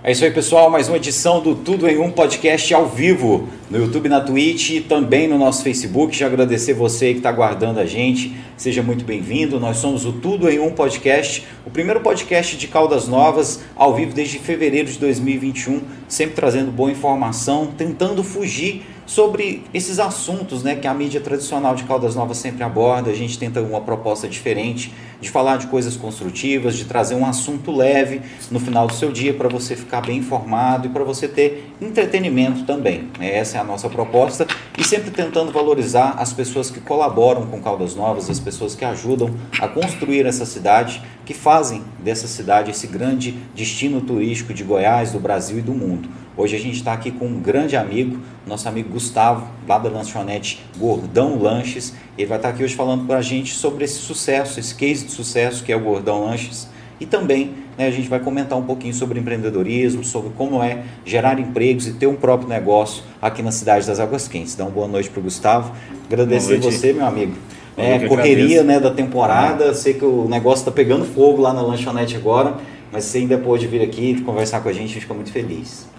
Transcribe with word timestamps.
É 0.00 0.12
isso 0.12 0.24
aí, 0.24 0.30
pessoal. 0.30 0.70
Mais 0.70 0.86
uma 0.86 0.96
edição 0.96 1.42
do 1.42 1.56
Tudo 1.56 1.88
em 1.88 1.98
Um 1.98 2.08
podcast 2.12 2.72
ao 2.72 2.86
vivo 2.86 3.48
no 3.68 3.78
YouTube, 3.78 4.08
na 4.08 4.20
Twitch 4.20 4.70
e 4.70 4.80
também 4.80 5.26
no 5.26 5.36
nosso 5.36 5.64
Facebook. 5.64 6.16
Já 6.16 6.26
agradecer 6.26 6.72
você 6.72 7.10
que 7.10 7.18
está 7.18 7.30
aguardando 7.30 7.80
a 7.80 7.84
gente. 7.84 8.32
Seja 8.56 8.80
muito 8.80 9.04
bem-vindo. 9.04 9.58
Nós 9.58 9.78
somos 9.78 10.06
o 10.06 10.12
Tudo 10.12 10.48
em 10.48 10.60
Um 10.60 10.70
podcast, 10.70 11.44
o 11.66 11.70
primeiro 11.70 11.98
podcast 11.98 12.56
de 12.56 12.68
Caldas 12.68 13.08
Novas 13.08 13.60
ao 13.74 13.92
vivo 13.92 14.14
desde 14.14 14.38
fevereiro 14.38 14.88
de 14.88 15.00
2021, 15.00 15.82
sempre 16.06 16.36
trazendo 16.36 16.70
boa 16.70 16.92
informação, 16.92 17.66
tentando 17.76 18.22
fugir 18.22 18.86
sobre 19.08 19.64
esses 19.72 19.98
assuntos 19.98 20.62
né, 20.62 20.76
que 20.76 20.86
a 20.86 20.92
mídia 20.92 21.18
tradicional 21.18 21.74
de 21.74 21.84
Caldas 21.84 22.14
Novas 22.14 22.36
sempre 22.36 22.62
aborda. 22.62 23.10
A 23.10 23.14
gente 23.14 23.38
tenta 23.38 23.62
uma 23.62 23.80
proposta 23.80 24.28
diferente 24.28 24.92
de 25.18 25.30
falar 25.30 25.56
de 25.56 25.66
coisas 25.68 25.96
construtivas, 25.96 26.76
de 26.76 26.84
trazer 26.84 27.14
um 27.14 27.24
assunto 27.24 27.72
leve 27.72 28.20
no 28.50 28.60
final 28.60 28.86
do 28.86 28.92
seu 28.92 29.10
dia 29.10 29.32
para 29.32 29.48
você 29.48 29.74
ficar 29.74 30.02
bem 30.02 30.18
informado 30.18 30.88
e 30.88 30.90
para 30.90 31.02
você 31.04 31.26
ter 31.26 31.72
entretenimento 31.80 32.64
também. 32.64 33.08
Essa 33.18 33.56
é 33.56 33.60
a 33.62 33.64
nossa 33.64 33.88
proposta 33.88 34.46
e 34.76 34.84
sempre 34.84 35.10
tentando 35.10 35.50
valorizar 35.50 36.10
as 36.18 36.34
pessoas 36.34 36.70
que 36.70 36.78
colaboram 36.78 37.46
com 37.46 37.62
Caldas 37.62 37.94
Novas, 37.94 38.28
as 38.28 38.38
pessoas 38.38 38.74
que 38.74 38.84
ajudam 38.84 39.34
a 39.58 39.66
construir 39.66 40.26
essa 40.26 40.44
cidade, 40.44 41.02
que 41.24 41.32
fazem 41.32 41.82
dessa 41.98 42.28
cidade 42.28 42.72
esse 42.72 42.86
grande 42.86 43.32
destino 43.54 44.02
turístico 44.02 44.52
de 44.52 44.62
Goiás, 44.62 45.12
do 45.12 45.18
Brasil 45.18 45.58
e 45.58 45.62
do 45.62 45.72
mundo. 45.72 46.27
Hoje 46.38 46.54
a 46.54 46.58
gente 46.60 46.76
está 46.76 46.92
aqui 46.92 47.10
com 47.10 47.26
um 47.26 47.40
grande 47.40 47.76
amigo, 47.76 48.20
nosso 48.46 48.68
amigo 48.68 48.90
Gustavo, 48.90 49.48
lá 49.66 49.76
da 49.76 49.88
lanchonete 49.88 50.64
Gordão 50.78 51.36
Lanches. 51.36 51.92
Ele 52.16 52.28
vai 52.28 52.38
estar 52.38 52.50
tá 52.50 52.54
aqui 52.54 52.62
hoje 52.62 52.76
falando 52.76 53.08
para 53.08 53.18
a 53.18 53.22
gente 53.22 53.52
sobre 53.52 53.84
esse 53.84 53.98
sucesso, 53.98 54.60
esse 54.60 54.72
case 54.72 55.06
de 55.06 55.10
sucesso 55.10 55.64
que 55.64 55.72
é 55.72 55.76
o 55.76 55.80
Gordão 55.80 56.26
Lanches. 56.26 56.68
E 57.00 57.06
também 57.06 57.54
né, 57.76 57.88
a 57.88 57.90
gente 57.90 58.08
vai 58.08 58.20
comentar 58.20 58.56
um 58.56 58.62
pouquinho 58.62 58.94
sobre 58.94 59.18
empreendedorismo, 59.18 60.04
sobre 60.04 60.30
como 60.30 60.62
é 60.62 60.84
gerar 61.04 61.40
empregos 61.40 61.88
e 61.88 61.94
ter 61.94 62.06
um 62.06 62.14
próprio 62.14 62.48
negócio 62.48 63.02
aqui 63.20 63.42
na 63.42 63.50
cidade 63.50 63.84
das 63.88 63.98
Águas 63.98 64.28
Quentes. 64.28 64.54
Então, 64.54 64.70
boa 64.70 64.86
noite 64.86 65.10
para 65.10 65.18
o 65.18 65.22
Gustavo. 65.24 65.74
Agradecer 66.06 66.60
você, 66.60 66.92
meu 66.92 67.04
amigo. 67.04 67.32
É, 67.76 68.06
correria 68.06 68.62
né, 68.62 68.78
da 68.78 68.92
temporada, 68.92 69.74
sei 69.74 69.94
que 69.94 70.04
o 70.04 70.28
negócio 70.28 70.60
está 70.60 70.70
pegando 70.70 71.04
fogo 71.04 71.42
lá 71.42 71.52
na 71.52 71.62
lanchonete 71.62 72.14
agora, 72.14 72.58
mas 72.92 73.02
você 73.02 73.18
ainda 73.18 73.36
pôde 73.38 73.66
vir 73.66 73.82
aqui 73.82 74.20
conversar 74.22 74.60
com 74.60 74.68
a 74.68 74.72
gente, 74.72 74.84
a 74.84 74.86
gente 74.86 75.00
fica 75.00 75.14
muito 75.14 75.32
feliz. 75.32 75.97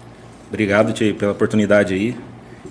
Obrigado, 0.50 0.92
Tio, 0.92 1.14
pela 1.14 1.32
oportunidade 1.32 1.94
aí. 1.94 2.14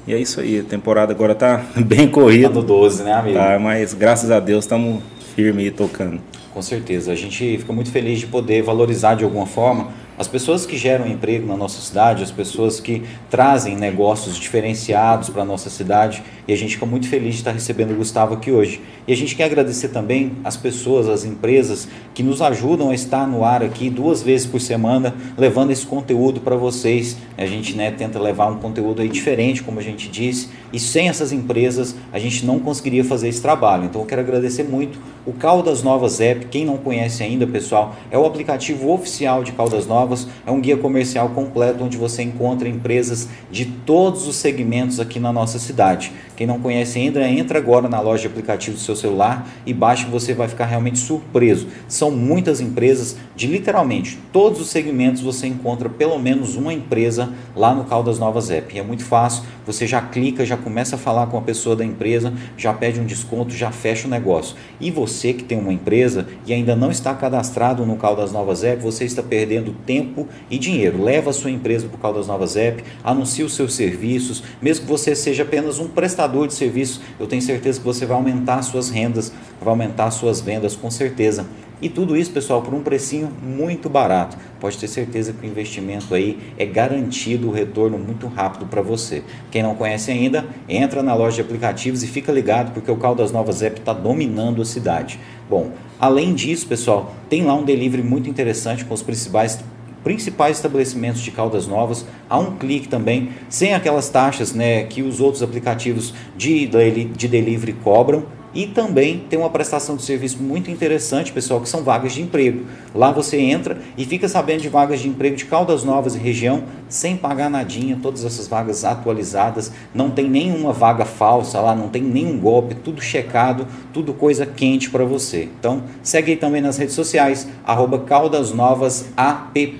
E 0.05 0.13
é 0.13 0.19
isso 0.19 0.39
aí, 0.39 0.59
a 0.59 0.63
temporada 0.63 1.11
agora 1.13 1.33
tá 1.33 1.65
bem 1.85 2.07
corrida. 2.07 2.49
Tá 2.49 2.55
no 2.55 2.61
12, 2.61 3.03
né, 3.03 3.13
amigo? 3.13 3.37
Tá, 3.37 3.57
mas 3.57 3.93
graças 3.93 4.29
a 4.29 4.39
Deus 4.39 4.65
estamos 4.65 5.01
firme 5.33 5.63
aí 5.63 5.71
tocando. 5.71 6.19
Com 6.53 6.61
certeza. 6.61 7.11
A 7.11 7.15
gente 7.15 7.57
fica 7.57 7.71
muito 7.71 7.89
feliz 7.89 8.19
de 8.19 8.27
poder 8.27 8.61
valorizar 8.61 9.15
de 9.15 9.23
alguma 9.23 9.45
forma 9.45 9.91
as 10.19 10.27
pessoas 10.27 10.65
que 10.65 10.75
geram 10.75 11.07
emprego 11.07 11.47
na 11.47 11.55
nossa 11.55 11.79
cidade, 11.79 12.21
as 12.21 12.29
pessoas 12.29 12.81
que 12.81 13.03
trazem 13.29 13.77
negócios 13.77 14.37
diferenciados 14.37 15.29
para 15.29 15.43
a 15.43 15.45
nossa 15.45 15.69
cidade, 15.69 16.21
e 16.45 16.51
a 16.51 16.57
gente 16.57 16.73
fica 16.73 16.85
muito 16.85 17.07
feliz 17.07 17.35
de 17.35 17.39
estar 17.39 17.51
recebendo 17.51 17.91
o 17.91 17.95
Gustavo 17.95 18.33
aqui 18.33 18.51
hoje. 18.51 18.81
E 19.07 19.13
a 19.13 19.15
gente 19.15 19.33
quer 19.33 19.45
agradecer 19.45 19.87
também 19.89 20.33
as 20.43 20.57
pessoas, 20.57 21.07
as 21.07 21.23
empresas 21.23 21.87
que 22.13 22.21
nos 22.21 22.41
ajudam 22.41 22.89
a 22.89 22.93
estar 22.93 23.25
no 23.25 23.45
ar 23.45 23.63
aqui 23.63 23.89
duas 23.89 24.21
vezes 24.21 24.45
por 24.45 24.59
semana, 24.59 25.15
levando 25.37 25.71
esse 25.71 25.85
conteúdo 25.85 26.41
para 26.41 26.55
vocês. 26.57 27.15
A 27.37 27.45
gente 27.45 27.77
né, 27.77 27.89
tenta 27.89 28.19
levar 28.19 28.47
um 28.47 28.57
conteúdo 28.57 29.01
aí 29.01 29.07
diferente, 29.07 29.63
como 29.63 29.79
a 29.79 29.83
gente 29.83 30.09
disse, 30.09 30.49
e 30.73 30.79
sem 30.79 31.07
essas 31.07 31.31
empresas 31.31 31.95
a 32.11 32.19
gente 32.19 32.45
não 32.45 32.59
conseguiria 32.59 33.05
fazer 33.05 33.29
esse 33.29 33.41
trabalho. 33.41 33.85
Então 33.85 34.01
eu 34.01 34.07
quero 34.07 34.21
agradecer 34.21 34.63
muito 34.63 34.99
o 35.25 35.31
Caldas 35.31 35.81
Novas 35.81 36.19
App. 36.19 36.47
Quem 36.47 36.65
não 36.65 36.77
conhece 36.77 37.23
ainda, 37.23 37.47
pessoal, 37.47 37.95
é 38.11 38.17
o 38.17 38.25
aplicativo 38.25 38.91
oficial 38.91 39.43
de 39.43 39.51
Caldas 39.53 39.87
Novas 39.87 40.08
É 40.45 40.51
um 40.51 40.61
guia 40.61 40.77
comercial 40.77 41.29
completo 41.29 41.83
onde 41.83 41.97
você 41.97 42.23
encontra 42.23 42.67
empresas 42.67 43.27
de 43.51 43.65
todos 43.65 44.27
os 44.27 44.35
segmentos 44.35 44.99
aqui 44.99 45.19
na 45.19 45.31
nossa 45.31 45.59
cidade. 45.59 46.11
Quem 46.35 46.47
não 46.47 46.59
conhece 46.59 46.97
ainda, 46.97 47.27
entra 47.27 47.59
agora 47.59 47.89
na 47.89 47.99
loja 47.99 48.21
de 48.21 48.27
aplicativo 48.27 48.77
do 48.77 48.81
seu 48.81 48.95
celular 48.95 49.49
e 49.65 49.73
baixe 49.73 50.05
que 50.05 50.11
você 50.11 50.33
vai 50.33 50.47
ficar 50.47 50.65
realmente 50.65 50.97
surpreso. 50.97 51.67
São 51.87 52.11
muitas 52.11 52.61
empresas 52.61 53.17
de 53.35 53.45
literalmente 53.45 54.17
todos 54.31 54.61
os 54.61 54.69
segmentos 54.69 55.21
você 55.21 55.47
encontra 55.47 55.89
pelo 55.89 56.17
menos 56.17 56.55
uma 56.55 56.73
empresa 56.73 57.33
lá 57.55 57.75
no 57.75 57.83
Caldas 57.83 58.19
Novas 58.19 58.49
App. 58.49 58.73
E 58.73 58.79
é 58.79 58.83
muito 58.83 59.03
fácil, 59.03 59.43
você 59.65 59.85
já 59.85 60.01
clica, 60.01 60.45
já 60.45 60.55
começa 60.55 60.95
a 60.95 60.99
falar 60.99 61.27
com 61.27 61.37
a 61.37 61.41
pessoa 61.41 61.75
da 61.75 61.83
empresa, 61.83 62.33
já 62.57 62.73
pede 62.73 62.99
um 63.01 63.05
desconto, 63.05 63.53
já 63.53 63.69
fecha 63.69 64.07
o 64.07 64.09
negócio. 64.09 64.55
E 64.79 64.89
você 64.89 65.33
que 65.33 65.43
tem 65.43 65.59
uma 65.59 65.73
empresa 65.73 66.25
e 66.45 66.53
ainda 66.53 66.73
não 66.73 66.89
está 66.89 67.13
cadastrado 67.13 67.85
no 67.85 67.97
Caldas 67.97 68.31
Novas 68.31 68.63
App, 68.63 68.81
você 68.81 69.03
está 69.03 69.21
perdendo 69.21 69.75
tempo 69.85 69.98
tempo 69.99 70.27
e 70.49 70.57
dinheiro. 70.57 71.03
Leva 71.03 71.29
a 71.29 71.33
sua 71.33 71.51
empresa 71.51 71.87
para 71.87 71.97
o 71.97 71.99
Caldas 71.99 72.27
Novas 72.27 72.55
App, 72.55 72.83
anuncie 73.03 73.43
os 73.43 73.53
seus 73.53 73.73
serviços, 73.73 74.43
mesmo 74.61 74.85
que 74.85 74.91
você 74.91 75.15
seja 75.15 75.43
apenas 75.43 75.79
um 75.79 75.87
prestador 75.87 76.47
de 76.47 76.53
serviço, 76.53 77.01
eu 77.19 77.27
tenho 77.27 77.41
certeza 77.41 77.79
que 77.79 77.85
você 77.85 78.05
vai 78.05 78.15
aumentar 78.15 78.61
suas 78.61 78.89
rendas, 78.89 79.31
vai 79.59 79.69
aumentar 79.69 80.09
suas 80.11 80.39
vendas 80.41 80.75
com 80.75 80.89
certeza. 80.89 81.45
E 81.81 81.87
tudo 81.87 82.17
isso, 82.17 82.31
pessoal, 82.31 82.61
por 82.61 82.73
um 82.73 82.81
precinho 82.81 83.31
muito 83.41 83.89
barato. 83.89 84.35
Pode 84.59 84.77
ter 84.77 84.89
certeza 84.89 85.31
que 85.31 85.47
o 85.47 85.49
investimento 85.49 86.13
aí 86.13 86.37
é 86.57 86.65
garantido 86.65 87.47
o 87.47 87.51
retorno 87.51 87.97
muito 87.97 88.27
rápido 88.27 88.65
para 88.65 88.81
você. 88.81 89.23
Quem 89.49 89.63
não 89.63 89.75
conhece 89.75 90.11
ainda, 90.11 90.45
entra 90.67 91.01
na 91.01 91.15
loja 91.15 91.35
de 91.35 91.41
aplicativos 91.41 92.03
e 92.03 92.07
fica 92.07 92.33
ligado 92.33 92.73
porque 92.73 92.91
o 92.91 92.97
Caldas 92.97 93.31
Novas 93.31 93.63
App 93.63 93.79
está 93.79 93.93
dominando 93.93 94.61
a 94.61 94.65
cidade. 94.65 95.17
Bom, 95.49 95.71
além 95.97 96.33
disso, 96.33 96.67
pessoal, 96.67 97.15
tem 97.29 97.45
lá 97.45 97.53
um 97.53 97.63
delivery 97.63 98.03
muito 98.03 98.29
interessante 98.29 98.83
com 98.83 98.93
os 98.93 99.01
principais 99.01 99.59
principais 100.03 100.57
estabelecimentos 100.57 101.21
de 101.21 101.31
Caldas 101.31 101.67
Novas 101.67 102.05
a 102.29 102.37
um 102.37 102.57
clique 102.57 102.87
também, 102.87 103.29
sem 103.49 103.73
aquelas 103.73 104.09
taxas 104.09 104.53
né, 104.53 104.83
que 104.83 105.01
os 105.01 105.19
outros 105.19 105.43
aplicativos 105.43 106.13
de, 106.35 106.67
de 106.67 107.27
delivery 107.27 107.73
cobram. 107.73 108.23
E 108.53 108.65
também 108.67 109.25
tem 109.29 109.37
uma 109.37 109.49
prestação 109.49 109.95
de 109.95 110.03
serviço 110.03 110.41
muito 110.41 110.71
interessante, 110.71 111.31
pessoal, 111.31 111.61
que 111.61 111.69
são 111.69 111.83
vagas 111.83 112.13
de 112.13 112.21
emprego. 112.21 112.65
Lá 112.95 113.11
você 113.11 113.37
entra 113.37 113.77
e 113.97 114.05
fica 114.05 114.27
sabendo 114.27 114.61
de 114.61 114.69
vagas 114.69 114.99
de 114.99 115.07
emprego 115.07 115.35
de 115.35 115.45
Caldas 115.45 115.83
Novas 115.83 116.15
e 116.15 116.17
região, 116.17 116.63
sem 116.87 117.15
pagar 117.15 117.49
nadinha, 117.49 117.99
todas 118.01 118.25
essas 118.25 118.47
vagas 118.47 118.83
atualizadas, 118.83 119.71
não 119.93 120.09
tem 120.09 120.27
nenhuma 120.27 120.73
vaga 120.73 121.05
falsa 121.05 121.59
lá, 121.61 121.75
não 121.75 121.89
tem 121.89 122.01
nenhum 122.01 122.39
golpe, 122.39 122.73
tudo 122.73 123.01
checado, 123.01 123.67
tudo 123.93 124.13
coisa 124.13 124.45
quente 124.45 124.89
para 124.89 125.05
você. 125.05 125.47
Então, 125.59 125.83
segue 126.01 126.31
aí 126.31 126.37
também 126.37 126.61
nas 126.61 126.77
redes 126.77 126.95
sociais, 126.95 127.47
arroba 127.65 127.99
Caldas 127.99 128.51
Novas 128.51 129.09
app, 129.15 129.79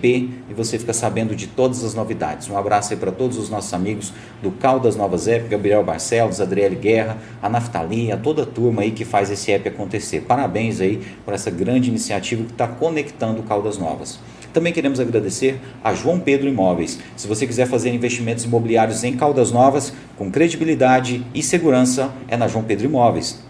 e 0.50 0.54
você 0.54 0.78
fica 0.78 0.94
sabendo 0.94 1.36
de 1.36 1.48
todas 1.48 1.84
as 1.84 1.96
novidades. 1.96 2.50
Um 2.50 2.58
abraço 2.58 2.94
aí 2.94 3.00
para 3.00 3.12
todos 3.12 3.38
os 3.38 3.50
nossos 3.50 3.74
amigos 3.74 4.14
do 4.42 4.52
Caldas 4.52 4.96
Novas 4.96 5.28
App, 5.28 5.48
Gabriel 5.48 5.84
Barcelos, 5.84 6.40
Adriele 6.40 6.76
Guerra, 6.76 7.18
a 7.42 7.50
Naftali, 7.50 8.12
a 8.12 8.18
toda 8.18 8.44
a 8.44 8.46
turma 8.60 8.82
aí 8.82 8.92
que 8.92 9.06
faz 9.06 9.32
esse 9.32 9.54
app 9.54 9.70
acontecer. 9.70 10.26
Parabéns 10.28 10.82
aí 10.82 11.02
por 11.24 11.34
essa 11.34 11.50
grande 11.50 11.90
iniciativa 11.90 12.44
que 12.44 12.52
está 12.52 12.68
conectando 12.68 13.42
Caldas 13.44 13.78
Novas. 13.78 14.20
Também 14.52 14.74
queremos 14.74 15.00
agradecer 15.00 15.62
a 15.82 15.94
João 15.94 16.20
Pedro 16.20 16.50
Imóveis. 16.50 17.00
Se 17.16 17.26
você 17.26 17.48
quiser 17.48 17.68
fazer 17.68 17.94
investimentos 17.94 18.44
imobiliários 18.44 19.06
em 19.06 19.16
Caldas 19.16 19.52
Novas, 19.52 19.94
com 20.18 20.30
credibilidade 20.30 21.26
e 21.34 21.42
segurança, 21.42 22.12
é 22.28 22.36
na 22.36 22.50
João 22.50 22.66
Pedro 22.66 22.86
Imóveis. 22.86 23.42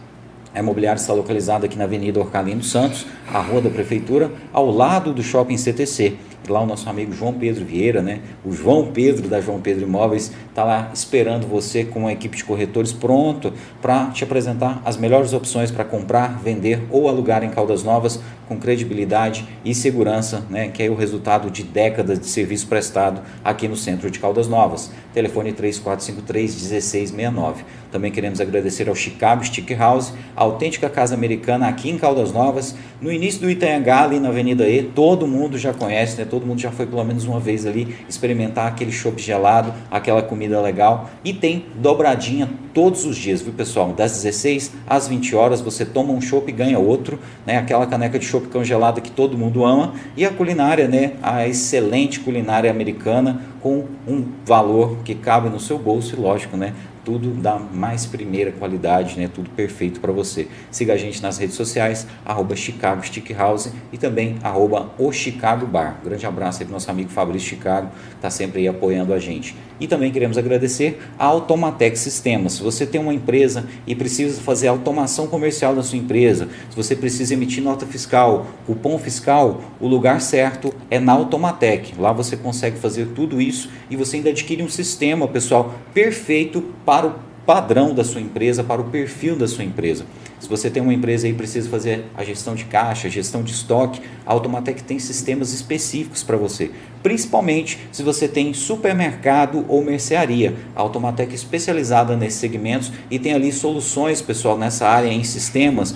A 0.54 0.60
imobiliária 0.60 1.00
está 1.00 1.14
localizada 1.14 1.66
aqui 1.66 1.78
na 1.78 1.86
Avenida 1.86 2.20
Orcalino 2.20 2.64
Santos, 2.64 3.08
a 3.34 3.40
rua 3.40 3.62
da 3.62 3.70
Prefeitura, 3.70 4.32
ao 4.54 4.70
lado 4.70 5.12
do 5.12 5.24
Shopping 5.24 5.58
CTC 5.58 6.18
lá 6.48 6.62
o 6.62 6.66
nosso 6.66 6.90
amigo 6.90 7.14
João 7.14 7.34
Pedro 7.34 7.66
Vieira, 7.66 8.02
né? 8.02 8.22
O 8.46 8.52
João 8.52 8.92
Pedro 8.92 9.28
da 9.28 9.42
João 9.42 9.60
Pedro 9.60 9.84
Imóveis 9.84 10.32
está 10.50 10.64
lá 10.64 10.92
esperando 10.94 11.48
você 11.48 11.84
com 11.84 12.00
uma 12.00 12.12
equipe 12.12 12.38
de 12.38 12.44
corretores 12.44 12.92
pronto 12.92 13.54
para 13.82 14.08
te 14.08 14.24
apresentar 14.24 14.82
as 14.86 14.98
melhores 14.98 15.34
opções 15.34 15.72
para 15.72 15.84
comprar, 15.84 16.40
vender 16.40 16.82
ou 16.90 17.08
alugar 17.08 17.44
em 17.44 17.50
Caldas 17.50 17.84
Novas 17.84 18.20
com 18.48 18.58
credibilidade 18.58 19.48
e 19.64 19.76
segurança, 19.76 20.44
né? 20.50 20.70
Que 20.70 20.84
é 20.84 20.90
o 20.90 20.96
resultado 20.96 21.52
de 21.52 21.62
décadas 21.64 22.20
de 22.20 22.26
serviço 22.26 22.68
prestado 22.68 23.22
aqui 23.44 23.68
no 23.68 23.76
centro 23.76 24.10
de 24.10 24.18
Caldas 24.18 24.48
Novas. 24.48 24.92
Telefone 25.14 25.54
3453 25.54 26.56
1669. 26.56 27.64
Também 27.92 28.12
queremos 28.12 28.42
agradecer 28.42 28.90
ao 28.90 28.96
Chicago 28.96 29.44
Stick 29.44 29.72
House, 29.72 30.14
a 30.36 30.44
autêntica 30.44 30.90
casa 30.90 31.14
americana 31.14 31.68
aqui 31.68 31.90
em 31.90 31.98
Caldas 31.98 32.32
Novas, 32.32 32.76
no 33.02 33.12
início 33.12 33.42
do 33.42 33.50
Itanhangá, 33.50 34.04
ali 34.04 34.20
na 34.20 34.30
Avenida 34.30 34.68
E, 34.68 34.84
todo 34.84 35.26
mundo 35.28 35.58
já 35.58 35.74
conhece, 35.74 36.18
né? 36.18 36.26
Todo 36.30 36.46
mundo 36.46 36.60
já 36.60 36.72
foi 36.72 36.86
pelo 36.86 37.04
menos 37.04 37.26
uma 37.26 37.40
vez 37.40 37.66
ali 37.66 37.96
experimentar 38.08 38.68
aquele 38.68 38.92
chopp 38.92 39.22
gelado, 39.22 39.74
aquela 39.90 40.22
comida 40.22 40.60
legal 40.62 41.10
e 41.24 41.34
tem 41.34 41.66
dobradinha 41.76 42.50
todos 42.74 43.06
os 43.06 43.18
dias, 43.18 43.42
viu 43.42 43.54
pessoal? 43.54 43.94
Das 43.94 44.12
16 44.14 44.74
às 44.88 45.08
20 45.08 45.36
horas 45.36 45.62
você 45.62 45.86
toma 45.86 46.14
um 46.14 46.22
chopp 46.22 46.50
e 46.50 46.52
ganha 46.52 46.78
outro, 46.78 47.20
né? 47.46 47.58
Aquela 47.58 47.88
caneca 47.88 48.20
de 48.20 48.26
chopp 48.26 48.48
congelada 48.48 49.02
que 49.02 49.12
todo 49.12 49.38
mundo 49.38 49.66
ama 49.66 49.94
e 50.16 50.26
a 50.26 50.30
culinária, 50.30 50.88
né? 50.88 51.14
A 51.22 51.48
excelente 51.48 52.20
culinária 52.20 52.70
americana 52.70 53.42
com 53.62 53.86
um 54.08 54.26
valor 54.46 54.98
que 55.04 55.14
cabe 55.14 55.50
no 55.50 55.60
seu 55.60 55.78
bolso 55.78 56.16
e 56.16 56.20
lógico, 56.20 56.56
né? 56.56 56.74
Tudo 57.04 57.32
da 57.32 57.58
mais 57.58 58.06
primeira 58.06 58.52
qualidade, 58.52 59.20
né? 59.20 59.30
Tudo 59.34 59.50
perfeito 59.50 60.00
para 60.00 60.12
você. 60.12 60.48
Siga 60.72 60.94
a 60.94 60.98
gente 60.98 61.22
nas 61.22 61.38
redes 61.38 61.56
sociais, 61.56 62.08
arroba 62.26 62.56
Chicago 62.56 63.06
Stick 63.06 63.32
House 63.32 63.72
e 63.92 63.98
também 63.98 64.38
arroba 64.44 64.92
o 64.98 65.12
Chicago 65.12 65.66
Bar. 65.66 66.00
grande 66.04 66.26
abraço 66.26 66.60
aí 66.60 66.66
para 66.66 66.74
nosso 66.74 66.90
amigo 66.90 67.10
Fabrício 67.10 67.50
Chicago, 67.50 67.90
está 68.16 68.30
sempre 68.30 68.62
aí 68.62 68.68
apoiando 68.68 69.14
a 69.14 69.20
gente. 69.20 69.56
E 69.80 69.88
também 69.88 70.12
queremos 70.12 70.38
agradecer 70.38 71.00
a 71.18 71.26
Automatec 71.26 71.98
Sistemas. 71.98 72.54
Se 72.54 72.64
você 72.64 72.86
tem 72.86 73.00
uma 73.00 73.14
empresa 73.14 73.66
e 73.88 73.96
precisa 73.96 74.42
fazer 74.42 74.68
automação 74.68 75.28
comercial 75.28 75.74
da 75.74 75.82
sua 75.82 75.98
empresa, 75.98 76.50
se 76.70 76.76
você 76.76 76.96
precisa 76.96 77.34
emitir 77.34 77.64
nota 77.64 77.86
fiscal, 77.86 78.48
cupom 78.66 78.98
fiscal, 79.00 79.62
o 79.80 79.88
lugar 79.88 80.20
certo 80.20 80.74
é 80.92 81.00
na 81.00 81.14
Automatec. 81.14 81.94
Lá 81.98 82.12
você 82.12 82.36
consegue 82.36 82.78
fazer 82.78 83.08
tudo 83.16 83.42
isso 83.42 83.70
e 83.90 83.96
você 83.96 84.18
ainda 84.18 84.30
adquire 84.30 84.62
um 84.62 84.70
sistema, 84.70 85.28
pessoal, 85.28 85.76
perfeito 85.94 86.62
para 86.90 87.06
o 87.06 87.14
padrão 87.46 87.94
da 87.94 88.04
sua 88.04 88.20
empresa, 88.20 88.64
para 88.64 88.82
o 88.82 88.86
perfil 88.86 89.36
da 89.36 89.48
sua 89.48 89.64
empresa. 89.64 90.08
Se 90.40 90.50
você 90.50 90.72
tem 90.72 90.82
uma 90.82 90.92
empresa 90.92 91.28
e 91.28 91.34
precisa 91.34 91.70
fazer 91.70 92.06
a 92.18 92.24
gestão 92.24 92.56
de 92.56 92.66
caixa, 92.66 93.08
gestão 93.08 93.44
de 93.44 93.52
estoque, 93.52 94.02
a 94.26 94.34
Automatec 94.34 94.82
tem 94.82 94.98
sistemas 94.98 95.54
específicos 95.54 96.24
para 96.24 96.36
você. 96.36 96.72
Principalmente 97.04 97.78
se 97.92 98.02
você 98.02 98.28
tem 98.28 98.56
supermercado 98.56 99.66
ou 99.68 99.84
mercearia. 99.84 100.56
A 100.76 100.82
Automatec 100.82 101.32
é 101.32 101.36
especializada 101.36 102.18
nesses 102.18 102.40
segmentos 102.40 102.92
e 103.12 103.20
tem 103.20 103.34
ali 103.34 103.52
soluções, 103.52 104.20
pessoal, 104.20 104.58
nessa 104.58 104.88
área 104.88 105.10
em 105.10 105.24
sistemas 105.24 105.94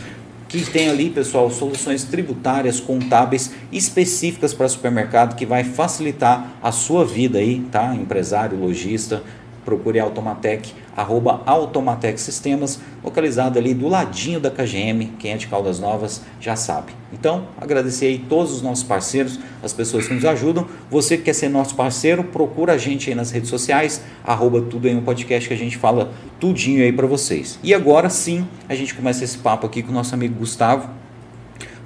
que 0.48 0.64
tem 0.64 0.88
ali, 0.88 1.10
pessoal, 1.10 1.50
soluções 1.50 2.04
tributárias, 2.04 2.80
contábeis 2.80 3.52
específicas 3.72 4.54
para 4.54 4.70
supermercado 4.70 5.36
que 5.36 5.48
vai 5.48 5.64
facilitar 5.64 6.60
a 6.62 6.72
sua 6.72 7.04
vida 7.04 7.40
aí, 7.40 7.62
tá? 7.72 7.96
Empresário, 7.96 8.60
lojista, 8.60 9.24
procure 9.66 10.00
a 10.00 10.04
Automatec, 10.04 10.74
arroba 10.96 11.42
Automatec 11.46 12.20
Sistemas, 12.20 12.80
localizado 13.04 13.58
ali 13.58 13.74
do 13.74 13.88
ladinho 13.88 14.40
da 14.40 14.52
KGM, 14.52 15.14
quem 15.20 15.32
é 15.32 15.38
de 15.38 15.48
Caldas 15.48 15.80
Novas 15.80 16.22
já 16.40 16.56
sabe. 16.56 16.94
Então, 17.12 17.48
agradecer 17.60 18.08
aí 18.08 18.18
todos 18.18 18.52
os 18.52 18.62
nossos 18.62 18.84
parceiros, 18.84 19.40
as 19.62 19.72
pessoas 19.72 20.08
que 20.08 20.14
nos 20.14 20.26
ajudam. 20.26 20.68
Você 20.90 21.18
que 21.18 21.24
quer 21.24 21.34
ser 21.34 21.50
nosso 21.50 21.76
parceiro, 21.76 22.24
procura 22.24 22.74
a 22.74 22.78
gente 22.78 23.10
aí 23.10 23.16
nas 23.16 23.32
redes 23.32 23.50
sociais, 23.50 24.02
arroba 24.24 24.62
tudo 24.62 24.88
em 24.88 24.96
um 24.96 25.02
podcast 25.02 25.48
que 25.48 25.54
a 25.54 25.58
gente 25.58 25.78
fala 25.78 26.12
tudinho 26.40 26.84
aí 26.84 26.92
para 26.92 27.08
vocês. 27.08 27.60
E 27.64 27.74
agora 27.74 28.10
sim, 28.10 28.48
a 28.68 28.76
gente 28.76 28.94
começa 28.94 29.24
esse 29.24 29.38
papo 29.38 29.66
aqui 29.66 29.84
com 29.84 29.92
o 29.92 29.94
nosso 29.94 30.14
amigo 30.14 30.36
Gustavo. 30.36 30.90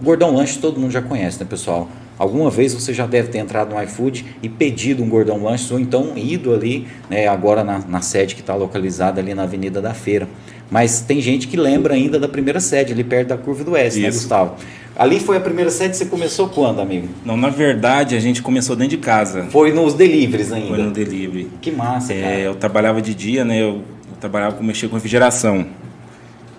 Gordão 0.02 0.36
Lanche 0.36 0.60
todo 0.60 0.80
mundo 0.80 0.92
já 0.92 1.02
conhece, 1.02 1.40
né, 1.40 1.46
pessoal? 1.50 1.90
Alguma 2.18 2.50
vez 2.50 2.74
você 2.74 2.94
já 2.94 3.06
deve 3.06 3.30
ter 3.30 3.38
entrado 3.38 3.74
no 3.74 3.82
iFood 3.84 4.26
e 4.42 4.50
pedido 4.50 5.04
um 5.04 5.10
gordão 5.10 5.44
lanches 5.44 5.70
ou 5.70 5.80
então 5.80 6.14
ido 6.16 6.54
ali, 6.54 6.88
né, 7.10 7.28
agora 7.28 7.64
na, 7.64 7.80
na 7.80 8.02
sede 8.02 8.34
que 8.34 8.42
está 8.42 8.56
localizada 8.56 9.22
ali 9.22 9.34
na 9.36 9.44
Avenida 9.44 9.82
da 9.82 9.94
Feira. 9.94 10.28
Mas 10.70 11.00
tem 11.00 11.22
gente 11.22 11.48
que 11.48 11.56
lembra 11.56 11.94
ainda 11.94 12.20
da 12.20 12.28
primeira 12.28 12.60
sede, 12.60 12.92
ali 12.92 13.04
perto 13.04 13.30
da 13.30 13.38
Curva 13.38 13.64
do 13.64 13.72
Oeste, 13.72 14.02
né, 14.02 14.10
Gustavo? 14.10 14.56
Ali 14.96 15.20
foi 15.20 15.38
a 15.38 15.40
primeira 15.40 15.70
sede, 15.70 15.96
você 15.96 16.06
começou 16.06 16.50
quando, 16.50 16.82
amigo? 16.82 17.08
Não, 17.24 17.38
na 17.38 17.50
verdade 17.50 18.16
a 18.16 18.20
gente 18.20 18.42
começou 18.42 18.76
dentro 18.76 18.98
de 18.98 19.04
casa. 19.04 19.44
Foi 19.52 19.72
nos 19.72 19.94
deliveries 19.94 20.52
ainda? 20.52 20.70
Foi 20.70 20.78
no 20.80 20.92
delivery. 20.92 21.50
Que 21.62 21.72
massa, 21.72 22.14
é, 22.14 22.22
cara. 22.22 22.40
Eu 22.40 22.56
trabalhava 22.56 23.02
de 23.02 23.14
dia, 23.14 23.46
né, 23.46 23.62
eu, 23.62 23.84
eu 24.10 24.18
trabalhava 24.20 24.56
com 24.56 24.64
mexer 24.64 24.88
com 24.88 24.96
refrigeração. 24.96 25.68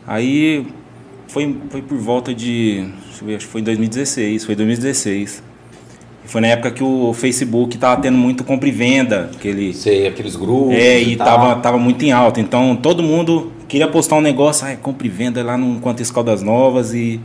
Aí 0.06 0.64
foi, 1.26 1.55
foi 1.69 1.82
por 1.82 1.99
volta 1.99 2.32
de, 2.32 2.87
acho 3.10 3.25
que 3.25 3.46
foi 3.46 3.60
em 3.60 3.64
2016, 3.64 4.44
foi 4.44 4.55
2016. 4.55 5.47
Foi 6.28 6.42
na 6.42 6.48
época 6.48 6.70
que 6.70 6.84
o 6.84 7.14
Facebook 7.14 7.78
tava 7.78 8.02
tendo 8.02 8.19
muito 8.19 8.44
compra 8.44 8.69
e 8.69 8.70
venda. 8.70 9.30
Aquele, 9.34 9.72
Sei, 9.72 10.06
aqueles 10.06 10.36
grupos. 10.36 10.75
É, 10.75 11.00
e, 11.00 11.14
e 11.14 11.16
tava, 11.16 11.56
tava 11.56 11.78
muito 11.78 12.04
em 12.04 12.12
alta. 12.12 12.38
Então 12.38 12.76
todo 12.76 13.02
mundo 13.02 13.50
queria 13.66 13.88
postar 13.88 14.16
um 14.16 14.20
negócio, 14.20 14.66
ah, 14.66 14.76
compra 14.76 15.06
e 15.06 15.10
venda 15.10 15.42
lá 15.42 15.56
no 15.56 15.80
Quantas 15.80 16.10
Caldas 16.10 16.42
Novas. 16.42 16.92
E 16.92 17.19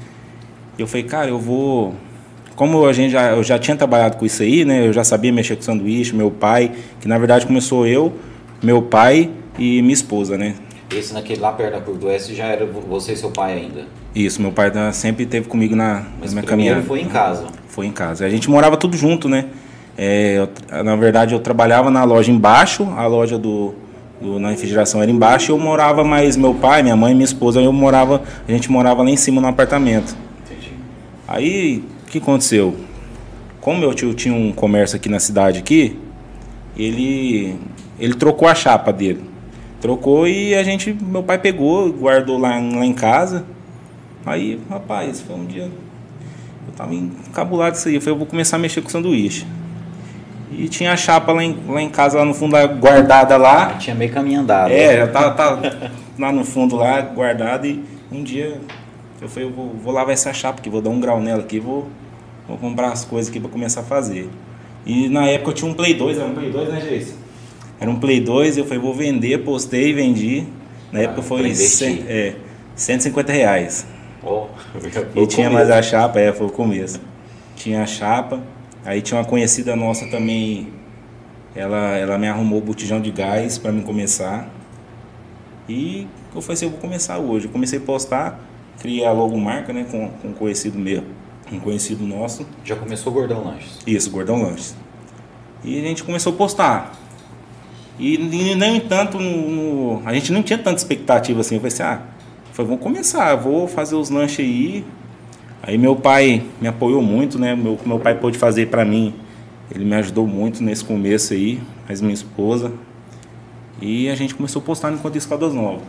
eu 0.80 0.88
falei, 0.88 1.04
cara, 1.04 1.30
eu 1.30 1.38
vou. 1.38 1.94
Como 2.56 2.86
a 2.86 2.94
gente 2.94 3.12
já, 3.12 3.32
eu 3.32 3.44
já 3.44 3.60
tinha 3.60 3.76
trabalhado 3.76 4.16
com 4.16 4.26
isso 4.26 4.42
aí, 4.42 4.64
né? 4.64 4.88
Eu 4.88 4.94
já 4.94 5.04
sabia 5.04 5.34
mexer 5.34 5.58
com 5.58 5.64
sanduíche, 5.64 6.16
meu 6.16 6.32
pai, 6.32 6.72
que 7.02 7.08
na 7.08 7.18
verdade 7.18 7.46
começou 7.46 7.86
eu, 7.86 8.14
meu 8.64 8.82
pai 8.82 9.30
e 9.60 9.82
minha 9.82 9.94
esposa, 9.94 10.38
né? 10.38 10.56
Esse 10.96 11.14
naquele 11.14 11.40
lá 11.40 11.52
perto 11.52 11.74
da 11.74 11.82
Curva 11.82 12.00
do 12.00 12.08
Oeste 12.08 12.36
já 12.36 12.46
era 12.46 12.66
você 12.66 13.14
e 13.14 13.18
seu 13.18 13.32
pai 13.32 13.54
ainda? 13.54 13.86
Isso, 14.14 14.42
meu 14.42 14.52
pai 14.52 14.72
sempre 14.94 15.24
esteve 15.24 15.48
comigo 15.48 15.76
na, 15.76 16.06
Mas 16.20 16.34
na 16.34 16.42
minha 16.42 16.50
caminhada. 16.50 16.82
foi 16.84 17.02
em 17.02 17.08
casa? 17.08 17.48
Foi 17.68 17.86
em 17.88 17.92
casa. 17.92 18.26
A 18.26 18.30
gente 18.30 18.50
morava 18.50 18.78
tudo 18.78 18.96
junto, 18.96 19.28
né? 19.28 19.46
É, 19.98 20.38
eu, 20.38 20.84
na 20.84 20.96
verdade, 20.96 21.34
eu 21.34 21.40
trabalhava 21.40 21.90
na 21.90 22.04
loja 22.04 22.32
embaixo, 22.32 22.84
a 22.96 23.06
loja 23.06 23.38
do, 23.38 23.74
do, 24.22 24.40
na 24.40 24.50
refrigeração 24.50 25.02
era 25.02 25.12
embaixo, 25.12 25.52
eu 25.52 25.60
morava 25.60 26.04
mais 26.04 26.36
meu 26.36 26.54
pai, 26.54 26.82
minha 26.84 26.96
mãe, 26.96 27.14
minha 27.14 27.26
esposa, 27.26 27.62
eu 27.62 27.72
morava, 27.72 28.22
a 28.48 28.52
gente 28.52 28.72
morava 28.72 29.04
lá 29.04 29.10
em 29.10 29.18
cima 29.18 29.40
no 29.42 29.48
apartamento. 29.48 30.16
Entendi. 30.46 30.72
Aí, 31.28 31.84
o 32.08 32.10
que 32.10 32.18
aconteceu? 32.18 32.76
Como 33.62 33.80
meu 33.80 33.94
tio 33.94 34.14
tinha 34.14 34.34
um 34.34 34.52
comércio 34.52 34.96
aqui 34.96 35.10
na 35.10 35.20
cidade 35.20 35.60
aqui, 35.60 35.98
ele 36.76 37.56
ele 38.00 38.16
trocou 38.16 38.48
a 38.48 38.56
chapa 38.56 38.92
dele. 38.92 39.33
Trocou 39.84 40.26
e 40.26 40.56
a 40.56 40.64
gente, 40.64 40.94
meu 40.94 41.22
pai 41.24 41.38
pegou, 41.38 41.92
guardou 41.92 42.38
lá, 42.38 42.52
lá 42.52 42.86
em 42.86 42.94
casa. 42.94 43.44
Aí, 44.26 44.58
rapaz, 44.70 45.20
foi 45.20 45.36
um 45.36 45.46
dia. 45.46 45.64
Eu 45.64 46.74
tava 46.74 46.96
encabulado 46.96 47.74
disso 47.74 47.90
aí. 47.90 47.96
Eu 47.96 48.00
falei, 48.00 48.14
eu 48.14 48.18
vou 48.18 48.26
começar 48.26 48.56
a 48.56 48.60
mexer 48.60 48.82
com 48.82 48.88
sanduíche. 48.88 49.46
E 50.54 50.70
tinha 50.70 50.94
a 50.94 50.96
chapa 50.96 51.34
lá 51.34 51.44
em, 51.44 51.60
lá 51.68 51.82
em 51.82 51.90
casa, 51.90 52.18
lá 52.18 52.24
no 52.24 52.34
fundo, 52.34 52.56
guardada 52.80 53.36
lá. 53.36 53.74
Tinha 53.74 53.94
meio 53.94 54.10
caminho 54.10 54.40
andado. 54.40 54.72
É, 54.72 55.00
já 55.00 55.08
tava, 55.08 55.32
tava 55.32 55.92
lá 56.18 56.32
no 56.32 56.46
fundo, 56.46 56.78
lá, 56.78 57.02
guardada. 57.02 57.68
E 57.68 57.84
um 58.10 58.24
dia 58.24 58.62
eu 59.22 59.28
falei, 59.28 59.50
eu 59.50 59.52
vou, 59.52 59.68
vou 59.68 59.92
lavar 59.92 60.14
essa 60.14 60.32
chapa 60.32 60.62
aqui, 60.62 60.70
vou 60.70 60.82
dar 60.82 60.92
um 60.92 61.00
grau 61.02 61.20
nela 61.20 61.42
aqui, 61.42 61.60
vou, 61.60 61.90
vou 62.48 62.58
comprar 62.58 62.94
as 62.94 63.04
coisas 63.04 63.30
aqui 63.30 63.38
para 63.38 63.50
começar 63.50 63.82
a 63.82 63.84
fazer. 63.84 64.30
E 64.86 65.10
na 65.10 65.28
época 65.28 65.50
eu 65.50 65.56
tinha 65.56 65.70
um 65.70 65.74
Play 65.74 65.94
2, 65.94 66.20
era 66.20 66.28
um 66.28 66.36
Play 66.36 66.52
2, 66.52 66.70
né, 66.70 66.80
Geice? 66.80 67.23
Era 67.84 67.92
um 67.92 68.00
Play 68.00 68.22
2, 68.22 68.58
eu 68.58 68.64
falei, 68.64 68.80
vou 68.80 68.94
vender, 68.94 69.40
postei 69.40 69.90
e 69.90 69.94
vendi. 69.94 70.48
Na 70.90 71.00
ah, 71.00 71.04
época 71.04 71.22
foi 71.22 71.54
100, 71.54 72.06
é, 72.08 72.36
150 72.76 73.32
reais. 73.32 73.86
Oh, 74.26 74.48
e 75.16 75.28
tinha 75.28 75.50
mais 75.50 75.70
a 75.70 75.82
chapa, 75.82 76.18
é, 76.18 76.32
foi 76.32 76.48
o 76.48 76.50
começo. 76.50 77.02
Tinha 77.58 77.84
a 77.84 77.86
chapa, 77.86 78.42
aí 78.86 79.02
tinha 79.02 79.20
uma 79.20 79.26
conhecida 79.26 79.76
nossa 79.76 80.08
também, 80.08 80.70
ela, 81.54 81.98
ela 81.98 82.18
me 82.18 82.30
arrumou 82.30 82.60
o 82.60 82.62
botijão 82.62 83.02
de 83.02 83.12
gás 83.12 83.58
para 83.58 83.74
mim 83.74 83.82
começar. 83.82 84.48
E 85.68 86.08
eu 86.34 86.42
falei 86.42 86.54
assim, 86.54 86.66
eu 86.68 86.72
vou 86.72 86.80
começar 86.80 87.18
hoje. 87.18 87.48
Eu 87.48 87.52
comecei 87.52 87.80
a 87.80 87.82
postar, 87.82 88.40
criei 88.80 89.06
a 89.06 89.12
logomarca, 89.12 89.74
né, 89.74 89.86
com, 89.92 90.08
com 90.08 90.30
um 90.30 90.34
conhecido 90.34 90.80
meu, 90.80 91.04
um 91.52 91.60
conhecido 91.60 92.08
nosso. 92.08 92.48
Já 92.64 92.78
começou 92.78 93.12
o 93.12 93.16
Gordão 93.16 93.44
Lanches? 93.44 93.80
Isso, 93.86 94.10
Gordão 94.10 94.42
Lanches. 94.42 94.74
E 95.66 95.78
a 95.78 95.82
gente 95.82 96.02
começou 96.02 96.32
a 96.32 96.36
postar. 96.38 97.03
E, 98.00 98.16
e 98.16 98.56
no 98.56 98.66
entanto, 98.66 99.20
no, 99.20 99.50
no, 99.50 100.02
a 100.06 100.14
gente 100.14 100.32
não 100.32 100.42
tinha 100.42 100.58
tanta 100.58 100.78
expectativa 100.78 101.42
assim. 101.42 101.56
Eu 101.56 101.62
falei 101.62 101.74
assim, 101.74 101.84
ah, 101.84 102.02
falei, 102.52 102.70
vamos 102.70 102.84
começar, 102.84 103.36
vou 103.36 103.68
fazer 103.68 103.96
os 103.96 104.10
lanches 104.10 104.40
aí. 104.40 104.86
Aí 105.62 105.78
meu 105.78 105.96
pai 105.96 106.44
me 106.60 106.68
apoiou 106.68 107.02
muito, 107.02 107.40
né? 107.40 107.56
Meu, 107.56 107.80
meu 107.86 108.00
pai 108.00 108.16
pôde 108.16 108.38
fazer 108.38 108.68
para 108.68 108.84
mim. 108.84 109.14
Ele 109.74 109.86
me 109.86 109.96
ajudou 109.96 110.28
muito 110.28 110.62
nesse 110.62 110.84
começo 110.84 111.34
aí, 111.34 111.62
mas 111.88 112.02
minha 112.02 112.14
esposa. 112.14 112.72
E 113.82 114.10
a 114.10 114.16
gente 114.16 114.36
começou 114.36 114.62
a 114.62 114.66
postar 114.66 114.92
enquanto 114.92 115.16
Escadas 115.16 115.54
Novas. 115.54 115.82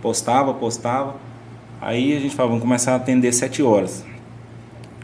Postava, 0.00 0.54
postava. 0.54 1.16
Aí 1.80 2.16
a 2.16 2.20
gente 2.20 2.34
falava, 2.34 2.50
vamos 2.52 2.62
começar 2.62 2.92
a 2.92 2.96
atender 2.96 3.32
7 3.32 3.62
horas. 3.62 4.04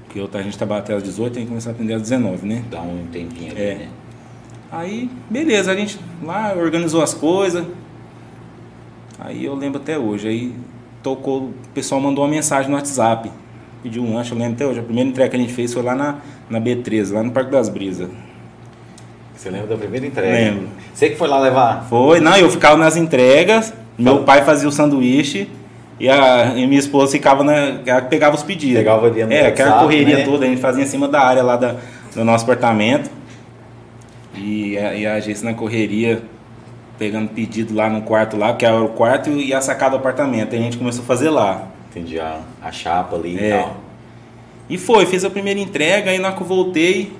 Porque 0.05 0.37
a 0.37 0.43
gente 0.43 0.59
trabalha 0.59 0.81
até 0.81 0.95
às 0.95 1.02
18, 1.02 1.33
tem 1.33 1.43
que 1.45 1.49
começar 1.49 1.71
a 1.71 1.73
atender 1.73 1.95
às 1.95 2.02
19, 2.02 2.47
né? 2.47 2.64
Dá 2.71 2.83
um 2.83 3.07
tempinho 3.11 3.52
ali, 3.52 3.61
é. 3.61 3.75
né? 3.75 3.88
Aí, 4.73 5.11
beleza, 5.29 5.71
a 5.71 5.76
gente 5.76 6.00
lá 6.25 6.55
organizou 6.57 7.02
as 7.02 7.12
coisas. 7.12 7.62
Aí 9.21 9.45
eu 9.45 9.55
lembro 9.55 9.79
até 9.79 9.99
hoje. 9.99 10.26
Aí 10.26 10.55
tocou, 11.02 11.43
o 11.43 11.55
pessoal 11.75 12.00
mandou 12.00 12.25
uma 12.25 12.31
mensagem 12.31 12.71
no 12.71 12.76
WhatsApp. 12.76 13.31
Pediu 13.83 14.02
um 14.02 14.14
lanche, 14.14 14.33
eu 14.33 14.38
lembro 14.38 14.55
até 14.55 14.67
hoje. 14.67 14.81
A 14.81 14.83
primeira 14.83 15.11
entrega 15.11 15.29
que 15.29 15.37
a 15.37 15.38
gente 15.38 15.52
fez 15.52 15.75
foi 15.75 15.83
lá 15.83 15.95
na, 15.95 16.17
na 16.49 16.59
B13, 16.59 17.12
lá 17.12 17.23
no 17.23 17.31
Parque 17.33 17.50
das 17.50 17.69
Brisas. 17.69 18.09
Você 19.37 19.50
lembra 19.50 19.67
da 19.67 19.76
primeira 19.76 20.07
entrega? 20.07 20.33
Lembro. 20.33 20.69
Você 20.95 21.11
que 21.11 21.17
foi 21.17 21.29
lá 21.29 21.38
levar? 21.38 21.85
Foi, 21.91 22.21
não, 22.21 22.37
eu 22.37 22.49
ficava 22.49 22.76
nas 22.76 22.97
entregas, 22.97 23.75
meu 23.99 24.23
pai 24.23 24.43
fazia 24.43 24.69
o 24.69 24.73
sanduíche 24.73 25.50
e 26.00 26.09
a 26.09 26.55
e 26.57 26.67
minha 26.67 26.79
esposa 26.79 27.12
ficava 27.12 27.45
na. 27.45 27.81
Ela 27.85 28.02
pegava 28.02 28.37
os 28.37 28.43
pedidos. 28.43 28.79
Pegava 28.79 29.07
ali 29.07 29.23
no 29.25 29.33
É, 29.33 29.49
aquela 29.49 29.81
correria 29.81 30.19
né? 30.19 30.25
toda, 30.25 30.47
a 30.47 30.49
gente 30.49 30.61
fazia 30.61 30.83
em 30.83 30.87
cima 30.87 31.09
da 31.09 31.21
área 31.21 31.43
lá 31.43 31.57
da, 31.57 31.76
do 32.14 32.25
nosso 32.25 32.45
apartamento. 32.45 33.11
E 34.35 34.79
a, 34.79 34.95
e 34.95 35.07
a 35.07 35.15
agência 35.15 35.45
na 35.45 35.55
correria, 35.55 36.23
pegando 36.99 37.29
pedido 37.31 37.75
lá 37.75 37.89
no 37.89 38.03
quarto 38.03 38.37
lá, 38.37 38.55
que 38.55 38.65
era 38.65 38.81
o 38.81 38.89
quarto 38.89 39.31
e 39.31 39.53
a 39.53 39.61
sacada 39.61 39.91
do 39.91 39.97
apartamento. 39.97 40.55
Aí 40.55 40.61
a 40.61 40.62
gente 40.62 40.79
começou 40.79 41.03
a 41.03 41.07
fazer 41.07 41.31
lá. 41.31 41.69
Entendi, 41.91 42.19
a, 42.19 42.41
a 42.61 42.73
chapa 42.73 43.17
ali 43.17 43.39
é. 43.39 43.49
e 43.49 43.51
tal. 43.51 43.77
E 44.71 44.79
foi, 44.79 45.05
fiz 45.05 45.25
a 45.25 45.31
primeira 45.31 45.61
entrega, 45.61 46.11
aí 46.11 46.19
na 46.19 46.33
que 46.33 46.41
eu 46.41 46.47
voltei, 46.47 47.12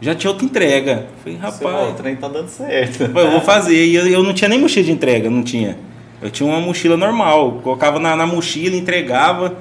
já 0.00 0.14
tinha 0.14 0.30
outra 0.30 0.46
entrega. 0.46 1.06
Falei, 1.22 1.38
rapaz, 1.38 1.90
o 1.90 1.94
trem 1.94 2.16
tá 2.16 2.28
dando 2.28 2.48
certo. 2.48 3.02
eu 3.02 3.30
vou 3.30 3.40
fazer. 3.40 3.84
E 3.84 3.94
eu, 3.94 4.06
eu 4.06 4.22
não 4.22 4.32
tinha 4.32 4.48
nem 4.48 4.58
mochila 4.58 4.84
de 4.84 4.92
entrega, 4.92 5.28
não 5.28 5.42
tinha. 5.42 5.76
Eu 6.22 6.30
tinha 6.30 6.48
uma 6.48 6.60
mochila 6.60 6.96
normal, 6.96 7.60
colocava 7.62 7.98
na, 7.98 8.16
na 8.16 8.26
mochila, 8.26 8.76
entregava 8.76 9.56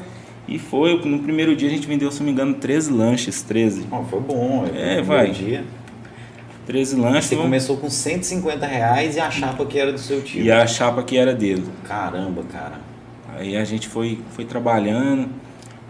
e 0.47 0.57
foi. 0.57 0.99
No 1.03 1.19
primeiro 1.19 1.55
dia 1.55 1.67
a 1.67 1.71
gente 1.71 1.87
vendeu, 1.87 2.11
se 2.11 2.19
não 2.19 2.25
me 2.25 2.31
engano, 2.31 2.53
13 2.53 2.91
lanches, 2.91 3.41
13. 3.41 3.87
Ó, 3.91 4.03
foi 4.03 4.19
bom. 4.19 4.65
É, 4.75 4.97
no 4.97 5.03
vai. 5.03 5.31
Dia. 5.31 5.63
13 6.67 6.95
lanches. 6.97 7.25
Você 7.25 7.35
vamos- 7.35 7.47
começou 7.49 7.77
com 7.77 7.89
150 7.89 8.65
reais 8.67 9.15
e 9.15 9.19
a 9.19 9.31
chapa 9.31 9.65
que 9.65 9.79
era 9.79 9.91
do 9.91 9.97
seu 9.99 10.21
tio. 10.21 10.43
E 10.43 10.51
a 10.51 10.67
chapa 10.67 11.01
que 11.01 11.17
era 11.17 11.33
dele. 11.33 11.63
Caramba, 11.85 12.43
cara. 12.43 12.79
Aí 13.37 13.55
a 13.55 13.63
gente 13.63 13.87
foi, 13.87 14.19
foi 14.35 14.45
trabalhando 14.45 15.29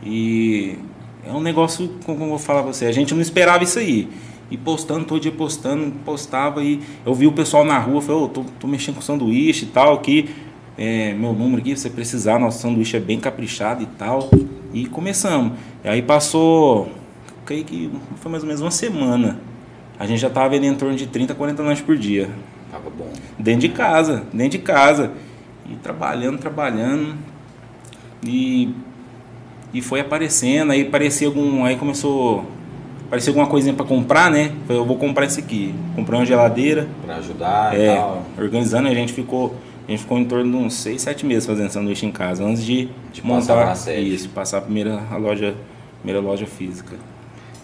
e 0.04 0.78
é 1.26 1.32
um 1.32 1.42
negócio, 1.42 1.90
como 2.06 2.24
eu 2.24 2.30
vou 2.30 2.40
falar 2.40 2.64
pra 2.64 2.72
você, 2.74 2.86
a 2.86 2.92
gente 2.92 3.14
não 3.14 3.22
esperava 3.22 3.64
isso 3.64 3.80
aí. 3.80 4.08
E 4.50 4.56
postando, 4.58 5.04
todo 5.04 5.20
dia 5.20 5.32
postando, 5.32 5.92
postava 6.06 6.64
e 6.64 6.80
eu 7.06 7.14
vi 7.14 7.28
o 7.28 7.32
pessoal 7.34 7.66
na 7.66 7.78
rua, 7.80 8.02
falei, 8.02 8.22
ô, 8.22 8.28
tô, 8.30 8.44
tô 8.60 8.68
mexendo 8.68 8.96
com 8.96 9.02
sanduíche 9.02 9.66
e 9.66 9.68
tal, 9.68 9.94
aqui, 9.96 10.30
é, 10.78 11.14
meu 11.14 11.34
número 11.34 11.62
aqui, 11.62 11.76
se 11.76 11.82
você 11.84 11.90
precisar, 11.90 12.40
nosso 12.40 12.62
sanduíche 12.62 12.96
é 12.96 13.00
bem 13.00 13.20
caprichado 13.20 13.84
e 13.84 13.86
tal. 13.86 14.30
E 14.74 14.86
começamos. 14.86 15.54
E 15.84 15.88
aí 15.90 16.02
passou, 16.02 16.90
creio 17.46 17.66
que 17.66 17.90
foi 18.18 18.32
mais 18.32 18.44
ou 18.44 18.48
menos 18.48 18.62
uma 18.62 18.72
semana. 18.72 19.40
A 20.00 20.06
gente 20.06 20.20
já 20.20 20.30
tava 20.30 20.50
vendendo 20.50 20.76
em 20.76 20.78
torno 20.78 20.96
de 20.96 21.08
30, 21.08 21.34
40 21.36 21.64
lanches 21.64 21.84
por 21.84 21.98
dia. 21.98 22.30
Tava 22.72 22.90
bom. 22.90 23.10
Dentro 23.40 23.62
de 23.62 23.70
casa, 23.70 24.24
dentro 24.32 24.52
de 24.52 24.60
casa. 24.60 25.12
E 25.70 25.76
trabalhando, 25.76 26.38
trabalhando. 26.38 27.16
E, 28.24 28.70
e 29.74 29.82
foi 29.82 30.00
aparecendo, 30.00 30.72
aí 30.72 30.84
aparecia 30.84 31.28
algum. 31.28 31.64
Aí 31.66 31.76
começou. 31.76 32.46
Apareceu 33.08 33.32
alguma 33.32 33.48
coisinha 33.48 33.74
para 33.74 33.86
comprar, 33.86 34.30
né? 34.30 34.52
Falei, 34.68 34.82
eu 34.82 34.86
vou 34.86 34.98
comprar 34.98 35.26
esse 35.26 35.40
aqui. 35.40 35.74
Comprei 35.96 36.20
uma 36.20 36.26
geladeira. 36.26 36.88
Pra 37.06 37.16
ajudar 37.16 37.78
e 37.78 37.82
É, 37.82 37.96
tal. 37.96 38.24
organizando, 38.38 38.88
a 38.88 38.94
gente 38.94 39.14
ficou. 39.14 39.56
A 39.88 39.92
gente 39.92 40.02
ficou 40.02 40.18
em 40.20 40.26
torno 40.26 40.52
de 40.52 40.58
uns 40.58 40.74
6, 40.74 41.02
7 41.02 41.26
meses 41.26 41.46
fazendo 41.46 41.70
sanduíche 41.70 42.06
em 42.06 42.12
casa, 42.12 42.44
antes 42.44 42.62
de, 42.66 42.90
De 43.14 43.22
passar 43.22 43.56
montar 43.56 43.76
sede. 43.76 44.14
isso, 44.14 44.28
passar 44.30 44.58
a 44.58 44.62
primeira 44.62 45.02
a 45.10 45.16
loja, 45.16 45.56
primeira 46.02 46.20
loja 46.20 46.46
física. 46.46 46.98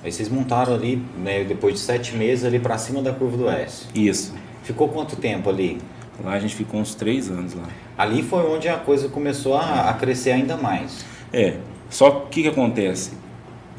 Aí 0.03 0.11
vocês 0.11 0.27
montaram 0.27 0.73
ali, 0.73 1.01
né, 1.17 1.43
depois 1.43 1.75
de 1.75 1.79
sete 1.79 2.15
meses, 2.15 2.43
ali 2.43 2.59
pra 2.59 2.77
cima 2.77 3.01
da 3.01 3.13
curva 3.13 3.37
do 3.37 3.49
S. 3.49 3.87
Isso. 3.95 4.33
Ficou 4.63 4.89
quanto 4.89 5.15
tempo 5.15 5.49
ali? 5.49 5.77
Lá 6.23 6.33
a 6.33 6.39
gente 6.39 6.55
ficou 6.55 6.79
uns 6.79 6.93
3 6.93 7.31
anos 7.31 7.53
lá. 7.53 7.63
Ali 7.97 8.21
foi 8.21 8.45
onde 8.45 8.67
a 8.67 8.77
coisa 8.77 9.07
começou 9.07 9.55
a, 9.55 9.89
a 9.89 9.93
crescer 9.93 10.31
ainda 10.31 10.57
mais. 10.57 11.05
É, 11.31 11.55
só 11.89 12.11
que 12.11 12.17
o 12.17 12.29
que, 12.29 12.41
que 12.43 12.47
acontece? 12.49 13.13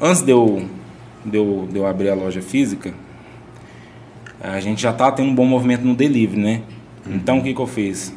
Antes 0.01 0.21
de 0.21 0.31
eu, 0.31 0.65
de, 1.23 1.37
eu, 1.37 1.67
de 1.71 1.77
eu 1.77 1.85
abrir 1.85 2.09
a 2.09 2.15
loja 2.15 2.41
física, 2.41 2.93
a 4.41 4.59
gente 4.59 4.81
já 4.81 4.91
estava 4.91 5.15
tendo 5.15 5.29
um 5.29 5.35
bom 5.35 5.45
movimento 5.45 5.83
no 5.85 5.95
delivery, 5.95 6.41
né? 6.41 6.61
Então 7.07 7.39
o 7.39 7.43
que, 7.43 7.53
que 7.53 7.61
eu 7.61 7.67
fiz? 7.67 8.13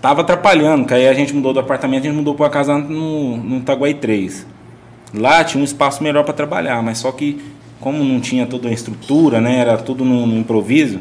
Tava 0.00 0.22
atrapalhando, 0.22 0.86
que 0.86 0.94
aí 0.94 1.08
a 1.08 1.14
gente 1.14 1.34
mudou 1.34 1.52
do 1.52 1.60
apartamento, 1.60 2.02
a 2.02 2.06
gente 2.06 2.16
mudou 2.16 2.34
para 2.34 2.50
casa 2.50 2.76
no, 2.76 3.36
no 3.36 3.58
Itaguaí 3.58 3.94
3. 3.94 4.46
Lá 5.14 5.44
tinha 5.44 5.60
um 5.60 5.64
espaço 5.64 6.02
melhor 6.02 6.24
para 6.24 6.34
trabalhar, 6.34 6.82
mas 6.82 6.98
só 6.98 7.12
que 7.12 7.40
como 7.80 8.02
não 8.02 8.20
tinha 8.20 8.46
toda 8.46 8.68
a 8.68 8.72
estrutura, 8.72 9.40
né? 9.40 9.58
Era 9.58 9.76
tudo 9.78 10.04
no, 10.04 10.26
no 10.26 10.38
improviso, 10.38 11.00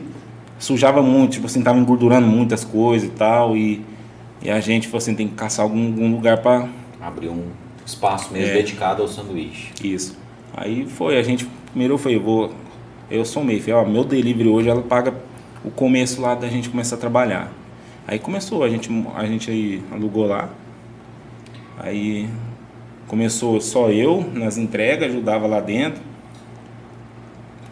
sujava 0.60 1.02
muito, 1.02 1.34
tipo 1.34 1.46
assim, 1.48 1.62
tava 1.62 1.80
engordurando 1.80 2.28
muitas 2.28 2.64
coisas 2.64 3.08
e 3.08 3.12
tal, 3.12 3.56
e, 3.56 3.82
e 4.42 4.50
a 4.50 4.60
gente 4.60 4.88
falou 4.88 5.00
assim, 5.00 5.16
tem 5.16 5.28
que 5.28 5.36
caçar 5.36 5.64
algum, 5.64 5.86
algum 5.88 6.12
lugar 6.12 6.38
para 6.42 6.68
Abriu 7.02 7.32
um 7.32 7.50
espaço 7.86 8.34
mesmo 8.34 8.50
É. 8.50 8.54
dedicado 8.54 9.02
ao 9.02 9.08
sanduíche. 9.08 9.72
Isso. 9.84 10.18
Aí 10.56 10.86
foi, 10.88 11.18
a 11.18 11.24
gente 11.24 11.48
primeiro 11.70 12.00
eu 12.06 12.22
vou. 12.22 12.54
Eu 13.12 13.24
somei, 13.26 13.60
falei, 13.60 13.76
ó, 13.76 13.86
meu 13.86 14.04
delivery 14.04 14.50
hoje 14.50 14.70
ela 14.70 14.82
paga 14.82 15.14
o 15.64 15.70
começo 15.70 16.22
lá 16.22 16.34
da 16.34 16.48
gente 16.48 16.70
começar 16.70 16.96
a 16.96 17.00
trabalhar. 17.00 17.52
Aí 18.08 18.18
começou, 18.18 18.64
a 18.64 18.70
gente, 18.70 18.90
a 19.16 19.26
gente 19.26 19.52
aí 19.52 19.84
alugou 19.92 20.26
lá. 20.26 20.50
Aí 21.78 22.28
começou 23.08 23.60
só 23.62 23.90
eu 23.90 24.26
nas 24.34 24.58
entregas, 24.58 25.10
ajudava 25.10 25.48
lá 25.48 25.60
dentro. 25.60 26.02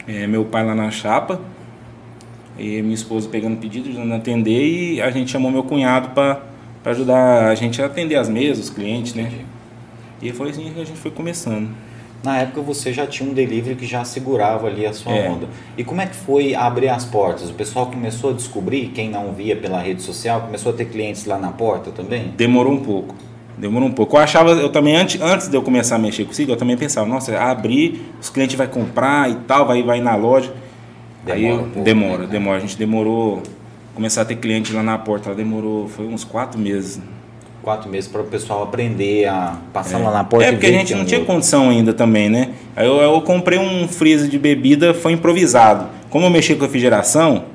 É, 0.08 0.28
meu 0.28 0.46
pai 0.46 0.66
lá 0.66 0.76
na 0.76 0.92
chapa. 0.92 1.40
E 2.58 2.82
minha 2.82 2.94
esposa 2.94 3.28
pegando 3.30 3.58
pedido, 3.58 3.90
ajudando 3.90 4.12
a 4.12 4.18
atender. 4.18 4.94
E 4.96 5.02
a 5.02 5.10
gente 5.10 5.32
chamou 5.32 5.52
meu 5.52 5.64
cunhado 5.64 6.10
para 6.10 6.42
ajudar 6.86 7.48
a 7.48 7.56
gente 7.56 7.82
a 7.82 7.86
atender 7.86 8.16
as 8.16 8.30
mesas, 8.30 8.66
os 8.66 8.70
clientes, 8.70 9.14
né? 9.16 9.32
E 10.22 10.32
foi 10.32 10.50
assim 10.52 10.72
que 10.72 10.80
a 10.80 10.86
gente 10.86 11.00
foi 11.00 11.12
começando. 11.12 11.70
Na 12.24 12.38
época 12.40 12.62
você 12.62 12.94
já 12.94 13.06
tinha 13.06 13.30
um 13.30 13.34
delivery 13.34 13.76
que 13.76 13.86
já 13.86 14.06
segurava 14.06 14.68
ali 14.68 14.86
a 14.86 14.94
sua 14.94 15.12
É. 15.14 15.30
onda. 15.30 15.48
E 15.78 15.84
como 15.84 16.00
é 16.00 16.06
que 16.06 16.16
foi 16.16 16.56
abrir 16.56 16.88
as 16.88 17.04
portas? 17.04 17.50
O 17.50 17.54
pessoal 17.54 17.88
começou 17.88 18.30
a 18.30 18.34
descobrir, 18.34 18.90
quem 18.96 19.10
não 19.10 19.34
via 19.34 19.56
pela 19.58 19.82
rede 19.82 20.02
social, 20.02 20.42
começou 20.42 20.72
a 20.72 20.76
ter 20.76 20.86
clientes 20.86 21.26
lá 21.26 21.38
na 21.38 21.52
porta 21.52 21.92
também? 21.92 22.34
Demorou 22.38 22.72
um 22.72 22.80
pouco. 22.82 23.14
Demorou 23.58 23.88
um 23.88 23.92
pouco. 23.92 24.16
Eu 24.18 24.22
achava, 24.22 24.52
eu 24.52 24.70
também, 24.70 24.96
antes, 24.96 25.22
antes 25.22 25.48
de 25.48 25.56
eu 25.56 25.62
começar 25.62 25.96
a 25.96 26.00
mexer 26.00 26.26
com 26.26 26.32
o 26.34 26.42
eu 26.42 26.56
também 26.58 26.76
pensava, 26.76 27.08
nossa, 27.08 27.38
abrir, 27.38 28.02
os 28.20 28.30
clientes 28.30 28.56
vão 28.56 28.68
comprar 28.68 29.30
e 29.30 29.36
tal, 29.48 29.66
vai, 29.68 29.84
vai 29.84 30.02
na 30.02 30.16
loja. 30.16 30.52
Aí 31.28 31.42
Demora 31.42 31.54
eu- 31.54 31.60
um 31.66 31.70
pouco, 31.70 31.82
demora, 31.84 32.18
né? 32.24 32.28
demora. 32.32 32.58
A 32.58 32.62
gente 32.62 32.78
demorou, 32.78 33.42
começar 33.96 34.24
a 34.24 34.26
ter 34.26 34.36
cliente 34.38 34.74
lá 34.74 34.82
na 34.84 34.98
porta, 34.98 35.30
ela 35.30 35.36
demorou, 35.36 35.88
foi 35.88 36.06
uns 36.08 36.24
quatro 36.24 36.60
meses. 36.60 37.00
Quatro 37.62 37.90
meses 37.90 38.10
para 38.12 38.20
o 38.22 38.26
pessoal 38.26 38.64
aprender 38.64 39.26
a 39.26 39.56
passar 39.72 39.98
lá 40.00 40.12
na 40.12 40.24
porta 40.26 40.48
É 40.48 40.52
porque 40.52 40.66
a 40.66 40.72
gente 40.72 40.94
não 40.94 41.06
tinha 41.06 41.20
outro. 41.22 41.34
condição 41.34 41.70
ainda 41.70 41.94
também, 41.94 42.28
né? 42.30 42.50
Aí 42.76 42.86
eu, 42.86 42.98
eu 42.98 43.22
comprei 43.22 43.58
um 43.58 43.88
freezer 43.88 44.28
de 44.30 44.38
bebida, 44.38 44.94
foi 44.94 45.14
improvisado. 45.14 45.88
Como 46.10 46.26
eu 46.26 46.30
mexia 46.30 46.58
com 46.58 46.64
refrigeração 46.64 47.46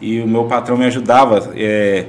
e 0.00 0.20
o 0.20 0.26
meu 0.26 0.44
patrão 0.46 0.76
me 0.76 0.84
ajudava, 0.86 1.52
é, 1.54 2.06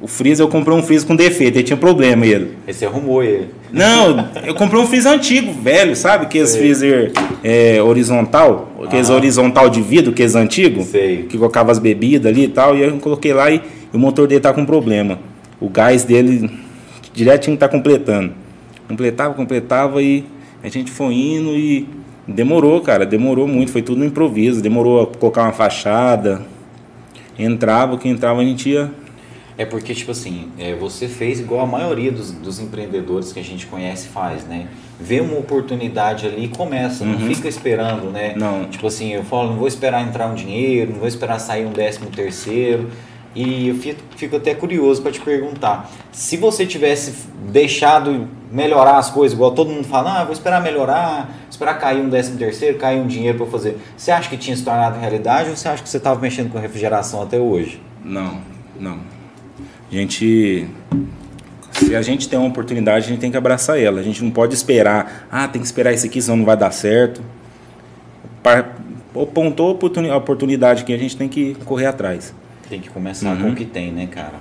o 0.00 0.06
freezer 0.06 0.44
eu 0.44 0.48
comprei 0.48 0.76
um 0.76 0.82
freezer 0.82 1.06
com 1.06 1.16
defeito, 1.16 1.56
ele 1.56 1.64
tinha 1.64 1.76
problema 1.76 2.24
ele. 2.24 2.56
Você 2.66 2.86
arrumou 2.86 3.22
ele. 3.22 3.48
Não, 3.72 4.28
eu 4.46 4.54
comprei 4.54 4.80
um 4.80 4.86
freezer 4.86 5.12
antigo, 5.12 5.52
velho, 5.52 5.96
sabe? 5.96 6.26
Aqueles 6.26 6.50
Sei. 6.50 6.60
freezer 6.60 7.12
é, 7.42 7.82
horizontal, 7.82 8.72
aqueles 8.84 9.08
Aham. 9.08 9.16
horizontal 9.16 9.68
de 9.68 9.82
vidro, 9.82 10.12
aqueles 10.12 10.36
antigos, 10.36 10.86
Sei. 10.86 11.24
que 11.24 11.36
colocava 11.36 11.72
as 11.72 11.78
bebidas 11.78 12.30
ali 12.30 12.44
e 12.44 12.48
tal, 12.48 12.76
e 12.76 12.82
eu 12.82 12.96
coloquei 12.98 13.32
lá 13.32 13.50
e, 13.50 13.60
o 13.92 13.98
motor 13.98 14.28
dele 14.28 14.40
tá 14.40 14.52
com 14.52 14.64
problema. 14.64 15.18
O 15.60 15.68
gás 15.68 16.04
dele 16.04 16.48
direitinho 17.12 17.56
tá 17.56 17.68
completando. 17.68 18.32
Completava, 18.86 19.34
completava 19.34 20.02
e 20.02 20.24
a 20.62 20.68
gente 20.68 20.90
foi 20.90 21.14
indo 21.14 21.56
e 21.56 21.88
demorou, 22.26 22.80
cara, 22.80 23.04
demorou 23.04 23.48
muito, 23.48 23.72
foi 23.72 23.82
tudo 23.82 23.98
no 23.98 24.04
improviso, 24.04 24.62
demorou 24.62 25.02
a 25.02 25.06
colocar 25.06 25.42
uma 25.42 25.52
fachada. 25.52 26.42
Entrava, 27.38 27.94
o 27.94 27.98
que 27.98 28.08
entrava 28.08 28.40
a 28.40 28.44
gente 28.44 28.68
ia. 28.68 28.90
É 29.58 29.66
porque, 29.66 29.92
tipo 29.92 30.12
assim, 30.12 30.50
é, 30.56 30.72
você 30.76 31.08
fez 31.08 31.40
igual 31.40 31.62
a 31.62 31.66
maioria 31.66 32.12
dos, 32.12 32.30
dos 32.30 32.60
empreendedores 32.60 33.32
que 33.32 33.40
a 33.40 33.44
gente 33.44 33.66
conhece 33.66 34.06
faz, 34.06 34.44
né? 34.44 34.68
Vê 35.00 35.20
uma 35.20 35.36
oportunidade 35.36 36.26
ali 36.28 36.44
e 36.44 36.48
começa, 36.48 37.04
não 37.04 37.14
Uhum. 37.18 37.34
fica 37.34 37.48
esperando, 37.48 38.08
né? 38.10 38.34
Não. 38.36 38.66
Tipo 38.66 38.86
assim, 38.86 39.12
eu 39.12 39.24
falo, 39.24 39.48
não 39.50 39.56
vou 39.56 39.66
esperar 39.66 40.06
entrar 40.06 40.28
um 40.28 40.34
dinheiro, 40.36 40.92
não 40.92 41.00
vou 41.00 41.08
esperar 41.08 41.40
sair 41.40 41.66
um 41.66 41.72
décimo 41.72 42.08
terceiro. 42.08 42.88
E 43.34 43.68
eu 43.68 43.74
fico, 43.74 44.00
fico 44.16 44.36
até 44.36 44.54
curioso 44.54 45.02
para 45.02 45.10
te 45.12 45.20
perguntar, 45.20 45.90
se 46.12 46.36
você 46.36 46.64
tivesse 46.64 47.26
deixado 47.50 48.28
melhorar 48.50 48.96
as 48.96 49.10
coisas, 49.10 49.34
igual 49.36 49.50
todo 49.52 49.70
mundo 49.70 49.84
fala, 49.86 50.20
ah, 50.20 50.24
vou 50.24 50.32
esperar 50.32 50.62
melhorar, 50.62 51.30
esperar 51.50 51.74
cair 51.78 52.00
um 52.00 52.08
décimo 52.08 52.38
terceiro, 52.38 52.78
cair 52.78 52.98
um 53.00 53.06
dinheiro 53.06 53.36
para 53.38 53.46
fazer. 53.48 53.76
Você 53.96 54.10
acha 54.12 54.28
que 54.28 54.36
tinha 54.36 54.56
se 54.56 54.64
tornado 54.64 54.98
realidade 55.00 55.50
ou 55.50 55.56
você 55.56 55.68
acha 55.68 55.82
que 55.82 55.88
você 55.88 55.98
estava 55.98 56.18
mexendo 56.20 56.50
com 56.52 56.58
refrigeração 56.58 57.22
até 57.22 57.38
hoje? 57.38 57.80
Não, 58.04 58.38
não. 58.78 59.17
A 59.90 59.94
gente. 59.94 60.66
Se 61.72 61.94
a 61.94 62.02
gente 62.02 62.28
tem 62.28 62.38
uma 62.38 62.48
oportunidade, 62.48 63.06
a 63.06 63.08
gente 63.08 63.20
tem 63.20 63.30
que 63.30 63.36
abraçar 63.36 63.78
ela. 63.80 64.00
A 64.00 64.02
gente 64.02 64.22
não 64.22 64.30
pode 64.30 64.54
esperar, 64.54 65.26
ah, 65.30 65.46
tem 65.48 65.60
que 65.60 65.66
esperar 65.66 65.92
isso 65.92 66.04
aqui, 66.06 66.20
senão 66.20 66.36
não 66.38 66.44
vai 66.44 66.56
dar 66.56 66.70
certo. 66.72 67.22
Apontou 69.14 69.68
a 69.68 69.72
oportuni- 69.72 70.10
a 70.10 70.16
oportunidade 70.16 70.84
que 70.84 70.92
a 70.92 70.98
gente 70.98 71.16
tem 71.16 71.28
que 71.28 71.54
correr 71.64 71.86
atrás. 71.86 72.34
Tem 72.68 72.80
que 72.80 72.90
começar 72.90 73.30
Uhum. 73.34 73.42
com 73.42 73.48
o 73.50 73.54
que 73.54 73.64
tem, 73.64 73.90
né, 73.92 74.06
cara? 74.06 74.34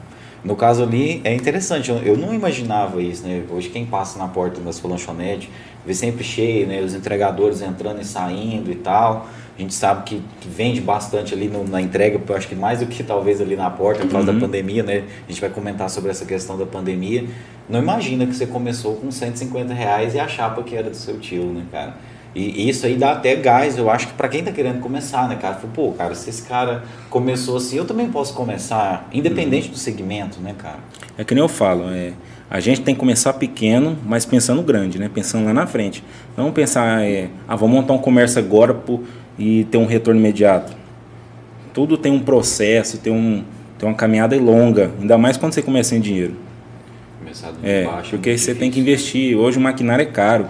No 0.43 0.55
caso 0.55 0.83
ali, 0.83 1.21
é 1.23 1.33
interessante, 1.33 1.89
eu, 1.89 1.97
eu 1.97 2.17
não 2.17 2.33
imaginava 2.33 3.01
isso, 3.01 3.25
né? 3.25 3.43
Hoje 3.49 3.69
quem 3.69 3.85
passa 3.85 4.17
na 4.19 4.27
porta 4.27 4.61
da 4.61 4.71
sua 4.71 4.89
lanchonete, 4.91 5.49
vê 5.85 5.93
sempre 5.93 6.23
cheio, 6.23 6.67
né? 6.67 6.81
Os 6.81 6.93
entregadores 6.93 7.61
entrando 7.61 8.01
e 8.01 8.05
saindo 8.05 8.71
e 8.71 8.75
tal. 8.75 9.27
A 9.57 9.61
gente 9.61 9.73
sabe 9.73 10.03
que, 10.03 10.21
que 10.39 10.47
vende 10.47 10.79
bastante 10.79 11.33
ali 11.33 11.47
no- 11.47 11.67
na 11.67 11.81
entrega, 11.81 12.21
eu 12.27 12.35
acho 12.35 12.47
que 12.47 12.53
mais 12.55 12.79
do 12.79 12.85
que 12.85 13.01
talvez 13.03 13.41
ali 13.41 13.55
na 13.55 13.69
porta, 13.71 14.01
por 14.03 14.11
causa 14.11 14.31
Uhum. 14.31 14.39
da 14.39 14.45
pandemia, 14.45 14.83
né? 14.83 15.03
A 15.27 15.31
gente 15.31 15.41
vai 15.41 15.49
comentar 15.49 15.89
sobre 15.89 16.11
essa 16.11 16.25
questão 16.25 16.57
da 16.57 16.65
pandemia. 16.65 17.25
Não 17.67 17.79
imagina 17.79 18.25
que 18.27 18.35
você 18.35 18.45
começou 18.45 18.95
com 18.97 19.09
150 19.09 19.73
reais 19.73 20.13
e 20.13 20.19
a 20.19 20.27
chapa 20.27 20.61
que 20.61 20.75
era 20.75 20.89
do 20.91 20.95
seu 20.95 21.19
tio, 21.19 21.45
né, 21.45 21.63
cara? 21.71 21.95
E 22.35 22.69
isso 22.69 22.85
aí 22.85 22.95
dá 22.95 23.13
até 23.13 23.35
gás, 23.35 23.79
eu 23.79 23.89
acho 23.89 24.09
que 24.09 24.13
pra 24.13 24.27
quem 24.27 24.43
tá 24.43 24.51
querendo 24.51 24.79
começar, 24.79 25.27
né, 25.27 25.37
cara? 25.41 25.55
Fala, 25.55 25.73
Pô, 25.73 25.91
cara, 25.93 26.13
se 26.13 26.29
esse 26.29 26.43
cara 26.43 26.83
começou 27.09 27.57
assim, 27.57 27.77
eu 27.77 27.85
também 27.85 28.09
posso 28.11 28.35
começar, 28.35 29.07
independente 29.11 29.69
do 29.69 29.77
segmento, 29.77 30.39
né, 30.39 30.53
cara? 30.55 30.77
É 31.17 31.23
que 31.23 31.33
nem 31.33 31.41
eu 31.43 31.49
falo, 31.49 31.89
é, 31.89 32.13
A 32.49 32.61
gente 32.61 32.79
tem 32.79 32.93
que 32.95 32.99
começar 32.99 33.33
pequeno, 33.33 33.97
mas 34.05 34.23
pensando 34.25 34.61
grande, 34.61 34.97
né? 34.97 35.09
Pensando 35.13 35.43
lá 35.45 35.53
na 35.53 35.67
frente. 35.67 36.01
Não 36.37 36.49
pensar, 36.49 37.03
é, 37.03 37.27
ah, 37.45 37.57
vou 37.57 37.67
montar 37.67 37.91
um 37.93 37.97
comércio 37.97 38.39
agora 38.39 38.73
por, 38.73 39.01
e 39.38 39.65
ter 39.65 39.77
um 39.77 39.86
retorno 39.86 40.20
imediato. 40.20 40.74
Tudo 41.74 41.98
tem 41.98 42.12
um 42.12 42.20
processo, 42.20 42.98
tem, 42.98 43.13
um, 43.13 43.44
tem 43.77 43.88
uma 43.88 43.96
caminhada 43.96 44.36
longa, 44.39 44.91
ainda 45.00 45.17
mais 45.17 45.38
quando 45.38 45.53
você 45.53 45.62
começa 45.62 45.89
sem 45.89 46.01
dinheiro. 46.01 46.36
Começar 47.20 47.51
de 47.51 47.58
É, 47.63 47.86
baixo, 47.86 48.12
porque 48.12 48.29
muito 48.29 48.41
você 48.41 48.56
tem 48.56 48.72
que 48.72 48.79
investir. 48.79 49.38
Hoje 49.38 49.58
o 49.58 49.62
maquinário 49.62 50.01
é 50.01 50.06
caro. 50.06 50.48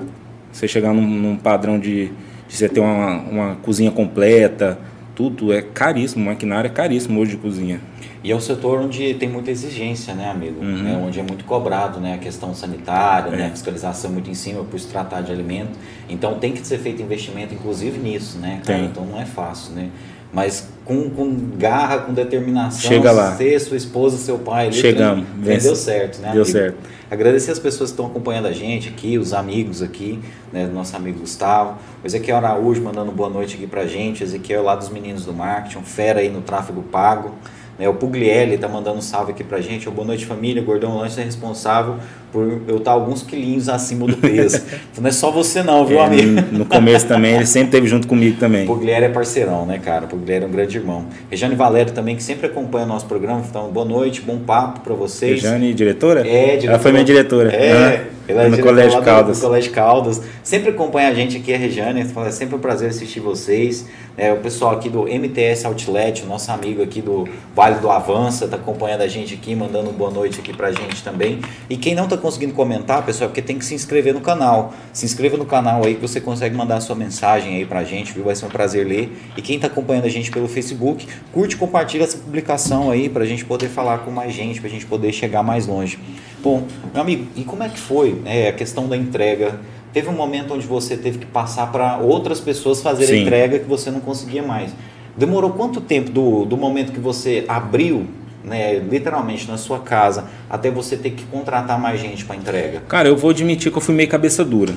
Você 0.52 0.68
chegar 0.68 0.94
num, 0.94 1.08
num 1.08 1.36
padrão 1.36 1.78
de, 1.78 2.12
de 2.48 2.56
você 2.56 2.70
ter 2.70 2.80
uma, 2.80 3.20
uma 3.22 3.56
cozinha 3.56 3.92
completa, 3.92 4.80
tudo 5.14 5.52
é 5.52 5.62
caríssimo. 5.62 6.24
O 6.24 6.26
maquinário 6.28 6.68
é 6.68 6.72
caríssimo 6.72 7.20
hoje 7.20 7.32
de 7.32 7.38
cozinha. 7.38 7.82
E 8.24 8.32
é 8.32 8.36
um 8.36 8.40
setor 8.40 8.80
onde 8.80 9.14
tem 9.16 9.30
muita 9.30 9.52
exigência, 9.52 10.14
né, 10.14 10.30
amigo? 10.30 10.64
Uhum. 10.64 10.88
É, 10.88 10.98
onde 10.98 11.20
é 11.20 11.24
muito 11.24 11.46
cobrado, 11.46 12.00
né? 12.00 12.16
A 12.16 12.18
questão 12.18 12.54
sanitária, 12.54 13.32
né? 13.32 13.44
É. 13.44 13.48
A 13.48 13.50
fiscalização 13.52 14.12
muito 14.12 14.30
em 14.30 14.34
cima 14.34 14.64
por 14.64 14.80
se 14.80 14.88
tratar 14.88 15.22
de 15.22 15.32
alimento. 15.32 15.72
Então 16.10 16.40
tem 16.40 16.52
que 16.52 16.66
ser 16.66 16.80
feito 16.80 17.02
investimento, 17.02 17.54
inclusive 17.54 17.98
nisso, 17.98 18.40
né? 18.40 18.62
cara? 18.66 18.80
Tem. 18.80 18.88
Então 18.88 19.06
não 19.06 19.20
é 19.20 19.26
fácil, 19.26 19.74
né? 19.74 19.90
Mas 20.34 20.68
com, 20.84 21.10
com 21.10 21.36
garra, 21.58 22.00
com 22.00 22.14
determinação, 22.14 22.82
Chega 22.82 23.12
lá. 23.12 23.32
você, 23.32 23.58
sua 23.60 23.78
esposa, 23.78 24.18
seu 24.18 24.38
pai, 24.38 24.68
ali, 24.68 24.76
Chegamos. 24.76 25.26
Vence. 25.38 25.66
deu 25.66 25.76
certo, 25.76 26.20
né? 26.20 26.32
Deu 26.34 26.44
amigo? 26.44 26.58
certo. 26.58 26.78
Agradecer 27.10 27.52
as 27.52 27.60
pessoas 27.60 27.90
que 27.90 27.94
estão 27.94 28.08
acompanhando 28.08 28.48
a 28.48 28.52
gente 28.52 28.90
aqui, 28.90 29.18
os 29.18 29.34
amigos 29.34 29.82
aqui, 29.82 30.20
né, 30.52 30.66
nosso 30.68 30.94
amigo 30.94 31.20
Gustavo, 31.20 31.78
o 32.04 32.06
Ezequiel 32.06 32.36
Araújo 32.36 32.82
mandando 32.84 33.14
boa 33.14 33.30
noite 33.30 33.56
aqui 33.56 33.66
pra 33.66 33.88
gente, 33.88 34.22
o 34.22 34.26
Ezequiel 34.26 34.62
lá 34.64 34.76
dos 34.76 34.90
meninos 34.90 35.24
do 35.24 35.32
marketing, 35.32 35.78
um 35.78 35.84
fera 35.84 36.20
aí 36.20 36.30
no 36.30 36.42
tráfego 36.42 36.84
pago, 36.84 37.34
né, 37.78 37.88
o 37.88 37.94
Puglielli 37.94 38.58
tá 38.58 38.68
mandando 38.68 38.98
um 38.98 39.02
salve 39.02 39.32
aqui 39.32 39.44
pra 39.44 39.62
gente, 39.62 39.88
o 39.88 39.92
boa 39.92 40.08
noite 40.08 40.26
família, 40.26 40.62
Gordão 40.64 40.98
Lanche 40.98 41.22
é 41.22 41.24
responsável 41.24 41.98
por 42.32 42.62
eu 42.68 42.78
estar 42.78 42.92
alguns 42.92 43.24
quilinhos 43.24 43.70
acima 43.70 44.06
do 44.06 44.18
peso. 44.18 44.58
Então, 44.58 44.80
não 45.02 45.10
é 45.10 45.12
só 45.12 45.32
você 45.32 45.64
não, 45.64 45.86
viu 45.86 46.00
É, 46.00 46.06
amigo? 46.06 46.42
no, 46.52 46.66
começo 46.66 47.08
também, 47.08 47.36
ele 47.36 47.46
sempre 47.46 47.68
esteve 47.70 47.88
junto 47.88 48.08
comigo 48.08 48.38
também. 48.40 48.64
O 48.64 48.68
Puglieri 48.68 49.06
é 49.06 49.10
parceirão, 49.10 49.66
né, 49.66 49.80
cara? 49.80 50.06
O 50.06 50.08
Puglieri 50.08 50.44
é 50.46 50.48
um 50.48 50.52
grande 50.52 50.78
irmão. 50.78 51.06
Rejane 51.30 51.56
Valério 51.56 51.94
também, 51.94 52.16
que 52.16 52.24
sempre 52.24 52.48
acompanha 52.48 52.86
o 52.86 52.90
nosso 52.90 53.06
programa. 53.06 53.44
Então, 53.48 53.70
boa 53.70 53.86
noite, 53.86 54.22
bom 54.22 54.38
papo 54.40 54.82
pra 54.82 54.94
vocês. 54.94 55.42
Rejane, 55.42 55.74
diretora? 55.74 56.22
É, 56.22 56.46
diretora. 56.48 56.72
Ela 56.72 56.80
foi 56.80 56.92
minha 56.92 57.04
diretora. 57.06 57.52
É, 57.54 58.08
ela 58.28 58.44
é 58.44 58.50
no 58.50 58.58
Colégio 58.60 59.00
do- 59.00 59.06
Caldas. 59.06 59.40
Do, 59.40 59.48
Colégio 59.48 59.72
Caldas. 59.72 60.22
Sempre 60.44 60.70
acompanha 60.72 61.08
a 61.10 61.14
gente 61.14 61.38
aqui, 61.38 61.54
a 61.54 61.58
Rejane. 61.58 62.02
É 62.02 62.32
sempre 62.32 62.56
um 62.56 62.60
prazer 62.60 62.90
assistir 62.90 63.22
vocês. 63.22 63.86
É, 64.18 64.34
o 64.34 64.38
pessoal 64.38 64.72
aqui 64.74 64.90
do 64.90 65.08
MTS 65.08 65.66
Outlet, 65.66 66.24
o 66.24 66.26
nosso 66.26 66.52
amigo 66.52 66.82
aqui 66.82 67.02
do 67.02 67.28
Vale 67.56 67.76
do 67.80 67.90
Avança, 67.90 68.46
está 68.46 68.58
acompanhando 68.58 69.02
a 69.02 69.08
gente 69.08 69.36
aqui, 69.36 69.56
mandando 69.56 69.92
boa 69.92 70.10
noite 70.10 70.40
aqui 70.40 70.52
pra 70.52 70.72
gente 70.72 71.04
também. 71.04 71.40
E 71.70 71.78
quem 71.78 71.94
não 71.94 72.06
está 72.06 72.18
conseguindo 72.28 72.54
comentar, 72.54 73.06
pessoal, 73.06 73.26
é 73.26 73.28
porque 73.30 73.42
tem 73.42 73.58
que 73.58 73.64
se 73.64 73.74
inscrever 73.74 74.14
no 74.14 74.20
canal. 74.20 74.74
Se 74.92 75.06
inscreva 75.06 75.38
no 75.38 75.46
canal 75.46 75.86
aí 75.86 75.96
que 75.96 76.02
você 76.02 76.20
consegue 76.20 76.54
mandar 76.54 76.76
a 76.76 76.82
sua 76.82 76.94
mensagem 76.94 77.56
aí 77.56 77.66
pra 77.66 77.86
gente, 77.86 78.12
viu? 78.12 78.26
Vai 78.26 78.36
ser 78.36 78.46
um 78.46 78.50
prazer 78.50 78.86
ler. 78.86 79.18
E 79.38 79.42
quem 79.42 79.56
está 79.56 79.68
acompanhando 79.68 80.04
a 80.04 80.10
gente 80.10 80.30
pelo 80.30 80.46
Facebook, 80.50 81.08
curte 81.32 81.56
e 81.56 81.58
compartilha 81.58 82.04
essa 82.04 82.18
publicação 82.18 82.92
aí 82.92 83.08
pra 83.08 83.24
gente 83.24 83.46
poder 83.46 83.70
falar 83.70 84.00
com 84.00 84.12
mais 84.12 84.34
gente, 84.34 84.60
pra 84.60 84.70
gente 84.70 84.86
poder 84.86 85.14
chegar 85.14 85.42
mais 85.42 85.68
longe. 85.68 85.98
Bom, 86.44 86.68
meu 86.94 87.02
amigo, 87.02 87.28
e 87.34 87.46
como 87.46 87.64
é 87.64 87.70
que 87.70 87.80
foi 87.80 88.12
né, 88.12 88.50
a 88.50 88.54
questão 88.54 88.90
da 88.90 88.98
entrega? 88.98 89.62
Teve 89.94 90.10
um 90.10 90.14
momento 90.14 90.54
onde 90.54 90.68
você 90.68 90.98
teve 90.98 91.20
que 91.20 91.26
passar 91.26 91.72
para 91.72 91.98
outras 91.98 92.42
pessoas 92.42 92.86
a 92.86 92.94
Sim. 92.94 93.22
entrega 93.22 93.58
que 93.58 93.66
você 93.66 93.90
não 93.90 94.02
conseguia 94.02 94.44
mais. 94.44 94.72
Demorou 95.16 95.52
quanto 95.52 95.80
tempo 95.80 96.12
do, 96.12 96.44
do 96.44 96.58
momento 96.58 96.92
que 96.92 97.00
você 97.00 97.46
abriu, 97.48 98.06
né, 98.48 98.80
literalmente 98.80 99.48
na 99.48 99.58
sua 99.58 99.80
casa, 99.80 100.26
até 100.50 100.72
você 100.72 100.96
ter 100.98 101.12
que 101.12 101.24
contratar 101.26 101.80
mais 101.80 102.00
gente 102.00 102.26
para 102.26 102.36
entrega? 102.36 102.82
Cara, 102.88 103.08
eu 103.08 103.18
vou 103.18 103.30
admitir 103.32 103.72
que 103.72 103.78
eu 103.78 103.82
fui 103.82 103.94
meio 103.94 104.10
cabeça 104.10 104.44
dura. 104.46 104.74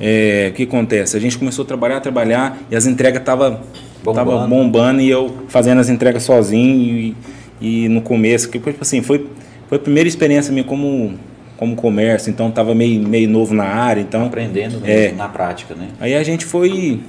É, 0.00 0.48
o 0.50 0.54
que 0.54 0.62
acontece? 0.64 1.16
A 1.16 1.20
gente 1.20 1.38
começou 1.38 1.64
a 1.64 1.68
trabalhar, 1.68 2.00
trabalhar 2.00 2.58
e 2.70 2.74
as 2.76 2.86
entregas 2.86 3.20
estavam 3.20 3.60
Bombando. 4.02 4.30
tava 4.30 4.46
bombando 4.48 5.00
e 5.00 5.08
eu 5.08 5.32
fazendo 5.48 5.80
as 5.80 5.88
entregas 5.88 6.24
sozinho 6.24 6.96
e, 6.98 7.16
e 7.60 7.88
no 7.88 8.00
começo, 8.00 8.48
que 8.50 8.58
tipo 8.58 8.78
assim, 8.80 9.00
foi, 9.02 9.28
foi 9.68 9.78
a 9.78 9.80
primeira 9.80 10.08
experiência 10.08 10.52
minha 10.52 10.64
como, 10.64 11.14
como 11.56 11.76
comércio, 11.76 12.30
então 12.30 12.50
tava 12.50 12.74
meio, 12.74 13.06
meio 13.06 13.28
novo 13.28 13.54
na 13.54 13.64
área, 13.64 14.00
então 14.00 14.26
Aprendendo 14.26 14.80
É. 14.84 15.02
mesmo 15.04 15.18
na 15.18 15.28
prática, 15.28 15.74
né? 15.74 15.88
Aí 16.00 16.14
a 16.14 16.22
gente 16.24 16.44
foi, 16.44 17.00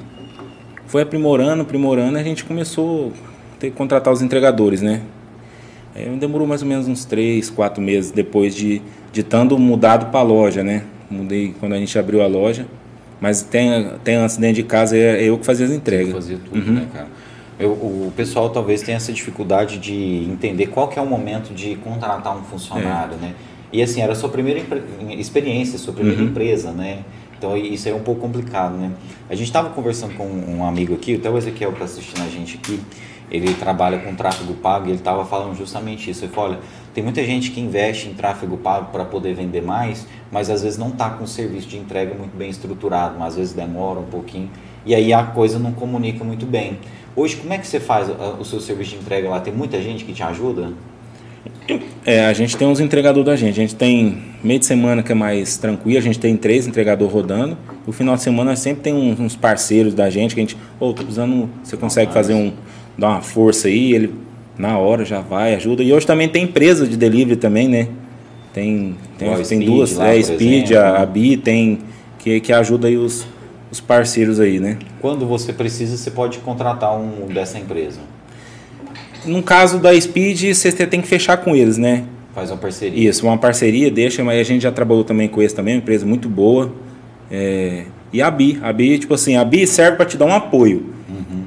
foi 0.85 1.01
aprimorando, 1.01 1.63
aprimorando, 1.63 2.17
a 2.19 2.23
gente 2.23 2.45
começou 2.45 3.11
a 3.55 3.59
ter 3.59 3.71
que 3.71 3.75
contratar 3.75 4.13
os 4.13 4.21
entregadores, 4.21 4.83
né? 4.83 5.01
Aí 5.95 6.07
demorou 6.17 6.47
mais 6.47 6.61
ou 6.61 6.67
menos 6.67 6.87
uns 6.87 7.05
três, 7.05 7.49
quatro 7.49 7.81
meses 7.81 8.11
depois 8.11 8.55
de, 8.55 8.81
de 9.11 9.23
mudado 9.59 10.07
para 10.07 10.19
a 10.19 10.23
loja, 10.23 10.63
né? 10.63 10.83
Mudei 11.09 11.53
quando 11.59 11.73
a 11.73 11.77
gente 11.77 11.97
abriu 11.99 12.21
a 12.23 12.27
loja, 12.27 12.65
mas 13.21 13.43
tem, 13.43 13.91
tem 14.03 14.15
antes 14.15 14.37
dentro 14.37 14.55
de 14.55 14.63
casa 14.63 14.97
é 14.97 15.23
eu 15.23 15.37
que 15.37 15.45
fazia 15.45 15.65
as 15.65 15.71
entregas. 15.71 16.11
Fazia 16.13 16.37
tudo, 16.43 16.57
Uhum. 16.57 16.73
né, 16.73 16.87
cara? 16.91 17.07
Eu, 17.59 17.69
o 17.71 18.11
pessoal 18.15 18.49
talvez 18.49 18.81
tenha 18.81 18.97
essa 18.97 19.13
dificuldade 19.13 19.77
de 19.77 20.27
entender 20.29 20.67
qual 20.67 20.87
que 20.87 20.97
é 20.97 21.01
o 21.01 21.05
momento 21.05 21.53
de 21.53 21.75
contratar 21.75 22.35
um 22.35 22.41
funcionário, 22.41 23.15
né? 23.17 23.33
E 23.71 23.81
assim, 23.81 24.01
era 24.01 24.13
a 24.13 24.15
sua 24.15 24.29
primeira 24.29 24.59
experiência, 25.17 25.77
sua 25.77 25.93
primeira 25.93 26.21
Uhum. 26.21 26.27
empresa, 26.29 26.71
né? 26.71 26.99
Então 27.37 27.55
isso 27.57 27.87
aí 27.87 27.93
é 27.93 27.97
um 27.97 28.01
pouco 28.01 28.21
complicado, 28.21 28.75
né? 28.77 28.91
A 29.29 29.35
gente 29.35 29.47
estava 29.47 29.69
conversando 29.69 30.15
com 30.15 30.25
um 30.25 30.65
amigo 30.65 30.93
aqui, 30.95 31.15
até 31.15 31.29
o 31.29 31.37
Ezequiel 31.37 31.71
que 31.71 31.75
está 31.81 31.85
assistindo 31.85 32.23
a 32.25 32.29
gente 32.29 32.57
aqui, 32.61 32.79
ele 33.33 33.53
trabalha 33.55 33.97
com 33.97 34.15
tráfego 34.15 34.53
pago 34.53 34.85
e 34.85 34.91
ele 34.91 34.99
estava 34.99 35.25
falando 35.25 35.57
justamente 35.57 36.09
isso. 36.09 36.23
Ele 36.23 36.31
falou, 36.31 36.51
olha, 36.51 36.59
tem 36.93 37.03
muita 37.03 37.23
gente 37.25 37.51
que 37.51 37.59
investe 37.59 38.07
em 38.07 38.13
tráfego 38.13 38.55
pago 38.55 38.91
para 38.91 39.03
poder 39.03 39.33
vender 39.33 39.61
mais, 39.61 40.07
mas 40.31 40.49
às 40.49 40.61
vezes 40.61 40.77
não 40.77 40.89
está 40.89 41.09
com 41.09 41.23
o 41.23 41.27
serviço 41.27 41.67
de 41.67 41.77
entrega 41.77 42.13
muito 42.13 42.37
bem 42.37 42.49
estruturado, 42.49 43.17
mas 43.17 43.29
às 43.29 43.35
vezes 43.37 43.53
demora 43.53 43.99
um 43.99 44.05
pouquinho 44.05 44.49
e 44.85 44.93
aí 44.93 45.13
a 45.13 45.23
coisa 45.23 45.57
não 45.57 45.71
comunica 45.71 46.23
muito 46.23 46.45
bem. 46.45 46.77
Hoje, 47.15 47.35
como 47.37 47.53
é 47.53 47.57
que 47.57 47.65
você 47.65 47.79
faz 47.79 48.09
ah, 48.09 48.35
o 48.39 48.43
seu 48.43 48.59
serviço 48.59 48.91
de 48.91 48.97
entrega 48.97 49.29
lá? 49.29 49.39
Tem 49.39 49.53
muita 49.53 49.81
gente 49.81 50.03
que 50.03 50.13
te 50.13 50.23
ajuda? 50.23 50.71
É, 52.05 52.25
a 52.25 52.33
gente 52.33 52.57
tem 52.57 52.67
uns 52.67 52.81
entregadores 52.81 53.25
da 53.25 53.35
gente. 53.37 53.51
A 53.51 53.63
gente 53.63 53.75
tem 53.75 54.21
meio 54.43 54.59
de 54.59 54.65
semana 54.65 55.01
que 55.01 55.13
é 55.13 55.15
mais 55.15 55.55
tranquilo, 55.55 55.97
a 55.97 56.01
gente 56.01 56.19
tem 56.19 56.35
três 56.35 56.67
entregadores 56.67 57.13
rodando. 57.13 57.57
O 57.87 57.93
final 57.93 58.17
de 58.17 58.21
semana 58.21 58.57
sempre 58.57 58.83
tem 58.83 58.93
uns, 58.93 59.37
parceiros 59.37 59.93
da 59.93 60.09
gente 60.09 60.35
que 60.35 60.41
a 60.41 60.43
gente, 60.43 60.57
ô, 60.81 60.87
tô 60.91 61.03
precisando, 61.03 61.49
você 61.63 61.77
consegue 61.77 62.11
fazer 62.11 62.33
um, 62.33 62.51
dar 62.97 63.09
uma 63.09 63.21
força 63.21 63.67
aí, 63.67 63.93
ele 63.93 64.13
na 64.57 64.77
hora 64.77 65.03
já 65.03 65.19
vai, 65.19 65.55
ajuda. 65.55 65.83
E 65.83 65.91
hoje 65.91 66.05
também 66.05 66.29
tem 66.29 66.43
empresa 66.43 66.87
de 66.87 66.95
delivery 66.95 67.35
também, 67.35 67.67
né? 67.67 67.87
Tem, 68.53 68.95
tem, 69.17 69.33
a 69.33 69.35
tem 69.35 69.45
Speed 69.45 69.65
duas, 69.65 69.93
lá, 69.93 70.09
é, 70.09 70.15
por 70.15 70.23
Speed, 70.23 70.71
exemplo, 70.71 70.83
a, 70.83 71.01
a 71.01 71.05
Bi 71.05 71.37
tem, 71.37 71.79
que, 72.19 72.39
que 72.39 72.53
ajuda 72.53 72.87
aí 72.87 72.97
os, 72.97 73.25
os 73.71 73.79
parceiros 73.79 74.39
aí, 74.39 74.59
né? 74.59 74.77
Quando 75.01 75.25
você 75.25 75.51
precisa, 75.51 75.97
você 75.97 76.11
pode 76.11 76.37
contratar 76.39 76.95
um 76.95 77.27
dessa 77.27 77.57
empresa. 77.57 77.99
No 79.25 79.41
caso 79.41 79.79
da 79.79 79.99
Speed, 79.99 80.53
você 80.53 80.71
tem 80.71 81.01
que 81.01 81.07
fechar 81.07 81.37
com 81.37 81.55
eles, 81.55 81.77
né? 81.77 82.03
Faz 82.35 82.51
uma 82.51 82.57
parceria. 82.57 83.09
Isso, 83.09 83.25
uma 83.25 83.37
parceria, 83.37 83.89
deixa, 83.89 84.23
mas 84.23 84.39
a 84.39 84.43
gente 84.43 84.61
já 84.61 84.71
trabalhou 84.71 85.03
também 85.03 85.27
com 85.27 85.41
eles 85.41 85.53
também, 85.53 85.75
uma 85.75 85.79
empresa 85.79 86.05
muito 86.05 86.29
boa. 86.29 86.71
É, 87.31 87.85
e 88.11 88.21
a 88.21 88.29
BI, 88.29 88.59
a 88.61 88.71
BI, 88.71 88.99
tipo 88.99 89.13
assim, 89.13 89.35
a 89.35 89.43
BI 89.43 89.65
serve 89.65 89.97
para 89.97 90.05
te 90.05 90.17
dar 90.17 90.25
um 90.25 90.33
apoio. 90.33 90.93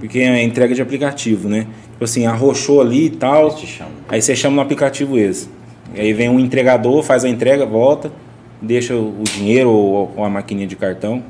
Porque 0.07 0.21
é 0.21 0.43
entrega 0.43 0.75
de 0.75 0.81
aplicativo, 0.81 1.49
né? 1.49 1.67
Tipo 1.93 2.05
assim, 2.05 2.27
arrochou 2.27 2.81
ali 2.81 3.07
e 3.07 3.11
tal, 3.11 3.57
aí 4.09 4.23
você 4.23 4.37
chama 4.37 4.57
no 4.57 4.63
aplicativo 4.63 5.19
esse. 5.19 5.49
E 5.95 6.01
aí 6.01 6.13
vem 6.13 6.29
um 6.29 6.39
entregador, 6.39 7.03
faz 7.03 7.25
a 7.25 7.29
entrega, 7.29 7.67
volta, 7.67 8.13
deixa 8.63 8.95
o 8.95 9.23
dinheiro 9.35 9.69
ou, 9.71 10.13
ou 10.17 10.25
a 10.25 10.31
maquininha 10.31 10.67
de 10.67 10.77
cartão. 10.77 11.23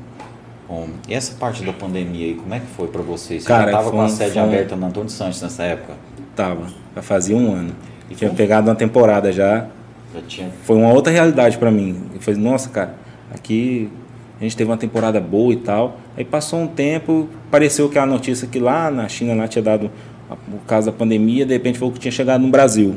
Bom, 0.67 0.89
e 1.07 1.13
essa 1.13 1.33
parte 1.35 1.63
da 1.63 1.73
pandemia 1.73 2.27
aí, 2.27 2.33
como 2.35 2.53
é 2.53 2.59
que 2.59 2.67
foi 2.67 2.87
para 2.87 3.01
você? 3.01 3.39
Você 3.39 3.47
Cara, 3.47 3.71
já 3.71 3.81
foi 3.81 3.91
com 3.91 4.01
a 4.01 4.09
sede 4.09 4.31
foi 4.33 4.41
aberta 4.41 4.75
no 4.75 4.85
Antônio 4.85 5.09
Santos 5.09 5.41
nessa 5.41 5.63
época? 5.63 5.93
Tava, 6.35 6.67
já 6.95 7.01
fazia 7.01 7.35
um 7.35 7.53
ano. 7.53 7.73
E 8.11 8.15
Tinha 8.15 8.29
foi- 8.29 8.37
pegado 8.37 8.69
uma 8.69 8.75
temporada 8.75 9.31
já. 9.31 9.67
Já 10.13 10.21
tinha 10.27 10.49
foi 10.63 10.75
uma 10.77 10.91
outra 10.93 11.11
realidade 11.11 11.57
para 11.57 11.71
mim. 11.71 11.95
Eu 12.13 12.19
falei, 12.21 12.39
nossa, 12.39 12.69
cara, 12.69 12.93
aqui 13.33 13.89
a 14.39 14.43
gente 14.43 14.55
teve 14.55 14.69
uma 14.69 14.77
temporada 14.77 15.19
boa 15.21 15.53
e 15.53 15.57
tal. 15.57 15.97
Aí 16.17 16.25
passou 16.25 16.59
um 16.59 16.67
tempo, 16.67 17.27
pareceu 17.51 17.87
que 17.87 17.99
a 17.99 18.05
notícia 18.05 18.47
que 18.47 18.59
lá 18.59 18.89
na 18.89 19.07
China 19.07 19.35
lá 19.35 19.47
tinha 19.47 19.61
dado 19.61 19.91
o 20.51 20.57
caso 20.65 20.87
da 20.87 20.91
pandemia, 20.91 21.45
de 21.45 21.53
repente 21.53 21.77
foi 21.77 21.87
o 21.87 21.91
que 21.91 21.99
tinha 21.99 22.11
chegado 22.11 22.41
no 22.41 22.49
Brasil. 22.49 22.95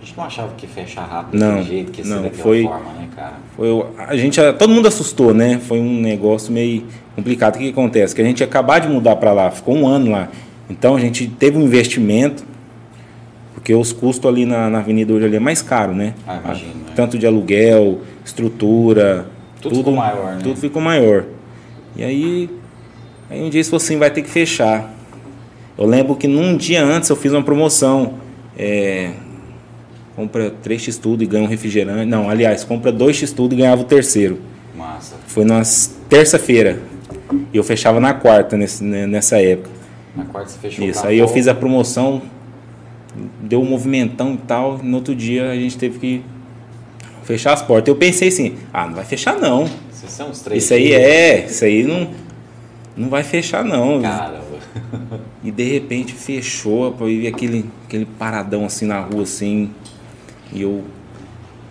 A 0.00 0.04
gente 0.04 0.16
não 0.16 0.24
achava 0.24 0.52
que 0.56 0.66
fechar 0.66 1.04
rápido 1.04 1.38
Não, 1.38 1.48
daquele 1.56 1.68
jeito, 1.68 1.92
que 1.92 2.02
não, 2.06 2.22
daquela 2.22 2.42
foi- 2.42 2.62
forma, 2.62 2.92
né, 2.94 3.08
cara? 3.14 3.34
Foi, 3.56 3.86
a 3.98 4.16
gente, 4.16 4.40
todo 4.58 4.70
mundo 4.70 4.88
assustou, 4.88 5.32
né? 5.34 5.58
Foi 5.58 5.78
um 5.78 6.00
negócio 6.00 6.52
meio 6.52 6.84
complicado. 7.14 7.56
O 7.56 7.58
que, 7.58 7.64
que 7.64 7.70
acontece? 7.70 8.14
Que 8.14 8.22
a 8.22 8.24
gente 8.24 8.40
ia 8.40 8.46
acabar 8.46 8.80
de 8.80 8.88
mudar 8.88 9.16
para 9.16 9.32
lá, 9.32 9.50
ficou 9.50 9.76
um 9.76 9.86
ano 9.86 10.10
lá. 10.10 10.28
Então 10.68 10.96
a 10.96 11.00
gente 11.00 11.26
teve 11.26 11.58
um 11.58 11.62
investimento, 11.62 12.44
porque 13.54 13.74
os 13.74 13.92
custos 13.92 14.28
ali 14.28 14.44
na, 14.46 14.68
na 14.70 14.78
avenida 14.78 15.12
hoje 15.12 15.26
ali 15.26 15.36
é 15.36 15.40
mais 15.40 15.60
caro, 15.62 15.92
né? 15.94 16.14
Ah, 16.26 16.40
imagino, 16.42 16.74
né? 16.74 16.92
Tanto 16.96 17.18
de 17.18 17.26
aluguel, 17.26 18.00
estrutura, 18.24 19.26
Tudo 19.60 19.76
ficou 19.76 19.94
maior, 19.94 20.32
né? 20.32 20.40
Tudo 20.42 20.56
ficou 20.56 20.82
maior. 20.82 21.24
E 21.96 22.04
aí, 22.04 22.50
aí 23.30 23.42
um 23.42 23.48
dia 23.48 23.60
isso 23.60 23.70
falou 23.70 23.82
assim, 23.82 23.98
vai 23.98 24.10
ter 24.10 24.22
que 24.22 24.30
fechar. 24.30 24.92
Eu 25.76 25.86
lembro 25.86 26.14
que 26.16 26.28
num 26.28 26.56
dia 26.56 26.84
antes 26.84 27.08
eu 27.10 27.16
fiz 27.16 27.32
uma 27.32 27.42
promoção. 27.42 28.14
é, 28.56 29.12
compra 30.14 30.52
3x 30.64 30.98
tudo 31.00 31.22
e 31.22 31.26
ganha 31.26 31.44
um 31.44 31.48
refrigerante. 31.48 32.06
Não, 32.06 32.30
aliás, 32.30 32.64
compra 32.64 32.92
2x 32.92 33.34
tudo 33.34 33.54
e 33.54 33.58
ganhava 33.58 33.82
o 33.82 33.84
terceiro. 33.84 34.38
Massa. 34.76 35.16
Foi 35.26 35.44
na 35.44 35.62
terça-feira. 36.08 36.78
E 37.52 37.56
eu 37.56 37.64
fechava 37.64 37.98
na 38.00 38.14
quarta 38.14 38.56
nesse, 38.56 38.84
né, 38.84 39.06
nessa 39.06 39.40
época. 39.40 39.70
Na 40.14 40.24
quarta 40.24 40.50
você 40.50 40.58
fechou 40.58 40.84
Isso, 40.86 41.04
aí 41.06 41.18
eu 41.18 41.26
fiz 41.26 41.48
a 41.48 41.54
promoção, 41.54 42.22
deu 43.40 43.60
um 43.60 43.64
movimentão 43.64 44.34
e 44.34 44.38
tal. 44.38 44.78
No 44.78 44.98
outro 44.98 45.14
dia 45.14 45.50
a 45.50 45.56
gente 45.56 45.76
teve 45.76 45.98
que 45.98 46.22
fechar 47.24 47.52
as 47.52 47.62
portas. 47.62 47.88
Eu 47.88 47.96
pensei 47.96 48.28
assim, 48.28 48.56
ah, 48.72 48.86
não 48.86 48.94
vai 48.94 49.04
fechar 49.04 49.36
não. 49.36 49.68
Vocês 50.04 50.12
são 50.12 50.30
os 50.30 50.40
três. 50.40 50.62
Isso 50.64 50.74
aí 50.74 50.92
é, 50.92 51.46
isso 51.46 51.64
aí 51.64 51.82
não, 51.82 52.10
não 52.96 53.08
vai 53.08 53.22
fechar 53.22 53.64
não. 53.64 54.02
Caramba. 54.02 54.44
E 55.42 55.50
de 55.50 55.64
repente 55.64 56.12
fechou, 56.12 56.94
eu 57.00 57.06
vi 57.06 57.26
aquele, 57.26 57.64
aquele 57.86 58.04
paradão 58.06 58.64
assim 58.66 58.86
na 58.86 59.00
rua 59.00 59.22
assim. 59.22 59.70
E 60.52 60.62
eu, 60.62 60.84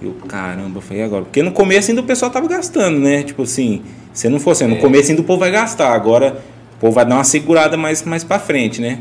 eu 0.02 0.13
caramba, 0.28 0.82
falei 0.82 1.04
agora. 1.04 1.24
Porque 1.24 1.43
no 1.43 1.52
começo 1.52 1.91
ainda 1.91 2.02
o 2.02 2.06
pessoal 2.06 2.32
tava 2.32 2.48
gastando, 2.48 3.00
né? 3.00 3.24
Tipo 3.24 3.43
assim, 3.43 3.82
se 4.13 4.28
não 4.30 4.39
fosse, 4.39 4.65
no 4.65 4.76
É. 4.76 4.80
começo 4.80 5.10
ainda 5.12 5.22
o 5.22 5.26
povo 5.26 5.39
vai 5.39 5.52
gastar. 5.52 5.93
Agora 5.93 6.41
o 6.78 6.80
povo 6.80 6.93
vai 6.93 7.06
dar 7.06 7.15
uma 7.15 7.24
segurada 7.24 7.78
mais, 7.78 8.04
mais 8.04 8.24
pra 8.24 8.39
frente, 8.39 8.80
né? 8.82 9.00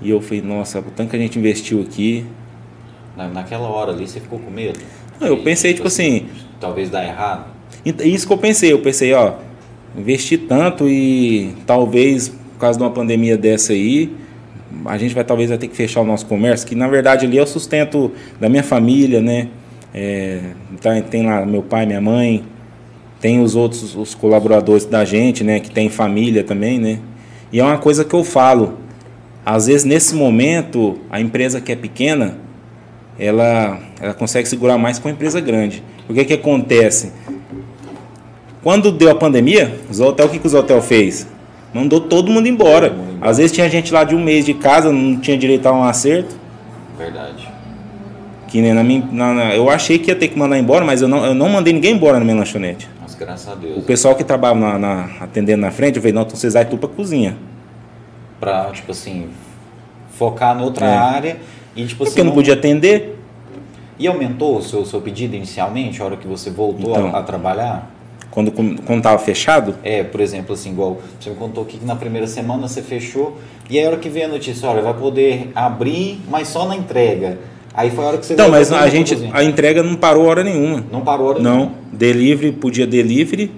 E 0.00 0.10
eu 0.10 0.20
falei, 0.20 0.42
nossa, 0.42 0.78
o 0.80 0.82
tanto 0.82 1.10
que 1.10 1.16
a 1.16 1.18
gente 1.18 1.38
investiu 1.38 1.80
aqui. 1.80 2.26
Na, 3.16 3.28
naquela 3.28 3.68
hora 3.68 3.92
ali 3.92 4.06
você 4.06 4.20
ficou 4.20 4.38
com 4.38 4.50
medo? 4.50 4.78
Não, 5.20 5.28
eu 5.28 5.38
pensei, 5.38 5.72
tipo 5.74 5.86
assim, 5.86 6.26
Talvez 6.60 6.90
dar 6.90 7.04
errado. 7.04 7.53
Isso 7.84 8.26
que 8.26 8.32
eu 8.32 8.38
pensei, 8.38 8.72
eu 8.72 8.78
pensei, 8.78 9.12
ó, 9.12 9.34
investir 9.96 10.40
tanto 10.48 10.88
e 10.88 11.54
talvez 11.66 12.28
por 12.28 12.58
causa 12.58 12.78
de 12.78 12.84
uma 12.84 12.90
pandemia 12.90 13.36
dessa 13.36 13.72
aí, 13.72 14.10
a 14.86 14.96
gente 14.96 15.14
vai 15.14 15.24
talvez 15.24 15.50
vai 15.50 15.58
ter 15.58 15.68
que 15.68 15.76
fechar 15.76 16.00
o 16.00 16.04
nosso 16.04 16.26
comércio, 16.26 16.66
que 16.66 16.74
na 16.74 16.88
verdade 16.88 17.26
ali 17.26 17.38
é 17.38 17.42
o 17.42 17.46
sustento 17.46 18.10
da 18.40 18.48
minha 18.48 18.62
família, 18.62 19.20
né? 19.20 19.48
É, 19.92 20.40
tá- 20.80 21.00
tem 21.02 21.24
lá 21.26 21.44
meu 21.44 21.62
pai, 21.62 21.86
minha 21.86 22.00
mãe, 22.00 22.42
tem 23.20 23.40
os 23.40 23.54
outros 23.54 23.94
os 23.94 24.14
colaboradores 24.14 24.84
da 24.84 25.04
gente, 25.04 25.44
né, 25.44 25.60
que 25.60 25.70
tem 25.70 25.88
família 25.88 26.42
também, 26.42 26.78
né? 26.78 26.98
E 27.52 27.60
é 27.60 27.64
uma 27.64 27.78
coisa 27.78 28.04
que 28.04 28.14
eu 28.14 28.24
falo, 28.24 28.78
às 29.46 29.66
vezes 29.66 29.84
nesse 29.84 30.14
momento 30.14 30.98
a 31.10 31.20
empresa 31.20 31.60
que 31.60 31.70
é 31.70 31.76
pequena, 31.76 32.38
ela, 33.18 33.78
ela 34.00 34.14
consegue 34.14 34.48
segurar 34.48 34.76
mais 34.78 34.98
com 34.98 35.08
a 35.08 35.10
empresa 35.10 35.40
grande. 35.40 35.82
O 36.08 36.14
que 36.14 36.24
que 36.24 36.32
acontece? 36.34 37.12
Quando 38.64 38.90
deu 38.90 39.10
a 39.10 39.14
pandemia, 39.14 39.78
os 39.90 40.00
hotel, 40.00 40.26
o 40.26 40.28
que, 40.30 40.38
que 40.40 40.46
os 40.46 40.54
hotel 40.54 40.80
fez? 40.82 41.26
Mandou 41.72 42.00
todo 42.00 42.30
mundo 42.32 42.48
embora. 42.48 42.88
Todo 42.88 42.98
mundo 42.98 43.12
embora. 43.16 43.30
Às 43.30 43.36
vezes 43.36 43.52
tinha 43.52 43.68
gente 43.68 43.92
lá 43.92 44.02
de 44.04 44.14
um 44.14 44.20
mês 44.22 44.44
de 44.46 44.54
casa, 44.54 44.90
não 44.90 45.20
tinha 45.20 45.36
direito 45.36 45.66
a 45.66 45.72
um 45.72 45.84
acerto. 45.84 46.34
Verdade. 46.98 47.46
Que 48.48 48.62
nem 48.62 48.72
na 48.72 48.82
minha, 48.82 49.06
na- 49.12 49.34
na- 49.34 49.54
eu 49.54 49.68
achei 49.68 49.98
que 49.98 50.10
ia 50.10 50.16
ter 50.16 50.28
que 50.28 50.38
mandar 50.38 50.58
embora, 50.58 50.84
mas 50.84 51.02
eu 51.02 51.08
não, 51.08 51.24
eu 51.26 51.34
não 51.34 51.48
mandei 51.48 51.72
ninguém 51.74 51.94
embora 51.94 52.18
na 52.18 52.24
minha 52.24 52.36
lanchonete. 52.38 52.88
Mas 53.02 53.14
graças 53.14 53.48
a 53.48 53.52
O 53.52 53.56
Deus. 53.56 53.84
pessoal 53.84 54.14
que 54.14 54.24
trabalhava 54.24 54.58
na, 54.60 54.78
na- 54.78 55.10
atendendo 55.20 55.60
na 55.60 55.70
frente, 55.70 55.96
eu 55.96 56.02
falei, 56.02 56.14
não, 56.14 56.22
então 56.22 56.34
vocês 56.36 56.54
vai 56.54 56.64
tudo 56.64 56.78
pra 56.78 56.88
cozinha. 56.88 57.36
Pra, 58.40 58.70
tipo 58.72 58.92
assim, 58.92 59.26
focar 60.16 60.58
em 60.58 60.62
outra 60.62 60.86
É. 60.86 60.96
área 60.96 61.36
e, 61.76 61.84
tipo 61.84 62.04
assim. 62.04 62.10
Porque 62.12 62.20
eu 62.20 62.24
não 62.24 62.32
podia 62.32 62.54
atender. 62.54 63.18
E 63.98 64.06
aumentou 64.08 64.56
o 64.58 64.62
seu, 64.62 64.84
seu 64.86 65.00
pedido 65.00 65.36
inicialmente, 65.36 66.00
a 66.00 66.04
hora 66.04 66.16
que 66.16 66.26
você 66.26 66.50
voltou 66.50 66.90
Então. 66.92 67.14
a, 67.14 67.18
a 67.18 67.22
trabalhar? 67.22 67.90
Quando, 68.34 68.50
quando 68.50 69.00
tava 69.00 69.18
fechado, 69.18 69.76
É, 69.84 70.02
por 70.02 70.20
exemplo, 70.20 70.54
assim, 70.54 70.70
igual 70.70 71.00
você 71.20 71.30
me 71.30 71.36
contou 71.36 71.62
aqui 71.62 71.78
que 71.78 71.84
na 71.84 71.94
primeira 71.94 72.26
semana 72.26 72.66
você 72.66 72.82
fechou, 72.82 73.38
e 73.70 73.78
aí 73.78 73.84
a 73.84 73.88
hora 73.88 73.96
que 73.96 74.08
veio 74.08 74.26
a 74.26 74.28
notícia, 74.28 74.68
olha, 74.68 74.82
vai 74.82 74.92
poder 74.92 75.52
abrir, 75.54 76.20
mas 76.28 76.48
só 76.48 76.66
na 76.66 76.74
entrega. 76.74 77.38
Aí 77.72 77.90
foi 77.90 78.04
a 78.04 78.08
hora 78.08 78.18
que 78.18 78.26
você 78.26 78.34
voltou 78.34 78.52
mas 78.52 78.72
a 78.72 78.88
gente, 78.88 79.30
a 79.32 79.44
entrega 79.44 79.82
não 79.84 79.94
parou 79.94 80.26
hora 80.26 80.42
nenhuma. 80.42 80.84
Não 80.90 81.00
parou 81.00 81.28
hora 81.28 81.38
Não, 81.38 81.72
delivery, 81.92 82.50
podia 82.52 82.86
delivery 82.86 83.52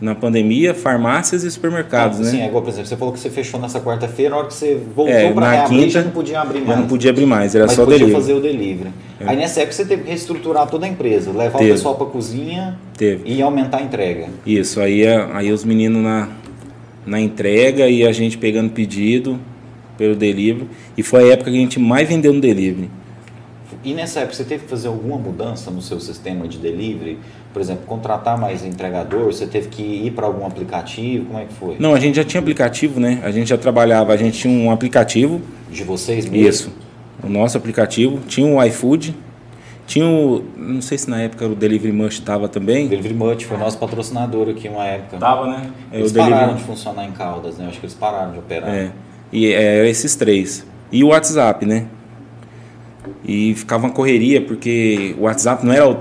na 0.00 0.14
pandemia, 0.14 0.74
farmácias 0.74 1.44
e 1.44 1.50
supermercados, 1.50 2.26
Sim, 2.28 2.38
né? 2.38 2.44
é 2.44 2.48
igual, 2.48 2.62
por 2.62 2.68
exemplo, 2.70 2.88
você 2.88 2.96
falou 2.96 3.14
que 3.14 3.20
você 3.20 3.30
fechou 3.30 3.58
nessa 3.60 3.80
quarta-feira, 3.80 4.34
a 4.34 4.38
hora 4.38 4.46
que 4.48 4.54
você 4.54 4.78
voltou 4.94 5.14
É, 5.14 5.32
para 5.32 5.46
na 5.46 5.52
reabrir, 5.52 5.78
quinta, 5.78 5.90
já 5.90 6.02
não 6.02 6.10
podia 6.10 6.40
abrir 6.40 6.58
Já 6.60 6.66
mais. 6.66 6.80
não 6.80 6.86
podia 6.88 7.10
abrir 7.10 7.26
mais, 7.26 7.54
era 7.54 7.66
mas 7.66 7.74
só 7.74 7.84
podia 7.84 7.98
delivery. 7.98 8.16
É. 8.18 8.20
fazer 8.20 8.32
o 8.34 8.40
delivery. 8.40 8.90
Aí 9.24 9.36
nessa 9.36 9.60
época 9.60 9.72
você 9.76 9.84
teve 9.84 10.02
que 10.02 10.08
reestruturar 10.08 10.66
toda 10.68 10.84
a 10.84 10.88
empresa, 10.88 11.30
levar 11.30 11.58
Teve. 11.58 11.70
o 11.70 11.74
pessoal 11.74 11.94
para 11.94 12.06
cozinha 12.06 12.76
Teve. 12.98 13.22
e 13.24 13.40
aumentar 13.40 13.78
a 13.78 13.82
entrega. 13.82 14.26
Isso, 14.44 14.80
aí, 14.80 15.02
é- 15.02 15.28
aí 15.32 15.50
os 15.52 15.64
meninos 15.64 16.02
na, 16.02 16.28
na 17.06 17.20
entrega 17.20 17.88
e 17.88 18.04
a 18.06 18.12
gente 18.12 18.36
pegando 18.36 18.70
pedido 18.70 19.38
pelo 19.96 20.14
delivery. 20.16 20.68
E 20.98 21.02
foi 21.02 21.30
a 21.30 21.32
época 21.34 21.50
que 21.50 21.56
a 21.56 21.60
gente 21.60 21.78
mais 21.78 22.08
vendeu 22.08 22.32
no 22.32 22.40
delivery. 22.40 22.90
E 23.84 23.92
nessa 23.92 24.20
época 24.20 24.34
você 24.34 24.44
teve 24.44 24.64
que 24.64 24.70
fazer 24.70 24.88
alguma 24.88 25.18
mudança 25.18 25.70
no 25.70 25.82
seu 25.82 26.00
sistema 26.00 26.48
de 26.48 26.56
delivery? 26.58 27.18
Por 27.52 27.60
exemplo, 27.60 27.84
contratar 27.86 28.38
mais 28.38 28.64
entregador? 28.64 29.26
Você 29.26 29.46
teve 29.46 29.68
que 29.68 29.82
ir 29.82 30.12
para 30.12 30.26
algum 30.26 30.46
aplicativo? 30.46 31.26
Como 31.26 31.38
é 31.38 31.44
que 31.44 31.52
foi? 31.52 31.76
Não, 31.78 31.94
a 31.94 32.00
gente 32.00 32.16
já 32.16 32.24
tinha 32.24 32.40
aplicativo, 32.40 32.98
né? 32.98 33.20
A 33.22 33.30
gente 33.30 33.48
já 33.48 33.58
trabalhava, 33.58 34.12
a 34.12 34.16
gente 34.16 34.38
tinha 34.38 34.52
um 34.52 34.70
aplicativo, 34.70 35.40
De 35.70 35.84
vocês 35.84 36.24
mesmo? 36.28 36.48
isso, 36.48 36.72
o 37.22 37.28
nosso 37.28 37.56
aplicativo, 37.58 38.20
tinha 38.26 38.46
o 38.46 38.62
iFood, 38.64 39.14
tinha 39.86 40.06
o, 40.06 40.42
não 40.56 40.80
sei 40.80 40.96
se 40.96 41.08
na 41.10 41.20
época 41.20 41.46
o 41.46 41.54
Delivery 41.54 41.92
Mush 41.92 42.14
estava 42.14 42.46
O 42.46 42.48
também. 42.48 42.88
Delivery 42.88 43.14
Much 43.14 43.44
foi 43.44 43.58
nosso 43.58 43.76
patrocinador 43.76 44.48
aqui 44.48 44.66
uma 44.68 44.86
época. 44.86 45.18
Tava, 45.18 45.46
né? 45.46 45.70
É, 45.92 45.98
Eles 45.98 46.10
o 46.10 46.14
Delivery 46.14 46.40
pararam 46.40 46.56
de 46.56 46.62
funcionar 46.64 47.04
em 47.04 47.12
Caldas, 47.12 47.58
né? 47.58 47.66
Acho 47.68 47.80
que 47.80 47.86
eles 47.86 47.94
pararam 47.94 48.32
de 48.32 48.38
operar. 48.38 48.68
É, 48.70 48.90
e 49.30 49.52
é, 49.52 49.86
esses 49.88 50.16
três. 50.16 50.66
E 50.90 51.04
o 51.04 51.08
WhatsApp, 51.08 51.66
né? 51.66 51.86
E 53.24 53.54
ficava 53.54 53.86
uma 53.86 53.92
correria, 53.92 54.40
porque 54.40 55.14
o 55.18 55.22
WhatsApp 55.22 55.64
não 55.64 55.72
era 55.72 55.84
au- 55.84 56.00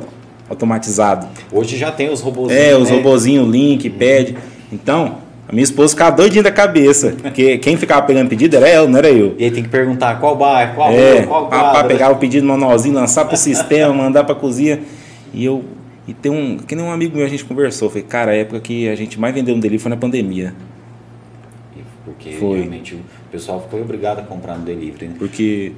automatizado. 0.50 1.28
Hoje 1.52 1.78
já 1.78 1.92
tem 1.92 2.10
os 2.12 2.22
robôzinhos. 2.22 2.62
É, 2.64 2.76
os 2.76 2.90
né? 2.90 2.96
robozinhos, 2.96 3.48
link, 3.50 3.90
pad. 3.90 4.36
Então, 4.72 5.18
a 5.48 5.52
minha 5.52 5.64
esposa 5.64 5.90
ficava 5.94 6.16
doidinha 6.16 6.44
da 6.44 6.52
cabeça. 6.52 7.16
Porque 7.22 7.58
quem 7.58 7.76
ficava 7.78 8.02
pegando 8.06 8.30
pedido 8.30 8.56
era 8.56 8.68
ela, 8.68 8.88
não 8.88 8.98
era 8.98 9.10
eu. 9.10 9.36
E 9.38 9.46
aí 9.46 9.52
tem 9.52 9.64
que 9.64 9.70
perguntar 9.70 10.20
qual 10.20 10.36
bairro, 10.36 10.76
qual 10.76 10.92
É, 10.92 11.20
rua, 11.20 11.28
qual 11.28 11.48
quadra. 11.50 11.84
pegar 11.88 12.12
o 12.12 12.16
pedido 12.18 12.46
manualzinho, 12.48 12.96
lançar 12.96 13.26
pro 13.26 13.36
sistema, 13.38 13.92
mandar 13.94 14.24
pra 14.24 14.36
cozinha. 14.36 14.80
E 15.34 15.44
eu. 15.46 15.64
E 16.08 16.14
tem 16.14 16.32
um. 16.32 16.58
Que 16.58 16.76
nem 16.76 16.84
um 16.86 16.92
amigo 16.92 17.16
meu 17.16 17.26
a 17.26 17.30
gente 17.30 17.46
conversou. 17.46 17.90
Falei, 17.90 18.04
cara, 18.04 18.32
a 18.32 18.36
época 18.36 18.60
que 18.60 18.90
a 18.90 18.96
gente 18.96 19.20
mais 19.20 19.34
vendeu 19.34 19.56
no 19.56 19.62
delivery 19.62 19.82
foi 19.82 19.90
na 19.90 19.98
pandemia. 19.98 20.54
Porque 22.06 22.32
Foi. 22.32 22.58
realmente 22.60 22.96
o 22.96 23.00
pessoal 23.32 23.66
foi 23.72 23.82
obrigado 23.82 24.20
a 24.20 24.24
comprar 24.24 24.58
no 24.58 24.66
delivery. 24.66 25.08
Né? 25.08 25.16
Porque. 25.18 25.72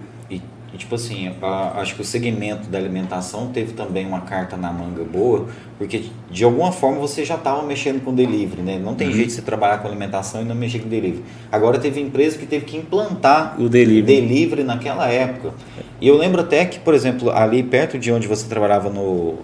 E, 0.75 0.77
tipo 0.77 0.93
assim, 0.95 1.31
a- 1.41 1.71
acho 1.77 1.95
que 1.95 2.01
o 2.01 2.03
segmento 2.05 2.67
da 2.67 2.77
alimentação 2.77 3.47
teve 3.47 3.71
também 3.71 4.05
uma 4.05 4.19
carta 4.21 4.57
na 4.57 4.73
manga 4.73 5.05
boa, 5.05 5.45
porque 5.77 6.03
de 6.29 6.43
alguma 6.43 6.69
forma 6.73 6.99
você 6.99 7.23
já 7.23 7.35
estava 7.35 7.63
mexendo 7.63 8.03
com 8.03 8.13
delivery, 8.13 8.61
né? 8.61 8.77
Não 8.77 8.89
Uhum. 8.89 8.95
tem 8.95 9.09
jeito 9.13 9.27
de 9.29 9.33
você 9.35 9.41
trabalhar 9.41 9.77
com 9.77 9.87
alimentação 9.87 10.41
e 10.41 10.43
não 10.43 10.53
mexer 10.53 10.79
com 10.79 10.89
delivery. 10.89 11.23
Agora 11.49 11.79
teve 11.79 12.01
empresa 12.01 12.37
que 12.37 12.45
teve 12.45 12.65
que 12.65 12.75
implantar 12.75 13.55
O 13.57 13.69
delivery. 13.69 14.01
delivery 14.21 14.63
naquela 14.65 15.07
época. 15.07 15.53
E 16.01 16.07
eu 16.09 16.17
lembro 16.17 16.41
até 16.41 16.65
que, 16.65 16.77
por 16.77 16.93
exemplo, 16.93 17.31
ali 17.31 17.63
perto 17.63 17.97
de 17.97 18.11
onde 18.11 18.27
você 18.27 18.45
trabalhava 18.45 18.89
no, 18.89 19.35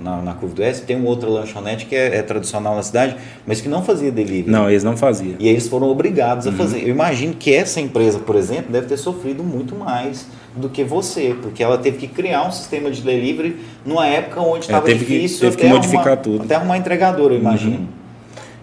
na, 0.00 0.20
na 0.22 0.32
Curva 0.34 0.56
do 0.56 0.62
S, 0.64 0.82
tem 0.82 0.96
uma 0.96 1.08
outra 1.08 1.28
lanchonete 1.28 1.86
que 1.86 1.94
é, 1.94 2.16
é 2.16 2.22
tradicional 2.22 2.74
na 2.74 2.82
cidade, 2.82 3.14
mas 3.46 3.60
que 3.60 3.68
não 3.68 3.84
fazia 3.84 4.10
delivery. 4.10 4.50
Não, 4.50 4.68
eles 4.68 4.82
não 4.82 4.96
faziam. 4.96 5.36
E 5.38 5.46
eles 5.46 5.68
foram 5.68 5.88
obrigados 5.88 6.46
Uhum. 6.46 6.52
a 6.52 6.56
fazer. 6.56 6.82
Eu 6.82 6.88
imagino 6.88 7.34
que 7.34 7.54
essa 7.54 7.80
empresa, 7.80 8.18
por 8.18 8.34
exemplo, 8.34 8.72
deve 8.72 8.88
ter 8.88 8.96
sofrido 8.96 9.44
muito 9.44 9.76
mais 9.76 10.26
do 10.56 10.68
que 10.68 10.82
você, 10.82 11.34
porque 11.40 11.62
ela 11.62 11.78
teve 11.78 11.98
que 11.98 12.08
criar 12.08 12.46
um 12.46 12.50
sistema 12.50 12.90
de 12.90 13.00
delivery 13.02 13.56
numa 13.86 14.06
época 14.06 14.40
onde 14.40 14.64
estava 14.66 14.88
É, 14.88 14.92
teve 14.92 15.04
que- 15.04 15.14
difícil 15.14 15.40
teve 15.40 15.56
que 15.56 15.62
até 15.66 15.72
modificar 15.74 16.00
arrumar, 16.06 16.16
tudo. 16.22 16.38
Uhum. 16.38 16.44
Até 16.44 16.54
arrumar 16.56 16.76
entregador, 16.78 17.30
eu 17.32 17.38
imagino. 17.38 17.88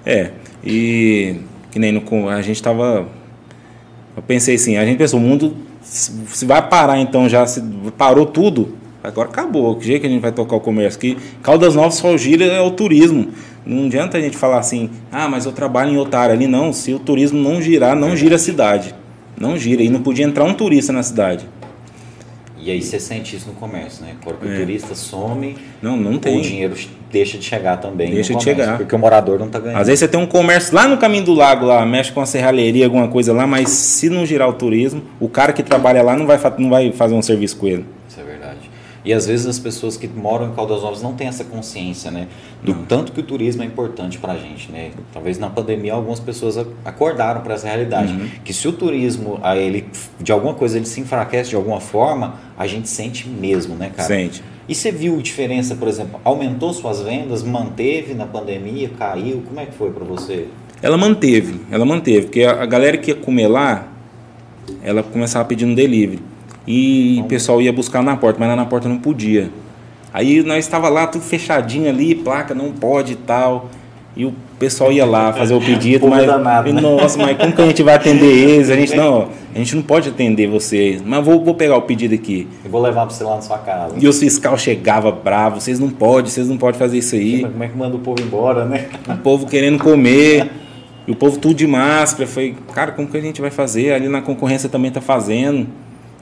É, 0.06 0.32
e 0.64 1.36
que 1.72 1.80
nem 1.80 1.92
no, 1.92 2.30
a 2.30 2.42
gente 2.42 2.62
tava. 2.62 3.08
Eu 4.16 4.24
pensei 4.24 4.56
assim, 4.56 4.78
a 4.78 4.86
gente 4.86 4.98
pensou, 4.98 5.20
o 5.20 5.24
mundo 5.24 5.56
se 5.82 6.12
se 6.28 6.46
vai 6.46 6.62
parar 6.68 7.00
então 7.00 7.30
já, 7.30 7.46
se 7.46 7.62
parou 7.98 8.26
tudo, 8.26 8.76
agora 9.04 9.30
acabou. 9.30 9.76
Que 9.76 9.86
jeito 9.86 10.02
que 10.02 10.08
a 10.08 10.10
gente 10.10 10.22
vai 10.22 10.32
tocar 10.32 10.56
o 10.56 10.60
comércio? 10.60 11.00
Que 11.00 11.18
Caldas 11.42 11.76
Novas 11.76 11.96
só 11.96 12.18
gira 12.18 12.44
é 12.46 12.60
o 12.62 12.72
turismo. 12.72 13.28
Não 13.66 13.86
adianta 13.88 14.18
a 14.18 14.22
gente 14.22 14.36
falar 14.38 14.60
assim, 14.60 14.90
ah, 15.12 15.28
mas 15.28 15.46
eu 15.46 15.52
trabalho 15.52 15.92
em 15.92 15.98
outra 15.98 16.20
área 16.20 16.36
ali. 16.36 16.48
Não, 16.48 16.72
se 16.74 16.94
o 16.94 17.00
turismo 17.00 17.38
não 17.38 17.62
girar, 17.62 17.96
não 17.96 18.16
gira 18.16 18.36
a 18.36 18.40
cidade. 18.40 18.96
Não 19.40 19.58
gira. 19.58 19.84
E 19.84 19.90
não 19.90 20.02
podia 20.02 20.26
entrar 20.26 20.46
um 20.46 20.54
turista 20.54 20.92
na 20.94 21.04
cidade. 21.04 21.46
E 22.68 22.72
aí 22.72 22.82
você 22.82 23.00
sente 23.00 23.34
isso 23.34 23.48
no 23.48 23.54
comércio, 23.54 24.04
né? 24.04 24.16
Quando 24.22 24.44
o 24.44 24.52
É. 24.52 24.58
turista 24.58 24.94
some, 24.94 25.56
Não, 25.82 25.96
não 25.96 26.16
o 26.16 26.20
tem. 26.20 26.42
dinheiro 26.42 26.76
deixa 27.10 27.38
de 27.38 27.46
chegar 27.46 27.78
também. 27.78 28.12
Deixa 28.12 28.34
de 28.34 28.40
comércio, 28.40 28.62
chegar. 28.64 28.78
Porque 28.78 28.94
o 28.94 29.00
morador 29.00 29.40
não 29.40 29.46
está 29.48 29.58
ganhando. 29.58 29.80
Às 29.80 29.88
vezes 29.88 30.02
você 30.02 30.08
tem 30.10 30.20
um 30.20 30.26
comércio 30.26 30.76
lá 30.76 30.86
no 30.86 30.98
caminho 30.98 31.24
do 31.24 31.34
lago, 31.34 31.66
lá, 31.66 31.86
mexe 31.86 32.12
com 32.12 32.20
a 32.20 32.26
serralheria, 32.26 32.84
alguma 32.84 33.08
coisa 33.08 33.32
lá, 33.32 33.48
mas 33.48 33.70
se 33.70 34.10
não 34.10 34.26
girar 34.26 34.50
o 34.50 34.54
turismo, 34.54 35.02
o 35.18 35.30
cara 35.30 35.54
que 35.54 35.64
trabalha 35.64 36.04
lá 36.04 36.18
não 36.18 36.28
vai, 36.28 36.38
não 36.58 36.70
vai 36.70 36.92
fazer 36.92 37.16
um 37.16 37.22
serviço 37.22 37.56
com 37.56 37.68
ele. 37.68 37.86
Isso 38.10 38.20
é 38.20 38.24
verdade. 38.24 38.47
E 39.08 39.14
às 39.14 39.26
vezes 39.26 39.46
as 39.46 39.58
pessoas 39.58 39.96
que 39.96 40.06
moram 40.06 40.50
em 40.50 40.52
Caldas 40.52 40.82
Novas 40.82 41.02
não 41.02 41.14
têm 41.14 41.30
essa 41.30 41.46
consciência, 41.46 42.12
né? 42.12 42.28
Do 42.62 42.76
Não. 42.76 42.84
tanto 42.84 43.14
que 43.14 43.22
o 43.22 43.24
turismo 43.24 43.64
é 43.64 43.66
importante 43.66 44.18
para 44.18 44.34
a 44.34 44.38
gente, 44.38 44.70
né? 44.70 44.92
Talvez 45.14 45.40
na 45.40 45.50
pandemia 45.50 45.94
algumas 45.94 46.20
pessoas 46.20 46.58
acordaram 46.84 47.40
para 47.40 47.54
essa 47.54 47.68
realidade. 47.68 48.12
Uhum. 48.12 48.28
Que 48.44 48.52
se 48.52 48.68
o 48.68 48.74
turismo, 48.74 49.40
ele, 49.56 49.86
de 50.20 50.30
alguma 50.34 50.54
coisa, 50.54 50.76
ele 50.76 50.86
se 50.86 51.00
enfraquece 51.00 51.52
de 51.52 51.56
alguma 51.56 51.80
forma, 51.80 52.36
a 52.58 52.68
gente 52.68 52.90
sente 52.90 53.30
mesmo, 53.30 53.76
né, 53.76 53.90
cara? 53.96 54.10
Sente. 54.10 54.44
E 54.68 54.76
você 54.76 54.92
viu 54.92 55.16
diferença, 55.22 55.74
por 55.74 55.88
exemplo, 55.88 56.20
aumentou 56.26 56.74
suas 56.74 57.02
vendas, 57.02 57.44
manteve 57.44 58.14
na 58.14 58.26
pandemia, 58.26 58.90
caiu? 59.00 59.42
Como 59.48 59.58
é 59.58 59.66
que 59.68 59.74
foi 59.74 59.90
para 59.90 60.04
você? 60.04 60.48
Ela 60.82 60.98
manteve, 60.98 61.62
ela 61.72 61.86
manteve, 61.86 62.24
porque 62.24 62.44
a 62.44 62.62
a 62.62 62.66
galera 62.66 62.98
que 62.98 63.12
ia 63.12 63.16
comer 63.16 63.48
lá, 63.48 63.88
ela 64.84 65.02
começava 65.02 65.46
pedindo 65.46 65.74
delivery. 65.74 66.22
E 66.68 67.22
o 67.22 67.24
pessoal 67.26 67.62
ia 67.62 67.72
buscar 67.72 68.04
na 68.04 68.18
porta, 68.18 68.40
mas 68.40 68.50
lá 68.50 68.56
na 68.56 68.66
porta 68.66 68.90
não 68.90 68.98
podia. 68.98 69.50
Aí 70.14 70.44
nós 70.44 70.66
estava 70.66 70.90
lá 70.90 71.08
tudo 71.08 71.24
fechadinho 71.24 71.90
ali, 71.90 72.14
placa 72.14 72.54
não 72.54 72.72
pode 72.72 73.14
e 73.14 73.16
tal. 73.16 73.70
E 74.16 74.26
o 74.26 74.34
pessoal 74.58 74.92
ia 74.92 75.06
lá 75.06 75.32
fazer 75.32 75.54
o 75.54 75.62
pedido, 75.62 76.00
Povo 76.00 76.16
mas 76.16 76.26
danado, 76.26 76.74
né? 76.74 76.82
nossa, 76.82 77.20
mas 77.20 77.38
como 77.38 77.54
que 77.54 77.62
a 77.62 77.66
gente 77.68 77.84
vai 77.84 77.94
atender 77.94 78.26
eles? 78.36 78.72
A 78.72 78.76
gente 78.76 78.96
não, 78.96 79.30
a 79.54 79.58
gente 79.60 79.76
não 79.76 79.84
pode 79.84 80.10
atender 80.10 80.48
vocês. 80.48 81.04
Mas 81.06 81.24
vou, 81.24 81.44
vou 81.46 81.54
pegar 81.54 81.78
o 81.78 81.84
pedido 81.84 82.16
aqui. 82.16 82.48
Eu 82.66 82.72
vou 82.72 82.82
levar 82.82 83.06
para 83.06 83.16
você 83.16 83.24
lá 83.24 83.36
na 83.36 83.42
sua 83.42 83.60
casa. 83.60 83.94
E 83.96 84.08
os 84.08 84.20
fiscal 84.20 84.58
chegava 84.58 85.12
bravo, 85.12 85.62
vocês 85.62 85.80
não 85.80 85.92
podem, 85.92 86.32
vocês 86.32 86.50
não 86.50 86.58
podem 86.58 86.80
fazer 86.80 86.98
isso 86.98 87.14
aí. 87.14 87.44
Como 87.44 87.64
é 87.64 87.68
que 87.68 87.78
manda 87.78 87.96
o 87.96 88.00
povo 88.00 88.20
embora, 88.20 88.66
né? 88.66 88.88
O 89.08 89.18
povo 89.18 89.46
querendo 89.46 89.78
comer, 89.78 90.50
e 91.08 91.12
o 91.12 91.16
povo 91.16 91.38
tudo 91.38 91.54
de 91.54 91.68
máscara. 91.68 92.28
Foi, 92.28 92.56
cara, 92.74 92.94
como 92.94 93.08
que 93.08 93.18
a 93.18 93.22
gente 93.22 93.40
vai 93.40 93.52
fazer? 93.52 93.94
Ali 93.94 94.10
na 94.10 94.22
concorrência 94.22 94.68
também 94.68 94.90
tá 94.90 95.00
fazendo. 95.00 95.68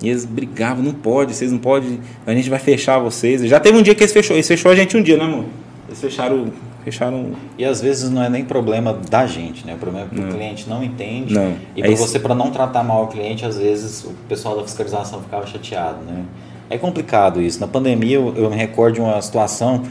E 0.05 0.09
eles 0.09 0.23
brigavam, 0.25 0.83
não 0.83 0.93
pode, 0.93 1.33
vocês 1.35 1.51
não 1.51 1.57
podem, 1.59 1.99
a 2.25 2.33
gente 2.33 2.49
vai 2.49 2.59
fechar 2.59 2.99
vocês. 2.99 3.41
Já 3.41 3.59
teve 3.59 3.77
um 3.77 3.81
dia 3.81 3.95
que 3.95 4.03
eles 4.03 4.13
fechou, 4.13 4.35
eles 4.35 4.47
fechou 4.47 4.71
a 4.71 4.75
gente 4.75 4.95
um 4.95 5.01
dia, 5.01 5.17
né, 5.17 5.23
amor? 5.23 5.45
Eles 5.87 5.99
fecharam, 5.99 6.47
fecharam. 6.83 7.31
E 7.57 7.65
às 7.65 7.81
vezes 7.81 8.09
não 8.09 8.23
é 8.23 8.29
nem 8.29 8.45
problema 8.45 8.93
da 9.09 9.25
gente, 9.25 9.65
né? 9.65 9.73
O 9.73 9.77
problema 9.77 10.07
é 10.07 10.15
que 10.15 10.21
Não. 10.21 10.29
o 10.29 10.33
cliente 10.33 10.69
não 10.69 10.83
entende. 10.83 11.33
Não. 11.33 11.53
E 11.75 11.81
para 11.81 11.95
você, 11.95 12.19
para 12.19 12.35
não 12.35 12.51
tratar 12.51 12.83
mal 12.83 13.05
o 13.05 13.07
cliente, 13.07 13.45
às 13.45 13.57
vezes 13.57 14.03
o 14.03 14.13
pessoal 14.29 14.55
da 14.57 14.63
fiscalização 14.63 15.21
ficava 15.21 15.45
chateado, 15.47 15.97
né? 16.05 16.23
É 16.69 16.77
complicado 16.77 17.41
isso. 17.41 17.59
Na 17.59 17.67
pandemia, 17.67 18.15
eu, 18.15 18.33
eu 18.35 18.49
me 18.49 18.55
recordo 18.55 18.95
de 18.95 19.01
uma 19.01 19.21
situação. 19.21 19.83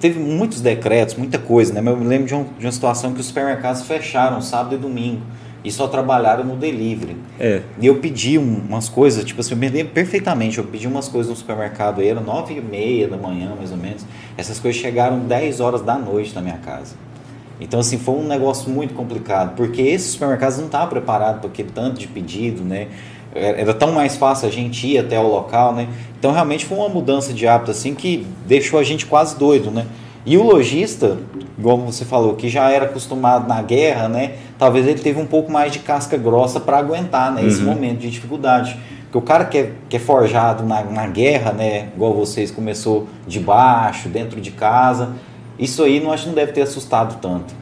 Teve 0.00 0.18
muitos 0.18 0.60
decretos, 0.60 1.14
muita 1.16 1.38
coisa, 1.38 1.72
né? 1.72 1.80
Mas 1.80 1.94
eu 1.94 2.00
me 2.00 2.06
lembro 2.06 2.26
de, 2.26 2.34
um- 2.34 2.46
de 2.58 2.64
uma 2.66 2.72
situação 2.72 3.12
que 3.12 3.20
os 3.20 3.26
supermercados 3.26 3.82
fecharam 3.82 4.40
sábado 4.40 4.74
e 4.74 4.78
domingo 4.78 5.20
e 5.64 5.70
só 5.70 5.86
trabalharam 5.86 6.44
no 6.44 6.56
delivery. 6.56 7.16
É, 7.38 7.62
E 7.80 7.86
eu 7.86 7.96
pedi 7.96 8.38
um- 8.38 8.62
umas 8.68 8.88
coisas, 8.88 9.24
tipo 9.24 9.40
assim, 9.40 9.52
eu 9.52 9.56
me 9.56 9.68
lembro 9.68 9.92
perfeitamente, 9.92 10.58
eu 10.58 10.64
pedi 10.64 10.86
umas 10.88 11.08
coisas 11.08 11.30
no 11.30 11.36
supermercado 11.36 12.00
aí, 12.00 12.08
era 12.08 12.20
nove 12.20 12.54
e 12.54 12.60
meia 12.60 13.06
da 13.08 13.16
manhã, 13.16 13.54
mais 13.56 13.70
ou 13.70 13.76
menos. 13.76 14.04
Essas 14.36 14.58
coisas 14.58 14.80
chegaram 14.80 15.20
10 15.20 15.60
horas 15.60 15.82
da 15.82 15.96
noite 15.98 16.34
na 16.34 16.40
minha 16.40 16.56
casa. 16.58 16.94
Então, 17.60 17.78
assim, 17.78 17.96
foi 17.96 18.16
um 18.16 18.26
negócio 18.26 18.68
muito 18.70 18.92
complicado, 18.92 19.54
porque 19.54 19.80
esses 19.82 20.12
supermercados 20.12 20.58
não 20.58 20.66
estavam 20.66 20.88
preparados 20.88 21.40
para 21.40 21.48
aquele 21.48 21.70
tanto 21.70 22.00
de 22.00 22.08
pedido, 22.08 22.64
né? 22.64 22.88
Era 23.34 23.60
era 23.60 23.74
tão 23.74 23.92
mais 23.92 24.16
fácil 24.16 24.48
a 24.48 24.50
gente 24.50 24.86
ir 24.86 24.98
até 24.98 25.18
o 25.18 25.26
local, 25.28 25.72
né? 25.74 25.86
Então, 26.18 26.32
realmente 26.32 26.64
foi 26.66 26.76
uma 26.76 26.88
mudança 26.88 27.32
de 27.32 27.46
hábito, 27.46 27.70
assim, 27.70 27.94
que 27.94 28.26
deixou 28.46 28.78
a 28.80 28.82
gente 28.82 29.06
quase 29.06 29.36
doido, 29.38 29.70
né? 29.70 29.86
E 30.24 30.38
o 30.38 30.42
lojista, 30.44 31.18
igual 31.58 31.76
você 31.78 32.04
falou, 32.04 32.34
que 32.34 32.48
já 32.48 32.70
era 32.70 32.84
acostumado 32.84 33.48
na 33.48 33.60
guerra, 33.60 34.08
né? 34.08 34.34
Talvez 34.58 34.86
ele 34.86 35.00
teve 35.00 35.20
um 35.20 35.26
pouco 35.26 35.50
mais 35.50 35.72
de 35.72 35.80
casca 35.80 36.16
grossa 36.16 36.60
para 36.60 36.78
aguentar, 36.78 37.32
né? 37.32 37.44
Esse 37.44 37.60
Uhum. 37.60 37.66
momento 37.74 37.98
de 37.98 38.10
dificuldade. 38.10 38.76
Porque 39.04 39.18
o 39.18 39.20
cara 39.22 39.44
que 39.44 39.58
é, 39.58 39.70
que 39.88 39.96
é 39.96 39.98
forjado 39.98 40.62
na, 40.64 40.82
na 40.84 41.06
guerra, 41.08 41.52
né? 41.52 41.88
Igual 41.96 42.14
vocês, 42.14 42.50
começou 42.52 43.08
de 43.26 43.40
baixo, 43.40 44.08
dentro 44.08 44.40
de 44.40 44.52
casa. 44.52 45.10
Isso 45.58 45.82
aí 45.82 45.98
não 46.00 46.12
acho 46.12 46.22
que 46.24 46.28
não 46.28 46.36
deve 46.36 46.52
ter 46.52 46.62
assustado 46.62 47.18
tanto. 47.20 47.52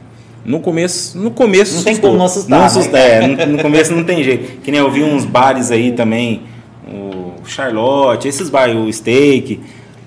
no 0.45 0.59
começo, 0.59 1.17
no 1.17 1.29
começo 1.31 1.75
Não 1.77 1.83
tem 1.83 1.97
como 1.97 2.17
não 2.17 2.25
assustar, 2.25 2.49
Não 2.51 2.59
né? 2.59 2.65
assusta, 2.65 2.97
é, 2.97 3.27
no, 3.27 3.45
no 3.57 3.61
começo 3.61 3.91
não 3.93 4.03
tem 4.03 4.23
jeito. 4.23 4.61
Que 4.61 4.71
nem 4.71 4.79
eu 4.79 4.89
vi 4.91 5.03
uns 5.03 5.25
bares 5.25 5.71
aí 5.71 5.91
também, 5.91 6.43
o 6.87 7.45
Charlotte, 7.45 8.27
esses 8.27 8.49
bares, 8.49 8.75
o 8.75 8.91
Steak. 8.91 9.59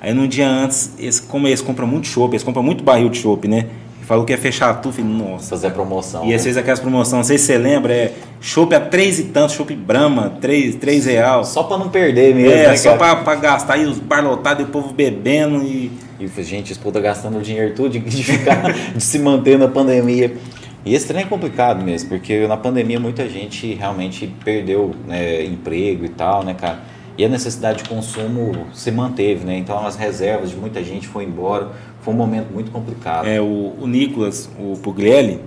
Aí 0.05 0.13
no 0.13 0.29
dia 0.29 0.47
antes, 0.47 0.93
eles, 0.99 1.19
como 1.19 1.49
eles 1.49 1.63
compram 1.63 1.87
muito 1.87 2.07
chopp, 2.07 2.35
eles 2.35 2.43
compram 2.43 2.63
muito 2.63 2.85
barril 2.85 3.09
de 3.09 3.17
chopp, 3.17 3.49
né? 3.49 3.65
E 4.03 4.05
falou 4.05 4.23
que 4.23 4.35
ia 4.35 4.39
fechar 4.39 4.75
tudo, 4.75 4.93
falei, 4.93 5.11
nossa. 5.11 5.49
Fazer 5.49 5.71
promoção. 5.71 6.27
E 6.27 6.27
né? 6.27 6.33
vezes 6.33 6.59
aquelas 6.59 6.79
promoções, 6.79 7.17
não 7.17 7.25
sei 7.25 7.39
se 7.39 7.47
você 7.47 7.57
lembra, 7.57 7.95
é 7.95 8.13
chopp 8.39 8.75
a 8.75 8.81
três 8.81 9.19
e 9.19 9.25
tanto, 9.25 9.55
chopp 9.55 9.75
Brahma, 9.75 10.37
três, 10.43 10.75
três 10.75 11.07
real. 11.07 11.43
Só 11.43 11.63
para 11.63 11.79
não 11.79 11.89
perder 11.89 12.35
mesmo. 12.35 12.53
É, 12.53 12.69
né, 12.69 12.77
só 12.77 12.99
pra, 12.99 13.17
pra 13.17 13.35
gastar 13.37 13.79
e 13.79 13.87
os 13.87 13.99
bar 13.99 14.23
lotados 14.23 14.63
e 14.63 14.69
o 14.69 14.71
povo 14.71 14.93
bebendo 14.93 15.63
e. 15.63 15.91
E 16.21 16.43
gente, 16.43 16.79
tá 16.79 17.01
gastando 17.01 17.39
o 17.39 17.41
dinheiro 17.41 17.75
tudo 17.75 17.89
de, 17.89 17.99
de 17.99 18.25
ficar, 18.25 18.75
de 18.95 19.03
se 19.03 19.19
manter 19.19 19.59
na 19.59 19.69
pandemia. 19.69 20.37
E 20.85 20.95
esse 20.95 21.07
trem 21.07 21.23
é 21.23 21.27
complicado 21.27 21.83
mesmo, 21.83 22.11
porque 22.11 22.47
na 22.47 22.59
pandemia 22.59 23.01
muita 23.01 23.27
gente 23.27 23.73
realmente 23.73 24.27
perdeu 24.45 24.95
né, 25.07 25.43
emprego 25.47 26.05
e 26.05 26.11
tal, 26.11 26.45
né, 26.45 26.53
cara? 26.53 26.93
E 27.17 27.25
a 27.25 27.29
necessidade 27.29 27.83
de 27.83 27.89
consumo 27.89 28.67
se 28.73 28.91
manteve, 28.91 29.45
né? 29.45 29.57
Então 29.57 29.87
as 29.87 29.97
reservas 29.97 30.51
de 30.51 30.57
muita 30.57 30.83
gente 30.83 31.07
foi 31.07 31.25
embora. 31.25 31.71
Foi 32.01 32.13
um 32.13 32.17
momento 32.17 32.53
muito 32.53 32.71
complicado. 32.71 33.27
É, 33.27 33.41
o, 33.41 33.75
o 33.81 33.87
Nicolas, 33.87 34.51
o 34.59 34.77
Puglielli, 34.77 35.41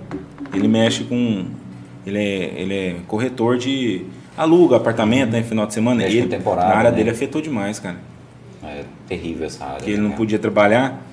ele 0.54 0.66
mexe 0.66 1.04
com. 1.04 1.46
Ele 2.06 2.18
é, 2.18 2.52
ele 2.56 2.74
é 2.74 2.96
corretor 3.06 3.58
de. 3.58 4.06
aluga 4.36 4.76
apartamento, 4.76 5.30
né? 5.30 5.42
Final 5.42 5.66
de 5.66 5.74
semana. 5.74 6.02
Mexe 6.02 6.16
ele, 6.16 6.28
temporada, 6.28 6.72
a 6.72 6.78
área 6.78 6.90
né? 6.90 6.96
dele 6.96 7.10
afetou 7.10 7.42
demais, 7.42 7.78
cara. 7.78 7.96
É 8.64 8.84
terrível 9.06 9.46
essa 9.46 9.64
área. 9.64 9.76
Porque 9.76 9.90
ele 9.90 9.98
né, 9.98 10.02
não 10.04 10.10
cara? 10.10 10.18
podia 10.18 10.38
trabalhar, 10.38 11.06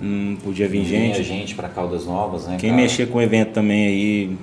não 0.00 0.36
podia 0.36 0.68
vir 0.68 0.84
Vinha 0.84 1.14
gente. 1.14 1.24
gente 1.24 1.54
para 1.56 1.68
Caldas 1.68 2.06
Novas, 2.06 2.46
né? 2.46 2.56
Quem 2.60 2.70
cara? 2.70 2.82
mexia 2.82 3.06
com 3.08 3.20
evento 3.20 3.50
também 3.50 3.86
aí. 3.86 4.36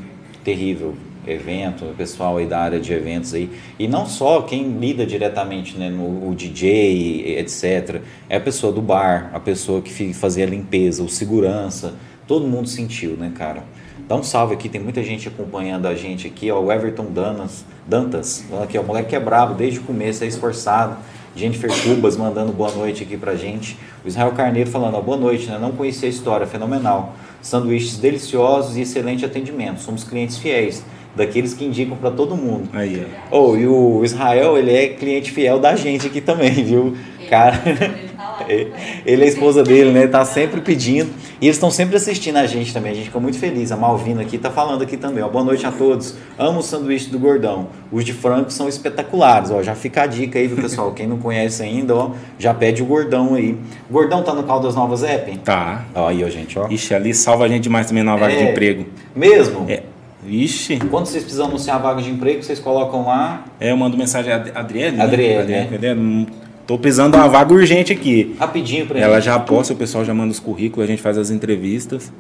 terrível 0.44 0.94
evento, 1.28 1.86
o 1.86 1.94
pessoal 1.96 2.38
aí 2.38 2.46
da 2.46 2.60
área 2.60 2.80
de 2.80 2.94
eventos 2.94 3.34
aí. 3.34 3.50
E 3.80 3.88
não 3.88 4.06
só 4.06 4.42
quem 4.42 4.78
lida 4.78 5.06
diretamente, 5.06 5.78
né, 5.78 5.90
no 5.90 6.30
o 6.30 6.36
DJ, 6.36 7.38
etc. 7.40 8.02
É 8.30 8.38
a 8.38 8.42
pessoa 8.42 8.72
do 8.72 8.82
bar, 8.82 9.32
a 9.34 9.40
pessoa 9.40 9.82
que 9.82 10.14
fazia 10.14 10.46
a 10.46 10.50
limpeza, 10.50 11.04
o 11.04 11.10
segurança. 11.10 11.94
Todo 12.28 12.48
mundo 12.48 12.68
sentiu, 12.68 13.12
né, 13.12 13.32
cara? 13.36 13.64
Dá 14.08 14.16
um 14.16 14.24
salve 14.24 14.54
aqui, 14.54 14.68
tem 14.68 14.82
muita 14.82 15.02
gente 15.02 15.28
acompanhando 15.28 15.88
a 15.88 15.96
gente 15.96 16.28
aqui, 16.28 16.52
ó, 16.52 16.60
o 16.60 16.72
Everton 16.72 17.06
Danas, 17.06 17.66
Dantas, 17.88 18.44
aqui, 18.62 18.78
ó, 18.78 18.82
o 18.82 18.86
moleque 18.86 19.10
que 19.10 19.16
é 19.16 19.20
brabo 19.20 19.54
desde 19.54 19.80
o 19.80 19.84
começo, 19.84 20.24
é 20.24 20.28
esforçado. 20.28 20.98
Jennifer 21.36 21.72
Cubas 21.82 22.16
mandando 22.16 22.52
boa 22.52 22.72
noite 22.72 23.02
aqui 23.02 23.18
pra 23.18 23.36
gente. 23.36 23.78
O 24.06 24.08
Israel 24.08 24.32
Carneiro 24.34 24.70
falando, 24.70 24.96
ó, 24.96 25.02
boa 25.02 25.18
noite, 25.18 25.50
né? 25.50 25.58
Não 25.60 25.72
conhecia 25.72 26.08
a 26.08 26.12
história, 26.12 26.46
fenomenal. 26.46 27.16
Sanduíches 27.44 27.98
deliciosos 27.98 28.76
e 28.76 28.82
excelente 28.82 29.24
atendimento. 29.24 29.82
Somos 29.82 30.04
clientes 30.04 30.38
fiéis, 30.38 30.84
daqueles 31.16 31.54
que 31.54 31.64
indicam 31.64 31.96
para 31.96 32.10
todo 32.10 32.36
mundo. 32.36 32.70
Aí, 32.74 33.06
ó. 33.32 33.50
Oh, 33.52 33.56
e 33.56 33.68
o 33.68 34.04
Israel, 34.04 34.58
ele 34.58 34.74
é 34.74 34.88
cliente 34.88 35.32
fiel 35.32 35.60
da 35.60 35.76
gente 35.76 36.08
aqui 36.08 36.22
também, 36.22 36.52
viu? 36.52 36.98
Cara, 37.30 37.62
ele 39.06 39.22
é 39.22 39.26
a 39.26 39.28
esposa 39.28 39.64
dele, 39.64 39.92
né? 39.92 40.08
Tá 40.08 40.24
sempre 40.26 40.62
pedindo. 40.62 41.10
E 41.42 41.46
eles 41.46 41.56
estão 41.58 41.70
sempre 41.70 41.96
assistindo 41.98 42.38
a 42.38 42.46
gente 42.46 42.74
também. 42.74 42.92
A 42.92 42.96
gente 42.96 43.06
fica 43.06 43.20
muito 43.20 43.38
feliz. 43.38 43.72
A 43.72 43.78
Malvina 43.78 44.22
aqui 44.22 44.38
tá 44.38 44.50
falando 44.50 44.82
aqui 44.82 44.96
também. 44.98 45.24
Ó. 45.24 45.28
Boa 45.30 45.44
noite 45.44 45.66
a 45.66 45.72
todos. 45.72 46.16
Amo 46.38 46.60
o 46.60 46.64
sanduíche 46.64 47.10
do 47.10 47.20
Gordão. 47.20 47.68
Os 47.92 48.04
de 48.06 48.14
frango 48.14 48.50
são 48.50 48.68
espetaculares. 48.70 49.52
Ó. 49.52 49.62
Já 49.62 49.76
fica 49.76 50.04
a 50.04 50.08
dica 50.08 50.40
aí, 50.40 50.48
viu, 50.48 50.58
pessoal? 50.58 50.92
Quem 50.94 51.06
não 51.08 51.18
conhece 51.18 51.62
ainda, 51.64 51.96
ó, 51.96 52.12
já 52.40 52.54
pede 52.54 52.82
o 52.82 52.86
Gordão 52.86 53.36
aí. 53.36 53.58
O 53.90 53.94
Gordão 53.94 54.24
tá 54.24 54.34
no 54.34 54.44
Caldas 54.44 54.76
Novas 54.76 55.04
App? 55.04 55.38
Tá. 55.40 55.86
Ó, 55.94 56.08
aí, 56.08 56.24
ó, 56.24 56.30
gente, 56.30 56.58
ó. 56.58 56.68
Ixi, 56.70 56.94
ali 56.94 57.14
salva 57.14 57.46
a 57.46 57.48
gente 57.48 57.64
demais 57.64 57.88
também 57.88 58.04
na 58.04 58.16
vaga 58.16 58.36
de 58.36 58.44
É. 58.44 58.52
emprego. 58.52 58.86
Mesmo? 59.16 59.66
É. 59.70 59.84
Ixi. 60.26 60.78
Quando 60.90 61.08
vocês 61.08 61.22
precisam 61.24 61.48
anunciar 61.48 61.76
a 61.76 61.80
vaga 61.80 62.02
de 62.02 62.10
emprego, 62.10 62.42
vocês 62.42 62.58
colocam 62.60 63.06
lá. 63.06 63.44
É, 63.60 63.72
eu 63.72 63.78
mando 63.78 63.98
mensagem 63.98 64.32
a 64.32 64.38
Adriele. 64.56 64.96
né? 64.96 65.04
Adriele, 65.04 65.52
né? 65.52 65.70
Adriele, 65.74 66.00
hum, 66.00 66.26
Tô 66.66 66.78
precisando 66.78 67.12
de 67.14 67.18
uma 67.18 67.28
vaga 67.28 67.54
urgente 67.54 67.92
aqui. 67.92 68.36
Rapidinho 68.40 68.86
pra 68.86 69.00
Ela 69.00 69.16
gente. 69.16 69.26
já 69.26 69.40
posta, 69.40 69.74
o 69.74 69.76
pessoal 69.76 70.06
já 70.06 70.14
manda 70.14 70.32
os 70.32 70.40
currículos, 70.40 70.86
a 70.88 70.88
gente 70.92 71.02
faz 71.02 71.18
as 71.18 71.30
entrevistas. 71.30 72.12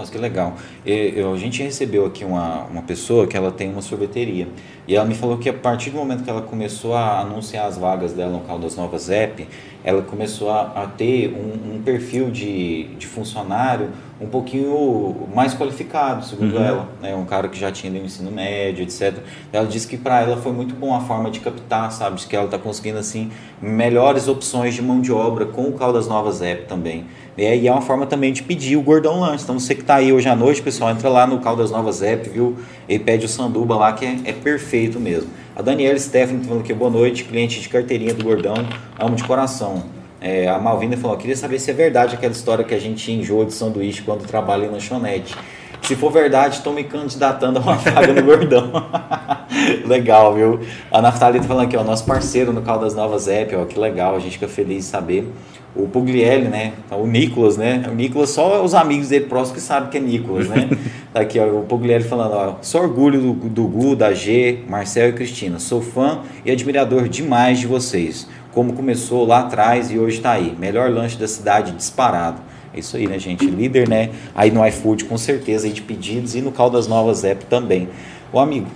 Nossa, 0.00 0.10
que 0.10 0.16
legal. 0.16 0.54
Eu- 0.86 1.34
a 1.34 1.36
gente 1.36 1.62
recebeu 1.62 2.06
aqui 2.06 2.24
uma, 2.24 2.62
uma 2.64 2.80
pessoa 2.80 3.26
que 3.26 3.36
ela 3.36 3.52
tem 3.52 3.70
uma 3.70 3.82
sorveteria. 3.82 4.48
E 4.88 4.96
ela 4.96 5.04
me 5.04 5.14
falou 5.14 5.36
que 5.36 5.46
a 5.46 5.52
partir 5.52 5.90
do 5.90 5.98
momento 5.98 6.24
que 6.24 6.30
ela 6.30 6.40
começou 6.40 6.94
a 6.94 7.20
anunciar 7.20 7.66
as 7.66 7.76
vagas 7.76 8.14
dela 8.14 8.32
no 8.32 8.40
Caldas 8.40 8.76
Novas 8.76 9.10
App, 9.10 9.46
ela 9.84 10.00
começou 10.02 10.50
a, 10.50 10.62
a 10.74 10.86
ter 10.86 11.28
um, 11.34 11.74
um 11.76 11.82
perfil 11.82 12.30
de, 12.30 12.84
de 12.98 13.06
funcionário 13.06 13.90
um 14.20 14.26
pouquinho 14.26 15.28
mais 15.34 15.54
qualificado, 15.54 16.24
segundo 16.24 16.56
Uhum. 16.56 16.64
ela. 16.64 16.88
Né? 17.00 17.14
Um 17.14 17.24
cara 17.26 17.48
que 17.48 17.58
já 17.58 17.70
tinha 17.70 17.92
no 17.92 17.98
ensino 18.04 18.30
médio, 18.30 18.82
etc. 18.82 19.18
Ela 19.52 19.66
disse 19.66 19.86
que 19.86 19.96
para 19.98 20.20
ela 20.22 20.36
foi 20.38 20.52
muito 20.52 20.74
bom 20.74 20.94
a 20.94 21.00
forma 21.00 21.30
de 21.30 21.40
captar, 21.40 21.92
sabe? 21.92 22.18
Que 22.26 22.34
ela 22.36 22.46
está 22.46 22.58
conseguindo, 22.58 22.98
assim, 22.98 23.30
melhores 23.60 24.28
opções 24.28 24.74
de 24.74 24.82
mão 24.82 25.00
de 25.00 25.12
obra 25.12 25.44
com 25.46 25.64
o 25.68 25.72
Caldas 25.72 26.08
Novas 26.08 26.40
App 26.42 26.64
também. 26.66 27.04
É, 27.40 27.56
e 27.56 27.66
é 27.66 27.72
uma 27.72 27.80
forma 27.80 28.04
também 28.04 28.34
de 28.34 28.42
pedir 28.42 28.76
o 28.76 28.82
Gordão 28.82 29.18
Lanche. 29.18 29.44
Então 29.44 29.58
você 29.58 29.74
que 29.74 29.80
está 29.80 29.94
aí 29.94 30.12
hoje 30.12 30.28
à 30.28 30.36
noite, 30.36 30.60
pessoal, 30.60 30.90
entra 30.90 31.08
lá 31.08 31.26
no 31.26 31.38
Caldas 31.38 31.70
Novas 31.70 32.02
App, 32.02 32.28
viu? 32.28 32.54
E 32.86 32.98
pede 32.98 33.24
o 33.24 33.28
sanduba 33.30 33.76
lá, 33.76 33.94
que 33.94 34.04
é, 34.04 34.18
é 34.26 34.32
perfeito 34.34 35.00
mesmo. 35.00 35.30
A 35.56 35.62
Daniela 35.62 35.98
Stephanie 35.98 36.44
falando 36.44 36.60
aqui, 36.60 36.74
boa 36.74 36.90
noite, 36.90 37.24
cliente 37.24 37.58
de 37.58 37.66
carteirinha 37.70 38.12
do 38.12 38.22
Gordão, 38.22 38.56
amo 38.98 39.16
de 39.16 39.24
coração. 39.24 39.84
É, 40.20 40.48
a 40.48 40.58
Malvina 40.58 40.98
falou: 40.98 41.16
queria 41.16 41.34
saber 41.34 41.58
se 41.58 41.70
é 41.70 41.72
verdade 41.72 42.14
aquela 42.14 42.34
história 42.34 42.62
que 42.62 42.74
a 42.74 42.78
gente 42.78 43.10
enjoa 43.10 43.46
de 43.46 43.54
sanduíche 43.54 44.02
quando 44.02 44.26
trabalha 44.26 44.66
em 44.66 44.68
lanchonete. 44.68 45.34
Se 45.80 45.96
for 45.96 46.12
verdade, 46.12 46.56
estou 46.56 46.74
me 46.74 46.84
candidatando 46.84 47.58
a 47.58 47.62
uma 47.62 47.76
vaga 47.80 48.12
no 48.12 48.22
Gordão. 48.22 48.70
legal, 49.88 50.34
viu? 50.34 50.60
A 50.90 51.00
Naftali 51.00 51.40
tá 51.40 51.46
falando 51.46 51.64
aqui, 51.64 51.76
ó, 51.78 51.82
nosso 51.82 52.04
parceiro 52.04 52.52
no 52.52 52.60
Caldas 52.60 52.94
Novas 52.94 53.28
App, 53.28 53.56
ó, 53.56 53.64
que 53.64 53.78
legal, 53.78 54.14
a 54.14 54.18
gente 54.18 54.32
fica 54.32 54.46
feliz 54.46 54.84
de 54.84 54.90
saber. 54.90 55.26
O 55.74 55.86
Puglielli, 55.86 56.48
né? 56.48 56.72
O 56.90 57.06
Nicolas, 57.06 57.56
né? 57.56 57.84
O 57.88 57.94
Nicolas, 57.94 58.30
só 58.30 58.64
os 58.64 58.74
amigos 58.74 59.08
dele 59.08 59.26
próximos 59.26 59.60
que 59.60 59.66
sabem 59.66 59.88
que 59.88 59.98
é 59.98 60.00
Nicolas, 60.00 60.48
né? 60.48 60.68
tá 61.14 61.20
aqui, 61.20 61.38
ó, 61.38 61.46
o 61.46 61.62
Puglielli 61.62 62.02
falando, 62.02 62.32
ó, 62.34 62.56
sou 62.60 62.82
orgulho 62.82 63.20
do, 63.20 63.48
do 63.48 63.64
Gu, 63.68 63.94
da 63.94 64.12
G, 64.12 64.64
Marcel 64.68 65.10
e 65.10 65.12
Cristina. 65.12 65.60
Sou 65.60 65.80
fã 65.80 66.22
e 66.44 66.50
admirador 66.50 67.08
demais 67.08 67.60
de 67.60 67.68
vocês. 67.68 68.28
Como 68.52 68.72
começou 68.72 69.24
lá 69.24 69.40
atrás 69.40 69.92
e 69.92 69.98
hoje 69.98 70.16
está 70.16 70.32
aí. 70.32 70.56
Melhor 70.58 70.90
lanche 70.90 71.16
da 71.16 71.28
cidade 71.28 71.70
disparado. 71.72 72.42
É 72.74 72.80
isso 72.80 72.96
aí, 72.96 73.06
né, 73.06 73.18
gente? 73.18 73.46
Líder, 73.46 73.88
né? 73.88 74.10
Aí 74.34 74.50
no 74.50 74.66
iFood, 74.66 75.04
com 75.04 75.16
certeza, 75.16 75.66
aí 75.66 75.72
de 75.72 75.82
pedidos 75.82 76.34
e 76.34 76.40
no 76.40 76.50
Caldas 76.50 76.88
Novas 76.88 77.24
App 77.24 77.44
também. 77.46 77.88
Ô, 78.32 78.38
amigo, 78.38 78.66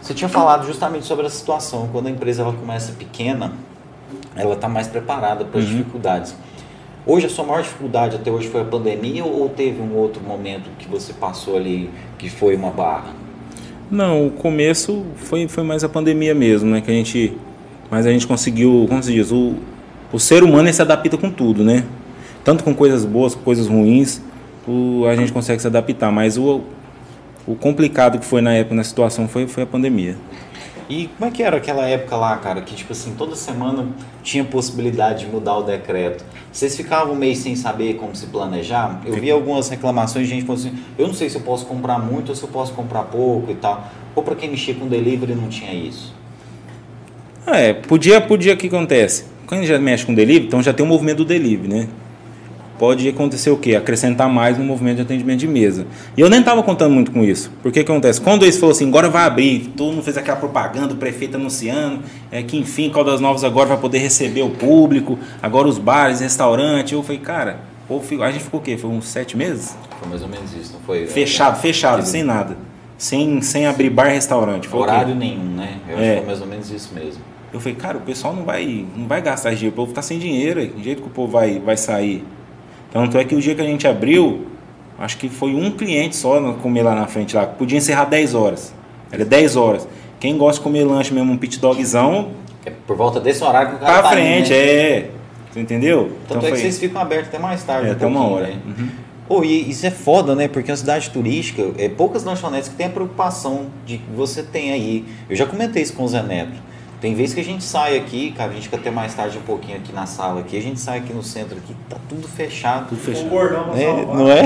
você 0.00 0.12
tinha 0.12 0.28
falado 0.28 0.66
justamente 0.66 1.06
sobre 1.06 1.26
a 1.26 1.30
situação. 1.30 1.88
Quando 1.92 2.08
a 2.08 2.10
empresa 2.10 2.42
ela 2.42 2.52
começa 2.52 2.92
pequena, 2.92 3.52
ela 4.36 4.54
está 4.54 4.68
mais 4.68 4.86
preparada 4.86 5.44
para 5.44 5.60
as 5.60 5.66
uhum. 5.66 5.76
dificuldades. 5.76 6.34
Hoje, 7.04 7.26
a 7.26 7.28
sua 7.28 7.44
maior 7.44 7.62
dificuldade 7.62 8.16
até 8.16 8.30
hoje 8.30 8.48
foi 8.48 8.60
a 8.60 8.64
pandemia 8.64 9.24
ou 9.24 9.48
teve 9.48 9.80
um 9.80 9.96
outro 9.96 10.22
momento 10.22 10.70
que 10.78 10.88
você 10.88 11.12
passou 11.12 11.56
ali 11.56 11.90
que 12.18 12.30
foi 12.30 12.54
uma 12.54 12.70
barra? 12.70 13.12
Não, 13.90 14.26
o 14.26 14.30
começo 14.30 15.04
foi, 15.16 15.48
foi 15.48 15.64
mais 15.64 15.82
a 15.82 15.88
pandemia 15.88 16.34
mesmo, 16.34 16.70
né? 16.70 16.80
Que 16.80 16.90
a 16.90 16.94
gente, 16.94 17.36
mas 17.90 18.06
a 18.06 18.10
gente 18.10 18.26
conseguiu, 18.26 18.86
como 18.88 19.02
se 19.02 19.12
diz, 19.12 19.32
o, 19.32 19.54
o 20.12 20.18
ser 20.18 20.42
humano 20.42 20.72
se 20.72 20.80
adapta 20.80 21.16
com 21.18 21.30
tudo, 21.30 21.64
né? 21.64 21.84
tanto 22.44 22.64
com 22.64 22.74
coisas 22.74 23.04
boas, 23.04 23.34
com 23.34 23.42
coisas 23.42 23.66
ruins, 23.66 24.20
o, 24.66 25.06
a 25.06 25.14
gente 25.16 25.32
consegue 25.32 25.60
se 25.60 25.66
adaptar. 25.66 26.10
Mas 26.10 26.36
o, 26.36 26.62
o 27.46 27.54
complicado 27.54 28.18
que 28.18 28.24
foi 28.24 28.40
na 28.40 28.52
época, 28.52 28.74
na 28.74 28.84
situação, 28.84 29.28
foi, 29.28 29.46
foi 29.46 29.62
a 29.62 29.66
pandemia. 29.66 30.16
E 30.88 31.08
como 31.16 31.30
é 31.30 31.32
que 31.32 31.42
era 31.42 31.56
aquela 31.56 31.86
época 31.86 32.16
lá, 32.16 32.36
cara, 32.36 32.60
que 32.62 32.74
tipo 32.74 32.92
assim, 32.92 33.14
toda 33.16 33.34
semana 33.36 33.88
tinha 34.22 34.44
possibilidade 34.44 35.24
de 35.24 35.30
mudar 35.30 35.56
o 35.58 35.62
decreto? 35.62 36.24
Vocês 36.52 36.76
ficavam 36.76 37.14
um 37.14 37.16
mês 37.16 37.38
sem 37.38 37.56
saber 37.56 37.94
como 37.94 38.14
se 38.14 38.26
planejar? 38.26 39.00
Eu 39.04 39.14
vi 39.14 39.30
algumas 39.30 39.68
reclamações 39.68 40.28
de 40.28 40.34
gente 40.34 40.46
falando 40.46 40.60
assim, 40.60 40.78
eu 40.98 41.06
não 41.06 41.14
sei 41.14 41.30
se 41.30 41.36
eu 41.36 41.42
posso 41.42 41.66
comprar 41.66 41.98
muito 41.98 42.28
ou 42.28 42.34
se 42.34 42.42
eu 42.42 42.48
posso 42.48 42.72
comprar 42.72 43.04
pouco 43.04 43.50
e 43.50 43.54
tal. 43.54 43.88
Ou 44.14 44.22
para 44.22 44.34
quem 44.34 44.50
mexia 44.50 44.74
com 44.74 44.86
delivery 44.86 45.34
não 45.34 45.48
tinha 45.48 45.72
isso? 45.72 46.14
É, 47.46 47.72
podia, 47.72 48.20
podia, 48.20 48.54
o 48.54 48.56
que 48.56 48.66
acontece? 48.66 49.24
Quando 49.46 49.64
já 49.64 49.78
mexe 49.78 50.06
com 50.06 50.14
delivery, 50.14 50.46
então 50.46 50.62
já 50.62 50.72
tem 50.72 50.84
o 50.84 50.88
movimento 50.88 51.18
do 51.18 51.24
delivery, 51.24 51.68
né? 51.68 51.88
Pode 52.82 53.08
acontecer 53.08 53.48
o 53.48 53.56
quê? 53.56 53.76
Acrescentar 53.76 54.28
mais 54.28 54.58
no 54.58 54.64
movimento 54.64 54.96
de 54.96 55.02
atendimento 55.02 55.38
de 55.38 55.46
mesa. 55.46 55.86
E 56.16 56.20
eu 56.20 56.28
nem 56.28 56.40
estava 56.40 56.64
contando 56.64 56.92
muito 56.92 57.12
com 57.12 57.22
isso. 57.22 57.48
Porque 57.62 57.84
que 57.84 57.92
acontece? 57.92 58.20
Quando 58.20 58.42
eles 58.42 58.58
falou 58.58 58.72
assim, 58.72 58.88
agora 58.88 59.08
vai 59.08 59.24
abrir, 59.24 59.72
todo 59.76 59.92
mundo 59.92 60.02
fez 60.02 60.16
aquela 60.16 60.36
propaganda, 60.36 60.92
o 60.92 60.96
prefeito 60.96 61.36
anunciando, 61.36 62.00
é, 62.28 62.42
que 62.42 62.58
enfim, 62.58 62.90
Caldas 62.90 63.20
Novas 63.20 63.44
agora 63.44 63.68
vai 63.68 63.78
poder 63.78 63.98
receber 63.98 64.42
o 64.42 64.50
público, 64.50 65.16
agora 65.40 65.68
os 65.68 65.78
bares, 65.78 66.18
restaurantes. 66.18 66.92
Eu 66.92 67.04
falei, 67.04 67.20
cara, 67.20 67.60
a 67.88 68.30
gente 68.32 68.42
ficou 68.42 68.58
o 68.58 68.62
quê? 68.64 68.76
Foi 68.76 68.90
uns 68.90 69.06
sete 69.06 69.36
meses? 69.36 69.76
Foi 70.00 70.08
mais 70.08 70.20
ou 70.20 70.28
menos 70.28 70.52
isso, 70.52 70.72
não 70.72 70.80
foi? 70.80 71.06
Fechado, 71.06 71.60
fechado, 71.60 72.04
sem 72.04 72.24
nada. 72.24 72.56
Sem, 72.98 73.40
sem 73.42 73.64
abrir 73.64 73.90
bar 73.90 74.10
e 74.10 74.14
restaurante. 74.14 74.66
Foi 74.66 74.80
Horário 74.80 75.14
nenhum, 75.14 75.54
né? 75.54 75.78
Eu 75.88 75.98
é. 75.98 76.00
acho 76.00 76.10
que 76.10 76.16
foi 76.16 76.26
mais 76.26 76.40
ou 76.40 76.46
menos 76.48 76.68
isso 76.68 76.92
mesmo. 76.92 77.22
Eu 77.52 77.60
falei, 77.60 77.76
cara, 77.76 77.98
o 77.98 78.00
pessoal 78.00 78.34
não 78.34 78.42
vai, 78.42 78.84
não 78.96 79.06
vai 79.06 79.22
gastar 79.22 79.50
dinheiro, 79.54 79.72
o 79.72 79.76
povo 79.76 79.92
tá 79.92 80.02
sem 80.02 80.18
dinheiro, 80.18 80.66
do 80.66 80.82
jeito 80.82 81.00
que 81.00 81.06
o 81.06 81.12
povo 81.12 81.30
vai, 81.30 81.60
vai 81.60 81.76
sair. 81.76 82.24
Tanto 82.92 83.16
é 83.16 83.24
que 83.24 83.34
o 83.34 83.40
dia 83.40 83.54
que 83.54 83.60
a 83.60 83.64
gente 83.64 83.86
abriu, 83.86 84.46
acho 84.98 85.16
que 85.16 85.28
foi 85.28 85.54
um 85.54 85.70
cliente 85.70 86.14
só 86.14 86.52
comer 86.54 86.82
lá 86.82 86.94
na 86.94 87.06
frente 87.06 87.34
lá. 87.34 87.46
Podia 87.46 87.78
encerrar 87.78 88.04
10 88.04 88.34
horas. 88.34 88.74
Era 89.10 89.24
10 89.24 89.56
horas. 89.56 89.88
Quem 90.20 90.36
gosta 90.36 90.60
de 90.60 90.64
comer 90.64 90.84
lanche 90.84 91.12
mesmo, 91.12 91.32
um 91.32 91.36
pit 91.36 91.58
dogzão. 91.58 92.30
É 92.64 92.70
por 92.70 92.96
volta 92.96 93.18
desse 93.18 93.42
horário 93.42 93.70
que 93.70 93.76
o 93.76 93.78
cara 93.78 93.92
Pra 93.92 94.02
tá 94.02 94.10
frente, 94.10 94.52
aí, 94.52 94.58
né? 94.58 94.72
é. 94.72 95.10
Você 95.50 95.60
entendeu? 95.60 96.12
Tanto 96.28 96.38
então 96.38 96.38
é 96.38 96.40
foi... 96.40 96.52
que 96.52 96.58
vocês 96.58 96.78
ficam 96.78 97.00
abertos 97.00 97.28
até 97.28 97.38
mais 97.38 97.62
tarde. 97.62 97.88
É, 97.88 97.90
um 97.90 97.92
até 97.92 98.06
uma 98.06 98.26
hora. 98.26 98.46
Né? 98.46 98.56
Uhum. 98.66 98.88
Oh, 99.28 99.42
e 99.44 99.70
isso 99.70 99.86
é 99.86 99.90
foda, 99.90 100.34
né? 100.34 100.48
Porque 100.48 100.70
é 100.70 100.72
uma 100.72 100.76
cidade 100.76 101.10
turística, 101.10 101.62
é 101.78 101.88
poucas 101.88 102.24
lanchonetes 102.24 102.68
que 102.68 102.74
tem 102.74 102.86
a 102.86 102.90
preocupação 102.90 103.66
de 103.86 103.98
que 103.98 104.10
você 104.14 104.42
tem 104.42 104.72
aí. 104.72 105.04
Eu 105.28 105.36
já 105.36 105.46
comentei 105.46 105.82
isso 105.82 105.94
com 105.94 106.04
o 106.04 106.08
Zé 106.08 106.22
Neto. 106.22 106.52
Tem 107.02 107.16
vezes 107.16 107.34
que 107.34 107.40
a 107.40 107.44
gente 107.44 107.64
sai 107.64 107.96
aqui, 107.96 108.30
cara, 108.30 108.52
a 108.52 108.54
gente 108.54 108.62
fica 108.62 108.76
até 108.76 108.88
mais 108.88 109.12
tarde 109.12 109.36
um 109.36 109.42
pouquinho 109.42 109.76
aqui 109.76 109.92
na 109.92 110.06
sala 110.06 110.38
aqui, 110.38 110.56
a 110.56 110.62
gente 110.62 110.78
sai 110.78 110.98
aqui 110.98 111.12
no 111.12 111.20
centro 111.20 111.58
aqui, 111.58 111.74
tá 111.88 111.96
tudo 112.08 112.28
fechado. 112.28 112.90
Tudo 112.90 113.00
fechado. 113.00 113.28
Bordão, 113.28 113.74
é, 113.74 114.06
não 114.06 114.30
é? 114.30 114.42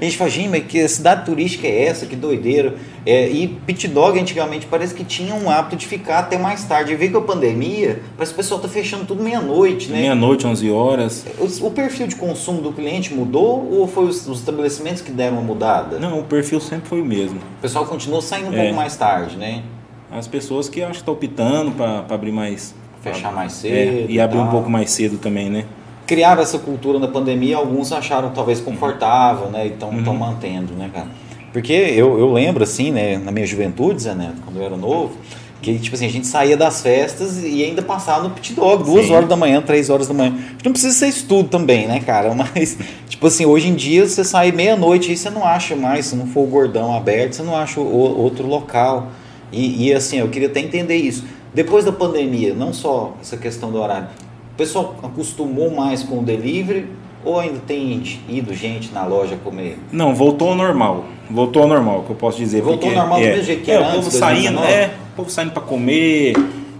A 0.00 0.02
gente 0.02 0.16
fala, 0.16 0.30
gente, 0.30 0.48
mas 0.48 0.64
que 0.64 0.88
cidade 0.88 1.26
turística 1.26 1.66
é 1.66 1.84
essa? 1.84 2.06
Que 2.06 2.16
doideira. 2.16 2.76
É, 3.04 3.28
e 3.28 3.46
pit 3.46 3.86
dog 3.88 4.18
antigamente 4.18 4.64
parece 4.64 4.94
que 4.94 5.04
tinha 5.04 5.34
um 5.34 5.50
hábito 5.50 5.76
de 5.76 5.86
ficar 5.86 6.20
até 6.20 6.38
mais 6.38 6.64
tarde. 6.64 6.94
E 6.94 6.96
veio 6.96 7.12
com 7.12 7.18
a 7.18 7.22
pandemia, 7.22 8.00
parece 8.16 8.32
que 8.32 8.40
o 8.40 8.42
pessoal 8.42 8.58
tá 8.58 8.68
fechando 8.68 9.04
tudo 9.04 9.22
meia-noite, 9.22 9.90
né? 9.90 10.00
Meia-noite, 10.00 10.46
11 10.46 10.70
horas. 10.70 11.26
O, 11.38 11.66
o, 11.66 11.70
perfil 11.70 12.06
de 12.06 12.16
consumo 12.16 12.62
do 12.62 12.72
cliente 12.72 13.12
mudou 13.12 13.70
ou 13.70 13.86
foi 13.86 14.06
os, 14.06 14.26
os, 14.26 14.38
estabelecimentos 14.38 15.02
que 15.02 15.12
deram 15.12 15.34
uma 15.34 15.42
mudada? 15.42 15.98
Não, 15.98 16.20
o 16.20 16.24
perfil 16.24 16.58
sempre 16.58 16.88
foi 16.88 17.02
o 17.02 17.04
mesmo. 17.04 17.38
O 17.58 17.60
pessoal 17.60 17.84
continuou 17.84 18.22
saindo 18.22 18.48
um 18.48 18.54
é. 18.54 18.62
pouco 18.62 18.76
mais 18.76 18.96
tarde, 18.96 19.36
né? 19.36 19.62
As 20.10 20.26
pessoas 20.26 20.68
que 20.68 20.82
acho 20.82 20.92
que 20.92 20.98
estão 20.98 21.14
optando 21.14 21.72
para 21.72 22.04
abrir 22.08 22.32
mais. 22.32 22.74
Fechar 23.00 23.32
mais 23.32 23.52
cedo. 23.52 23.74
É, 23.74 24.06
e 24.08 24.20
abrir 24.20 24.38
um 24.38 24.48
pouco 24.48 24.68
mais 24.68 24.90
cedo 24.90 25.18
também, 25.18 25.48
né? 25.48 25.64
Criaram 26.06 26.42
essa 26.42 26.58
cultura 26.58 26.98
na 26.98 27.06
pandemia, 27.06 27.56
alguns 27.56 27.92
acharam 27.92 28.30
talvez 28.30 28.60
confortável, 28.60 29.50
né? 29.50 29.66
E 29.66 29.70
estão 29.70 29.90
uhum. 29.90 30.14
mantendo, 30.14 30.72
né, 30.74 30.90
cara? 30.92 31.08
Porque 31.52 31.72
eu, 31.72 32.18
eu 32.18 32.32
lembro, 32.32 32.62
assim, 32.62 32.90
né, 32.90 33.18
na 33.18 33.30
minha 33.30 33.46
juventude, 33.46 34.02
Zé 34.02 34.14
Neto, 34.14 34.36
quando 34.44 34.58
eu 34.58 34.64
era 34.64 34.76
novo, 34.76 35.12
que 35.60 35.78
tipo 35.78 35.96
assim, 35.96 36.06
a 36.06 36.10
gente 36.10 36.26
saía 36.26 36.56
das 36.56 36.82
festas 36.82 37.42
e 37.42 37.64
ainda 37.64 37.82
passava 37.82 38.22
no 38.22 38.30
pit 38.30 38.52
dog, 38.52 38.84
duas 38.84 39.06
Sim. 39.06 39.14
horas 39.14 39.28
da 39.28 39.36
manhã, 39.36 39.60
três 39.60 39.90
horas 39.90 40.06
da 40.06 40.14
manhã. 40.14 40.34
Não 40.64 40.72
precisa 40.72 40.94
ser 40.94 41.08
isso 41.08 41.26
tudo 41.26 41.48
também, 41.48 41.86
né, 41.86 42.00
cara? 42.00 42.32
Mas, 42.54 42.78
tipo 43.08 43.26
assim, 43.26 43.44
hoje 43.44 43.68
em 43.68 43.74
dia 43.74 44.06
você 44.06 44.22
sai 44.22 44.52
meia-noite 44.52 45.12
e 45.12 45.16
você 45.16 45.30
não 45.30 45.44
acha 45.44 45.74
mais, 45.74 46.06
se 46.06 46.16
não 46.16 46.26
for 46.26 46.42
o 46.42 46.46
gordão 46.46 46.94
aberto, 46.94 47.34
você 47.34 47.42
não 47.42 47.56
acha 47.56 47.80
o, 47.80 48.20
outro 48.20 48.46
local. 48.46 49.08
E, 49.52 49.88
e, 49.88 49.94
assim, 49.94 50.18
eu 50.18 50.28
queria 50.28 50.48
até 50.48 50.60
entender 50.60 50.96
isso. 50.96 51.24
Depois 51.54 51.84
da 51.84 51.92
pandemia, 51.92 52.54
não 52.54 52.72
só 52.72 53.14
essa 53.20 53.36
questão 53.36 53.70
do 53.70 53.80
horário, 53.80 54.08
o 54.52 54.56
pessoal 54.56 54.96
acostumou 55.02 55.70
mais 55.70 56.02
com 56.02 56.18
o 56.18 56.22
delivery 56.22 56.86
ou 57.24 57.38
ainda 57.38 57.58
tem 57.66 58.02
ido 58.28 58.54
gente 58.54 58.92
na 58.92 59.04
loja 59.04 59.36
comer? 59.42 59.78
Não, 59.90 60.14
voltou 60.14 60.50
ao 60.50 60.54
normal. 60.54 61.04
Voltou 61.30 61.62
ao 61.62 61.68
normal, 61.68 62.04
que 62.04 62.10
eu 62.10 62.16
posso 62.16 62.38
dizer. 62.38 62.62
Voltou 62.62 62.90
ao 62.90 62.96
normal 62.96 63.18
é, 63.18 63.22
do 63.22 63.28
mesmo 63.28 63.44
jeito 63.44 63.62
que 63.62 63.70
é, 63.70 63.74
era 63.74 63.88
o 63.88 63.92
povo 63.92 64.10
saindo, 64.10 64.58
é, 64.60 64.90
o 65.12 65.16
povo 65.16 65.30
saindo 65.30 65.52
para 65.52 65.62
comer, 65.62 66.34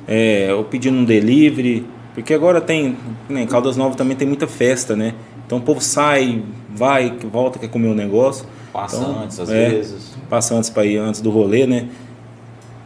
é, 0.07 0.53
ou 0.55 0.65
pedindo 0.65 0.97
um 0.99 1.05
delivery. 1.05 1.87
Porque 2.15 2.35
agora 2.35 2.61
tem, 2.61 2.97
né, 3.29 3.43
em 3.43 3.47
Caldas 3.47 3.77
Novas 3.77 3.97
também 3.97 4.17
tem 4.17 4.27
muita 4.27 4.47
festa, 4.47 4.97
né? 4.97 5.15
Então 5.47 5.59
o 5.59 5.61
povo 5.61 5.81
sai, 5.81 6.43
vai, 6.75 7.15
volta, 7.33 7.59
quer 7.59 7.69
comer 7.69 7.89
um 7.89 7.95
negócio. 7.95 8.45
Passa 8.73 8.97
então, 8.97 9.23
antes, 9.23 9.39
às 9.41 9.51
é, 9.51 9.69
vezes. 9.69 10.17
Passa 10.29 10.55
antes 10.55 10.69
para 10.69 10.85
ir 10.85 10.99
antes 10.99 11.21
do 11.21 11.31
rolê, 11.31 11.67
né? 11.67 11.89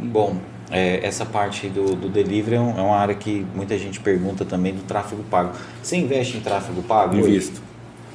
Bom, 0.03 0.37
é, 0.71 1.01
essa 1.07 1.27
parte 1.27 1.69
do, 1.69 1.95
do 1.95 2.09
delivery 2.09 2.57
é, 2.57 2.61
um, 2.61 2.79
é, 2.79 2.81
uma 2.81 2.97
área 2.97 3.15
que 3.15 3.47
muita 3.55 3.79
gente 3.79 4.01
pergunta 4.01 4.45
também 4.45 4.75
do 4.75 4.83
tráfego 4.83 5.23
pago. 5.31 5.53
Você 5.83 5.97
investe 5.97 6.39
em 6.39 6.41
tráfego 6.41 6.83
pago? 6.83 7.17
Invisto. 7.17 7.61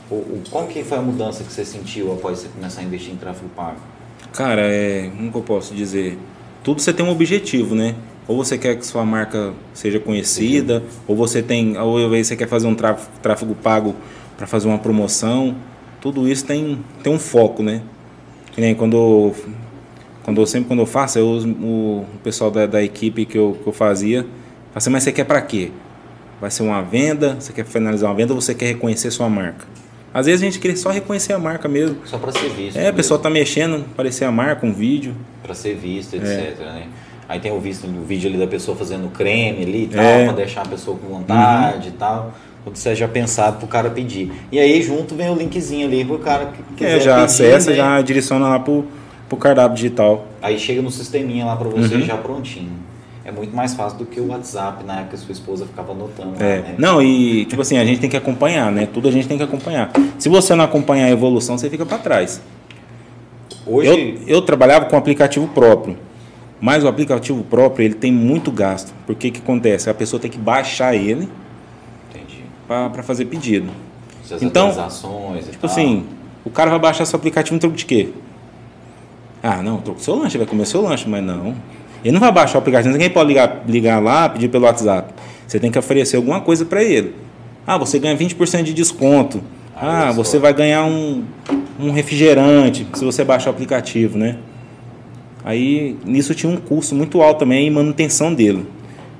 O, 0.09 0.15
o, 0.15 0.43
qual 0.49 0.65
que 0.67 0.83
foi 0.83 0.97
a 0.97 1.01
mudança 1.01 1.43
que 1.43 1.51
você 1.51 1.63
sentiu 1.63 2.11
após 2.13 2.39
você 2.39 2.47
começar 2.47 2.81
a 2.81 2.83
investir 2.83 3.13
em 3.13 3.17
tráfego 3.17 3.49
pago? 3.55 3.77
Cara, 4.33 4.61
é, 4.61 5.09
como 5.15 5.31
que 5.31 5.37
eu 5.37 5.41
posso 5.43 5.75
dizer? 5.75 6.17
Tudo 6.63 6.81
você 6.81 6.91
tem 6.91 7.05
um 7.05 7.09
objetivo, 7.09 7.75
né? 7.75 7.95
Ou 8.27 8.43
você 8.43 8.57
quer 8.57 8.75
que 8.75 8.85
sua 8.85 9.05
marca 9.05 9.53
seja 9.73 9.99
conhecida, 9.99 10.83
ou 11.07 11.15
você 11.15 11.41
tem, 11.41 11.77
ou 11.77 12.09
você 12.09 12.35
quer 12.35 12.47
fazer 12.47 12.67
um 12.67 12.75
tráfego, 12.75 13.09
tráfego 13.21 13.55
pago 13.55 13.95
para 14.35 14.47
fazer 14.47 14.67
uma 14.67 14.79
promoção. 14.79 15.55
Tudo 16.01 16.27
isso 16.27 16.45
tem, 16.45 16.83
tem 17.03 17.13
um 17.13 17.19
foco, 17.19 17.63
né? 17.63 17.81
Que 18.51 18.61
nem 18.61 18.73
quando 18.73 19.33
quando 20.27 20.41
eu, 20.41 20.45
sempre 20.45 20.67
quando 20.67 20.79
eu 20.81 20.85
faço, 20.85 21.17
eu 21.17 21.25
uso 21.25 21.47
o, 21.47 22.05
o 22.15 22.19
pessoal 22.21 22.51
da, 22.51 22.65
da 22.65 22.83
equipe 22.83 23.25
que 23.25 23.37
eu, 23.37 23.57
que 23.63 23.65
eu 23.65 23.71
fazia. 23.71 24.25
Assim, 24.75 24.89
mas 24.89 25.03
você 25.03 25.13
quer 25.13 25.23
para 25.23 25.39
quê? 25.39 25.71
Vai 26.41 26.51
ser 26.51 26.63
uma 26.63 26.81
venda? 26.81 27.37
Você 27.39 27.53
quer 27.53 27.63
finalizar 27.63 28.09
uma 28.09 28.15
venda 28.17 28.33
ou 28.33 28.41
você 28.41 28.53
quer 28.53 28.65
reconhecer 28.65 29.09
sua 29.09 29.29
marca? 29.29 29.65
Às 30.13 30.25
vezes 30.25 30.41
a 30.41 30.43
gente 30.43 30.59
quer 30.59 30.75
só 30.75 30.89
reconhecer 30.89 31.31
a 31.31 31.39
marca 31.39 31.69
mesmo. 31.69 31.99
Só 32.03 32.17
para 32.17 32.33
ser 32.33 32.49
visto. 32.49 32.75
É, 32.75 32.89
a 32.89 32.93
pessoa 32.93 33.17
tá 33.17 33.29
mexendo, 33.29 33.85
aparecer 33.93 34.25
a 34.25 34.31
marca, 34.31 34.65
um 34.65 34.73
vídeo. 34.73 35.15
Para 35.41 35.53
ser 35.53 35.75
visto, 35.75 36.15
etc. 36.15 36.27
É. 36.27 36.55
Né? 36.59 36.87
Aí 37.29 37.39
tem 37.39 37.53
o 37.53 37.59
visto 37.61 37.87
o 37.87 38.03
vídeo 38.03 38.29
ali 38.29 38.37
da 38.37 38.47
pessoa 38.47 38.75
fazendo 38.75 39.09
creme 39.09 39.63
ali 39.63 39.83
e 39.85 39.87
tal, 39.87 40.03
é. 40.03 40.25
para 40.25 40.35
deixar 40.35 40.63
a 40.63 40.67
pessoa 40.67 40.97
com 40.97 41.07
vontade 41.07 41.87
uhum. 41.87 41.93
e 41.93 41.97
tal. 41.97 42.33
Tudo 42.65 42.77
seja 42.77 43.07
pensado 43.07 43.59
para 43.59 43.65
o 43.65 43.69
cara 43.69 43.89
pedir. 43.89 44.29
E 44.51 44.59
aí 44.59 44.83
junto 44.83 45.15
vem 45.15 45.29
o 45.29 45.35
linkzinho 45.35 45.87
ali 45.87 46.03
para 46.03 46.15
o 46.15 46.19
cara 46.19 46.45
que 46.47 46.61
quiser 46.75 46.97
É, 46.97 46.99
já 46.99 47.13
pedir, 47.13 47.23
acessa, 47.23 47.69
né? 47.69 47.77
já 47.77 48.01
direciona 48.01 48.49
lá 48.49 48.59
pro 48.59 48.85
pro 49.27 49.37
cardápio 49.37 49.75
digital. 49.75 50.25
Aí 50.41 50.57
chega 50.57 50.81
no 50.81 50.91
sisteminha 50.91 51.45
lá 51.45 51.55
para 51.55 51.67
você 51.69 51.95
uhum. 51.95 52.01
já 52.01 52.17
prontinho. 52.17 52.71
é 53.25 53.31
muito 53.31 53.55
mais 53.55 53.73
fácil 53.73 53.97
do 53.99 54.05
que 54.05 54.19
o 54.21 54.27
WhatsApp, 54.27 54.85
na 54.85 55.01
época 55.01 55.17
sua 55.17 55.33
esposa 55.33 55.65
ficava 55.65 55.91
anotando. 55.91 56.41
É. 56.41 56.59
né? 56.59 56.75
Não, 56.77 57.01
e 57.01 57.45
tipo 57.45 57.61
assim, 57.61 57.77
a 57.77 57.83
gente 57.85 57.99
tem 57.99 58.09
que 58.09 58.15
acompanhar, 58.15 58.71
né? 58.71 58.87
Tudo 58.91 59.09
a 59.09 59.11
gente 59.11 59.27
tem 59.27 59.37
que 59.37 59.43
acompanhar. 59.43 59.91
Se 60.17 60.29
você 60.29 60.55
não 60.55 60.63
acompanhar 60.63 61.07
a 61.07 61.09
evolução, 61.09 61.57
você 61.57 61.69
fica 61.69 61.85
para 61.85 61.97
trás. 61.97 62.41
Hoje, 63.65 63.89
Eu, 64.25 64.37
eu 64.37 64.41
trabalhava 64.41 64.85
com 64.85 64.95
aplicativo 64.95 65.45
próprio, 65.49 65.97
mas 66.61 66.85
o 66.85 66.87
aplicativo 66.87 67.43
próprio 67.43 67.83
ele 67.83 67.95
tem 67.95 68.13
muito 68.13 68.49
gasto. 68.49 68.93
Porque 69.05 69.29
que 69.29 69.39
acontece? 69.39 69.89
A 69.89 69.93
pessoa 69.93 70.21
tem 70.21 70.31
que 70.31 70.37
baixar 70.37 70.95
ele 70.95 71.27
entendi. 72.09 72.43
para 72.65 73.03
fazer 73.03 73.25
pedido. 73.25 73.69
Essas 74.23 74.41
Então, 74.41 74.71
Tipo 75.51 75.65
assim, 75.65 76.05
o 76.45 76.49
cara 76.49 76.69
vai 76.69 76.79
baixar 76.79 77.03
seu 77.03 77.17
aplicativo 77.17 77.57
em 77.57 77.59
troco 77.59 77.75
de 77.75 77.85
quê? 77.85 78.09
Ah, 79.41 79.61
não, 79.61 79.77
troco 79.77 80.01
seu 80.01 80.15
lanche, 80.15 80.37
vai 80.37 80.47
comer 80.47 80.65
seu 80.65 80.81
lanche, 80.81 81.07
mas 81.07 81.23
não. 81.23 81.55
Ele 82.03 82.13
não 82.13 82.19
vai 82.19 82.31
baixar 82.31 82.55
o 82.57 82.59
aplicativo, 82.59 82.91
ninguém 82.93 83.09
pode 83.09 83.27
ligar, 83.29 83.63
ligar 83.67 84.01
lá, 84.01 84.29
pedir 84.29 84.49
pelo 84.49 84.65
WhatsApp. 84.65 85.13
Você 85.47 85.59
tem 85.59 85.71
que 85.71 85.79
oferecer 85.79 86.17
alguma 86.17 86.41
coisa 86.41 86.65
para 86.65 86.83
ele. 86.83 87.15
Ah, 87.65 87.77
você 87.77 87.99
ganha 87.99 88.15
20% 88.17 88.63
de 88.63 88.73
desconto. 88.73 89.41
Ah, 89.75 90.07
só. 90.07 90.23
você 90.23 90.39
vai 90.39 90.53
ganhar 90.53 90.85
um, 90.85 91.23
um 91.79 91.91
refrigerante 91.91 92.87
se 92.93 93.05
você 93.05 93.23
baixar 93.23 93.51
o 93.51 93.53
aplicativo, 93.53 94.17
né? 94.17 94.37
Aí 95.45 95.95
nisso 96.05 96.33
tinha 96.33 96.51
um 96.51 96.57
custo 96.57 96.95
muito 96.95 97.21
alto 97.21 97.39
também 97.39 97.67
em 97.67 97.69
manutenção 97.69 98.33
dele. 98.33 98.65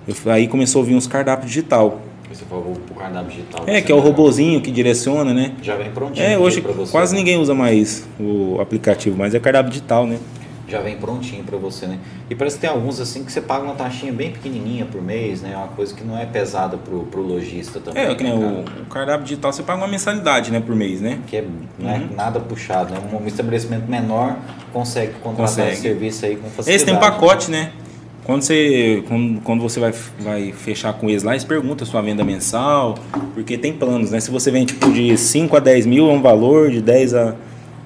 Eu- 0.07 0.31
aí 0.31 0.47
começou 0.47 0.81
a 0.81 0.85
vir 0.85 0.95
uns 0.95 1.07
cardápios 1.07 1.49
digital. 1.49 2.01
Você 2.29 2.43
falou 2.45 2.73
pro 2.85 2.95
cardápio 2.95 3.29
digital. 3.29 3.63
É, 3.67 3.81
que 3.81 3.91
é 3.91 3.95
o 3.95 3.99
robozinho 3.99 4.61
que 4.61 4.69
direciona, 4.71 5.33
né? 5.33 5.53
Já 5.61 5.75
vem 5.75 5.91
prontinho. 5.91 6.25
É, 6.25 6.37
hoje 6.37 6.59
você. 6.61 6.91
quase 6.91 7.15
ninguém 7.15 7.37
usa 7.37 7.53
mais 7.53 8.05
o 8.19 8.59
aplicativo, 8.59 9.17
mas 9.17 9.33
é 9.33 9.39
cardápio 9.39 9.71
digital, 9.71 10.05
né? 10.05 10.19
Já 10.67 10.81
vem 10.81 10.97
prontinho 10.97 11.45
pra 11.45 11.57
você, 11.57 11.87
né? 11.87 11.97
E 12.29 12.35
parece 12.35 12.57
que 12.57 12.61
tem 12.63 12.69
alguns 12.69 12.99
assim 12.99 13.23
que 13.23 13.31
você 13.31 13.39
paga 13.39 13.63
uma 13.63 13.75
taxinha 13.75 14.11
bem 14.11 14.31
pequenininha 14.31 14.85
por 14.85 15.01
mês, 15.01 15.41
né? 15.41 15.55
Uma 15.55 15.69
coisa 15.69 15.95
que 15.95 16.03
não 16.03 16.17
é 16.17 16.25
pesada 16.25 16.75
pro, 16.75 17.03
pro 17.03 17.21
lojista 17.21 17.79
também. 17.79 18.03
É, 18.03 18.13
que 18.13 18.21
né, 18.21 18.33
o, 18.33 18.81
o 18.81 18.85
cardápio 18.87 19.23
digital 19.23 19.53
você 19.53 19.63
paga 19.63 19.79
uma 19.79 19.87
mensalidade, 19.87 20.51
né, 20.51 20.59
por 20.59 20.75
mês, 20.75 20.99
né? 20.99 21.19
Que 21.25 21.37
é, 21.37 21.45
não 21.79 21.89
é 21.89 21.99
Uhum. 21.99 22.09
nada 22.13 22.41
puxado, 22.41 22.93
né? 22.93 22.99
Um 23.13 23.25
estabelecimento 23.25 23.89
menor 23.89 24.35
consegue 24.73 25.13
contratar 25.23 25.47
Consegue. 25.55 25.71
esse 25.71 25.81
serviço 25.81 26.25
aí 26.25 26.35
com 26.35 26.49
facilidade. 26.49 26.75
Esse 26.75 26.85
tem 26.85 26.93
um 26.93 26.99
pacote, 26.99 27.49
né? 27.49 27.71
Quando 28.27 28.41
você, 28.41 29.05
quando, 29.07 29.41
quando 29.41 29.61
você 29.61 29.79
vai, 29.79 29.93
vai 30.19 30.51
fechar 30.51 30.91
com 30.91 31.09
eles 31.09 31.23
lá, 31.23 31.31
eles 31.31 31.45
perguntam 31.45 31.87
a 31.87 31.89
sua 31.89 32.01
venda 32.01 32.25
mensal, 32.25 32.95
porque 33.33 33.57
tem 33.57 33.71
planos, 33.71 34.11
né? 34.11 34.19
Se 34.19 34.29
você 34.29 34.51
vende 34.51 34.73
tipo 34.73 34.91
de 34.91 35.17
5 35.17 35.55
a 35.55 35.61
10 35.61 35.85
mil 35.85 36.09
é 36.09 36.11
um 36.11 36.21
valor, 36.21 36.69
de 36.69 36.81
10 36.81 37.13
a. 37.13 37.35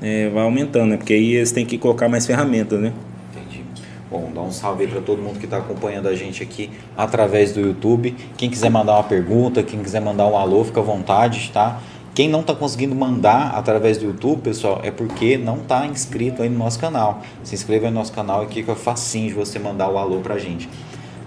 é, 0.01 0.29
vai 0.29 0.43
aumentando, 0.43 0.87
né? 0.87 0.97
Porque 0.97 1.13
aí 1.13 1.35
eles 1.35 1.51
têm 1.51 1.63
que 1.63 1.77
colocar 1.77 2.09
mais 2.09 2.25
ferramentas, 2.25 2.79
né? 2.79 2.91
Entendi. 3.35 3.63
Bom, 4.09 4.31
dá 4.33 4.41
um 4.41 4.49
salve 4.49 4.87
para 4.87 4.99
todo 4.99 5.21
mundo 5.21 5.37
que 5.37 5.45
está 5.45 5.57
acompanhando 5.57 6.07
a 6.07 6.15
gente 6.15 6.41
aqui 6.41 6.71
através 6.97 7.51
do 7.53 7.59
YouTube. 7.59 8.15
Quem 8.35 8.49
quiser 8.49 8.71
mandar 8.71 8.93
uma 8.93 9.03
pergunta, 9.03 9.61
quem 9.61 9.79
quiser 9.83 10.01
mandar 10.01 10.25
um 10.25 10.35
alô, 10.35 10.63
fica 10.63 10.79
à 10.79 10.83
vontade, 10.83 11.51
tá? 11.53 11.79
Quem 12.13 12.27
não 12.27 12.41
está 12.41 12.53
conseguindo 12.53 12.93
mandar 12.93 13.53
através 13.55 13.97
do 13.97 14.05
YouTube, 14.05 14.41
pessoal, 14.41 14.81
é 14.83 14.91
porque 14.91 15.37
não 15.37 15.57
está 15.57 15.85
inscrito 15.87 16.41
aí 16.41 16.49
no 16.49 16.57
nosso 16.57 16.77
canal. 16.77 17.21
Se 17.41 17.55
inscreva 17.55 17.85
aí 17.85 17.91
no 17.91 17.99
nosso 17.99 18.11
canal 18.11 18.45
que 18.47 18.69
é 18.69 18.75
facinho 18.75 19.29
de 19.29 19.33
você 19.33 19.57
mandar 19.57 19.89
o 19.89 19.97
alô 19.97 20.19
pra 20.19 20.37
gente. 20.37 20.67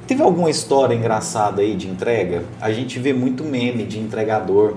Teve 0.06 0.22
alguma 0.22 0.50
história 0.50 0.94
engraçada 0.94 1.62
aí 1.62 1.74
de 1.74 1.88
entrega? 1.88 2.44
A 2.60 2.70
gente 2.70 2.98
vê 2.98 3.14
muito 3.14 3.42
meme 3.42 3.84
de 3.84 3.98
entregador 3.98 4.76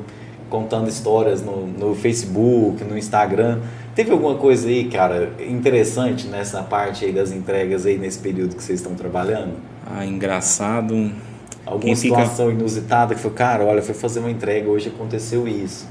contando 0.49 0.87
histórias 0.87 1.41
no, 1.43 1.67
no 1.67 1.93
Facebook, 1.93 2.81
no 2.85 2.97
Instagram. 2.97 3.59
Teve 3.93 4.11
alguma 4.11 4.35
coisa 4.35 4.69
aí, 4.69 4.85
cara, 4.85 5.33
interessante 5.45 6.27
nessa 6.27 6.63
parte 6.63 7.03
aí 7.03 7.11
das 7.11 7.33
entregas 7.33 7.85
aí 7.85 7.97
nesse 7.97 8.19
período 8.19 8.55
que 8.55 8.63
vocês 8.63 8.79
estão 8.79 8.95
trabalhando? 8.95 9.55
Ah, 9.85 10.05
engraçado. 10.05 11.11
Alguma 11.65 11.81
Quem 11.83 11.95
fica- 11.97 12.15
situação 12.15 12.49
inusitada 12.49 13.13
que 13.13 13.19
foi, 13.19 13.31
cara, 13.31 13.65
olha, 13.65 13.81
foi 13.81 13.93
fazer 13.93 14.19
uma 14.21 14.31
entrega, 14.31 14.69
hoje 14.69 14.87
aconteceu 14.87 15.45
isso. 15.45 15.85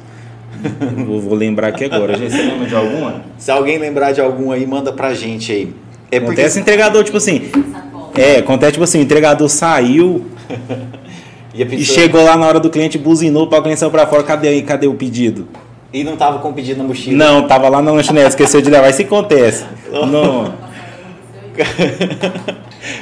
vou, 1.07 1.21
vou 1.21 1.35
lembrar 1.35 1.69
aqui 1.69 1.85
agora. 1.85 2.17
Gente, 2.17 2.33
você 2.33 2.43
lembra 2.43 2.67
de 2.67 2.75
alguma? 2.75 3.23
Se 3.39 3.51
alguém 3.51 3.79
lembrar 3.79 4.13
de 4.13 4.21
algum 4.21 4.51
aí, 4.51 4.67
manda 4.67 4.93
pra 4.93 5.15
gente 5.15 5.53
aí. 5.53 5.75
É 6.11 6.21
porque 6.21 6.41
Acontece 6.41 6.61
entregador, 6.61 7.03
tipo 7.05 7.17
assim. 7.17 7.51
É, 8.15 8.39
acontece 8.39 8.73
tipo 8.73 8.85
assim, 8.85 8.99
o 9.01 9.03
entregador 9.03 9.49
saiu 9.49 10.27
e, 11.55 11.63
a 11.63 11.67
e 11.67 11.69
pessoa- 11.69 11.95
chegou 11.99 12.25
lá 12.25 12.37
na 12.37 12.47
hora 12.47 12.61
do 12.61 12.71
cliente, 12.71 12.97
buzinou 12.99 13.47
para 13.47 13.59
o 13.59 13.63
cliente 13.63 13.81
saiu 13.81 13.91
pra 13.91 14.07
fora, 14.07 14.23
cadê 14.23 14.49
aí? 14.49 14.63
Cadê 14.63 14.87
o 14.87 14.95
pedido? 14.95 15.49
e 15.93 16.05
não 16.05 16.15
tava 16.17 16.41
com 16.41 16.53
pedido 16.53 16.79
na 16.79 16.85
mochila. 16.85 17.17
Não, 17.17 17.47
tava 17.47 17.69
lá 17.71 17.81
na 17.81 17.91
lanchonete, 17.91 18.29
esqueceu 18.29 18.61
de 18.61 18.69
levar. 18.69 18.91
Isso 18.91 19.01
acontece. 19.01 19.65
Não. 19.91 20.53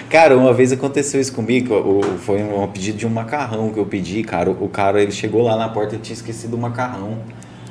Cara, 0.08 0.36
uma 0.36 0.52
vez 0.52 0.72
aconteceu 0.72 1.20
isso 1.20 1.32
comigo, 1.32 1.74
o- 1.74 2.18
foi 2.18 2.42
um 2.42 2.66
pedido 2.68 2.98
de 2.98 3.06
um 3.06 3.10
macarrão 3.10 3.70
que 3.70 3.78
eu 3.78 3.86
pedi, 3.86 4.22
cara. 4.22 4.50
O 4.50 4.68
cara, 4.68 5.02
ele 5.02 5.12
chegou 5.12 5.42
lá 5.42 5.56
na 5.56 5.68
porta 5.68 5.96
e 5.96 5.98
tinha 5.98 6.14
esquecido 6.14 6.54
o 6.54 6.58
macarrão. 6.58 7.18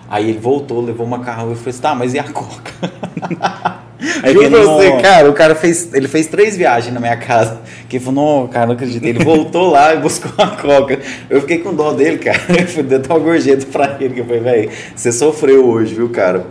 Aí 0.09 0.29
ele 0.29 0.37
voltou, 0.39 0.79
levou 0.81 1.05
o 1.05 1.09
macarrão 1.09 1.47
e 1.47 1.51
eu 1.51 1.55
falei 1.55 1.69
assim, 1.71 1.81
tá, 1.81 1.95
mas 1.95 2.13
e 2.13 2.19
a 2.19 2.23
coca? 2.23 2.71
Aí 4.21 4.33
Juro 4.33 4.49
não- 4.49 4.63
você, 4.77 4.91
cara, 5.01 5.29
o 5.29 5.33
cara 5.33 5.55
fez, 5.55 5.93
ele 5.93 6.09
fez 6.09 6.27
três 6.27 6.57
viagens 6.57 6.93
na 6.93 6.99
minha 6.99 7.15
casa. 7.15 7.61
Que 7.87 7.99
falou, 7.99 8.41
não, 8.41 8.47
cara, 8.47 8.65
não 8.67 8.73
acredito. 8.73 9.03
Ele 9.05 9.23
voltou 9.23 9.69
lá 9.71 9.93
e 9.93 9.97
buscou 9.99 10.31
a 10.37 10.47
coca. 10.47 10.99
Eu 11.29 11.39
fiquei 11.41 11.59
com 11.59 11.73
dó 11.73 11.93
dele, 11.93 12.17
cara. 12.17 12.37
Eu 12.59 12.67
fui 12.67 12.83
dar 12.83 12.99
uma 13.09 13.19
gorjeta 13.19 13.65
pra 13.71 13.95
ele, 14.01 14.13
que 14.15 14.19
eu 14.19 14.25
falei, 14.25 14.41
velho, 14.41 14.69
você 14.95 15.11
sofreu 15.11 15.65
hoje, 15.65 15.95
viu, 15.95 16.09
cara? 16.09 16.45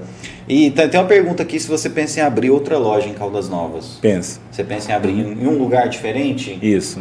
E 0.48 0.70
tem 0.70 0.88
tem 0.88 1.00
uma 1.00 1.06
pergunta 1.06 1.42
aqui, 1.42 1.58
se 1.60 1.68
você 1.68 1.88
pensa 1.88 2.20
em 2.20 2.22
abrir 2.22 2.50
outra 2.50 2.76
loja 2.78 3.08
em 3.08 3.12
Caldas 3.12 3.48
Novas. 3.48 3.98
Pensa. 4.00 4.40
Você 4.50 4.64
pensa 4.64 4.90
em 4.90 4.94
abrir 4.94 5.12
em 5.12 5.46
um 5.46 5.56
lugar 5.58 5.88
diferente? 5.88 6.58
Isso. 6.60 7.00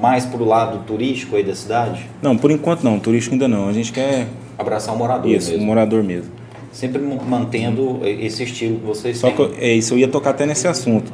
mais 0.00 0.24
pro 0.24 0.44
lado 0.44 0.78
turístico 0.86 1.36
aí 1.36 1.42
da 1.44 1.54
cidade? 1.54 2.06
Não, 2.22 2.36
por 2.36 2.50
enquanto 2.50 2.82
não, 2.82 2.98
turístico 2.98 3.34
ainda 3.34 3.46
não. 3.48 3.68
A 3.68 3.72
gente 3.72 3.92
quer 3.92 4.26
Abraçar 4.58 4.94
o 4.94 4.98
morador 4.98 5.30
isso, 5.30 5.48
o 5.50 5.52
mesmo. 5.52 5.66
morador 5.66 6.02
mesmo. 6.02 6.30
Sempre 6.72 7.00
mantendo 7.00 8.00
esse 8.04 8.42
estilo 8.44 8.78
que 8.78 8.86
vocês 8.86 9.18
Só 9.18 9.26
têm. 9.28 9.36
que 9.36 9.42
eu- 9.42 9.54
é 9.58 9.72
isso, 9.72 9.94
eu 9.94 9.98
ia 9.98 10.08
tocar 10.08 10.30
até 10.30 10.44
nesse 10.46 10.66
assunto. 10.68 11.12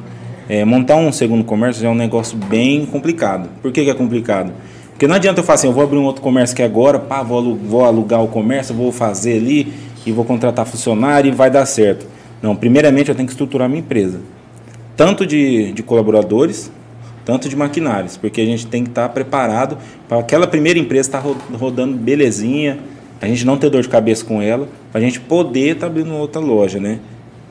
É, 0.49 0.63
montar 0.65 0.95
um 0.95 1.11
segundo 1.11 1.43
comércio 1.43 1.81
já 1.81 1.87
é 1.89 1.91
um 1.91 1.95
negócio 1.95 2.37
bem 2.37 2.85
complicado. 2.85 3.49
Por 3.61 3.71
que, 3.71 3.83
que 3.83 3.89
é 3.89 3.93
complicado? 3.93 4.51
Porque 4.91 5.05
não 5.07 5.15
adianta 5.15 5.39
eu 5.41 5.43
falar 5.43 5.55
assim, 5.55 5.67
eu 5.67 5.73
vou 5.73 5.83
abrir 5.83 5.97
um 5.97 6.05
outro 6.05 6.21
comércio 6.21 6.53
aqui 6.53 6.63
agora, 6.63 6.97
pá, 6.99 7.21
vou, 7.21 7.55
vou 7.55 7.85
alugar 7.85 8.23
o 8.23 8.27
comércio, 8.27 8.73
vou 8.73 8.91
fazer 8.91 9.37
ali 9.37 9.71
e 10.07 10.11
vou 10.11 10.23
contratar 10.25 10.65
funcionário 10.65 11.29
e 11.29 11.31
vai 11.35 11.51
dar 11.51 11.65
certo. 11.65 12.05
Não, 12.41 12.55
primeiramente 12.55 13.09
eu 13.09 13.15
tenho 13.15 13.27
que 13.27 13.33
estruturar 13.33 13.67
minha 13.67 13.81
empresa. 13.81 14.19
Tanto 14.95 15.25
de, 15.25 15.71
de 15.73 15.83
colaboradores, 15.83 16.71
tanto 17.25 17.49
de 17.49 17.55
maquinários, 17.55 18.17
porque 18.17 18.41
a 18.41 18.45
gente 18.45 18.65
tem 18.67 18.83
que 18.83 18.89
estar 18.89 19.09
preparado 19.09 19.77
para 20.07 20.19
aquela 20.19 20.47
primeira 20.47 20.79
empresa 20.79 21.09
estar 21.09 21.19
ro- 21.19 21.35
rodando 21.53 21.95
belezinha, 21.97 22.79
a 23.21 23.27
gente 23.27 23.45
não 23.45 23.57
ter 23.57 23.69
dor 23.69 23.81
de 23.81 23.89
cabeça 23.89 24.23
com 24.23 24.41
ela, 24.41 24.67
para 24.91 24.99
a 24.99 25.03
gente 25.03 25.19
poder 25.19 25.73
estar 25.75 25.87
abrindo 25.87 26.13
outra 26.13 26.39
loja, 26.41 26.79
né? 26.79 26.99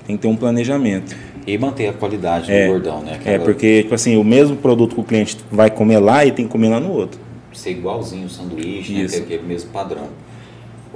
Tem 0.06 0.16
que 0.16 0.22
ter 0.22 0.28
um 0.28 0.36
planejamento. 0.36 1.14
E 1.46 1.56
manter 1.58 1.88
a 1.88 1.92
qualidade 1.92 2.50
É, 2.50 2.66
do 2.66 2.72
gordão, 2.72 3.02
né? 3.02 3.20
É, 3.24 3.38
porque, 3.38 3.82
tipo 3.82 3.94
assim, 3.94 4.16
o 4.16 4.24
mesmo 4.24 4.56
produto 4.56 4.94
que 4.94 5.00
o 5.00 5.04
cliente 5.04 5.36
vai 5.50 5.70
comer 5.70 5.98
lá 5.98 6.24
e 6.24 6.32
tem 6.32 6.46
que 6.46 6.50
comer 6.50 6.68
lá 6.68 6.80
no 6.80 6.90
outro. 6.92 7.20
Ser 7.52 7.70
igualzinho 7.70 8.26
o 8.26 8.30
sanduíche, 8.30 8.92
né? 8.92 9.02
Isso. 9.02 9.16
Ter 9.16 9.22
aquele 9.22 9.42
mesmo 9.42 9.70
padrão. 9.70 10.08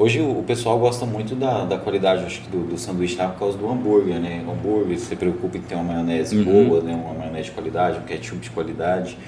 Hoje 0.01 0.19
o 0.23 0.43
pessoal 0.47 0.79
gosta 0.79 1.05
muito 1.05 1.35
da, 1.35 1.63
da 1.67 1.77
qualidade, 1.77 2.25
acho 2.25 2.41
que 2.41 2.49
do, 2.49 2.61
do 2.65 2.79
sanduíche 2.79 3.17
tá, 3.17 3.29
por 3.29 3.39
causa 3.39 3.59
do 3.59 3.69
hambúrguer, 3.71 4.19
né? 4.19 4.43
O 4.49 4.51
hambúrguer, 4.53 4.99
você 4.99 5.05
se 5.05 5.15
preocupa 5.15 5.59
em 5.59 5.61
ter 5.61 5.75
uma 5.75 5.85
maionese 5.85 6.39
Uhum. 6.39 6.45
boa, 6.69 6.81
né? 6.81 6.95
Uma 6.95 7.13
maionese 7.13 7.45
de 7.45 7.51
qualidade, 7.51 7.99
um 7.99 8.03
ketchup 8.05 8.41
de 8.41 8.49
qualidade. 8.49 9.19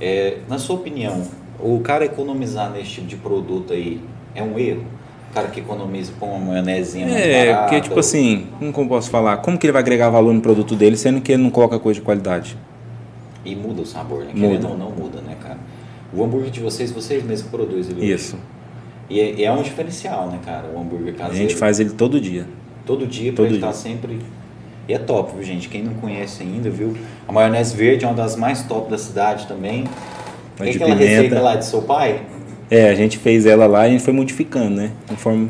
É, 0.00 0.38
na 0.48 0.56
sua 0.58 0.76
opinião, 0.76 1.20
o 1.60 1.78
cara 1.80 2.06
economizar 2.06 2.70
nesse 2.70 2.92
tipo 2.92 3.06
de 3.06 3.16
produto 3.16 3.74
aí 3.74 4.00
é 4.34 4.42
um 4.42 4.58
erro? 4.58 4.86
O 5.30 5.34
cara 5.34 5.48
que 5.48 5.60
economiza 5.60 6.14
com 6.18 6.30
uma 6.34 6.52
maionezinha 6.52 7.06
É, 7.06 7.48
barata, 7.48 7.62
porque, 7.64 7.80
tipo 7.82 7.94
ou- 7.96 8.00
assim, 8.00 8.46
como 8.72 8.88
posso 8.88 9.10
falar? 9.10 9.36
Como 9.38 9.58
que 9.58 9.66
ele 9.66 9.74
vai 9.74 9.82
agregar 9.82 10.08
valor 10.08 10.32
no 10.32 10.40
produto 10.40 10.74
dele, 10.74 10.96
sendo 10.96 11.20
que 11.20 11.32
ele 11.32 11.42
não 11.42 11.50
coloca 11.50 11.78
coisa 11.78 12.00
de 12.00 12.04
qualidade? 12.06 12.56
E 13.44 13.54
muda 13.54 13.82
o 13.82 13.86
sabor, 13.86 14.20
né? 14.20 14.30
Muda. 14.32 14.40
Querendo 14.40 14.70
ou 14.70 14.78
não, 14.78 14.90
muda, 14.90 15.20
né, 15.20 15.36
cara? 15.38 15.58
O 16.14 16.24
hambúrguer 16.24 16.50
de 16.50 16.60
vocês, 16.60 16.90
vocês 16.90 17.22
mesmos 17.22 17.50
produzem 17.50 17.94
ele 17.98 18.14
hoje. 18.14 18.36
E 19.10 19.20
é, 19.20 19.42
é 19.44 19.52
um 19.52 19.62
diferencial, 19.62 20.28
né, 20.28 20.38
cara? 20.44 20.64
O 20.74 20.80
hambúrguer 20.80 21.14
A 21.14 21.18
caseiro. 21.18 21.36
gente 21.36 21.54
faz 21.56 21.78
ele 21.80 21.90
todo 21.90 22.20
dia. 22.20 22.46
Todo 22.86 23.06
dia 23.06 23.32
pra 23.32 23.36
Todo 23.44 23.46
ele 23.52 23.58
dia. 23.58 23.68
estar 23.68 23.72
sempre. 23.72 24.18
E 24.88 24.92
é 24.92 24.98
top, 24.98 25.32
viu, 25.34 25.42
gente? 25.42 25.68
Quem 25.68 25.82
não 25.82 25.94
conhece 25.94 26.42
ainda, 26.42 26.68
viu? 26.70 26.94
A 27.26 27.32
maionese 27.32 27.74
verde 27.76 28.04
é 28.04 28.08
uma 28.08 28.14
das 28.14 28.36
mais 28.36 28.62
top 28.64 28.90
da 28.90 28.98
cidade 28.98 29.46
também. 29.46 29.84
A 30.60 30.66
É 30.66 30.70
de 30.70 30.76
aquela 30.76 30.94
receita 30.94 31.22
pimenta. 31.22 31.40
lá 31.40 31.56
de 31.56 31.64
seu 31.64 31.82
pai? 31.82 32.20
É, 32.70 32.88
a 32.90 32.94
gente 32.94 33.18
fez 33.18 33.46
ela 33.46 33.66
lá 33.66 33.84
e 33.86 33.88
a 33.88 33.92
gente 33.92 34.02
foi 34.04 34.12
modificando, 34.12 34.70
né? 34.76 34.90
Conforme 35.08 35.48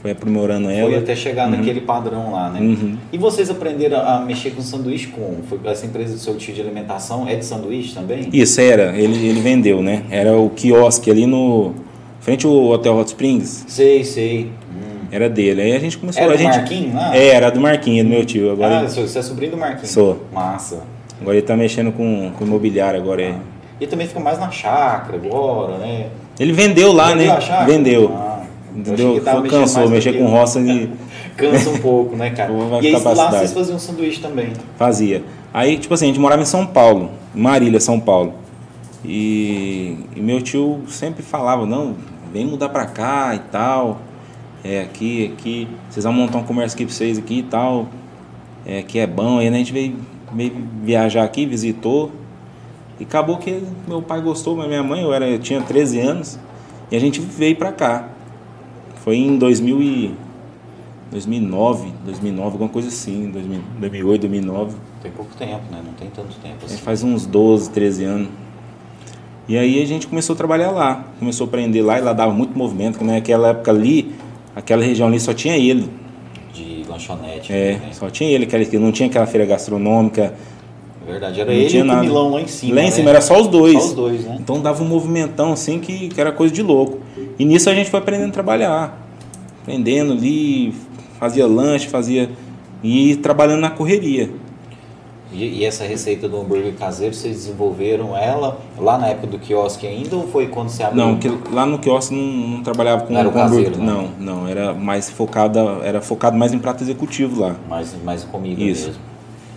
foi 0.00 0.12
aprimorando 0.12 0.66
Foi 0.66 0.74
ela. 0.78 0.98
até 0.98 1.14
chegar 1.14 1.50
Uhum. 1.50 1.58
naquele 1.58 1.82
padrão 1.82 2.32
lá, 2.32 2.48
né? 2.50 2.60
Uhum. 2.60 2.96
E 3.12 3.18
vocês 3.18 3.50
aprenderam 3.50 4.00
a 4.00 4.20
mexer 4.20 4.50
com 4.52 4.62
sanduíche 4.62 5.08
como? 5.08 5.42
Foi 5.46 5.58
essa 5.66 5.84
empresa 5.84 6.14
do 6.14 6.18
seu 6.18 6.34
tio 6.36 6.54
de 6.54 6.60
alimentação 6.62 7.28
é 7.28 7.34
de 7.34 7.44
sanduíche 7.44 7.94
também? 7.94 8.28
Isso, 8.32 8.58
era. 8.60 8.96
Ele, 8.96 9.26
ele 9.28 9.40
vendeu, 9.40 9.82
né? 9.82 10.04
Era 10.10 10.34
o 10.36 10.48
quiosque 10.50 11.10
ali 11.10 11.26
no... 11.26 11.74
Frente 12.20 12.46
ao 12.46 12.52
Hotel 12.66 12.96
Hot 12.96 13.08
Springs. 13.08 13.64
Sei, 13.66 14.04
sei. 14.04 14.52
Hum. 14.70 15.06
Era 15.10 15.28
dele. 15.28 15.62
Aí 15.62 15.72
a 15.74 15.78
gente 15.78 15.98
começou... 15.98 16.22
Era 16.22 16.32
a 16.32 16.36
do 16.36 16.42
gente... 16.42 16.56
Marquinhos 16.56 16.94
lá? 16.94 17.16
É, 17.16 17.28
era 17.28 17.50
do 17.50 17.60
Marquinhos, 17.60 18.06
do 18.06 18.10
meu 18.10 18.24
tio. 18.24 18.52
Agora 18.52 18.80
Ah, 18.80 18.88
você 18.88 19.18
é 19.18 19.22
sobrinho 19.22 19.52
do 19.52 19.58
Marquinhos? 19.58 19.90
Sou. 19.90 20.20
Massa. 20.32 20.82
Agora 21.20 21.36
ele 21.36 21.46
tá 21.46 21.56
mexendo 21.56 21.92
com, 21.92 22.30
com 22.38 22.44
imobiliário 22.44 23.00
agora. 23.00 23.22
é. 23.22 23.34
E 23.80 23.86
também 23.86 24.06
fica 24.06 24.20
mais 24.20 24.38
na 24.38 24.50
chácara 24.50 25.16
agora, 25.16 25.78
né? 25.78 26.08
Ele 26.38 26.52
vendeu 26.52 26.92
lá, 26.92 27.14
Vendeu 27.14 27.26
né? 27.32 27.64
Vendeu. 27.66 28.12
Ah, 28.14 28.42
achei 28.42 28.50
Entendeu? 28.76 29.22
Cansou, 29.48 29.88
mexer 29.88 30.12
com 30.12 30.26
roça 30.26 30.60
e 30.60 30.90
Cansa 31.36 31.70
um 31.70 31.78
pouco, 31.78 32.14
né, 32.14 32.30
cara? 32.30 32.52
E 32.82 32.88
aí 32.88 32.92
lá 32.92 33.30
vocês 33.30 33.52
faziam 33.52 33.78
sanduíche 33.78 34.20
também. 34.20 34.52
fazia. 34.76 35.24
Aí, 35.52 35.78
tipo 35.78 35.94
assim, 35.94 36.04
a 36.04 36.08
gente 36.08 36.20
morava 36.20 36.42
em 36.42 36.44
São 36.44 36.66
Paulo, 36.66 37.10
Marília, 37.34 37.80
São 37.80 37.98
Paulo. 37.98 38.34
E, 39.04 39.96
e 40.14 40.20
meu 40.20 40.42
tio 40.42 40.82
sempre 40.86 41.22
falava, 41.22 41.64
não, 41.66 41.96
vem 42.32 42.46
mudar 42.46 42.68
pra 42.68 42.86
cá 42.86 43.34
e 43.34 43.38
tal. 43.38 44.00
É 44.62 44.82
aqui, 44.82 45.32
aqui, 45.32 45.68
vocês 45.88 46.04
vão 46.04 46.12
montar 46.12 46.38
um 46.38 46.44
comércio 46.44 46.76
aqui 46.76 46.84
pra 46.84 46.94
vocês 46.94 47.18
aqui 47.18 47.38
e 47.38 47.42
tal. 47.42 47.88
É, 48.66 48.80
aqui 48.80 48.98
é 48.98 49.06
bom. 49.06 49.38
Aí 49.38 49.48
né, 49.50 49.56
a 49.56 49.58
gente 49.58 49.72
veio, 49.72 49.96
veio 50.32 50.52
viajar 50.82 51.24
aqui, 51.24 51.46
visitou. 51.46 52.10
E 52.98 53.04
acabou 53.04 53.38
que 53.38 53.62
meu 53.88 54.02
pai 54.02 54.20
gostou, 54.20 54.54
mas 54.54 54.68
minha 54.68 54.82
mãe, 54.82 55.02
eu, 55.02 55.12
era, 55.12 55.26
eu 55.26 55.38
tinha 55.38 55.62
13 55.62 56.00
anos. 56.00 56.38
E 56.90 56.96
a 56.96 57.00
gente 57.00 57.20
veio 57.20 57.56
pra 57.56 57.72
cá. 57.72 58.08
Foi 58.96 59.16
em 59.16 59.38
2000 59.38 59.80
e, 59.80 60.14
2009, 61.10 61.92
2009, 62.04 62.52
alguma 62.52 62.68
coisa 62.68 62.88
assim, 62.88 63.30
2000, 63.30 63.60
2008, 63.80 64.20
2009. 64.20 64.76
Tem 65.02 65.10
pouco 65.10 65.34
tempo, 65.34 65.62
né? 65.70 65.82
Não 65.84 65.94
tem 65.94 66.10
tanto 66.10 66.34
tempo 66.40 66.56
A 66.60 66.66
assim. 66.66 66.74
gente 66.74 66.82
faz 66.82 67.02
uns 67.02 67.24
12, 67.24 67.70
13 67.70 68.04
anos. 68.04 68.28
E 69.50 69.58
aí 69.58 69.82
a 69.82 69.84
gente 69.84 70.06
começou 70.06 70.34
a 70.34 70.36
trabalhar 70.36 70.70
lá. 70.70 71.06
Começou 71.18 71.44
a 71.44 71.48
aprender 71.48 71.82
lá 71.82 71.98
e 71.98 72.00
lá 72.00 72.12
dava 72.12 72.32
muito 72.32 72.56
movimento, 72.56 72.98
porque 72.98 73.12
naquela 73.12 73.48
época 73.48 73.72
ali, 73.72 74.14
aquela 74.54 74.80
região 74.80 75.08
ali 75.08 75.18
só 75.18 75.34
tinha 75.34 75.56
ele. 75.56 75.90
De 76.54 76.84
lanchonete. 76.88 77.52
É, 77.52 77.72
né? 77.72 77.88
só 77.90 78.08
tinha 78.08 78.30
ele, 78.30 78.44
aquela, 78.44 78.64
não 78.78 78.92
tinha 78.92 79.08
aquela 79.08 79.26
feira 79.26 79.44
gastronômica. 79.44 80.34
É 81.04 81.10
verdade, 81.10 81.40
era 81.40 81.50
Não 81.50 81.58
ele 81.58 81.68
tinha 81.68 81.82
o 81.82 81.86
nada. 81.86 82.00
Milão 82.00 82.30
lá 82.30 82.40
em 82.40 82.46
cima. 82.46 82.76
lá 82.76 82.82
em 82.82 82.84
né? 82.84 82.90
cima 82.92 83.10
era 83.10 83.20
só 83.20 83.40
os 83.40 83.48
dois. 83.48 83.82
Só 83.82 83.88
os 83.88 83.94
dois, 83.94 84.24
né? 84.24 84.36
Então 84.38 84.60
dava 84.60 84.84
um 84.84 84.86
movimentão 84.86 85.52
assim 85.52 85.80
que, 85.80 86.10
que 86.10 86.20
era 86.20 86.30
coisa 86.30 86.54
de 86.54 86.62
louco. 86.62 87.00
E 87.36 87.44
nisso 87.44 87.68
a 87.68 87.74
gente 87.74 87.90
foi 87.90 87.98
aprendendo 87.98 88.28
a 88.28 88.32
trabalhar. 88.32 89.04
Aprendendo 89.62 90.12
ali, 90.12 90.72
fazia 91.18 91.48
lanche, 91.48 91.88
fazia. 91.88 92.30
E 92.84 93.16
trabalhando 93.16 93.62
na 93.62 93.70
correria. 93.70 94.30
E, 95.32 95.60
e 95.60 95.64
essa 95.64 95.84
receita 95.84 96.28
do 96.28 96.40
hambúrguer 96.40 96.74
caseiro, 96.74 97.14
vocês 97.14 97.36
desenvolveram 97.36 98.16
ela 98.16 98.58
lá 98.76 98.98
na 98.98 99.08
época 99.08 99.28
do 99.28 99.38
quiosque 99.38 99.86
ainda 99.86 100.16
ou 100.16 100.26
foi 100.26 100.48
quando 100.48 100.68
você 100.70 100.82
abriu? 100.82 101.04
Não, 101.04 101.16
que 101.18 101.28
lá 101.52 101.64
no 101.64 101.78
quiosque 101.78 102.14
não, 102.14 102.56
não 102.56 102.62
trabalhava 102.62 103.06
com, 103.06 103.12
Não 103.12 103.20
era 103.20 103.28
com 103.28 103.38
caseiro, 103.38 103.76
hambúrguer. 103.76 103.86
não? 103.86 104.08
Não, 104.18 104.40
não, 104.40 104.48
era 104.48 104.74
mais 104.74 105.08
focada, 105.08 105.60
era 105.84 106.00
focado 106.00 106.36
mais 106.36 106.52
em 106.52 106.58
prato 106.58 106.82
executivo 106.82 107.40
lá. 107.40 107.56
Mais, 107.68 107.94
mais 108.02 108.24
comida 108.24 108.60
Isso. 108.60 108.88
mesmo. 108.88 109.02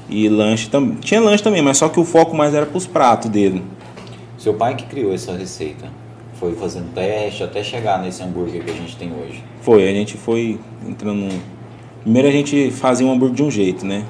E 0.09 0.30
lanche 0.30 0.69
também. 0.69 0.95
Tinha 0.97 1.19
lanche 1.19 1.43
também, 1.43 1.61
mas 1.61 1.78
só 1.78 1.89
que 1.89 1.99
o 1.99 2.05
foco 2.05 2.36
mais 2.36 2.53
era 2.53 2.65
pros 2.65 2.86
pratos 2.86 3.30
dele. 3.30 3.63
Seu 4.38 4.53
pai 4.53 4.76
que 4.76 4.84
criou 4.84 5.13
essa 5.13 5.34
receita. 5.36 5.88
Foi 6.36 6.53
fazendo 6.53 6.93
teste 6.93 7.41
até 7.41 7.63
chegar 7.63 8.01
nesse 8.01 8.21
hambúrguer 8.21 8.63
que 8.63 8.69
a 8.69 8.74
gente 8.74 8.95
tem 8.97 9.11
hoje. 9.11 9.41
Foi, 9.61 9.88
a 9.88 9.93
gente 9.93 10.17
foi 10.17 10.59
entrando. 10.88 11.30
Primeiro 12.01 12.28
a 12.28 12.32
gente 12.32 12.69
fazia 12.69 13.07
um 13.07 13.11
hambúrguer 13.13 13.36
de 13.38 13.43
um 13.43 13.49
jeito, 13.49 13.86
né? 13.86 14.03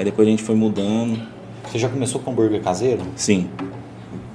Aí 0.00 0.04
depois 0.06 0.26
a 0.26 0.30
gente 0.30 0.42
foi 0.42 0.54
mudando. 0.54 1.20
Você 1.70 1.78
já 1.78 1.86
começou 1.86 2.22
com 2.22 2.30
hambúrguer 2.30 2.62
caseiro? 2.62 3.02
Sim. 3.16 3.50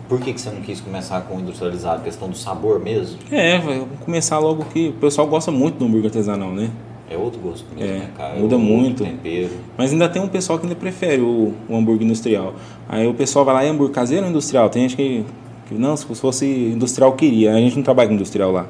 Por 0.07 0.21
que, 0.21 0.31
que 0.31 0.39
você 0.39 0.51
não 0.51 0.61
quis 0.61 0.79
começar 0.79 1.21
com 1.21 1.39
industrializado? 1.39 2.03
Questão 2.03 2.29
do 2.29 2.37
sabor 2.37 2.79
mesmo? 2.79 3.17
É, 3.31 3.57
vai 3.57 3.83
começar 4.05 4.37
logo 4.37 4.63
que 4.65 4.89
o 4.89 4.93
pessoal 4.93 5.25
gosta 5.25 5.49
muito 5.51 5.79
do 5.79 5.85
hambúrguer 5.85 6.05
artesanal, 6.11 6.51
né? 6.51 6.69
É 7.09 7.17
outro 7.17 7.39
gosto 7.39 7.65
mesmo, 7.75 7.91
É, 7.91 7.97
né, 7.97 8.09
cara? 8.15 8.33
muda 8.35 8.43
outro 8.55 8.59
muito. 8.59 9.03
tempero. 9.03 9.49
Mas 9.75 9.91
ainda 9.91 10.07
tem 10.07 10.21
um 10.21 10.27
pessoal 10.27 10.59
que 10.59 10.65
ainda 10.67 10.75
prefere 10.75 11.19
o, 11.23 11.51
o 11.67 11.75
hambúrguer 11.75 12.05
industrial. 12.05 12.53
Aí 12.87 13.07
o 13.07 13.15
pessoal 13.15 13.43
vai 13.43 13.55
lá, 13.55 13.63
é 13.63 13.69
hambúrguer 13.69 13.95
caseiro 13.95 14.23
ou 14.25 14.29
industrial? 14.29 14.69
Tem 14.69 14.83
gente 14.83 14.95
que, 14.95 15.25
que 15.67 15.73
não, 15.73 15.97
se 15.97 16.05
fosse 16.05 16.45
industrial 16.45 17.13
queria. 17.13 17.53
A 17.55 17.59
gente 17.59 17.75
não 17.75 17.83
trabalha 17.83 18.07
com 18.09 18.13
industrial 18.13 18.51
lá. 18.51 18.67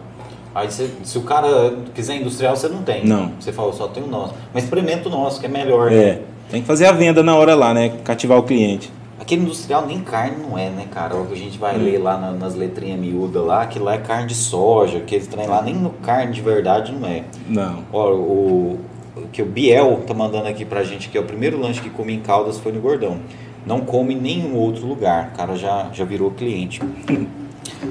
Aí 0.53 0.71
você- 0.71 0.89
se 1.03 1.17
o 1.17 1.23
cara 1.23 1.75
quiser 1.93 2.15
industrial, 2.21 2.55
você 2.55 2.69
não 2.69 2.81
tem. 2.83 3.05
Não. 3.05 3.33
Você 3.37 3.51
falou, 3.51 3.73
só 3.73 3.89
tem 3.89 4.01
o 4.01 4.07
nosso. 4.07 4.33
Mas 4.53 4.63
experimenta 4.63 5.09
o 5.09 5.11
nosso, 5.11 5.41
que 5.41 5.45
é 5.47 5.49
melhor. 5.49 5.91
né? 5.91 6.21
Tem 6.55 6.61
que 6.61 6.67
fazer 6.69 6.85
a 6.85 6.93
venda 6.93 7.21
na 7.21 7.35
hora 7.35 7.53
lá, 7.53 7.73
né? 7.73 7.89
Cativar 8.05 8.37
o 8.37 8.43
cliente. 8.43 8.89
Aquele 9.19 9.41
industrial 9.41 9.85
nem 9.85 9.99
carne 9.99 10.37
não 10.41 10.57
é, 10.57 10.69
né, 10.69 10.85
cara? 10.89 11.13
O 11.13 11.25
que 11.25 11.33
a 11.33 11.37
gente 11.37 11.57
vai 11.57 11.77
ler 11.77 11.97
lá 11.97 12.17
na- 12.17 12.31
nas 12.31 12.55
letrinhas 12.55 12.97
miúdas 12.97 13.45
lá, 13.45 13.63
aquilo 13.63 13.83
lá 13.83 13.95
é 13.95 13.97
carne 13.97 14.27
de 14.27 14.35
soja, 14.35 14.99
aquele 14.99 15.25
trem 15.25 15.47
lá, 15.47 15.61
nem 15.61 15.73
no 15.75 15.89
carne 15.89 16.31
de 16.31 16.39
verdade 16.39 16.93
não 16.93 17.05
é. 17.05 17.25
Não. 17.49 17.79
Ó, 17.91 18.13
o, 18.13 18.79
o 19.17 19.27
que 19.33 19.41
o 19.41 19.45
Biel 19.45 20.03
tá 20.07 20.13
mandando 20.13 20.47
aqui 20.47 20.63
pra 20.63 20.81
gente, 20.85 21.09
que 21.09 21.17
é 21.17 21.19
o 21.19 21.25
primeiro 21.25 21.59
lanche 21.59 21.81
que 21.81 21.89
come 21.89 22.13
em 22.13 22.21
Caldas 22.21 22.57
foi 22.57 22.71
no 22.71 22.79
Gordão. 22.79 23.17
Não 23.65 23.81
come 23.81 24.13
em 24.13 24.21
nenhum 24.21 24.55
outro 24.55 24.87
lugar. 24.87 25.31
O 25.33 25.37
cara 25.37 25.57
já, 25.57 25.89
já 25.91 26.05
virou 26.05 26.31
cliente. 26.31 26.79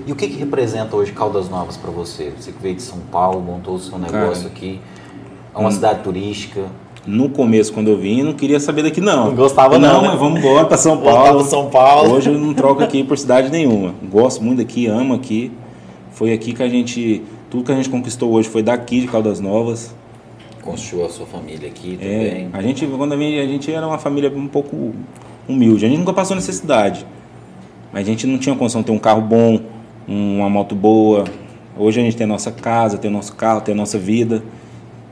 E 0.06 0.10
o 0.10 0.16
que, 0.16 0.26
que 0.26 0.38
representa 0.38 0.96
hoje 0.96 1.12
Caldas 1.12 1.50
Novas 1.50 1.76
pra 1.76 1.90
você? 1.90 2.32
Você 2.34 2.50
que 2.50 2.62
veio 2.62 2.76
de 2.76 2.82
São 2.82 3.00
Paulo, 3.12 3.42
montou 3.42 3.74
o 3.74 3.78
seu 3.78 3.98
negócio 3.98 4.44
Cara, 4.44 4.46
aqui. 4.46 4.80
É 5.54 5.58
uma 5.58 5.68
hum. 5.68 5.72
cidade 5.72 6.02
turística. 6.02 6.62
No 7.06 7.28
começo, 7.28 7.72
quando 7.72 7.88
eu 7.88 7.98
vim, 7.98 8.20
eu 8.20 8.24
não 8.26 8.32
queria 8.32 8.58
saber 8.58 8.82
daqui, 8.82 9.00
não. 9.00 9.26
Não 9.26 9.34
gostava, 9.34 9.78
não, 9.78 9.94
Não, 9.94 10.02
né? 10.02 10.08
mas 10.08 10.18
vamos 10.18 10.38
embora 10.40 10.64
pra 10.64 10.76
São 10.78 10.96
Paulo. 11.02 11.40
pra 11.40 11.44
São 11.50 11.68
Paulo. 11.68 12.12
Hoje 12.14 12.30
eu 12.30 12.38
não 12.38 12.54
troco 12.54 12.82
aqui 12.82 13.04
por 13.04 13.18
cidade 13.18 13.50
nenhuma. 13.50 13.94
Gosto 14.10 14.42
muito 14.42 14.58
daqui, 14.58 14.86
amo 14.86 15.12
aqui. 15.14 15.52
Foi 16.12 16.32
aqui 16.32 16.52
que 16.54 16.62
a 16.62 16.68
gente. 16.68 17.22
Tudo 17.50 17.64
que 17.64 17.72
a 17.72 17.74
gente 17.74 17.90
conquistou 17.90 18.32
hoje 18.32 18.48
foi 18.48 18.62
daqui 18.62 19.00
de 19.02 19.06
Caldas 19.06 19.38
Novas. 19.38 19.94
Construiu 20.62 21.04
a 21.04 21.10
sua 21.10 21.26
família 21.26 21.68
aqui 21.68 21.98
É, 22.00 22.28
também. 22.28 22.48
a 22.54 22.62
gente, 22.62 22.86
quando 22.86 23.12
a 23.12 23.16
gente, 23.18 23.38
a 23.38 23.46
gente 23.46 23.70
era 23.72 23.86
uma 23.86 23.98
família 23.98 24.32
um 24.34 24.46
pouco 24.48 24.94
humilde. 25.46 25.84
A 25.84 25.88
gente 25.88 25.98
nunca 25.98 26.12
passou 26.14 26.34
necessidade. 26.34 27.04
Mas 27.92 28.02
a 28.02 28.10
gente 28.10 28.26
não 28.26 28.38
tinha 28.38 28.56
condição 28.56 28.80
de 28.80 28.86
ter 28.86 28.92
um 28.92 28.98
carro 28.98 29.20
bom, 29.20 29.60
uma 30.08 30.48
moto 30.48 30.74
boa. 30.74 31.24
Hoje 31.76 32.00
a 32.00 32.02
gente 32.02 32.16
tem 32.16 32.24
a 32.24 32.28
nossa 32.28 32.50
casa, 32.50 32.96
tem 32.96 33.10
o 33.10 33.14
nosso 33.14 33.34
carro, 33.34 33.60
tem 33.60 33.74
a 33.74 33.76
nossa 33.76 33.98
vida. 33.98 34.42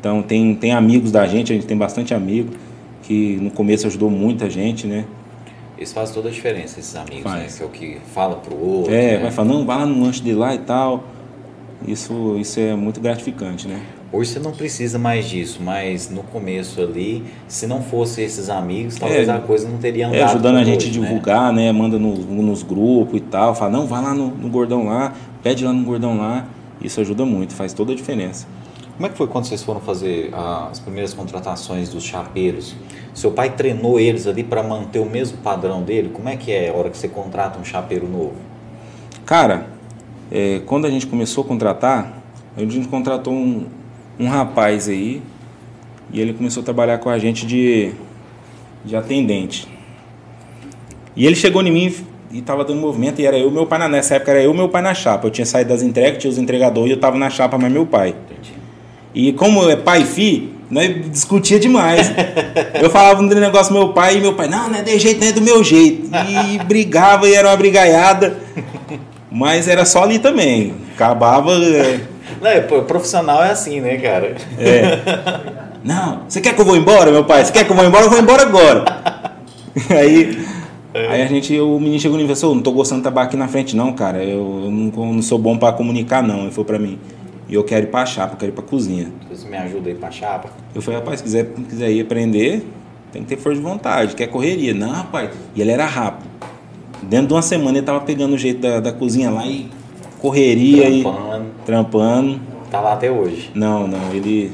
Então 0.03 0.21
tem, 0.21 0.53
tem 0.57 0.73
amigos 0.73 1.13
da 1.13 1.25
gente, 1.29 1.53
a 1.53 1.55
gente 1.55 1.65
tem 1.65 1.77
bastante 1.77 2.13
amigo 2.13 2.51
que 3.05 3.39
no 3.41 3.53
começo 3.53 3.87
ajudou 3.87 4.11
muita 4.11 4.51
gente, 4.51 4.85
né? 4.85 5.05
Isso 5.79 5.95
faz 5.95 6.11
toda 6.11 6.29
a 6.29 6.33
diferença, 6.33 6.81
esses 6.81 6.97
amigos, 6.97 7.23
né? 7.31 7.39
Faz. 7.43 7.57
Que 7.57 7.63
é 7.63 7.67
o 7.67 7.69
que 7.69 7.99
fala 8.13 8.35
pro 8.35 8.57
outro. 8.57 8.93
É, 8.93 9.13
né? 9.13 9.19
vai 9.19 9.31
falando, 9.31 9.59
não, 9.59 9.65
vai 9.65 9.79
lá 9.79 9.87
no 9.87 10.03
lanche 10.03 10.21
de 10.21 10.33
lá 10.35 10.57
e 10.57 10.59
tal. 10.59 11.05
Isso, 11.87 12.37
isso 12.37 12.59
é 12.59 12.75
muito 12.75 13.01
gratificante, 13.01 13.69
né? 13.69 13.81
Hoje 14.13 14.31
você 14.31 14.41
não 14.41 14.51
precisa 14.51 14.99
mais 14.99 15.29
disso, 15.29 15.61
mas 15.63 16.11
no 16.11 16.25
começo 16.25 16.81
ali, 16.83 17.23
se 17.47 17.69
não 17.69 17.81
fosse 17.81 18.23
esses 18.23 18.51
amigos, 18.51 18.97
talvez 18.97 19.29
É, 19.29 19.33
a 19.33 19.39
coisa 19.39 19.69
não 19.69 19.79
teria 19.79 20.09
andado. 20.09 20.19
É, 20.19 20.25
ajudando 20.25 20.57
a 20.57 20.65
gente 20.65 20.83
a 20.83 20.87
né? 20.89 20.93
divulgar, 20.93 21.53
né? 21.53 21.71
Manda 21.71 21.97
no- 21.97 22.17
nos 22.17 22.65
grupos 22.65 23.19
e 23.19 23.21
tal. 23.21 23.55
Fala, 23.55 23.71
não, 23.71 23.87
vai 23.87 24.03
lá 24.03 24.13
no, 24.13 24.27
no 24.29 24.49
Gordão 24.49 24.87
lá, 24.87 25.13
pede 25.45 25.65
lá 25.65 25.73
no 25.73 25.85
Gordão 25.85 26.19
lá. 26.19 26.45
Isso 26.81 27.01
ajuda 27.01 27.25
muito, 27.25 27.55
faz 27.55 27.73
toda 27.73 27.93
a 27.93 27.95
diferença. 27.95 28.49
Como 29.03 29.11
é 29.11 29.11
que 29.11 29.19
foi 29.19 29.27
quando 29.27 29.47
vocês 29.47 29.65
foram 29.65 29.81
fazer 29.81 30.31
ah, 30.33 30.69
as 30.71 30.79
primeiras 30.79 31.13
contratações 31.13 31.89
dos 31.89 32.05
chapeiros? 32.05 32.77
Seu 33.13 33.33
pai 33.33 33.51
treinou 33.51 33.99
eles 33.99 34.29
ali 34.29 34.45
para 34.45 34.63
manter 34.63 35.01
o 35.01 35.11
mesmo 35.11 35.39
padrão 35.39 35.83
dele? 35.83 36.11
Como 36.11 36.29
é 36.29 36.37
que 36.37 36.53
é 36.53 36.69
a 36.69 36.73
hora 36.73 36.89
que 36.89 36.97
você 36.97 37.09
contrata 37.09 37.59
um 37.59 37.65
chapeiro 37.65 38.09
novo? 38.09 38.37
Cara, 39.27 39.67
é, 40.31 40.61
quando 40.67 40.87
a 40.87 40.89
gente 40.89 41.09
começou 41.09 41.43
a 41.43 41.47
contratar, 41.49 42.23
a 42.57 42.61
gente 42.61 42.87
contratou 42.87 43.33
um, 43.35 43.67
um 44.21 44.29
rapaz 44.29 44.89
aí 44.89 45.21
e 46.13 46.21
ele 46.21 46.33
começou 46.33 46.61
a 46.61 46.65
trabalhar 46.65 46.99
com 46.99 47.11
a 47.11 47.19
gente 47.19 47.45
de, 47.45 47.91
de 48.85 48.95
atendente. 48.95 49.67
E 51.17 51.27
ele 51.27 51.35
chegou 51.35 51.61
em 51.61 51.73
mim 51.73 51.93
e 52.31 52.41
tava 52.41 52.65
dando 52.65 52.81
movimento 52.81 53.21
e 53.21 53.27
era 53.27 53.37
eu 53.37 53.51
meu 53.51 53.67
pai 53.67 53.81
na, 53.81 53.89
nessa 53.89 54.15
época 54.15 54.31
era 54.31 54.43
eu 54.45 54.55
meu 54.55 54.69
pai 54.69 54.81
na 54.81 54.95
chapa. 54.95 55.27
Eu 55.27 55.33
tinha 55.33 55.45
saído 55.45 55.71
das 55.71 55.83
entregas, 55.83 56.21
tinha 56.21 56.31
os 56.31 56.39
entregadores 56.39 56.91
e 56.91 56.93
eu 56.93 57.01
tava 57.01 57.19
na 57.19 57.29
chapa, 57.29 57.59
mas 57.59 57.73
meu 57.73 57.85
pai. 57.85 58.15
E 59.15 59.33
como 59.33 59.69
é 59.69 59.77
pai 59.77 60.03
e 60.03 60.05
filho, 60.07 60.51
nós 60.71 61.11
discutia 61.11 61.61
demais. 61.61 62.11
eu 62.81 62.89
falava 62.89 63.21
um 63.21 63.27
negócio 63.27 63.73
meu 63.75 63.91
pai 63.91 64.17
e 64.17 64.21
meu 64.21 64.35
pai, 64.35 64.49
não, 64.49 64.71
não 64.71 64.79
é 64.79 64.83
de 64.83 64.99
jeito, 64.99 65.21
não 65.21 65.29
é 65.29 65.33
do 65.33 65.43
meu 65.43 65.63
jeito. 65.63 66.11
E 66.29 66.59
brigava 66.65 67.29
e 67.29 67.35
era 67.35 67.49
uma 67.49 67.57
brigaiada. 67.57 68.39
Mas 69.31 69.69
era 69.69 69.85
só 69.85 70.05
ali 70.05 70.19
também. 70.19 70.75
Acabava. 70.95 71.53
é, 71.53 72.01
Não, 72.41 72.51
é, 72.51 72.61
profissional 72.61 73.43
é 73.43 73.51
assim, 73.51 73.81
né, 73.81 73.97
cara? 73.99 74.35
Não, 75.85 76.23
você 76.29 76.41
quer 76.41 76.55
que 76.55 76.61
eu 76.61 76.65
vou 76.65 76.77
embora, 76.77 77.11
meu 77.11 77.25
pai? 77.25 77.45
Você 77.45 77.53
quer 77.53 77.65
que 77.65 77.73
eu 77.73 77.77
vou 77.77 77.85
embora? 77.85 78.05
Eu 78.05 78.11
vou 78.11 78.19
embora 78.19 78.43
agora. 78.43 78.85
aí, 79.91 80.39
aí 80.95 81.23
a 81.23 81.27
gente, 81.27 81.59
o 81.59 81.79
menino 81.79 81.99
chegou 81.99 82.21
e 82.21 82.35
falou, 82.37 82.53
"Ô, 82.53 82.55
não 82.55 82.63
tô 82.63 82.73
gostando 82.73 83.01
de 83.01 83.03
trabalhar 83.03 83.27
aqui 83.27 83.37
na 83.37 83.49
frente 83.49 83.75
não, 83.75 83.93
cara. 83.93 84.23
Eu, 84.23 84.69
não, 84.71 85.13
não 85.15 85.23
sou 85.23 85.39
bom 85.39 85.57
pra 85.59 85.73
comunicar 85.73 86.23
não. 86.23 86.43
Ele 86.43 86.51
falou 86.51 86.67
pra 86.67 86.79
mim, 86.79 86.99
e 87.53 87.55
eu 87.55 87.63
quero 87.63 87.85
ir 87.85 87.91
pra 87.91 88.07
chapa, 88.07 88.33
eu 88.33 88.39
quero 88.39 88.51
ir 88.51 88.55
pra 88.55 88.65
cozinha. 88.65 89.13
Você 89.31 89.47
me 89.47 89.59
ajuda 89.59 89.91
aí 89.91 89.95
pra 89.95 90.11
chapa? 90.11 90.49
Eu 90.75 90.81
falei, 90.81 91.01
rapaz, 91.01 91.19
se 91.19 91.25
quiser, 91.25 91.53
se 91.55 91.63
quiser 91.65 91.91
ir 91.91 92.01
aprender, 92.01 92.67
tem 93.13 93.21
que 93.23 93.29
ter 93.29 93.37
força 93.37 93.59
de 93.61 93.63
vontade, 93.63 94.17
quer 94.17 94.27
correria. 94.29 94.73
Não, 94.73 94.89
rapaz. 94.89 95.29
E 95.55 95.61
ele 95.61 95.71
era 95.71 95.85
rápido. 95.85 96.31
Dentro 97.03 97.27
de 97.27 97.35
uma 97.35 97.43
semana 97.43 97.77
ele 97.77 97.85
tava 97.85 98.01
pegando 98.01 98.33
o 98.35 98.39
jeito 98.39 98.63
da, 98.63 98.81
da 98.81 98.91
cozinha 98.91 99.29
lá 99.31 99.47
e 99.47 99.69
correria 100.19 100.89
e 100.89 101.03
Trampando. 101.03 101.47
trampando. 101.67 102.41
Tá 102.71 102.81
lá 102.81 102.95
até 102.95 103.11
hoje. 103.11 103.51
Não, 103.55 103.87
não, 103.87 104.15
ele 104.15 104.51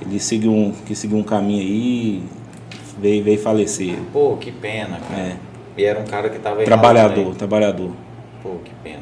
ele 0.00 0.20
seguiu 0.20 0.52
um, 0.52 0.70
que 0.86 0.94
seguiu 0.94 1.18
um 1.18 1.22
caminho 1.24 1.62
aí, 1.62 2.22
veio, 3.00 3.24
veio 3.24 3.40
falecer. 3.40 3.96
Pô, 4.12 4.36
que 4.36 4.52
pena, 4.52 5.00
cara. 5.08 5.20
É. 5.20 5.36
E 5.76 5.82
era 5.82 5.98
um 5.98 6.04
cara 6.04 6.28
que 6.30 6.38
tava 6.38 6.60
aí 6.60 6.64
Trabalhador, 6.64 7.30
né? 7.30 7.34
trabalhador. 7.36 7.90
Pô, 8.40 8.50
que 8.64 8.70
pena, 8.84 9.00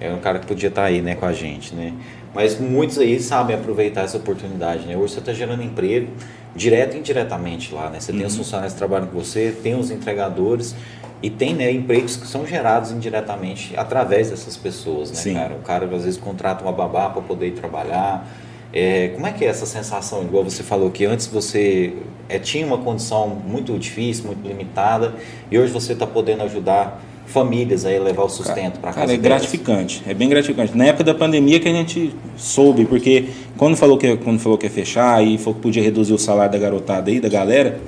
era 0.00 0.14
um 0.14 0.20
cara 0.20 0.38
que 0.38 0.46
podia 0.46 0.68
estar 0.68 0.84
aí, 0.84 1.00
né, 1.02 1.14
com 1.14 1.26
a 1.26 1.32
gente, 1.32 1.74
né? 1.74 1.92
Mas 2.34 2.58
muitos 2.60 2.98
aí 2.98 3.18
sabem 3.20 3.56
aproveitar 3.56 4.02
essa 4.02 4.16
oportunidade, 4.16 4.86
né? 4.86 4.96
Hoje 4.96 5.14
você 5.14 5.18
está 5.18 5.32
gerando 5.32 5.62
emprego 5.62 6.08
direto 6.54 6.94
e 6.96 6.98
indiretamente 7.00 7.74
lá, 7.74 7.88
né? 7.90 7.98
Você 8.00 8.12
tem 8.12 8.24
os 8.24 8.32
Uhum. 8.32 8.38
funcionários 8.38 8.74
que 8.74 8.78
trabalham 8.78 9.06
com 9.06 9.18
você, 9.18 9.54
tem 9.62 9.74
os 9.74 9.90
entregadores 9.90 10.74
e 11.22 11.30
tem, 11.30 11.54
né, 11.54 11.70
empregos 11.72 12.16
que 12.16 12.26
são 12.26 12.46
gerados 12.46 12.92
indiretamente 12.92 13.72
através 13.76 14.30
dessas 14.30 14.56
pessoas, 14.56 15.10
né, 15.10 15.16
Sim. 15.16 15.34
cara? 15.34 15.54
O 15.54 15.62
cara 15.62 15.84
às 15.86 16.04
vezes 16.04 16.16
contrata 16.18 16.62
uma 16.62 16.72
babá 16.72 17.08
para 17.10 17.22
poder 17.22 17.48
ir 17.48 17.52
trabalhar. 17.52 18.26
É, 18.72 19.08
como 19.14 19.26
é 19.26 19.32
que 19.32 19.44
é 19.44 19.48
essa 19.48 19.64
sensação? 19.66 20.22
Igual 20.22 20.44
você 20.44 20.62
falou 20.62 20.90
que 20.90 21.06
antes 21.06 21.26
você 21.26 21.94
é, 22.28 22.38
tinha 22.38 22.66
uma 22.66 22.78
condição 22.78 23.26
muito 23.28 23.76
difícil, 23.78 24.26
muito 24.26 24.46
limitada, 24.46 25.14
e 25.50 25.58
hoje 25.58 25.72
você 25.72 25.94
está 25.94 26.06
podendo 26.06 26.42
ajudar 26.44 27.02
famílias 27.28 27.84
a 27.84 27.88
levar 27.90 28.24
o 28.24 28.28
sustento 28.28 28.80
para 28.80 28.92
casa 28.92 29.06
Cara, 29.06 29.12
é 29.12 29.16
delas. 29.18 29.40
gratificante, 29.40 30.02
é 30.06 30.14
bem 30.14 30.28
gratificante. 30.28 30.76
Na 30.76 30.86
época 30.86 31.04
da 31.04 31.14
pandemia 31.14 31.60
que 31.60 31.68
a 31.68 31.72
gente 31.72 32.14
soube, 32.36 32.84
porque 32.86 33.26
quando 33.56 33.76
falou 33.76 33.98
que, 33.98 34.16
quando 34.16 34.38
falou 34.40 34.56
que 34.56 34.66
ia 34.66 34.70
fechar 34.70 35.24
e 35.24 35.36
falou 35.36 35.54
que 35.54 35.60
podia 35.60 35.82
reduzir 35.82 36.14
o 36.14 36.18
salário 36.18 36.52
da 36.52 36.58
garotada 36.58 37.10
aí, 37.10 37.20
da 37.20 37.28
galera, 37.28 37.80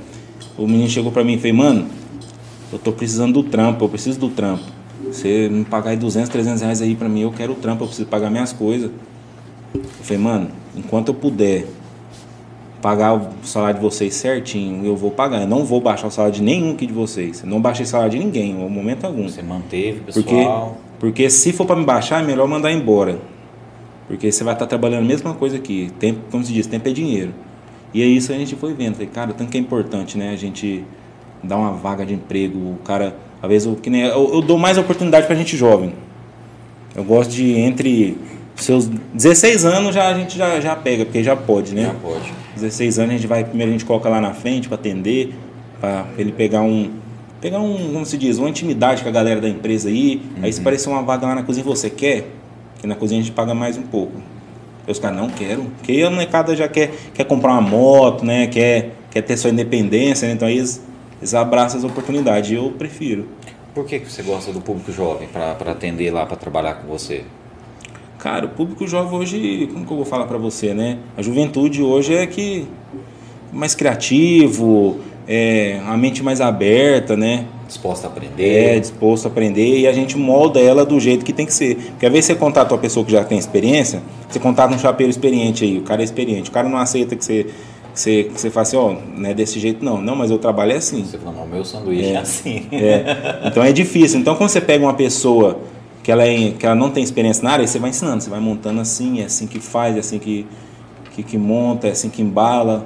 o 0.58 0.66
menino 0.66 0.88
chegou 0.88 1.10
pra 1.10 1.24
mim 1.24 1.34
e 1.34 1.38
falou, 1.38 1.56
mano, 1.56 1.86
eu 2.72 2.78
tô 2.78 2.92
precisando 2.92 3.32
do 3.32 3.42
trampo, 3.42 3.84
eu 3.84 3.88
preciso 3.88 4.18
do 4.20 4.28
trampo. 4.28 4.64
Você 5.06 5.48
me 5.48 5.64
pagar 5.64 5.90
aí 5.90 5.96
200, 5.96 6.28
300 6.28 6.60
reais 6.62 6.82
aí 6.82 6.94
pra 6.94 7.08
mim, 7.08 7.22
eu 7.22 7.32
quero 7.32 7.52
o 7.52 7.56
trampo, 7.56 7.84
eu 7.84 7.88
preciso 7.88 8.08
pagar 8.08 8.30
minhas 8.30 8.52
coisas. 8.52 8.90
Eu 9.74 9.82
falei, 10.02 10.22
mano, 10.22 10.48
enquanto 10.76 11.08
eu 11.08 11.14
puder 11.14 11.66
pagar 12.80 13.14
o 13.14 13.28
salário 13.44 13.76
de 13.76 13.82
vocês 13.82 14.14
certinho, 14.14 14.84
eu 14.84 14.96
vou 14.96 15.10
pagar. 15.10 15.42
Eu 15.42 15.46
não 15.46 15.64
vou 15.64 15.80
baixar 15.80 16.06
o 16.06 16.10
salário 16.10 16.34
de 16.34 16.42
nenhum 16.42 16.72
aqui 16.72 16.86
de 16.86 16.92
vocês. 16.92 17.42
Eu 17.42 17.48
não 17.48 17.60
baixei 17.60 17.84
o 17.84 17.88
salário 17.88 18.12
de 18.12 18.18
ninguém, 18.18 18.50
em 18.52 18.68
momento 18.68 19.04
algum. 19.04 19.28
Você 19.28 19.42
manteve 19.42 20.00
o 20.00 20.12
Porque, 20.12 20.34
pessoal. 20.34 20.78
porque 20.98 21.30
se 21.30 21.52
for 21.52 21.66
para 21.66 21.76
me 21.76 21.84
baixar, 21.84 22.22
é 22.22 22.26
melhor 22.26 22.48
mandar 22.48 22.72
embora. 22.72 23.18
Porque 24.08 24.32
você 24.32 24.42
vai 24.42 24.54
estar 24.54 24.66
trabalhando 24.66 25.04
a 25.04 25.06
mesma 25.06 25.34
coisa 25.34 25.56
aqui. 25.56 25.92
Tempo, 25.98 26.20
como 26.30 26.42
se 26.44 26.52
diz, 26.52 26.66
tempo 26.66 26.88
é 26.88 26.92
dinheiro. 26.92 27.32
E 27.92 28.02
é 28.02 28.06
isso 28.06 28.28
que 28.28 28.34
a 28.34 28.38
gente 28.38 28.56
foi 28.56 28.72
vendo. 28.74 28.94
Falei, 28.94 29.08
cara, 29.08 29.32
tanto 29.32 29.50
que 29.50 29.58
é 29.58 29.60
importante, 29.60 30.18
né? 30.18 30.30
A 30.30 30.36
gente 30.36 30.84
dar 31.42 31.56
uma 31.56 31.72
vaga 31.72 32.04
de 32.04 32.14
emprego. 32.14 32.58
O 32.58 32.78
cara, 32.84 33.16
às 33.42 33.48
vezes, 33.48 33.68
eu, 33.68 33.76
que 33.76 33.90
nem, 33.90 34.02
eu, 34.02 34.34
eu 34.34 34.40
dou 34.40 34.58
mais 34.58 34.78
oportunidade 34.78 35.26
pra 35.26 35.36
gente 35.36 35.56
jovem. 35.56 35.92
Eu 36.94 37.04
gosto 37.04 37.30
de, 37.30 37.52
entre 37.56 38.16
seus 38.64 38.86
16 38.86 39.64
anos, 39.64 39.94
já, 39.94 40.08
a 40.08 40.14
gente 40.14 40.36
já, 40.36 40.60
já 40.60 40.76
pega, 40.76 41.04
porque 41.04 41.22
já 41.22 41.36
pode, 41.36 41.74
né? 41.74 41.84
Já 41.84 41.94
pode. 41.94 42.32
16 42.54 42.98
anos 42.98 43.10
a 43.10 43.16
gente 43.16 43.26
vai, 43.26 43.44
primeiro 43.44 43.70
a 43.70 43.72
gente 43.72 43.84
coloca 43.84 44.08
lá 44.08 44.20
na 44.20 44.34
frente 44.34 44.68
para 44.68 44.76
atender, 44.76 45.34
para 45.80 46.06
ele 46.18 46.32
pegar 46.32 46.62
um, 46.62 46.90
pegar 47.40 47.58
um, 47.58 47.92
como 47.92 48.04
se 48.04 48.18
diz, 48.18 48.38
uma 48.38 48.48
intimidade 48.48 49.02
com 49.02 49.08
a 49.08 49.12
galera 49.12 49.40
da 49.40 49.48
empresa 49.48 49.88
aí. 49.88 50.22
Aí 50.42 50.52
se 50.52 50.60
aparecer 50.60 50.88
uma 50.88 51.02
vaga 51.02 51.26
lá 51.26 51.34
na 51.34 51.42
cozinha, 51.42 51.64
você 51.64 51.88
quer? 51.88 52.26
Que 52.78 52.86
na 52.86 52.94
cozinha 52.94 53.20
a 53.20 53.24
gente 53.24 53.34
paga 53.34 53.54
mais 53.54 53.76
um 53.76 53.82
pouco. 53.82 54.16
Aí 54.86 54.92
os 54.92 54.98
caras, 54.98 55.16
não 55.16 55.28
quero. 55.28 55.62
Porque 55.76 56.02
a 56.02 56.10
molecada 56.10 56.54
já 56.54 56.68
quer, 56.68 56.90
quer 57.14 57.24
comprar 57.24 57.52
uma 57.52 57.62
moto, 57.62 58.24
né? 58.24 58.46
Quer, 58.46 58.92
quer 59.10 59.22
ter 59.22 59.36
sua 59.36 59.50
independência, 59.50 60.28
né? 60.28 60.34
Então 60.34 60.46
aí 60.46 60.58
eles, 60.58 60.82
eles 61.18 61.34
abraçam 61.34 61.78
as 61.78 61.84
oportunidades. 61.84 62.50
Eu 62.50 62.70
prefiro. 62.76 63.28
Por 63.74 63.86
que, 63.86 64.00
que 64.00 64.10
você 64.10 64.22
gosta 64.22 64.52
do 64.52 64.60
público 64.60 64.92
jovem 64.92 65.28
para 65.28 65.72
atender 65.72 66.10
lá, 66.10 66.26
para 66.26 66.36
trabalhar 66.36 66.74
com 66.74 66.88
você? 66.88 67.24
Cara, 68.22 68.46
o 68.46 68.48
público 68.50 68.86
jovem 68.86 69.18
hoje, 69.18 69.68
como 69.72 69.86
que 69.86 69.92
eu 69.92 69.96
vou 69.96 70.04
falar 70.04 70.26
para 70.26 70.36
você, 70.36 70.74
né? 70.74 70.98
A 71.16 71.22
juventude 71.22 71.82
hoje 71.82 72.14
é 72.14 72.26
que 72.26 72.66
mais 73.52 73.74
criativo, 73.74 74.98
é, 75.26 75.80
a 75.86 75.96
mente 75.96 76.22
mais 76.22 76.40
aberta, 76.40 77.16
né? 77.16 77.46
Disposta 77.66 78.06
a 78.06 78.10
É 78.10 78.12
aprender? 78.12 78.80
disposto 78.80 79.26
a 79.26 79.28
aprender 79.28 79.78
e 79.78 79.86
a 79.86 79.92
gente 79.92 80.18
molda 80.18 80.60
ela 80.60 80.84
do 80.84 81.00
jeito 81.00 81.24
que 81.24 81.32
tem 81.32 81.46
que 81.46 81.54
ser. 81.54 81.76
Porque 81.76 82.04
às 82.04 82.12
vezes 82.12 82.26
você 82.26 82.34
contata 82.34 82.74
uma 82.74 82.80
pessoa 82.80 83.06
que 83.06 83.12
já 83.12 83.24
tem 83.24 83.38
experiência, 83.38 84.02
você 84.28 84.38
contata 84.38 84.74
um 84.74 84.78
chapeiro 84.78 85.10
experiente 85.10 85.64
aí, 85.64 85.78
o 85.78 85.82
cara 85.82 86.02
é 86.02 86.04
experiente, 86.04 86.50
o 86.50 86.52
cara 86.52 86.68
não 86.68 86.76
aceita 86.78 87.16
que 87.16 87.24
você, 87.24 87.44
que 87.94 88.00
você, 88.00 88.24
que 88.24 88.40
você 88.40 88.50
faça 88.50 88.76
assim, 88.76 88.86
ó, 88.86 88.96
não 89.16 89.30
é 89.30 89.32
desse 89.32 89.58
jeito 89.58 89.82
não. 89.84 89.98
Não, 90.00 90.14
mas 90.14 90.30
eu 90.30 90.36
trabalho 90.38 90.72
é 90.72 90.76
assim. 90.76 91.04
Você 91.04 91.16
fala, 91.16 91.36
não, 91.36 91.46
meu 91.46 91.64
sanduíche 91.64 92.10
é, 92.10 92.12
É. 92.12 92.16
assim. 92.18 92.66
É. 92.72 93.04
Então 93.46 93.62
é 93.62 93.72
difícil. 93.72 94.20
Então 94.20 94.34
quando 94.34 94.50
você 94.50 94.60
pega 94.60 94.84
uma 94.84 94.94
pessoa 94.94 95.58
que 96.10 96.12
ela, 96.12 96.26
é, 96.26 96.50
que 96.50 96.66
ela 96.66 96.74
não 96.74 96.90
tem 96.90 97.04
experiência 97.04 97.44
na 97.44 97.52
área, 97.52 97.64
você 97.64 97.78
vai 97.78 97.90
ensinando, 97.90 98.20
você 98.20 98.28
vai 98.28 98.40
montando 98.40 98.80
assim, 98.80 99.20
é 99.20 99.26
assim 99.26 99.46
que 99.46 99.60
faz, 99.60 99.94
é 99.94 100.00
assim 100.00 100.18
que, 100.18 100.44
que, 101.12 101.22
que 101.22 101.38
monta, 101.38 101.86
é 101.86 101.92
assim 101.92 102.10
que 102.10 102.20
embala. 102.20 102.84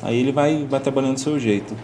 Aí 0.00 0.20
ele 0.20 0.30
vai, 0.30 0.64
vai 0.70 0.78
trabalhando 0.78 1.14
do 1.14 1.20
seu 1.20 1.36
jeito. 1.36 1.74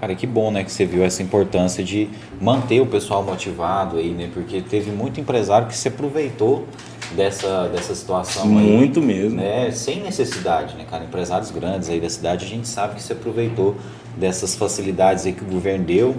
Cara, 0.00 0.16
que 0.16 0.26
bom, 0.26 0.50
né, 0.50 0.64
que 0.64 0.72
você 0.72 0.84
viu 0.84 1.04
essa 1.04 1.22
importância 1.22 1.84
de 1.84 2.08
manter 2.40 2.80
o 2.80 2.86
pessoal 2.86 3.22
motivado 3.22 3.98
aí, 3.98 4.10
né? 4.10 4.30
Porque 4.34 4.60
teve 4.60 4.90
muito 4.90 5.20
empresário 5.20 5.68
que 5.68 5.76
se 5.76 5.86
aproveitou 5.86 6.66
dessa, 7.14 7.68
dessa 7.68 7.94
situação 7.94 8.58
aí. 8.58 8.66
Muito 8.66 9.00
mesmo. 9.00 9.36
né, 9.36 9.70
sem 9.70 10.02
necessidade, 10.02 10.74
né, 10.74 10.84
cara? 10.90 11.04
Empresários 11.04 11.52
grandes 11.52 11.88
aí 11.88 12.00
da 12.00 12.10
cidade, 12.10 12.46
a 12.46 12.48
gente 12.48 12.66
sabe 12.66 12.96
que 12.96 13.02
se 13.02 13.12
aproveitou 13.12 13.76
dessas 14.16 14.56
facilidades 14.56 15.24
aí 15.24 15.32
que 15.32 15.44
o 15.44 15.46
governo 15.46 15.84
deu. 15.84 16.16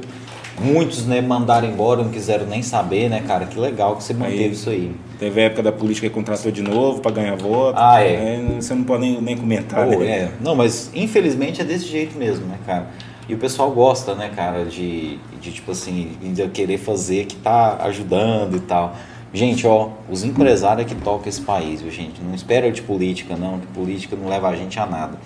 Muitos, 0.61 1.05
né, 1.05 1.19
mandaram 1.19 1.67
embora, 1.67 2.03
não 2.03 2.11
quiseram 2.11 2.45
nem 2.45 2.61
saber, 2.61 3.09
né, 3.09 3.21
cara? 3.25 3.45
Que 3.45 3.59
legal 3.59 3.95
que 3.95 4.03
você 4.03 4.13
manteve 4.13 4.43
Aí- 4.43 4.51
isso 4.51 4.69
aí. 4.69 4.95
Teve 5.19 5.41
a 5.41 5.45
época 5.45 5.63
da 5.63 5.71
política 5.71 6.07
que 6.07 6.13
contratou 6.13 6.51
de 6.51 6.61
novo 6.61 7.01
para 7.01 7.11
ganhar 7.11 7.35
voto. 7.35 7.77
Ah, 7.77 8.01
é. 8.01 8.37
Né? 8.37 8.61
Você 8.61 8.73
não 8.75 8.83
pode 8.83 9.01
nem, 9.01 9.21
nem 9.21 9.37
comentar, 9.37 9.85
Pô, 9.87 9.99
né? 9.99 10.05
é. 10.05 10.31
Não, 10.41 10.55
mas 10.55 10.91
infelizmente 10.93 11.61
é 11.61 11.63
desse 11.63 11.85
jeito 11.87 12.17
mesmo, 12.17 12.45
né, 12.45 12.57
cara? 12.65 12.87
E 13.27 13.33
o 13.33 13.37
pessoal 13.37 13.71
gosta, 13.71 14.13
né, 14.15 14.29
cara, 14.35 14.65
de, 14.65 15.17
de 15.41 15.51
tipo 15.51 15.71
assim, 15.71 16.11
de 16.21 16.45
querer 16.49 16.77
fazer 16.77 17.25
que 17.25 17.35
tá 17.37 17.77
ajudando 17.85 18.57
e 18.57 18.59
tal. 18.59 18.93
Gente, 19.33 19.65
ó, 19.65 19.89
os 20.09 20.23
empresários 20.23 20.85
é 20.85 20.87
que 20.87 20.93
tocam 21.01 21.27
esse 21.27 21.41
país, 21.41 21.81
viu, 21.81 21.89
gente? 21.89 22.21
Não 22.21 22.35
espera 22.35 22.69
de 22.71 22.81
política, 22.81 23.35
não, 23.35 23.59
que 23.59 23.67
política 23.67 24.15
não 24.15 24.29
leva 24.29 24.49
a 24.49 24.55
gente 24.55 24.77
a 24.79 24.85
nada. 24.85 25.17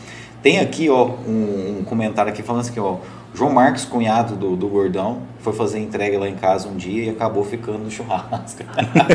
Tem 0.42 0.60
aqui, 0.60 0.90
ó, 0.90 1.10
um, 1.28 1.80
um 1.80 1.84
comentário 1.84 2.32
aqui 2.32 2.42
falando 2.44 2.62
assim, 2.62 2.80
ó, 2.80 2.98
João 3.38 3.52
Marcos, 3.52 3.86
cunhado 3.86 4.36
do, 4.36 4.56
do 4.56 4.68
Gordão, 4.68 5.20
foi 5.42 5.54
fazer 5.54 5.78
entrega 5.78 6.18
lá 6.18 6.28
em 6.28 6.34
casa 6.34 6.68
um 6.68 6.76
dia 6.76 7.04
e 7.04 7.10
acabou 7.12 7.44
ficando 7.44 7.78
no 7.78 7.92
churrasco. 7.92 8.64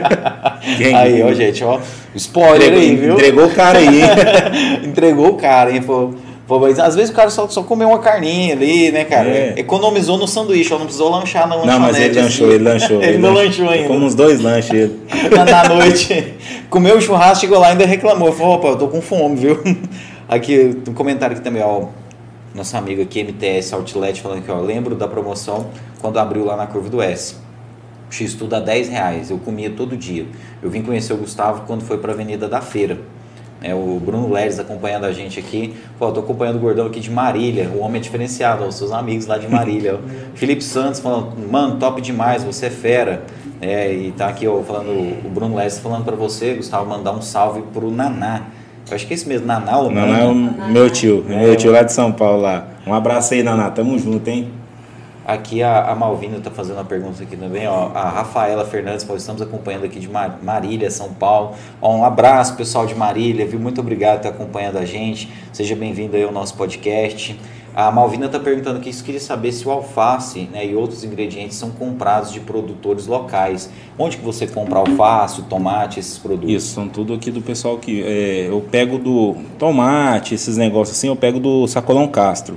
Quem? 0.78 0.94
aí, 0.94 1.20
ó, 1.24 1.32
gente, 1.32 1.64
ó, 1.64 1.80
spoiler 2.14 2.68
Entregou, 2.68 2.80
aí, 2.80 2.96
viu? 2.96 3.14
entregou 3.14 3.46
o 3.46 3.50
cara 3.50 3.78
aí, 3.80 4.00
hein? 4.00 4.08
Entregou 4.86 5.28
o 5.30 5.34
cara, 5.34 5.72
hein? 5.72 5.82
Pô, 5.82 6.10
pô, 6.46 6.60
mas 6.60 6.78
às 6.78 6.94
vezes 6.94 7.10
o 7.10 7.14
cara 7.14 7.30
só, 7.30 7.48
só 7.48 7.64
comeu 7.64 7.88
uma 7.88 7.98
carninha 7.98 8.54
ali, 8.54 8.92
né, 8.92 9.02
cara? 9.02 9.28
É. 9.28 9.54
Economizou 9.56 10.16
no 10.16 10.28
sanduíche, 10.28 10.72
ó, 10.72 10.78
não 10.78 10.84
precisou 10.84 11.10
lanchar 11.10 11.48
na 11.48 11.56
lanchonete. 11.56 11.80
Não, 11.80 11.80
mas 11.80 11.98
ele 11.98 12.20
lanchou, 12.20 12.46
assim. 12.46 12.54
ele 12.54 12.64
lanchou. 12.64 13.02
Ele 13.02 13.18
não 13.18 13.32
lanchou 13.32 13.68
ainda. 13.68 13.88
Como 13.88 14.06
uns 14.06 14.14
dois 14.14 14.40
lanches 14.40 14.70
ele. 14.70 15.00
na, 15.34 15.44
na 15.44 15.68
noite. 15.68 16.34
Comeu 16.70 16.96
o 16.96 17.00
churrasco, 17.00 17.40
chegou 17.40 17.58
lá 17.58 17.70
e 17.70 17.72
ainda 17.72 17.86
reclamou. 17.86 18.32
Falou, 18.32 18.54
opa, 18.54 18.68
eu 18.68 18.76
tô 18.76 18.86
com 18.86 19.02
fome, 19.02 19.34
viu? 19.34 19.60
Aqui, 20.28 20.78
um 20.88 20.94
comentário 20.94 21.34
aqui 21.34 21.42
também, 21.44 21.60
ó. 21.60 21.86
Nosso 22.54 22.76
amigo 22.76 23.00
aqui, 23.00 23.24
MTS 23.24 23.74
Outlet, 23.74 24.20
falando 24.20 24.40
aqui, 24.40 24.50
ó. 24.50 24.60
Lembro 24.60 24.94
da 24.94 25.08
promoção 25.08 25.70
quando 26.00 26.18
abriu 26.18 26.44
lá 26.44 26.54
na 26.54 26.66
Curva 26.66 26.90
do 26.90 27.00
S. 27.00 27.36
X 28.10 28.34
tudo 28.34 28.54
a 28.54 28.60
10 28.60 28.90
reais. 28.90 29.30
Eu 29.30 29.38
comia 29.38 29.70
todo 29.70 29.96
dia. 29.96 30.26
Eu 30.62 30.68
vim 30.68 30.82
conhecer 30.82 31.14
o 31.14 31.16
Gustavo 31.16 31.62
quando 31.66 31.82
foi 31.82 31.96
pra 31.96 32.12
Avenida 32.12 32.46
da 32.46 32.60
Feira. 32.60 32.98
É, 33.62 33.74
o 33.74 33.98
Bruno 34.04 34.30
Leres 34.30 34.58
acompanhando 34.58 35.04
a 35.04 35.12
gente 35.12 35.38
aqui. 35.38 35.74
Pô, 35.98 36.08
eu 36.08 36.12
tô 36.12 36.20
acompanhando 36.20 36.56
o 36.56 36.58
gordão 36.58 36.86
aqui 36.86 37.00
de 37.00 37.10
Marília. 37.10 37.70
O 37.74 37.78
homem 37.78 38.00
é 38.00 38.02
diferenciado, 38.02 38.64
os 38.64 38.74
seus 38.74 38.92
amigos 38.92 39.26
lá 39.26 39.38
de 39.38 39.48
Marília. 39.48 40.00
Felipe 40.34 40.62
Santos 40.62 41.00
falando, 41.00 41.38
mano, 41.50 41.78
top 41.78 42.02
demais, 42.02 42.44
você 42.44 42.66
é 42.66 42.70
fera. 42.70 43.24
É, 43.60 43.94
e 43.94 44.10
tá 44.12 44.28
aqui, 44.28 44.46
ó, 44.46 44.60
falando, 44.62 44.90
o 45.24 45.30
Bruno 45.30 45.54
Leres 45.54 45.78
falando 45.78 46.04
pra 46.04 46.16
você, 46.16 46.54
Gustavo, 46.54 46.84
mandar 46.84 47.12
um 47.12 47.22
salve 47.22 47.62
pro 47.72 47.90
Naná. 47.90 48.42
Eu 48.90 48.96
acho 48.96 49.06
que 49.06 49.12
é 49.12 49.16
esse 49.16 49.26
mesmo, 49.28 49.46
Naná 49.46 49.78
ou 49.78 49.90
Não, 49.90 50.06
não 50.06 50.14
é 50.14 50.24
o 50.26 50.34
meu 50.70 50.90
tio, 50.90 51.24
é 51.28 51.36
meu 51.36 51.56
tio 51.56 51.72
lá 51.72 51.82
de 51.82 51.92
São 51.92 52.12
Paulo 52.12 52.42
lá. 52.42 52.66
Um 52.86 52.92
abraço 52.92 53.32
aí, 53.34 53.42
Naná. 53.42 53.70
Tamo 53.70 53.98
junto, 53.98 54.28
hein? 54.28 54.50
Aqui 55.24 55.62
a, 55.62 55.84
a 55.88 55.94
Malvina 55.94 56.38
está 56.38 56.50
fazendo 56.50 56.76
uma 56.78 56.84
pergunta 56.84 57.22
aqui 57.22 57.36
também, 57.36 57.66
ó. 57.68 57.90
A 57.94 58.08
Rafaela 58.10 58.64
Fernandes, 58.64 59.04
falou, 59.04 59.16
estamos 59.16 59.40
acompanhando 59.40 59.84
aqui 59.84 60.00
de 60.00 60.08
Mar- 60.08 60.40
Marília, 60.42 60.90
São 60.90 61.12
Paulo. 61.12 61.52
Ó, 61.80 61.96
um 61.96 62.04
abraço, 62.04 62.56
pessoal 62.56 62.86
de 62.86 62.94
Marília, 62.96 63.46
viu? 63.46 63.60
Muito 63.60 63.80
obrigado 63.80 64.20
por 64.20 64.26
estar 64.26 64.28
acompanhando 64.30 64.78
a 64.78 64.84
gente. 64.84 65.32
Seja 65.52 65.76
bem-vindo 65.76 66.16
aí 66.16 66.24
ao 66.24 66.32
nosso 66.32 66.56
podcast. 66.56 67.38
A 67.74 67.90
Malvina 67.90 68.26
está 68.26 68.38
perguntando 68.38 68.78
aqui, 68.78 68.92
queria 69.02 69.20
saber 69.20 69.50
se 69.50 69.66
o 69.66 69.70
alface 69.70 70.48
né, 70.52 70.66
e 70.66 70.74
outros 70.74 71.04
ingredientes 71.04 71.56
são 71.56 71.70
comprados 71.70 72.30
de 72.30 72.40
produtores 72.40 73.06
locais. 73.06 73.70
Onde 73.98 74.18
que 74.18 74.24
você 74.24 74.46
compra 74.46 74.78
alface, 74.78 75.42
tomate, 75.42 75.98
esses 75.98 76.18
produtos? 76.18 76.50
Isso, 76.50 76.74
são 76.74 76.86
tudo 76.86 77.14
aqui 77.14 77.30
do 77.30 77.40
pessoal 77.40 77.78
que. 77.78 78.02
é, 78.02 78.48
eu 78.48 78.60
pego 78.60 78.98
do 78.98 79.36
tomate, 79.58 80.34
esses 80.34 80.58
negócios 80.58 80.98
assim, 80.98 81.08
eu 81.08 81.16
pego 81.16 81.40
do 81.40 81.66
Sacolão 81.66 82.06
Castro. 82.08 82.56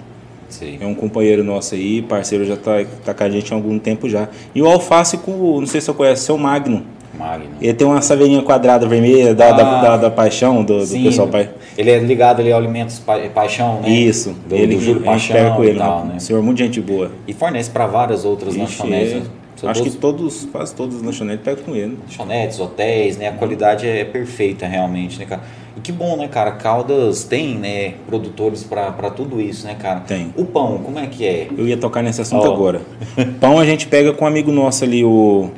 Sei. 0.49 0.77
É 0.79 0.85
um 0.85 0.93
companheiro 0.93 1.43
nosso 1.43 1.75
aí, 1.75 2.01
parceiro 2.01 2.45
já 2.45 2.55
tá, 2.55 2.85
tá 3.03 3.13
com 3.13 3.23
a 3.23 3.29
gente 3.29 3.53
há 3.53 3.55
algum 3.55 3.79
tempo 3.79 4.09
já. 4.09 4.29
E 4.53 4.61
o 4.61 4.67
alface 4.67 5.17
com, 5.17 5.59
não 5.59 5.67
sei 5.67 5.81
se 5.81 5.87
você 5.87 5.93
conhece, 5.93 6.23
seu 6.23 6.37
Magno. 6.37 6.83
Magno. 7.17 7.47
Ele 7.61 7.73
tem 7.73 7.87
uma 7.87 8.01
saveirinha 8.01 8.41
quadrada 8.41 8.87
vermelha 8.87 9.33
da, 9.33 9.47
Ah, 9.49 9.51
da, 9.53 9.81
da, 9.81 9.97
da 9.97 10.09
paixão 10.11 10.63
do, 10.63 10.85
do 10.85 11.03
pessoal 11.03 11.27
pai. 11.27 11.49
Ele 11.77 11.89
é 11.91 11.99
ligado 11.99 12.39
ali 12.39 12.51
ao 12.51 12.59
Alimentos 12.59 12.99
Pa- 12.99 13.19
Paixão, 13.33 13.81
né? 13.81 13.89
Isso, 13.89 14.35
Do, 14.47 14.55
ele 14.55 14.75
do 14.75 14.81
Júlio 14.81 15.03
gente 15.03 15.27
pega 15.31 15.39
Paixão 15.45 15.55
com 15.57 15.63
ele, 15.63 15.79
tal, 15.79 16.05
né? 16.05 16.13
né? 16.13 16.19
Senhor, 16.19 16.41
muito 16.43 16.57
gente 16.59 16.79
boa. 16.81 17.11
E 17.27 17.33
fornece 17.33 17.69
para 17.69 17.85
várias 17.87 18.23
outras 18.25 18.53
Ixi, 18.55 18.61
lanchonetes. 18.61 19.13
é. 19.13 19.45
Acho 19.67 19.81
que 19.83 19.89
todos 19.91 20.41
todos, 20.41 20.49
quase 20.51 20.75
todas 20.75 20.95
as 20.97 21.01
lanchonetes 21.01 21.43
pegam 21.43 21.63
com 21.63 21.75
ele. 21.75 21.97
lanchonetes, 22.05 22.59
hotéis, 22.59 23.17
né? 23.17 23.29
A 23.29 23.31
qualidade 23.31 23.87
é 23.87 24.03
perfeita 24.03 24.67
realmente, 24.67 25.17
né, 25.17 25.25
cara? 25.25 25.41
E 25.77 25.79
que 25.79 25.91
bom, 25.93 26.17
né, 26.17 26.27
cara? 26.27 26.51
Caldas 26.51 27.23
tem, 27.23 27.55
né, 27.55 27.93
produtores 28.05 28.63
para 28.63 28.91
tudo 29.09 29.41
isso, 29.41 29.65
né, 29.65 29.75
cara? 29.79 30.01
Tem. 30.01 30.33
O 30.37 30.45
pão, 30.45 30.79
como 30.83 30.99
é 30.99 31.07
que 31.07 31.25
é? 31.25 31.47
Eu 31.57 31.67
ia 31.67 31.77
tocar 31.77 32.01
nesse 32.03 32.21
assunto 32.21 32.45
Ó. 32.47 32.53
agora. 32.53 32.81
Pão 33.41 33.57
a 33.57 33.65
gente 33.65 33.87
pega 33.87 34.13
com 34.13 34.25
um 34.25 34.27
amigo 34.27 34.51
nosso 34.51 34.83
ali, 34.83 35.03
o, 35.03 35.49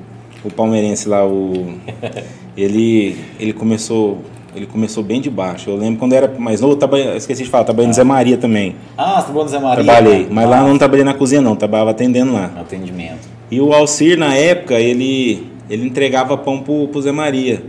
o 0.43 0.51
palmeirense 0.51 1.07
lá, 1.07 1.25
o 1.25 1.73
ele 2.55 3.17
ele 3.39 3.53
começou 3.53 4.19
ele 4.55 4.65
começou 4.65 5.03
bem 5.03 5.21
de 5.21 5.29
baixo. 5.29 5.69
Eu 5.69 5.75
lembro 5.75 5.99
quando 5.99 6.13
era 6.13 6.27
mais 6.39 6.61
novo, 6.61 6.77
eu 6.97 7.15
esqueci 7.17 7.43
de 7.43 7.49
falar, 7.49 7.63
trabalhei 7.63 7.87
no 7.87 7.93
Zé 7.93 8.03
Maria 8.03 8.37
também. 8.37 8.75
Ah, 8.97 9.21
você 9.21 9.27
tá 9.27 9.33
bom 9.33 9.47
Zé 9.47 9.59
Maria? 9.59 9.83
Trabalhei, 9.83 10.19
né? 10.23 10.27
mas 10.31 10.49
lá 10.49 10.61
eu 10.61 10.67
não 10.67 10.77
trabalhei 10.79 11.03
na 11.05 11.13
cozinha 11.13 11.41
não, 11.41 11.55
trabalhava 11.55 11.91
atendendo 11.91 12.33
lá. 12.33 12.51
Atendimento. 12.59 13.29
E 13.51 13.61
o 13.61 13.71
Alcir, 13.71 14.17
na 14.17 14.33
época, 14.33 14.73
ele, 14.79 15.47
ele 15.69 15.85
entregava 15.85 16.35
pão 16.37 16.59
pro, 16.61 16.87
pro 16.87 17.01
Zé 17.01 17.11
Maria. 17.11 17.63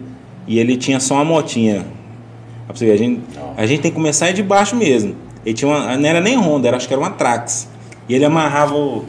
E 0.46 0.58
ele 0.58 0.76
tinha 0.78 0.98
só 0.98 1.14
uma 1.16 1.24
motinha. 1.26 1.84
A 2.68 2.74
gente, 2.96 3.20
a 3.56 3.66
gente 3.66 3.82
tem 3.82 3.90
que 3.90 3.94
começar 3.96 4.32
de 4.32 4.42
baixo 4.42 4.74
mesmo. 4.74 5.14
Ele 5.44 5.54
tinha 5.54 5.70
uma, 5.70 5.96
não 5.96 6.08
era 6.08 6.20
nem 6.20 6.36
Honda, 6.36 6.68
era, 6.68 6.76
acho 6.76 6.88
que 6.88 6.94
era 6.94 7.00
uma 7.02 7.10
Trax. 7.10 7.68
E 8.08 8.14
ele 8.14 8.24
amarrava 8.24 8.74
o- 8.74 9.04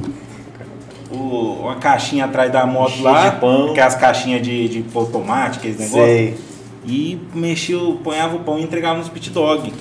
uma 1.29 1.75
caixinha 1.75 2.25
atrás 2.25 2.51
da 2.51 2.65
moto 2.65 2.91
Cheio 2.91 3.03
lá, 3.03 3.29
de 3.29 3.39
pão. 3.39 3.73
que 3.73 3.79
é 3.79 3.83
as 3.83 3.95
caixinhas 3.95 4.41
de, 4.41 4.67
de 4.67 4.81
pôr 4.81 5.07
tomate, 5.09 5.59
aqueles 5.59 5.77
negócios. 5.79 6.39
E 6.85 7.19
mexia, 7.33 7.77
o- 7.77 7.97
ponhava 7.97 8.35
o 8.35 8.39
pão 8.39 8.57
e 8.59 8.63
entregava 8.63 8.97
nos 8.99 9.09
pit 9.09 9.29
dog. 9.29 9.71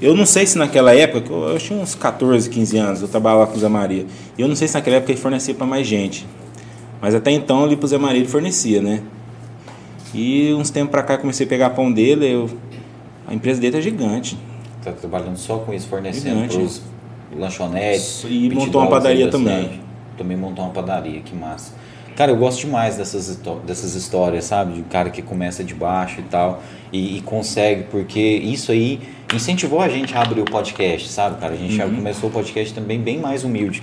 Eu 0.00 0.16
não 0.16 0.26
sei 0.26 0.44
se 0.46 0.58
naquela 0.58 0.92
época, 0.94 1.32
eu, 1.32 1.50
eu 1.50 1.58
tinha 1.58 1.78
uns 1.78 1.94
14, 1.94 2.50
15 2.50 2.76
anos, 2.78 3.02
eu 3.02 3.08
trabalhava 3.08 3.46
com 3.46 3.56
o 3.56 3.60
Zé 3.60 3.68
Maria. 3.68 4.06
E 4.36 4.42
eu 4.42 4.48
não 4.48 4.56
sei 4.56 4.66
se 4.66 4.74
naquela 4.74 4.96
época 4.96 5.12
ele 5.12 5.20
fornecia 5.20 5.54
para 5.54 5.66
mais 5.66 5.86
gente. 5.86 6.26
Mas 7.00 7.14
até 7.14 7.30
então 7.30 7.64
ali 7.64 7.76
pro 7.76 7.86
Zé 7.86 7.98
Maria 7.98 8.20
ele 8.20 8.28
fornecia, 8.28 8.80
né? 8.82 9.02
E 10.14 10.52
uns 10.54 10.70
tempos 10.70 10.90
pra 10.90 11.02
cá 11.02 11.14
eu 11.14 11.18
comecei 11.18 11.46
a 11.46 11.48
pegar 11.48 11.70
pão 11.70 11.90
dele, 11.92 12.26
eu, 12.32 12.50
a 13.26 13.32
empresa 13.34 13.60
dele 13.60 13.78
é 13.78 13.80
gigante. 13.80 14.36
Tá 14.84 14.90
trabalhando 14.92 15.36
só 15.36 15.58
com 15.58 15.72
isso, 15.72 15.86
fornecendo 15.86 16.34
Gigante. 16.36 16.56
para 16.56 16.64
os 16.64 16.82
lanchonetes. 17.38 18.24
E 18.28 18.50
montou 18.50 18.80
uma 18.80 18.90
padaria 18.90 19.26
da 19.26 19.32
também. 19.32 19.80
Também 20.16 20.36
montou 20.36 20.64
uma 20.64 20.72
padaria, 20.72 21.20
que 21.20 21.34
massa. 21.34 21.72
Cara, 22.16 22.30
eu 22.30 22.36
gosto 22.36 22.60
demais 22.60 22.96
dessas, 22.98 23.40
dessas 23.66 23.94
histórias, 23.94 24.44
sabe? 24.44 24.74
De 24.74 24.80
um 24.80 24.84
cara 24.84 25.08
que 25.08 25.22
começa 25.22 25.64
de 25.64 25.74
baixo 25.74 26.20
e 26.20 26.24
tal, 26.24 26.62
e, 26.92 27.16
e 27.16 27.20
consegue, 27.22 27.84
porque 27.84 28.20
isso 28.20 28.70
aí 28.70 29.00
incentivou 29.34 29.80
a 29.80 29.88
gente 29.88 30.14
a 30.14 30.20
abrir 30.20 30.42
o 30.42 30.44
podcast, 30.44 31.08
sabe, 31.08 31.40
cara? 31.40 31.54
A 31.54 31.56
gente 31.56 31.80
Uhum. 31.80 31.94
começou 31.96 32.28
o 32.28 32.32
podcast 32.32 32.74
também 32.74 33.00
bem 33.00 33.18
mais 33.18 33.44
humilde. 33.44 33.82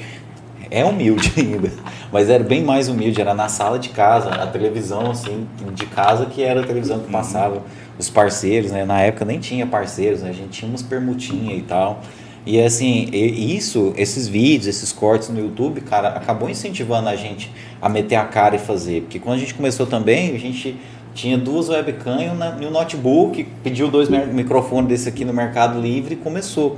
É 0.70 0.86
humilde 0.86 1.34
ainda, 1.42 1.72
mas 2.12 2.30
era 2.30 2.44
bem 2.44 2.64
mais 2.64 2.88
humilde, 2.88 3.20
era 3.20 3.34
na 3.34 3.50
sala 3.50 3.80
de 3.80 3.90
casa, 3.90 4.30
a 4.30 4.46
televisão, 4.46 5.10
assim, 5.10 5.48
de 5.74 5.88
casa 5.88 6.28
que 6.28 6.44
era 6.44 6.62
a 6.62 6.64
televisão 6.64 6.98
Uhum. 6.98 7.04
que 7.06 7.12
passava 7.12 7.64
os 7.98 8.12
parceiros, 8.12 8.70
né? 8.72 8.86
Na 8.86 9.02
época 9.02 9.26
nem 9.26 9.40
tinha 9.40 9.66
parceiros, 9.66 10.22
né? 10.22 10.30
A 10.30 10.34
gente 10.34 10.50
tinha 10.50 10.70
umas 10.70 10.84
permutinhas 10.84 11.58
e 11.58 11.64
tal. 11.64 12.00
E 12.46 12.60
assim, 12.62 13.10
isso, 13.12 13.94
esses 13.98 14.28
vídeos, 14.28 14.68
esses 14.68 14.92
cortes 14.92 15.30
no 15.30 15.40
YouTube, 15.40 15.82
cara, 15.82 16.10
acabou 16.10 16.50
incentivando 16.50 17.10
a 17.10 17.16
gente 17.16 17.52
a 17.82 17.88
meter 17.90 18.16
a 18.16 18.26
cara 18.26 18.56
e 18.56 18.60
fazer. 18.60 19.02
Porque 19.02 19.20
quando 19.20 19.36
a 19.36 19.40
gente 19.40 19.54
começou 19.54 19.86
também, 19.86 20.34
a 20.36 20.40
gente 20.40 20.76
tinha 21.14 21.38
duas 21.38 21.70
webcam 21.70 22.18
e 22.62 22.66
um 22.66 22.72
notebook, 22.72 23.46
pediu 23.64 23.90
dois 23.90 24.10
microfones 24.10 24.90
desse 24.90 25.10
aqui 25.10 25.26
no 25.26 25.34
Mercado 25.34 25.80
Livre 25.80 26.14
e 26.14 26.18
começou. 26.18 26.78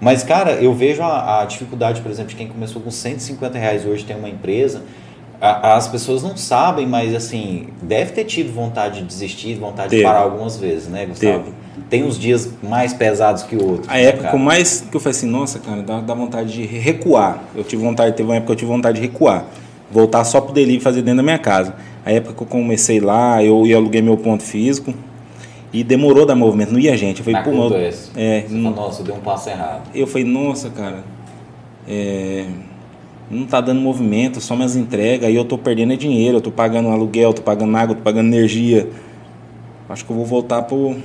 Mas, 0.00 0.22
cara, 0.22 0.52
eu 0.52 0.72
vejo 0.72 1.02
a, 1.02 1.42
a 1.42 1.44
dificuldade, 1.44 2.00
por 2.00 2.10
exemplo, 2.10 2.30
de 2.30 2.36
quem 2.36 2.48
começou 2.48 2.80
com 2.80 2.90
150 2.90 3.58
reais 3.58 3.84
hoje 3.84 4.04
tem 4.04 4.16
uma 4.16 4.28
empresa. 4.28 4.82
A- 5.40 5.74
as 5.76 5.88
pessoas 5.88 6.22
não 6.22 6.36
sabem, 6.36 6.86
mas 6.86 7.14
assim, 7.14 7.68
deve 7.82 8.12
ter 8.12 8.24
tido 8.24 8.50
vontade 8.52 9.00
de 9.00 9.06
desistir, 9.06 9.54
vontade 9.56 9.90
Teve. 9.90 10.02
de 10.02 10.08
parar 10.08 10.20
algumas 10.20 10.56
vezes, 10.56 10.88
né, 10.88 11.04
Gustavo? 11.04 11.44
Teve. 11.44 11.56
Tem 11.88 12.04
uns 12.04 12.18
dias 12.18 12.48
mais 12.62 12.92
pesados 12.92 13.42
que 13.42 13.56
outros. 13.56 13.88
A 13.88 13.94
né, 13.94 14.04
época 14.04 14.24
cara? 14.24 14.38
mais 14.38 14.84
que 14.88 14.96
eu 14.96 15.00
falei 15.00 15.16
assim, 15.16 15.26
nossa, 15.26 15.58
cara, 15.58 15.82
dá, 15.82 16.00
dá 16.00 16.14
vontade 16.14 16.52
de 16.52 16.62
recuar. 16.64 17.42
Eu 17.54 17.64
tive 17.64 17.82
vontade, 17.82 18.16
teve 18.16 18.28
uma 18.28 18.36
época 18.36 18.46
que 18.48 18.52
eu 18.52 18.56
tive 18.56 18.70
vontade 18.70 19.00
de 19.00 19.06
recuar. 19.06 19.46
Voltar 19.90 20.24
só 20.24 20.40
pro 20.40 20.52
delivery 20.52 20.82
fazer 20.82 21.02
dentro 21.02 21.18
da 21.18 21.22
minha 21.22 21.38
casa. 21.38 21.74
A 22.04 22.12
época 22.12 22.34
que 22.34 22.42
eu 22.42 22.46
comecei 22.46 23.00
lá, 23.00 23.42
eu, 23.42 23.66
eu 23.66 23.78
aluguei 23.78 24.00
meu 24.02 24.16
ponto 24.16 24.42
físico 24.42 24.94
e 25.72 25.84
demorou 25.84 26.26
dar 26.26 26.34
movimento, 26.34 26.72
não 26.72 26.80
ia 26.80 26.96
gente. 26.96 27.18
Eu 27.18 27.24
falei, 27.24 27.40
Na 27.40 27.44
pô, 27.44 27.52
mano, 27.52 27.76
é, 28.16 28.44
não- 28.48 28.72
fala, 28.74 28.86
nossa, 28.86 29.02
deu 29.02 29.14
um 29.14 29.20
passo 29.20 29.50
errado. 29.50 29.82
eu 29.94 30.06
falei, 30.06 30.26
nossa, 30.26 30.70
cara, 30.70 31.04
é, 31.88 32.46
não 33.30 33.46
tá 33.46 33.60
dando 33.60 33.80
movimento, 33.80 34.40
só 34.40 34.56
minhas 34.56 34.74
entregas, 34.74 35.28
aí 35.28 35.36
eu 35.36 35.44
tô 35.44 35.56
perdendo 35.56 35.92
é 35.92 35.96
dinheiro, 35.96 36.38
eu 36.38 36.40
tô 36.40 36.50
pagando 36.50 36.88
aluguel, 36.88 37.32
tô 37.32 37.42
pagando 37.42 37.76
água, 37.76 37.94
tô 37.94 38.02
pagando 38.02 38.26
energia. 38.26 38.88
Acho 39.88 40.04
que 40.04 40.10
eu 40.10 40.16
vou 40.16 40.24
voltar 40.24 40.62
pro, 40.62 40.96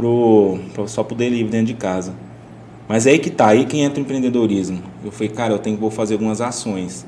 pro, 0.00 0.58
pro 0.72 0.88
só 0.88 1.02
pro 1.02 1.14
delivery 1.14 1.50
dentro 1.50 1.66
de 1.66 1.74
casa. 1.74 2.14
Mas 2.88 3.06
é 3.06 3.10
aí 3.10 3.18
que 3.18 3.30
tá, 3.30 3.48
aí 3.48 3.64
que 3.66 3.78
entra 3.78 3.98
o 3.98 4.02
empreendedorismo. 4.02 4.80
Eu 5.04 5.12
falei, 5.12 5.28
cara, 5.28 5.52
eu 5.52 5.58
tenho 5.58 5.76
que 5.76 5.80
vou 5.80 5.90
fazer 5.90 6.14
algumas 6.14 6.40
ações. 6.40 7.06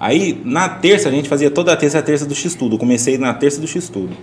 Aí, 0.00 0.40
na 0.44 0.68
terça, 0.68 1.08
a 1.08 1.12
gente 1.12 1.28
fazia 1.28 1.48
toda 1.50 1.72
a 1.72 1.76
terça 1.76 1.98
a 1.98 2.02
terça 2.02 2.26
do 2.26 2.34
X-Tudo. 2.34 2.74
Eu 2.74 2.78
comecei 2.78 3.16
na 3.18 3.32
terça 3.32 3.60
do 3.60 3.66
X-Tudo. 3.68 4.16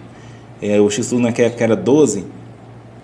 É, 0.61 0.79
o 0.81 0.89
X-Tudo 0.89 1.21
naquela 1.21 1.47
época 1.47 1.63
era 1.63 1.75
12, 1.75 2.25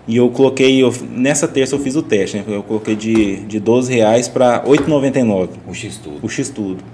e 0.06 0.16
eu 0.18 0.28
coloquei, 0.28 0.82
eu- 0.82 0.92
nessa 1.10 1.48
terça 1.48 1.74
eu 1.74 1.78
fiz 1.78 1.96
o 1.96 2.02
teste, 2.02 2.36
né? 2.36 2.44
Eu 2.46 2.62
coloquei 2.62 2.94
de, 2.94 3.36
de 3.46 3.58
12 3.58 3.94
reais 3.94 4.28
para 4.28 4.62
8,99 4.66 5.48
O 5.66 5.72
X 5.72 5.96
tudo. 5.96 6.18
o 6.22 6.28
X-Tudo. 6.28 6.84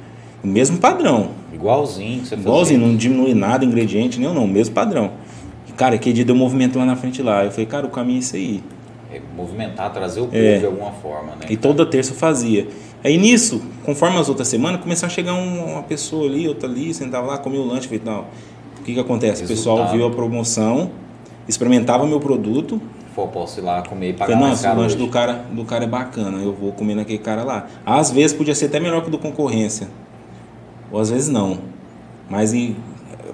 O 0.43 0.47
mesmo 0.47 0.79
padrão. 0.79 1.31
Igualzinho 1.53 2.21
que 2.21 2.29
você 2.29 2.37
fazia. 2.37 2.49
Igualzinho, 2.51 2.81
não 2.81 2.97
diminui 2.97 3.35
nada, 3.35 3.65
ingrediente, 3.65 4.21
nem 4.21 4.33
não, 4.33 4.47
mesmo 4.47 4.73
padrão. 4.75 5.11
Cara, 5.77 5.95
aquele 5.95 6.14
dia 6.14 6.25
deu 6.25 6.35
movimento 6.35 6.79
lá 6.79 6.85
na 6.85 6.97
frente 6.97 7.23
lá. 7.23 7.45
Eu 7.45 7.51
falei, 7.51 7.66
cara, 7.66 7.87
o 7.87 7.91
caminho 7.91 8.16
é 8.16 8.20
isso 8.20 8.37
aí. 8.37 8.62
É, 9.12 9.20
movimentar, 9.37 9.93
trazer 9.93 10.20
o 10.20 10.25
povo 10.27 10.37
É. 10.37 10.59
de 10.59 10.66
alguma 10.66 10.91
forma, 10.93 11.33
né? 11.37 11.47
E 11.51 11.57
toda 11.57 11.85
terça 11.85 12.12
eu 12.12 12.16
fazia. 12.16 12.68
Aí 13.05 13.18
nisso, 13.18 13.61
conforme 13.85 14.16
as 14.18 14.29
outras 14.29 14.49
semanas, 14.49 14.81
começou 14.81 15.07
a 15.07 15.11
chegar 15.11 15.35
um- 15.35 15.73
uma 15.73 15.83
pessoa 15.83 16.27
ali, 16.27 16.47
outra 16.49 16.68
ali, 16.68 16.95
sentava 16.95 17.27
lá, 17.27 17.39
comia 17.39 17.61
o 17.61 17.66
lanche, 17.66 17.87
falei, 17.89 18.03
não. 18.05 18.20
O 18.81 18.85
que 18.85 18.95
que 18.95 19.01
acontece? 19.01 19.45
O 19.45 19.49
pessoal 19.49 19.77
Resultado. 19.79 19.97
viu 19.99 20.07
a 20.07 20.11
promoção, 20.11 20.91
experimentava 21.49 22.07
meu 22.07 22.20
produto, 22.20 22.81
Pô, 23.14 23.29
posso 23.29 23.61
ir 23.61 23.62
lá 23.62 23.83
comer 23.83 24.11
e 24.11 24.12
pagar 24.14 24.33
Falei, 24.33 24.41
mais 24.41 24.51
nossa, 24.53 24.62
o 24.62 24.70
caro 24.70 24.81
lanche 24.81 24.95
hoje. 24.97 25.05
do 25.05 25.11
cara, 25.11 25.45
do 25.53 25.64
cara 25.66 25.85
é 25.85 25.87
bacana, 25.87 26.39
eu 26.39 26.53
vou 26.55 26.73
comer 26.73 26.95
naquele 26.95 27.18
cara 27.18 27.45
lá. 27.45 27.66
Às 27.85 28.11
vezes 28.11 28.35
podia 28.35 28.55
ser 28.55 28.66
até 28.66 28.81
melhor 28.81 29.03
que 29.03 29.09
o 29.09 29.11
do 29.11 29.18
concorrência. 29.18 29.89
Ou 30.91 30.99
às 30.99 31.11
vezes 31.11 31.29
não. 31.29 31.59
Mas 32.31 32.55
em- 32.55 32.75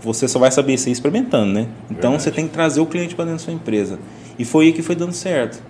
você 0.02 0.26
só 0.28 0.38
vai 0.38 0.50
saber 0.50 0.74
isso 0.74 0.88
experimentando, 0.90 1.52
né? 1.52 1.66
Então 1.90 2.10
Verdade. 2.12 2.22
você 2.22 2.30
tem 2.30 2.46
que 2.46 2.52
trazer 2.52 2.80
o 2.80 2.86
cliente 2.86 3.14
para 3.14 3.24
dentro 3.26 3.38
da 3.38 3.44
sua 3.44 3.52
empresa. 3.52 3.98
E 4.38 4.44
foi 4.44 4.66
aí 4.66 4.72
que 4.72 4.82
foi 4.82 4.94
dando 4.94 5.12
certo. 5.12 5.62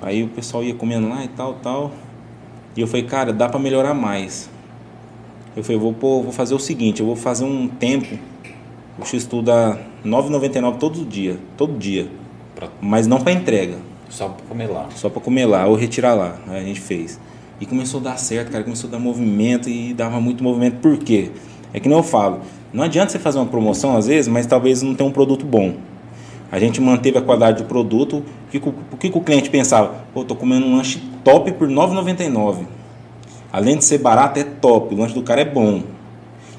Aí 0.00 0.22
o 0.22 0.28
pessoal 0.28 0.64
ia 0.64 0.74
comendo 0.74 1.08
lá 1.08 1.24
e 1.24 1.28
tal, 1.28 1.54
tal. 1.54 1.92
E 2.76 2.80
eu 2.80 2.86
falei, 2.86 3.04
cara, 3.04 3.32
dá 3.32 3.48
para 3.48 3.60
melhorar 3.60 3.94
mais. 3.94 4.48
Eu 5.56 5.62
falei, 5.62 5.78
vou, 5.78 5.92
pôr- 5.92 6.22
vou 6.22 6.32
fazer 6.32 6.54
o 6.54 6.58
seguinte, 6.58 7.00
eu 7.00 7.06
vou 7.06 7.14
fazer 7.16 7.44
um 7.44 7.68
tempo. 7.68 8.18
O 8.98 9.04
X 9.04 9.22
estuda 9.22 9.78
9,99 10.04 10.78
todo 10.78 11.04
dia, 11.04 11.38
todo 11.56 11.78
dia. 11.78 12.08
Pra- 12.54 12.68
Mas 12.80 13.06
não 13.06 13.20
para 13.20 13.32
entrega 13.32 13.76
Só 14.08 14.28
pra 14.28 14.44
comer 14.46 14.66
lá. 14.66 14.88
só 14.94 15.08
para 15.08 15.20
comer 15.20 15.46
lá 15.46 15.66
ou 15.66 15.74
retirar 15.74 16.14
lá. 16.14 16.36
Aí 16.48 16.60
a 16.62 16.64
gente 16.64 16.80
fez. 16.80 17.20
E 17.60 17.66
começou 17.66 18.00
a 18.00 18.04
dar 18.04 18.16
certo, 18.16 18.50
cara, 18.50 18.64
começou 18.64 18.88
a 18.88 18.90
dar 18.92 18.98
movimento 18.98 19.68
e 19.68 19.94
dava 19.94 20.20
muito 20.20 20.42
movimento. 20.42 20.78
Por 20.80 20.96
quê? 20.98 21.30
É 21.74 21.80
que 21.80 21.88
nem 21.88 21.96
eu 21.96 22.04
falo, 22.04 22.40
não 22.72 22.84
adianta 22.84 23.10
você 23.12 23.18
fazer 23.18 23.38
uma 23.38 23.46
promoção 23.46 23.96
às 23.96 24.06
vezes, 24.06 24.28
mas 24.28 24.46
talvez 24.46 24.82
não 24.82 24.94
tenha 24.94 25.08
um 25.08 25.12
produto 25.12 25.44
bom. 25.44 25.74
A 26.50 26.58
gente 26.58 26.80
manteve 26.80 27.16
a 27.16 27.22
qualidade 27.22 27.62
do 27.62 27.68
produto. 27.68 28.16
O 28.18 28.50
que, 28.50 28.58
o- 28.58 28.96
que 28.98 29.08
o 29.18 29.20
cliente 29.22 29.48
pensava? 29.48 30.04
Pô, 30.12 30.22
tô 30.22 30.34
comendo 30.36 30.66
um 30.66 30.76
lanche 30.76 31.02
top 31.24 31.50
por 31.52 31.66
R$ 31.66 31.74
9,99. 31.74 32.66
Além 33.50 33.78
de 33.78 33.84
ser 33.84 33.98
barato, 33.98 34.38
é 34.38 34.44
top. 34.44 34.94
O 34.94 34.98
lanche 34.98 35.14
do 35.14 35.22
cara 35.22 35.40
é 35.40 35.44
bom. 35.46 35.82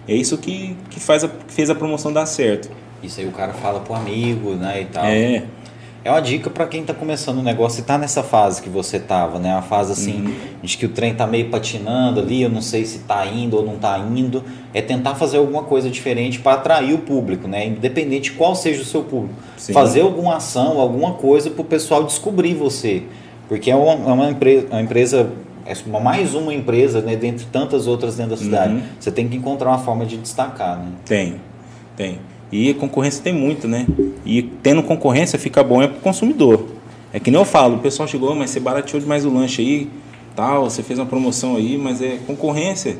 É 0.07 0.15
isso 0.15 0.35
que, 0.37 0.75
que, 0.89 0.99
faz 0.99 1.23
a, 1.23 1.27
que 1.27 1.53
fez 1.53 1.69
a 1.69 1.75
promoção 1.75 2.11
dar 2.11 2.25
certo. 2.25 2.69
Isso 3.03 3.19
aí 3.19 3.27
o 3.27 3.31
cara 3.31 3.53
fala 3.53 3.81
pro 3.81 3.93
amigo, 3.93 4.51
né, 4.55 4.81
e 4.81 4.85
tal. 4.85 5.05
É, 5.05 5.43
É 6.05 6.11
uma 6.11 6.19
dica 6.21 6.49
para 6.49 6.67
quem 6.67 6.83
tá 6.83 6.93
começando 6.93 7.37
o 7.37 7.41
negócio 7.41 7.79
e 7.79 7.83
tá 7.83 7.97
nessa 7.97 8.21
fase 8.21 8.61
que 8.61 8.67
você 8.67 8.99
tava, 8.99 9.39
né? 9.39 9.53
Uma 9.53 9.61
fase 9.61 9.93
assim, 9.93 10.25
Uhum. 10.25 10.33
de 10.61 10.77
que 10.77 10.85
o 10.85 10.89
trem 10.89 11.13
tá 11.15 11.25
meio 11.25 11.49
patinando 11.49 12.19
ali, 12.19 12.41
eu 12.41 12.49
não 12.49 12.61
sei 12.61 12.85
se 12.85 12.99
tá 12.99 13.25
indo 13.25 13.55
ou 13.55 13.65
não 13.65 13.77
tá 13.77 13.97
indo. 13.97 14.43
É 14.73 14.81
tentar 14.81 15.15
fazer 15.15 15.37
alguma 15.37 15.63
coisa 15.63 15.89
diferente 15.89 16.39
para 16.39 16.53
atrair 16.55 16.93
o 16.93 16.97
público, 16.97 17.47
né? 17.47 17.67
Independente 17.67 18.31
de 18.31 18.37
qual 18.37 18.53
seja 18.53 18.81
o 18.81 18.85
seu 18.85 19.03
público. 19.03 19.35
Sim. 19.55 19.71
Fazer 19.71 20.01
alguma 20.01 20.35
ação, 20.35 20.77
alguma 20.81 21.13
coisa 21.13 21.49
pro 21.49 21.63
pessoal 21.63 22.03
descobrir 22.03 22.53
você. 22.53 23.03
Porque 23.47 23.71
é 23.71 23.75
uma, 23.75 23.93
é 24.09 24.13
uma 24.13 24.29
empresa, 24.29 24.67
uma 24.71 24.81
empresa 24.81 25.29
é 25.65 25.73
uma- 25.85 26.01
mais 26.01 26.35
uma 26.35 26.53
empresa, 26.53 26.99
né, 26.99 27.15
dentre 27.15 27.45
tantas 27.45 27.87
outras 27.87 28.17
dentro 28.17 28.31
da 28.31 28.37
cidade. 28.37 28.73
Uhum. 28.73 28.81
Você 28.99 29.09
tem 29.09 29.29
que 29.29 29.37
encontrar 29.37 29.69
uma 29.69 29.79
forma 29.79 30.05
de 30.05 30.17
destacar, 30.17 30.77
né? 30.79 30.87
Tem. 31.05 31.35
Tem. 31.95 32.19
E 32.53 32.71
concorrência 32.75 33.23
tem 33.23 33.33
muito, 33.33 33.67
né? 33.67 33.87
E 34.23 34.43
tendo 34.43 34.83
concorrência 34.83 35.39
fica 35.39 35.63
bom 35.63 35.81
é 35.81 35.87
pro 35.87 35.99
consumidor. 36.01 36.67
É 37.11 37.19
que 37.19 37.31
nem 37.31 37.39
eu 37.39 37.45
falo, 37.45 37.77
o 37.77 37.79
pessoal 37.79 38.07
chegou, 38.07 38.35
mas 38.35 38.51
você 38.51 38.59
barateou 38.59 39.01
demais 39.01 39.25
o 39.25 39.33
lanche 39.33 39.59
aí, 39.59 39.89
tal, 40.35 40.69
você 40.69 40.83
fez 40.83 40.99
uma 40.99 41.07
promoção 41.07 41.55
aí, 41.55 41.79
mas 41.79 41.99
é 41.99 42.19
concorrência. 42.27 42.97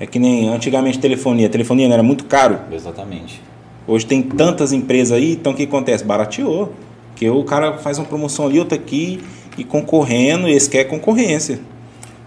É 0.00 0.06
que 0.06 0.18
nem 0.18 0.48
antigamente 0.48 0.98
telefonia. 0.98 1.48
Telefonia 1.48 1.86
não 1.86 1.94
era 1.94 2.02
muito 2.02 2.24
caro. 2.24 2.58
Exatamente. 2.72 3.40
Hoje 3.86 4.04
tem 4.04 4.22
tantas 4.22 4.72
empresas 4.72 5.16
aí, 5.16 5.34
então 5.34 5.52
o 5.52 5.54
que 5.54 5.62
acontece? 5.62 6.02
Barateou. 6.02 6.72
Porque 7.10 7.30
o 7.30 7.44
cara 7.44 7.78
faz 7.78 7.96
uma 7.98 8.06
promoção 8.06 8.44
ali, 8.44 8.58
outra 8.58 8.76
aqui, 8.76 9.20
e 9.56 9.62
concorrendo, 9.62 10.48
esse 10.48 10.68
quer 10.68 10.82
concorrência. 10.84 11.60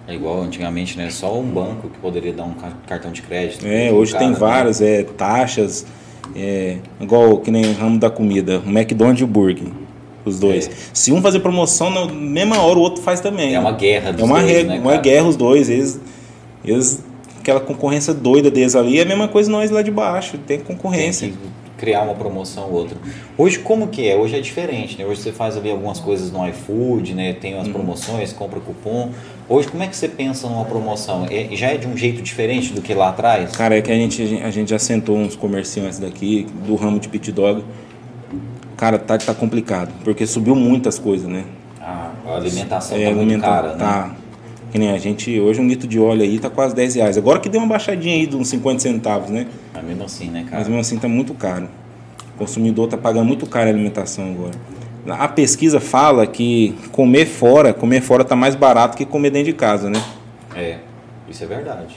É 0.07 0.15
igual 0.15 0.41
antigamente, 0.41 0.97
né? 0.97 1.09
Só 1.09 1.37
um 1.37 1.43
banco 1.43 1.89
que 1.89 1.97
poderia 1.99 2.31
dar 2.31 2.45
um 2.45 2.53
cartão 2.87 3.11
de 3.11 3.21
crédito. 3.21 3.65
É, 3.67 3.91
hoje 3.91 4.13
cara, 4.13 4.23
tem 4.23 4.33
né? 4.33 4.39
várias, 4.39 4.81
é, 4.81 5.03
taxas, 5.03 5.85
é, 6.35 6.77
igual 6.99 7.37
que 7.39 7.51
nem 7.51 7.71
ramo 7.73 7.99
da 7.99 8.09
comida, 8.09 8.61
o 8.65 8.69
McDonald's 8.69 9.21
e 9.21 9.23
o 9.23 9.27
Burger. 9.27 9.67
Os 10.23 10.39
dois. 10.39 10.67
É. 10.67 10.71
Se 10.93 11.11
um 11.11 11.21
fazer 11.21 11.39
promoção, 11.39 11.89
na 11.89 12.05
mesma 12.05 12.61
hora 12.61 12.77
o 12.77 12.81
outro 12.81 13.01
faz 13.01 13.19
também. 13.19 13.55
É 13.55 13.59
uma 13.59 13.71
guerra 13.71 14.11
dos 14.11 14.21
É 14.21 14.23
uma, 14.23 14.41
dois, 14.41 14.67
né, 14.67 14.79
uma 14.79 14.97
guerra 14.97 15.27
os 15.27 15.35
dois. 15.35 15.69
Eles, 15.69 15.99
eles, 16.63 17.03
aquela 17.39 17.59
concorrência 17.59 18.13
doida 18.13 18.51
deles 18.51 18.75
ali 18.75 18.99
é 18.99 19.01
a 19.01 19.05
mesma 19.05 19.27
coisa 19.27 19.49
nós 19.49 19.71
lá 19.71 19.81
de 19.81 19.89
baixo. 19.89 20.37
Tem 20.37 20.59
concorrência. 20.59 21.27
Tem 21.27 21.37
criar 21.81 22.03
uma 22.03 22.13
promoção 22.13 22.65
ou 22.65 22.73
outra. 22.73 22.95
Hoje 23.35 23.57
como 23.57 23.87
que 23.87 24.07
é? 24.07 24.15
Hoje 24.15 24.37
é 24.37 24.39
diferente, 24.39 24.99
né? 24.99 25.05
Hoje 25.05 25.21
você 25.21 25.31
faz 25.31 25.57
ali 25.57 25.71
algumas 25.71 25.99
coisas 25.99 26.31
no 26.31 26.47
iFood, 26.47 27.15
né? 27.15 27.33
Tem 27.33 27.55
umas 27.55 27.65
uhum. 27.65 27.73
promoções, 27.73 28.31
compra 28.31 28.59
cupom. 28.59 29.09
Hoje 29.51 29.67
como 29.67 29.83
é 29.83 29.87
que 29.87 29.97
você 29.97 30.07
pensa 30.07 30.47
numa 30.47 30.63
promoção? 30.63 31.27
É, 31.29 31.53
já 31.57 31.67
é 31.67 31.77
de 31.77 31.85
um 31.85 31.97
jeito 31.97 32.21
diferente 32.21 32.71
do 32.71 32.81
que 32.81 32.93
lá 32.93 33.09
atrás? 33.09 33.51
Cara, 33.51 33.77
é 33.77 33.81
que 33.81 33.91
a 33.91 33.95
gente, 33.95 34.41
a 34.41 34.49
gente 34.49 34.69
já 34.69 34.79
sentou 34.79 35.17
uns 35.17 35.35
comerciantes 35.35 35.99
daqui 35.99 36.47
do 36.65 36.73
ramo 36.75 37.01
de 37.01 37.09
pit 37.09 37.33
dog. 37.33 37.61
Cara, 38.77 38.97
tá, 38.97 39.17
tá 39.17 39.33
complicado, 39.33 39.91
porque 40.05 40.25
subiu 40.25 40.55
muitas 40.55 40.97
coisas, 40.97 41.27
né? 41.27 41.43
Ah, 41.81 42.13
a 42.25 42.35
alimentação 42.37 42.97
é, 42.97 43.09
tá 43.09 43.11
muito 43.11 43.41
cara, 43.41 43.71
tá. 43.71 44.07
né? 44.07 44.15
Que 44.71 44.79
nem 44.79 44.89
a 44.89 44.97
gente, 44.97 45.37
hoje 45.37 45.59
um 45.59 45.67
litro 45.67 45.85
de 45.85 45.99
óleo 45.99 46.21
aí 46.21 46.39
tá 46.39 46.49
quase 46.49 46.73
10 46.73 46.95
reais. 46.95 47.17
Agora 47.17 47.37
que 47.37 47.49
deu 47.49 47.59
uma 47.59 47.67
baixadinha 47.67 48.15
aí 48.15 48.25
de 48.25 48.37
uns 48.37 48.47
50 48.47 48.79
centavos, 48.79 49.29
né? 49.29 49.47
Mas 49.73 49.83
mesmo 49.83 50.05
assim, 50.05 50.29
né, 50.29 50.45
cara? 50.45 50.59
Mas 50.59 50.67
mesmo 50.69 50.79
assim 50.79 50.97
tá 50.97 51.09
muito 51.09 51.33
caro. 51.33 51.67
O 52.35 52.37
consumidor 52.37 52.87
tá 52.87 52.97
pagando 52.97 53.25
muito 53.25 53.45
caro 53.45 53.67
a 53.67 53.69
alimentação 53.73 54.31
agora. 54.31 54.53
A 55.07 55.27
pesquisa 55.27 55.79
fala 55.79 56.27
que 56.27 56.75
comer 56.91 57.25
fora, 57.25 57.73
comer 57.73 58.01
fora 58.01 58.23
tá 58.23 58.35
mais 58.35 58.55
barato 58.55 58.95
que 58.95 59.05
comer 59.05 59.31
dentro 59.31 59.51
de 59.51 59.53
casa, 59.53 59.89
né? 59.89 60.01
É, 60.55 60.77
isso 61.29 61.43
é 61.43 61.47
verdade. 61.47 61.95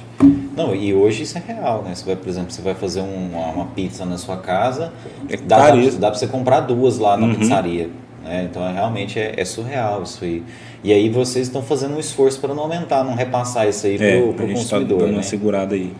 Não, 0.57 0.75
e 0.75 0.95
hoje 0.95 1.25
isso 1.25 1.37
é 1.37 1.43
real, 1.47 1.83
né? 1.83 1.95
Você 1.95 2.05
vai, 2.05 2.17
por 2.17 2.29
exemplo, 2.29 2.51
você 2.51 2.63
vai 2.63 2.75
fazer 2.75 3.01
uma, 3.01 3.49
uma 3.49 3.67
pizza 3.67 4.07
na 4.07 4.17
sua 4.17 4.37
casa, 4.37 4.93
é 5.29 5.37
dá, 5.37 5.71
dá, 5.71 5.91
dá 5.99 6.11
pra 6.11 6.19
você 6.19 6.27
comprar 6.27 6.61
duas 6.61 6.99
lá 6.99 7.17
na 7.17 7.27
uhum. 7.27 7.35
pizzaria. 7.35 7.91
Né? 8.25 8.49
Então, 8.51 8.67
é, 8.67 8.73
realmente 8.73 9.19
é, 9.19 9.35
é 9.37 9.45
surreal 9.45 10.03
isso 10.03 10.25
aí. 10.25 10.43
E 10.83 10.93
aí 10.93 11.09
vocês 11.09 11.47
estão 11.47 11.63
fazendo 11.63 11.97
um 11.97 12.01
esforço 12.01 12.41
para 12.41 12.55
não 12.55 12.63
aumentar, 12.63 13.05
não 13.05 13.15
repassar 13.15 13.69
isso 13.69 13.87
aí 13.87 13.97
é, 13.97 13.99
para 13.99 14.31
o 14.31 14.33
tá 14.33 14.47
consumidor. 14.47 14.99
Tá 14.99 15.05
dando 15.05 15.13
né? 15.13 15.19
uma 15.19 15.23
segurada 15.23 15.75
aí. 15.75 15.93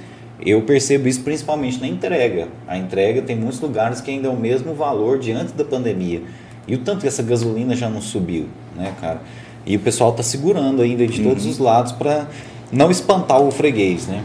Eu 0.45 0.63
percebo 0.63 1.09
isso 1.09 1.23
principalmente 1.23 1.81
na 1.81 1.87
entrega. 1.87 2.49
A 2.67 2.77
entrega 2.77 3.23
tem 3.23 3.37
muitos 3.37 3.61
lugares 3.61 4.01
que 4.01 4.11
ainda 4.11 4.29
é 4.29 4.31
o 4.31 4.37
mesmo 4.37 4.75
valor 4.75 5.19
de 5.19 5.33
antes 5.33 5.53
da 5.53 5.65
pandemia. 5.65 6.23
E 6.67 6.75
o 6.75 6.79
tanto 6.79 7.03
que 7.03 7.07
essa 7.07 7.23
gasolina 7.23 7.77
já 7.77 7.89
não 7.89 8.01
subiu, 8.01 8.47
né, 8.75 8.95
cara? 9.01 9.21
E 9.67 9.77
o 9.77 9.81
pessoal 9.81 10.11
está 10.11 10.23
segurando 10.23 10.83
ainda 10.83 11.07
de 11.07 11.23
todos 11.23 11.45
uhum. 11.45 11.51
os 11.51 11.59
lados 11.59 11.93
para 11.93 12.29
não 12.71 12.91
espantar 12.91 13.41
o 13.41 13.51
freguês, 13.51 14.07
né? 14.07 14.23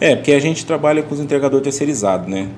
É, 0.00 0.16
porque 0.16 0.32
a 0.32 0.40
gente 0.40 0.66
trabalha 0.66 1.02
com 1.02 1.14
os 1.14 1.20
entregadores 1.20 1.64
terceirizados, 1.64 2.28
né? 2.28 2.48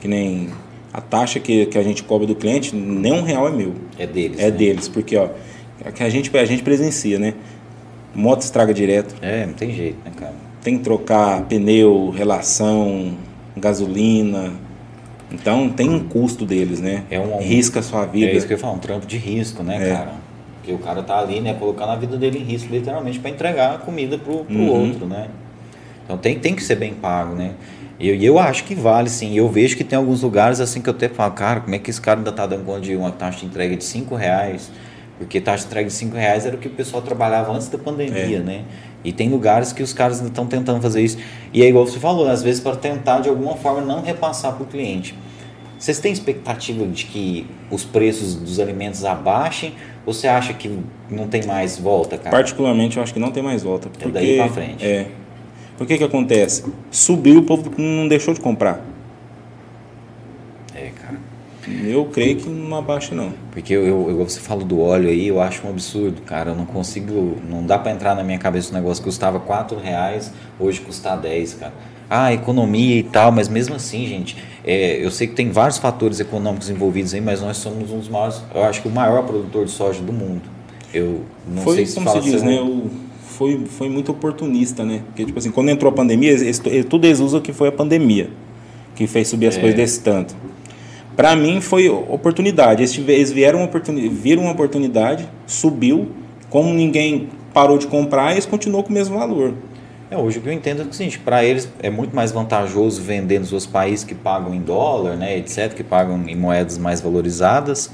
Que 0.00 0.08
nem 0.08 0.50
a 0.92 1.00
taxa 1.00 1.38
que, 1.38 1.66
que 1.66 1.76
a 1.76 1.82
gente 1.82 2.02
cobra 2.02 2.26
do 2.26 2.34
cliente, 2.34 2.74
nem 2.74 3.12
um 3.12 3.22
real 3.22 3.48
é 3.48 3.50
meu. 3.50 3.74
É 3.98 4.06
deles. 4.06 4.38
É 4.38 4.44
né? 4.44 4.50
deles, 4.50 4.88
porque 4.88 5.16
ó, 5.16 5.28
é 5.84 5.90
que 5.90 6.02
a 6.02 6.08
gente, 6.08 6.34
a 6.36 6.44
gente 6.44 6.62
presencia, 6.62 7.18
né? 7.18 7.34
Moto 8.14 8.42
estraga 8.42 8.72
direto. 8.72 9.14
É, 9.20 9.44
não 9.44 9.52
tem 9.52 9.74
jeito, 9.74 9.98
né, 10.04 10.12
cara? 10.16 10.34
Tem 10.62 10.78
que 10.78 10.84
trocar 10.84 11.42
pneu, 11.42 12.10
relação, 12.10 13.14
gasolina. 13.56 14.54
Então 15.30 15.68
tem 15.68 15.88
um 15.88 16.00
custo 16.00 16.46
deles, 16.46 16.80
né? 16.80 17.04
É 17.10 17.18
um, 17.18 17.38
Risca 17.38 17.80
a 17.80 17.82
sua 17.82 18.06
vida. 18.06 18.30
É 18.30 18.34
isso 18.34 18.46
que 18.46 18.54
eu 18.54 18.58
falo, 18.58 18.74
um 18.74 18.78
trampo 18.78 19.06
de 19.06 19.16
risco, 19.16 19.62
né, 19.62 19.90
é. 19.90 19.94
cara? 19.94 20.12
Porque 20.56 20.72
o 20.72 20.78
cara 20.78 21.02
tá 21.02 21.18
ali, 21.18 21.40
né, 21.40 21.54
colocando 21.54 21.90
a 21.90 21.96
vida 21.96 22.16
dele 22.16 22.38
em 22.38 22.42
risco, 22.42 22.72
literalmente, 22.72 23.18
para 23.18 23.30
entregar 23.30 23.74
a 23.74 23.78
comida 23.78 24.18
pro, 24.18 24.44
pro 24.44 24.56
uhum. 24.56 24.88
outro, 24.88 25.06
né? 25.06 25.28
Então 26.04 26.16
tem, 26.16 26.38
tem 26.38 26.54
que 26.54 26.62
ser 26.62 26.76
bem 26.76 26.94
pago, 26.94 27.34
né? 27.34 27.52
E 27.98 28.08
eu, 28.08 28.14
eu, 28.14 28.38
acho 28.38 28.64
que 28.64 28.74
vale, 28.74 29.08
sim. 29.08 29.36
Eu 29.36 29.48
vejo 29.48 29.76
que 29.76 29.82
tem 29.82 29.96
alguns 29.96 30.22
lugares 30.22 30.60
assim 30.60 30.80
que 30.80 30.88
eu 30.88 30.94
até 30.94 31.08
falo, 31.08 31.32
cara, 31.32 31.60
como 31.60 31.74
é 31.74 31.78
que 31.78 31.90
esse 31.90 32.00
cara 32.00 32.20
ainda 32.20 32.30
tá 32.30 32.46
dando 32.46 32.64
conta 32.64 32.80
de 32.80 32.94
uma 32.94 33.10
taxa 33.10 33.40
de 33.40 33.46
entrega 33.46 33.76
de 33.76 33.84
5 33.84 34.14
reais? 34.14 34.70
Porque 35.18 35.40
taxa 35.40 35.62
de 35.62 35.66
entrega 35.68 35.88
de 35.88 35.94
5 35.94 36.16
reais 36.16 36.44
era 36.44 36.56
o 36.56 36.58
que 36.58 36.68
o 36.68 36.70
pessoal 36.70 37.02
trabalhava 37.02 37.52
antes 37.52 37.68
da 37.68 37.78
pandemia, 37.78 38.38
é. 38.38 38.40
né? 38.40 38.64
E 39.02 39.12
tem 39.12 39.30
lugares 39.30 39.72
que 39.72 39.82
os 39.82 39.92
caras 39.92 40.18
ainda 40.18 40.28
estão 40.28 40.46
tentando 40.46 40.80
fazer 40.80 41.02
isso. 41.02 41.16
E 41.52 41.62
é 41.62 41.68
igual 41.68 41.86
você 41.86 41.98
falou, 41.98 42.28
às 42.28 42.42
vezes 42.42 42.60
para 42.60 42.76
tentar 42.76 43.20
de 43.20 43.28
alguma 43.28 43.56
forma 43.56 43.80
não 43.80 44.02
repassar 44.02 44.52
para 44.54 44.64
o 44.64 44.66
cliente. 44.66 45.14
Vocês 45.78 45.98
têm 45.98 46.12
expectativa 46.12 46.86
de 46.86 47.04
que 47.06 47.46
os 47.70 47.84
preços 47.84 48.34
dos 48.34 48.58
alimentos 48.58 49.04
abaixem 49.04 49.74
ou 50.04 50.12
você 50.12 50.26
acha 50.26 50.52
que 50.52 50.78
não 51.10 51.28
tem 51.28 51.44
mais 51.44 51.78
volta, 51.78 52.16
cara? 52.16 52.30
Particularmente 52.30 52.96
eu 52.96 53.02
acho 53.02 53.12
que 53.12 53.20
não 53.20 53.30
tem 53.30 53.42
mais 53.42 53.62
volta. 53.62 53.88
Porque, 53.88 54.08
é 54.08 54.10
daí 54.10 54.36
para 54.36 54.48
frente. 54.48 54.84
É. 54.84 55.06
Por 55.76 55.86
que 55.86 55.98
que 55.98 56.04
acontece? 56.04 56.64
Subiu, 56.90 57.40
o 57.40 57.42
povo 57.42 57.70
não 57.76 58.08
deixou 58.08 58.32
de 58.32 58.40
comprar. 58.40 58.82
Eu 61.68 62.04
creio 62.06 62.36
que 62.36 62.48
não 62.48 62.76
abaixa 62.76 63.14
não. 63.14 63.32
Porque 63.50 63.72
eu, 63.72 63.84
eu, 63.84 64.10
eu, 64.10 64.24
você 64.24 64.38
fala 64.38 64.64
do 64.64 64.80
óleo 64.80 65.08
aí, 65.08 65.26
eu 65.28 65.40
acho 65.40 65.66
um 65.66 65.70
absurdo, 65.70 66.22
cara. 66.22 66.50
Eu 66.50 66.54
não 66.54 66.66
consigo, 66.66 67.36
não 67.48 67.64
dá 67.64 67.78
para 67.78 67.92
entrar 67.92 68.14
na 68.14 68.22
minha 68.22 68.38
cabeça 68.38 68.70
um 68.70 68.74
negócio 68.74 69.02
que 69.02 69.08
custava 69.08 69.40
4 69.40 69.78
reais, 69.78 70.32
hoje 70.60 70.80
custa 70.80 71.16
10, 71.16 71.54
cara. 71.54 71.72
Ah, 72.08 72.32
economia 72.32 72.96
e 72.96 73.02
tal, 73.02 73.32
mas 73.32 73.48
mesmo 73.48 73.74
assim, 73.74 74.06
gente, 74.06 74.36
é, 74.64 75.04
eu 75.04 75.10
sei 75.10 75.26
que 75.26 75.34
tem 75.34 75.50
vários 75.50 75.78
fatores 75.78 76.20
econômicos 76.20 76.70
envolvidos 76.70 77.12
aí, 77.12 77.20
mas 77.20 77.40
nós 77.40 77.56
somos 77.56 77.90
um 77.90 77.98
dos 77.98 78.08
maiores, 78.08 78.42
eu 78.54 78.62
acho 78.62 78.80
que 78.80 78.86
o 78.86 78.92
maior 78.92 79.24
produtor 79.24 79.64
de 79.64 79.72
soja 79.72 80.00
do 80.00 80.12
mundo. 80.12 80.42
Eu 80.94 81.22
não 81.48 81.62
foi, 81.62 81.76
sei 81.76 81.86
se 81.86 81.94
como 81.96 82.08
se 82.10 82.20
diz, 82.20 82.42
né? 82.42 82.60
O, 82.60 82.88
foi, 83.36 83.66
foi 83.66 83.88
muito 83.88 84.12
oportunista, 84.12 84.84
né? 84.84 85.02
Porque, 85.06 85.24
tipo 85.24 85.38
assim, 85.38 85.50
quando 85.50 85.68
entrou 85.68 85.90
a 85.90 85.94
pandemia, 85.94 86.30
eles, 86.30 86.62
tudo 86.88 87.04
eles 87.06 87.18
usam 87.18 87.40
que 87.40 87.52
foi 87.52 87.68
a 87.68 87.72
pandemia 87.72 88.30
que 88.94 89.06
fez 89.06 89.28
subir 89.28 89.48
as 89.48 89.56
é. 89.56 89.60
coisas 89.60 89.76
desse 89.76 90.00
tanto. 90.00 90.34
Para 91.16 91.34
mim 91.34 91.62
foi 91.62 91.88
oportunidade. 91.88 92.82
Eles 92.82 93.32
vieram 93.32 93.64
oportunidade, 93.64 94.14
viram 94.14 94.42
uma 94.42 94.52
oportunidade, 94.52 95.26
subiu. 95.46 96.10
Como 96.50 96.72
ninguém 96.74 97.30
parou 97.54 97.78
de 97.78 97.86
comprar, 97.86 98.32
eles 98.32 98.44
continuou 98.44 98.84
com 98.84 98.90
o 98.90 98.92
mesmo 98.92 99.18
valor. 99.18 99.54
É, 100.10 100.16
hoje 100.16 100.38
o 100.38 100.42
que 100.42 100.48
eu 100.48 100.52
entendo 100.52 100.82
é 100.82 100.84
o 100.84 100.92
seguinte, 100.92 101.18
para 101.18 101.42
eles 101.42 101.68
é 101.82 101.90
muito 101.90 102.14
mais 102.14 102.30
vantajoso 102.30 103.02
vender 103.02 103.40
nos 103.40 103.52
outros 103.52 103.66
países 103.68 104.04
que 104.04 104.14
pagam 104.14 104.54
em 104.54 104.60
dólar, 104.60 105.16
né, 105.16 105.36
etc, 105.36 105.74
que 105.74 105.82
pagam 105.82 106.22
em 106.28 106.36
moedas 106.36 106.78
mais 106.78 107.00
valorizadas, 107.00 107.90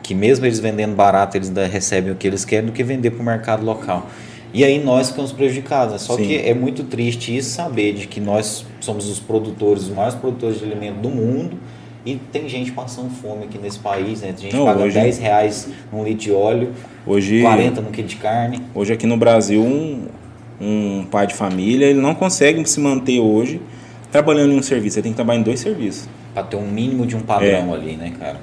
que 0.00 0.14
mesmo 0.14 0.46
eles 0.46 0.60
vendendo 0.60 0.94
barato, 0.94 1.36
eles 1.36 1.48
ainda 1.48 1.66
recebem 1.66 2.12
o 2.12 2.14
que 2.14 2.28
eles 2.28 2.44
querem 2.44 2.66
do 2.66 2.72
que 2.72 2.84
vender 2.84 3.10
para 3.10 3.22
o 3.22 3.24
mercado 3.24 3.64
local. 3.64 4.08
E 4.54 4.62
aí 4.62 4.82
nós 4.82 5.08
ficamos 5.08 5.32
prejudicados. 5.32 5.94
Né? 5.94 5.98
Só 5.98 6.16
Sim. 6.16 6.26
que 6.26 6.36
é 6.36 6.54
muito 6.54 6.84
triste 6.84 7.36
isso 7.36 7.50
saber 7.50 7.92
de 7.94 8.06
que 8.06 8.20
nós 8.20 8.64
somos 8.80 9.08
os 9.08 9.18
produtores, 9.18 9.84
os 9.84 9.90
maiores 9.90 10.14
produtores 10.14 10.58
de 10.58 10.64
alimento 10.64 11.00
do 11.00 11.10
mundo, 11.10 11.58
e 12.08 12.16
tem 12.32 12.48
gente 12.48 12.72
passando 12.72 13.10
fome 13.10 13.44
aqui 13.44 13.58
nesse 13.58 13.78
país, 13.78 14.22
né? 14.22 14.28
Tem 14.28 14.44
gente 14.44 14.56
Não, 14.56 14.64
paga 14.64 14.82
hoje, 14.82 14.94
10 14.94 15.18
reais 15.18 15.68
num 15.92 16.02
litro 16.02 16.20
de 16.20 16.32
óleo, 16.32 16.72
hoje, 17.06 17.42
40 17.42 17.82
no 17.82 17.90
quilo 17.90 18.08
de 18.08 18.16
carne. 18.16 18.62
Hoje 18.74 18.94
aqui 18.94 19.06
no 19.06 19.18
Brasil, 19.18 19.62
um, 19.62 20.06
um 20.58 21.04
pai 21.10 21.26
de 21.26 21.34
família, 21.34 21.84
ele 21.84 22.00
não 22.00 22.14
consegue 22.14 22.64
se 22.66 22.80
manter 22.80 23.20
hoje 23.20 23.60
trabalhando 24.10 24.52
em 24.52 24.58
um 24.58 24.62
serviço. 24.62 24.98
Ele 24.98 25.02
tem 25.02 25.12
que 25.12 25.16
trabalhar 25.16 25.40
em 25.40 25.42
dois 25.42 25.60
serviços. 25.60 26.08
Para 26.32 26.44
ter 26.44 26.56
um 26.56 26.66
mínimo 26.66 27.04
de 27.04 27.14
um 27.14 27.20
padrão 27.20 27.74
é. 27.74 27.74
ali, 27.74 27.96
né, 27.96 28.10
cara? 28.18 28.40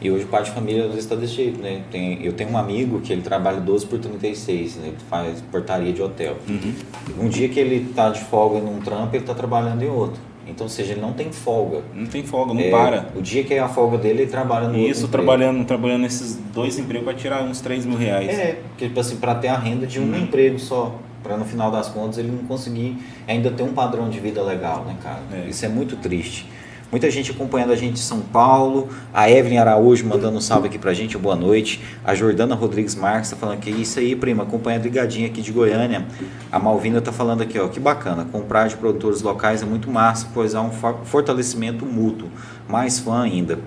E 0.00 0.10
hoje 0.10 0.24
o 0.24 0.28
pai 0.28 0.42
de 0.42 0.50
família 0.50 0.82
às 0.82 0.88
vezes 0.88 1.04
está 1.04 1.14
desse 1.14 1.34
jeito, 1.34 1.60
né? 1.60 1.82
Tem, 1.92 2.24
eu 2.24 2.32
tenho 2.32 2.50
um 2.50 2.58
amigo 2.58 3.00
que 3.00 3.12
ele 3.12 3.22
trabalha 3.22 3.60
12 3.60 3.86
por 3.86 4.00
36, 4.00 4.76
né? 4.76 4.88
ele 4.88 4.96
faz 5.08 5.40
portaria 5.52 5.92
de 5.92 6.02
hotel. 6.02 6.36
Uhum. 6.48 7.26
Um 7.26 7.28
dia 7.28 7.48
que 7.48 7.60
ele 7.60 7.88
está 7.90 8.10
de 8.10 8.20
folga 8.20 8.58
num 8.60 8.80
trampo, 8.80 9.14
ele 9.14 9.22
está 9.22 9.34
trabalhando 9.34 9.82
em 9.82 9.88
outro. 9.88 10.20
Então, 10.48 10.64
ou 10.64 10.70
seja, 10.70 10.92
ele 10.92 11.00
não 11.00 11.12
tem 11.12 11.30
folga. 11.30 11.82
Não 11.94 12.06
tem 12.06 12.22
folga, 12.22 12.54
não 12.54 12.60
é, 12.60 12.70
para. 12.70 13.08
O 13.14 13.20
dia 13.20 13.44
que 13.44 13.52
é 13.52 13.58
a 13.58 13.68
folga 13.68 13.98
dele, 13.98 14.22
ele 14.22 14.30
trabalha 14.30 14.68
no 14.68 14.78
Isso, 14.78 15.06
trabalhando, 15.08 15.64
trabalhando 15.64 16.02
nesses 16.02 16.36
dois 16.54 16.78
empregos 16.78 17.04
para 17.04 17.14
tirar 17.14 17.42
uns 17.42 17.60
3 17.60 17.84
mil 17.84 17.98
reais. 17.98 18.28
É, 18.28 18.60
porque 18.68 18.86
tipo 18.86 18.98
assim, 18.98 19.16
para 19.16 19.34
ter 19.34 19.48
a 19.48 19.58
renda 19.58 19.86
de 19.86 20.00
um 20.00 20.04
hum. 20.04 20.16
emprego 20.16 20.58
só. 20.58 20.98
Para 21.22 21.36
no 21.36 21.44
final 21.44 21.70
das 21.70 21.88
contas 21.88 22.16
ele 22.16 22.30
não 22.30 22.44
conseguir 22.44 22.96
ainda 23.26 23.50
ter 23.50 23.64
um 23.64 23.72
padrão 23.72 24.08
de 24.08 24.20
vida 24.20 24.40
legal, 24.40 24.84
né, 24.84 24.96
cara? 25.02 25.20
É. 25.32 25.48
Isso 25.48 25.66
é 25.66 25.68
muito 25.68 25.96
triste. 25.96 26.46
Muita 26.90 27.10
gente 27.10 27.30
acompanhando 27.32 27.72
a 27.72 27.76
gente 27.76 27.94
de 27.94 28.00
São 28.00 28.20
Paulo. 28.20 28.88
A 29.12 29.30
Evelyn 29.30 29.58
Araújo 29.58 30.06
mandando 30.06 30.38
um 30.38 30.40
salve 30.40 30.68
aqui 30.68 30.78
pra 30.78 30.94
gente, 30.94 31.18
boa 31.18 31.36
noite. 31.36 31.82
A 32.02 32.14
Jordana 32.14 32.54
Rodrigues 32.54 32.94
Marques 32.94 33.28
tá 33.28 33.36
falando 33.36 33.60
que 33.60 33.68
isso 33.68 33.98
aí, 33.98 34.16
prima, 34.16 34.44
acompanhando 34.44 34.84
ligadinha 34.84 35.26
aqui 35.26 35.42
de 35.42 35.52
Goiânia. 35.52 36.06
A 36.50 36.58
Malvina 36.58 37.02
tá 37.02 37.12
falando 37.12 37.42
aqui, 37.42 37.58
ó, 37.58 37.68
que 37.68 37.78
bacana. 37.78 38.26
Comprar 38.32 38.68
de 38.68 38.76
produtores 38.78 39.20
locais 39.20 39.62
é 39.62 39.66
muito 39.66 39.90
massa, 39.90 40.28
pois 40.32 40.54
há 40.54 40.62
um 40.62 40.70
fortalecimento 41.04 41.84
mútuo. 41.84 42.30
Mais 42.66 42.98
fã 42.98 43.22
ainda. 43.22 43.58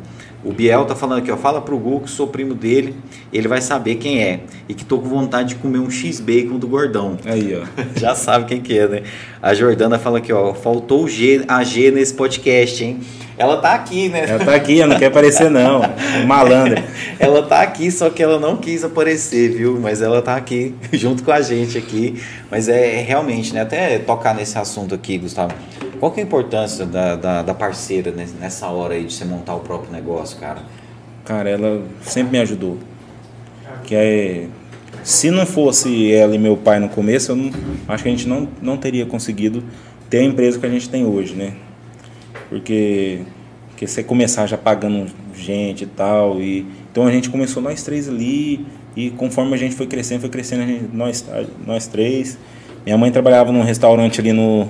O 0.43 0.51
Biel 0.51 0.85
tá 0.85 0.95
falando 0.95 1.19
aqui, 1.19 1.31
ó, 1.31 1.37
fala 1.37 1.61
pro 1.61 1.77
Gu 1.77 2.01
que 2.01 2.09
sou 2.09 2.27
primo 2.27 2.55
dele, 2.55 2.95
ele 3.31 3.47
vai 3.47 3.61
saber 3.61 3.95
quem 3.95 4.21
é. 4.23 4.41
E 4.67 4.73
que 4.73 4.83
tô 4.83 4.97
com 4.97 5.07
vontade 5.07 5.49
de 5.49 5.55
comer 5.55 5.79
um 5.79 5.89
X-Bacon 5.89 6.57
do 6.57 6.67
gordão. 6.67 7.17
Aí, 7.25 7.55
ó. 7.55 7.65
Já 7.99 8.15
sabe 8.15 8.45
quem 8.45 8.59
que 8.59 8.77
é, 8.77 8.87
né? 8.87 9.03
A 9.41 9.53
Jordana 9.53 9.99
fala 9.99 10.17
aqui, 10.17 10.33
ó, 10.33 10.53
faltou 10.53 11.07
G, 11.07 11.43
a 11.47 11.63
G 11.63 11.91
nesse 11.91 12.13
podcast, 12.13 12.83
hein? 12.83 12.99
Ela 13.41 13.57
tá 13.57 13.73
aqui, 13.73 14.07
né? 14.07 14.25
Ela 14.27 14.45
tá 14.45 14.53
aqui, 14.53 14.79
ela 14.79 14.93
não 14.93 14.99
quer 14.99 15.07
aparecer 15.07 15.49
não. 15.49 15.81
Malandra. 16.27 16.83
ela 17.17 17.41
tá 17.41 17.61
aqui, 17.63 17.91
só 17.91 18.11
que 18.11 18.21
ela 18.21 18.39
não 18.39 18.55
quis 18.55 18.83
aparecer, 18.83 19.49
viu? 19.57 19.79
Mas 19.81 19.99
ela 19.99 20.21
tá 20.21 20.35
aqui 20.35 20.75
junto 20.93 21.23
com 21.23 21.31
a 21.31 21.41
gente 21.41 21.75
aqui. 21.75 22.21
Mas 22.51 22.69
é, 22.69 22.99
é 22.99 23.01
realmente, 23.01 23.51
né? 23.51 23.61
Até 23.61 23.97
tocar 23.97 24.35
nesse 24.35 24.59
assunto 24.59 24.93
aqui, 24.93 25.17
Gustavo. 25.17 25.55
Qual 25.99 26.11
que 26.11 26.19
é 26.19 26.23
a 26.23 26.25
importância 26.27 26.85
da, 26.85 27.15
da, 27.15 27.41
da 27.41 27.53
parceira 27.55 28.13
nessa 28.39 28.67
hora 28.67 28.93
aí 28.93 29.05
de 29.05 29.13
você 29.13 29.25
montar 29.25 29.55
o 29.55 29.61
próprio 29.61 29.91
negócio, 29.91 30.37
cara? 30.37 30.59
Cara, 31.25 31.49
ela 31.49 31.81
sempre 32.03 32.33
me 32.33 32.39
ajudou. 32.41 32.77
Que 33.85 33.95
é, 33.95 34.45
se 35.03 35.31
não 35.31 35.47
fosse 35.47 36.13
ela 36.13 36.35
e 36.35 36.37
meu 36.37 36.55
pai 36.57 36.79
no 36.79 36.89
começo, 36.89 37.31
eu 37.31 37.35
não, 37.35 37.51
acho 37.87 38.03
que 38.03 38.09
a 38.09 38.11
gente 38.11 38.27
não, 38.27 38.47
não 38.61 38.77
teria 38.77 39.07
conseguido 39.07 39.63
ter 40.11 40.19
a 40.19 40.23
empresa 40.23 40.59
que 40.59 40.65
a 40.67 40.69
gente 40.69 40.87
tem 40.87 41.03
hoje, 41.03 41.33
né? 41.33 41.53
Porque, 42.51 43.21
porque 43.69 43.87
você 43.87 44.03
começar 44.03 44.45
já 44.45 44.57
pagando 44.57 45.09
gente 45.33 45.85
e 45.85 45.87
tal, 45.87 46.41
e 46.41 46.65
então 46.91 47.07
a 47.07 47.11
gente 47.11 47.29
começou 47.29 47.63
nós 47.63 47.81
três 47.81 48.09
ali, 48.09 48.65
e 48.93 49.09
conforme 49.11 49.53
a 49.53 49.57
gente 49.57 49.73
foi 49.73 49.87
crescendo, 49.87 50.19
foi 50.19 50.29
crescendo 50.29 50.67
gente, 50.67 50.89
nós, 50.93 51.25
nós 51.65 51.87
três. 51.87 52.37
Minha 52.85 52.97
mãe 52.97 53.09
trabalhava 53.09 53.53
num 53.53 53.63
restaurante 53.63 54.19
ali 54.19 54.33
no, 54.33 54.67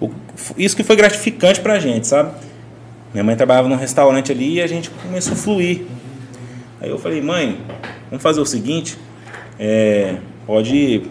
o, 0.00 0.10
isso 0.56 0.76
que 0.76 0.82
foi 0.82 0.96
gratificante 0.96 1.60
pra 1.60 1.78
gente, 1.78 2.08
sabe? 2.08 2.32
Minha 3.14 3.22
mãe 3.22 3.36
trabalhava 3.36 3.68
num 3.68 3.76
restaurante 3.76 4.32
ali 4.32 4.54
e 4.54 4.60
a 4.60 4.66
gente 4.66 4.90
começou 4.90 5.34
a 5.34 5.36
fluir. 5.36 5.82
Aí 6.80 6.90
eu 6.90 6.98
falei, 6.98 7.22
mãe, 7.22 7.60
vamos 8.10 8.24
fazer 8.24 8.40
o 8.40 8.46
seguinte, 8.46 8.98
é, 9.56 10.16
pode 10.44 11.02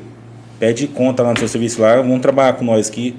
pede 0.60 0.88
conta 0.88 1.24
lá 1.24 1.32
no 1.32 1.40
seu 1.40 1.48
serviço 1.48 1.82
lá, 1.82 1.96
vamos 1.96 2.20
trabalhar 2.20 2.54
com 2.54 2.66
nós 2.66 2.90
aqui. 2.90 3.16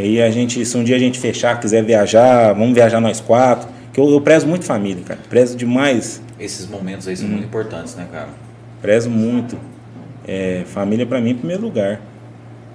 Que 0.00 0.06
aí 0.06 0.22
a 0.22 0.30
gente, 0.30 0.64
se 0.64 0.78
um 0.78 0.82
dia 0.82 0.96
a 0.96 0.98
gente 0.98 1.18
fechar, 1.18 1.60
quiser 1.60 1.84
viajar, 1.84 2.54
vamos 2.54 2.72
viajar 2.72 3.02
nós 3.02 3.20
quatro. 3.20 3.68
Que 3.92 4.00
eu, 4.00 4.08
eu 4.08 4.20
prezo 4.22 4.46
muito 4.46 4.64
família, 4.64 5.02
cara. 5.04 5.20
Prezo 5.28 5.54
demais. 5.54 6.22
Esses 6.38 6.66
momentos 6.66 7.06
aí 7.06 7.14
são 7.14 7.26
hum. 7.26 7.32
muito 7.32 7.44
importantes, 7.44 7.94
né, 7.96 8.08
cara? 8.10 8.30
Prezo 8.80 9.10
muito. 9.10 9.58
É, 10.26 10.62
família 10.64 11.04
para 11.04 11.20
mim 11.20 11.32
em 11.32 11.34
primeiro 11.34 11.62
lugar. 11.62 12.00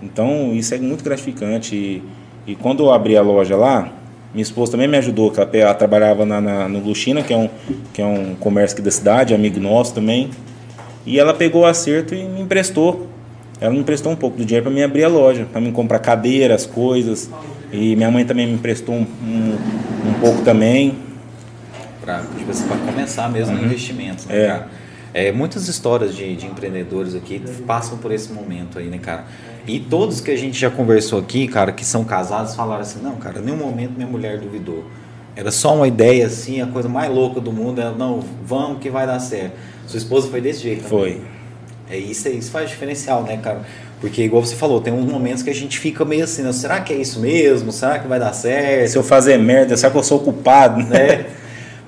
Então 0.03 0.53
isso 0.53 0.75
é 0.75 0.77
muito 0.77 1.03
gratificante. 1.03 1.75
E, 1.75 2.03
e, 2.45 2.55
quando 2.55 2.83
eu 2.83 2.93
abri 2.93 3.17
a 3.17 3.23
loja 3.23 3.55
lá, 3.55 3.91
minha 4.31 4.43
esposa 4.43 4.73
também 4.73 4.87
me 4.87 4.97
ajudou, 4.97 5.31
que 5.31 5.39
ela, 5.39 5.49
ela 5.51 5.73
trabalhava 5.73 6.27
na, 6.27 6.39
na, 6.39 6.69
no 6.69 6.77
Luxina, 6.77 7.23
que 7.23 7.33
é, 7.33 7.37
um, 7.37 7.49
que 7.91 8.03
é 8.03 8.05
um 8.05 8.35
comércio 8.35 8.75
aqui 8.75 8.83
da 8.83 8.91
cidade, 8.91 9.33
amigo 9.33 9.59
nosso 9.59 9.95
também. 9.95 10.29
E 11.07 11.19
ela 11.19 11.33
pegou 11.33 11.63
o 11.63 11.65
acerto 11.65 12.13
e 12.13 12.23
me 12.23 12.41
emprestou. 12.41 13.14
Ela 13.59 13.73
me 13.73 13.79
emprestou 13.79 14.11
um 14.11 14.15
pouco 14.15 14.37
do 14.37 14.45
dinheiro 14.45 14.65
para 14.65 14.73
me 14.73 14.83
abrir 14.83 15.03
a 15.03 15.07
loja, 15.07 15.47
para 15.49 15.61
me 15.61 15.71
comprar 15.71 15.99
cadeiras, 15.99 16.65
coisas. 16.65 17.29
E 17.71 17.95
minha 17.95 18.11
mãe 18.11 18.25
também 18.25 18.47
me 18.47 18.53
emprestou 18.53 18.95
um, 18.95 19.07
um, 19.23 19.57
um 20.09 20.13
pouco 20.19 20.41
também. 20.43 20.97
Para 22.01 22.21
tipo 22.37 22.51
assim, 22.51 22.67
começar 22.85 23.29
mesmo 23.29 23.55
uhum. 23.55 23.65
investimentos, 23.65 24.25
né, 24.25 24.43
é. 24.43 24.47
cara? 24.47 24.67
É, 25.13 25.31
muitas 25.31 25.69
histórias 25.69 26.13
de, 26.13 26.35
de 26.35 26.45
empreendedores 26.45 27.15
aqui 27.15 27.41
passam 27.65 27.97
por 27.97 28.11
esse 28.11 28.33
momento 28.33 28.77
aí, 28.77 28.87
né, 28.87 28.97
cara? 28.97 29.25
E 29.65 29.79
todos 29.79 30.19
que 30.19 30.29
a 30.29 30.35
gente 30.35 30.59
já 30.59 30.69
conversou 30.69 31.19
aqui, 31.19 31.47
cara, 31.47 31.71
que 31.71 31.85
são 31.85 32.03
casados, 32.03 32.53
falaram 32.53 32.81
assim: 32.81 33.01
não, 33.01 33.15
cara, 33.15 33.39
nenhum 33.39 33.57
momento 33.57 33.93
minha 33.95 34.07
mulher 34.07 34.37
duvidou. 34.39 34.83
Era 35.35 35.51
só 35.51 35.75
uma 35.75 35.87
ideia 35.87 36.27
assim, 36.27 36.61
a 36.61 36.67
coisa 36.67 36.87
mais 36.87 37.09
louca 37.09 37.39
do 37.41 37.51
mundo. 37.51 37.79
Ela, 37.79 37.91
não, 37.91 38.23
vamos 38.43 38.79
que 38.79 38.89
vai 38.89 39.07
dar 39.07 39.19
certo. 39.19 39.53
Sua 39.87 39.97
esposa 39.97 40.29
foi 40.29 40.41
desse 40.41 40.61
jeito 40.61 40.83
também. 40.83 41.21
É 41.89 41.97
isso, 41.97 42.27
isso 42.29 42.51
faz 42.51 42.69
diferencial, 42.69 43.23
né, 43.23 43.37
cara? 43.37 43.61
Porque, 44.01 44.23
igual 44.23 44.43
você 44.43 44.55
falou, 44.55 44.81
tem 44.81 44.93
uns 44.93 45.05
momentos 45.05 45.43
que 45.43 45.49
a 45.49 45.53
gente 45.53 45.79
fica 45.79 46.03
meio 46.03 46.23
assim, 46.23 46.41
né? 46.41 46.51
será 46.51 46.81
que 46.81 46.93
é 46.93 46.97
isso 46.97 47.19
mesmo? 47.19 47.71
Será 47.71 47.99
que 47.99 48.07
vai 48.07 48.19
dar 48.19 48.33
certo? 48.33 48.89
Se 48.89 48.97
eu 48.97 49.03
fazer 49.03 49.37
merda, 49.37 49.77
será 49.77 49.91
que 49.91 49.97
eu 49.97 50.03
sou 50.03 50.19
culpado? 50.19 50.83
Né? 50.83 51.25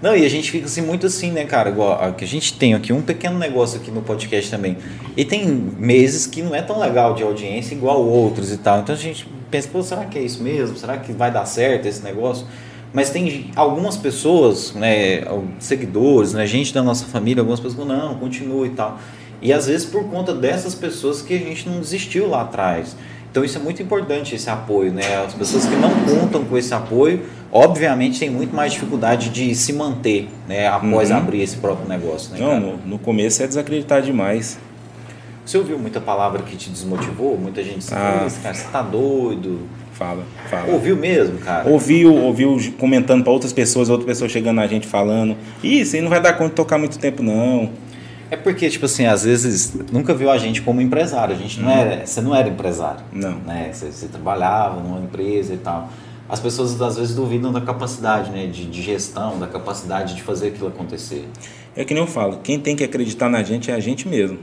Não, 0.02 0.16
e 0.16 0.24
a 0.24 0.30
gente 0.30 0.52
fica 0.52 0.66
assim 0.66 0.82
muito 0.82 1.08
assim, 1.08 1.32
né, 1.32 1.44
cara? 1.46 1.70
Igual, 1.70 2.14
que 2.14 2.24
a 2.24 2.28
gente 2.28 2.54
tem 2.54 2.76
aqui 2.76 2.94
um 2.94 3.02
pequeno 3.02 3.40
negócio 3.40 3.80
aqui 3.80 3.90
no 3.90 4.02
podcast 4.02 4.52
também. 4.52 4.78
E 5.16 5.26
tem 5.26 5.48
meses 5.48 6.28
que 6.28 6.44
não 6.44 6.54
é 6.54 6.62
tão 6.62 6.80
legal 6.80 7.16
de 7.16 7.24
audiência 7.24 7.74
igual 7.74 8.06
outros 8.06 8.52
e 8.52 8.58
tal. 8.58 8.80
Então 8.80 8.94
a 8.94 8.98
gente 8.98 9.28
pensa, 9.50 9.68
pô, 9.72 9.82
será 9.82 10.06
que 10.06 10.20
é 10.20 10.22
isso 10.22 10.44
mesmo? 10.44 10.78
Será 10.78 10.98
que 10.98 11.12
vai 11.12 11.32
dar 11.32 11.46
certo 11.46 11.88
esse 11.88 12.04
negócio? 12.04 12.46
Mas 12.94 13.10
tem 13.10 13.52
algumas 13.56 13.98
pessoas, 13.98 14.74
né, 14.74 15.24
seguidores, 15.60 16.34
né, 16.34 16.46
gente 16.46 16.74
da 16.74 16.84
nossa 16.84 17.06
família, 17.06 17.42
algumas 17.42 17.60
pessoas 17.60 17.88
não, 17.88 18.16
continua 18.16 18.68
e 18.68 18.70
tal. 18.70 19.00
E 19.42 19.54
às 19.54 19.68
vezes 19.68 19.86
por 19.86 20.04
conta 20.06 20.34
dessas 20.34 20.74
pessoas 20.74 21.22
que 21.22 21.34
a 21.34 21.38
gente 21.38 21.68
não 21.70 21.80
desistiu 21.80 22.28
lá 22.28 22.42
atrás. 22.42 22.96
Então 23.30 23.46
isso 23.46 23.58
é 23.58 23.62
muito 23.62 23.82
importante 23.84 24.34
esse 24.34 24.50
apoio, 24.50 24.92
né? 24.92 25.24
As 25.24 25.34
pessoas 25.34 25.66
que 25.66 25.76
não 25.76 25.92
contam 26.06 26.44
com 26.44 26.58
esse 26.58 26.74
apoio, 26.74 27.24
obviamente 27.52 28.20
têm 28.20 28.30
muito 28.30 28.56
mais 28.56 28.74
dificuldade 28.74 29.30
de 29.30 29.54
se 29.54 29.74
manter, 29.74 30.28
né? 30.48 30.68
Após 30.68 31.12
uhum. 31.12 31.18
abrir 31.18 31.42
esse 31.42 31.58
próprio 31.58 31.88
negócio, 31.88 32.34
né? 32.34 32.40
Não, 32.40 32.60
no, 32.60 32.78
no, 32.78 33.00
começo 33.00 33.44
é 33.44 33.48
desacreditar 33.48 34.02
demais. 34.02 34.58
Você 35.46 35.58
ouviu 35.58 35.78
muita 35.78 36.02
palavra 36.02 36.42
que 36.42 36.58
te 36.58 36.70
desmotivou? 36.70 37.38
Muita 37.38 37.64
gente 37.64 37.78
disse, 37.78 37.94
ah. 37.94 38.32
cara, 38.42 38.54
você 38.56 38.68
tá 38.72 38.82
doido. 38.82 39.62
Fala, 39.94 40.24
fala. 40.50 40.74
Ouviu 40.74 40.96
mesmo, 40.96 41.40
cara? 41.40 41.70
Ouviu, 41.70 42.14
ouviu 42.16 42.58
comentando 42.78 43.24
para 43.24 43.34
outras 43.34 43.52
pessoas, 43.52 43.90
outras 43.90 44.06
pessoas 44.06 44.32
chegando 44.32 44.58
na 44.58 44.68
gente 44.68 44.86
falando. 44.86 45.36
Isso 45.64 45.96
aí 45.96 46.02
não 46.02 46.10
vai 46.10 46.22
dar 46.22 46.34
conta 46.34 46.50
de 46.50 46.56
tocar 46.56 46.78
muito 46.78 47.00
tempo, 47.00 47.24
não. 47.24 47.72
É 48.30 48.36
porque, 48.36 48.70
tipo 48.70 48.86
assim, 48.86 49.06
às 49.06 49.24
vezes 49.24 49.74
nunca 49.92 50.14
viu 50.14 50.30
a 50.30 50.38
gente 50.38 50.62
como 50.62 50.82
empresário. 50.82 51.34
A 51.34 51.38
gente 51.38 51.60
não 51.60 51.70
uhum. 51.70 51.78
era, 51.78 52.06
você 52.06 52.22
não 52.22 52.36
era 52.36 52.50
empresário. 52.50 53.02
Não. 53.12 53.38
Né? 53.40 53.72
Você, 53.72 53.92
você, 53.92 54.08
trabalhava 54.08 54.82
numa 54.82 55.00
empresa 55.00 55.54
e 55.54 55.58
tal. 55.58 55.90
As 56.28 56.40
pessoas 56.40 56.80
às 56.82 56.98
vezes 56.98 57.16
duvidam 57.16 57.54
da 57.54 57.62
capacidade 57.62 58.32
né? 58.32 58.48
de, 58.48 58.66
de 58.66 58.82
gestão, 58.82 59.40
da 59.40 59.48
capacidade 59.48 60.14
de 60.14 60.22
fazer 60.22 60.50
aquilo 60.50 60.68
acontecer. 60.68 61.26
É 61.76 61.86
que 61.86 61.94
nem 61.94 62.04
eu 62.04 62.08
falo, 62.08 62.40
quem 62.44 62.60
tem 62.60 62.76
que 62.76 62.84
acreditar 62.84 63.30
na 63.30 63.44
gente 63.44 63.72
é 63.72 63.74
a 63.74 63.80
gente 63.80 64.08
mesmo. 64.08 64.40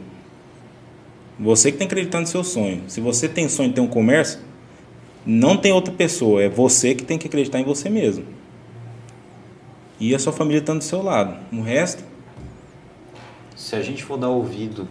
Você 1.39 1.71
que 1.71 1.77
tem 1.77 1.87
que 1.87 1.93
acreditar 1.93 2.21
no 2.21 2.27
seu 2.27 2.45
sonho. 2.45 2.85
Se 2.87 3.01
você 3.01 3.29
tem 3.29 3.49
sonho 3.49 3.69
de 3.69 3.75
ter 3.75 3.81
um 3.81 3.89
comércio, 3.89 4.39
não 5.27 5.57
tem 5.57 5.73
outra 5.73 5.93
pessoa, 5.93 6.43
é 6.43 6.49
você 6.49 6.95
que 6.95 7.03
tem 7.03 7.19
que 7.19 7.27
acreditar 7.27 7.61
em 7.61 7.65
você 7.65 7.91
mesmo. 7.91 8.25
E 9.99 10.15
a 10.15 10.19
sua 10.19 10.33
família 10.33 10.61
estando 10.61 10.79
do 10.79 10.85
seu 10.85 11.03
lado. 11.03 11.37
O 11.53 11.61
resto 11.61 12.05
se 13.65 13.75
a 13.75 13.81
gente 13.81 14.05
for 14.05 14.19
dar 14.19 14.29
ouvido 14.29 14.87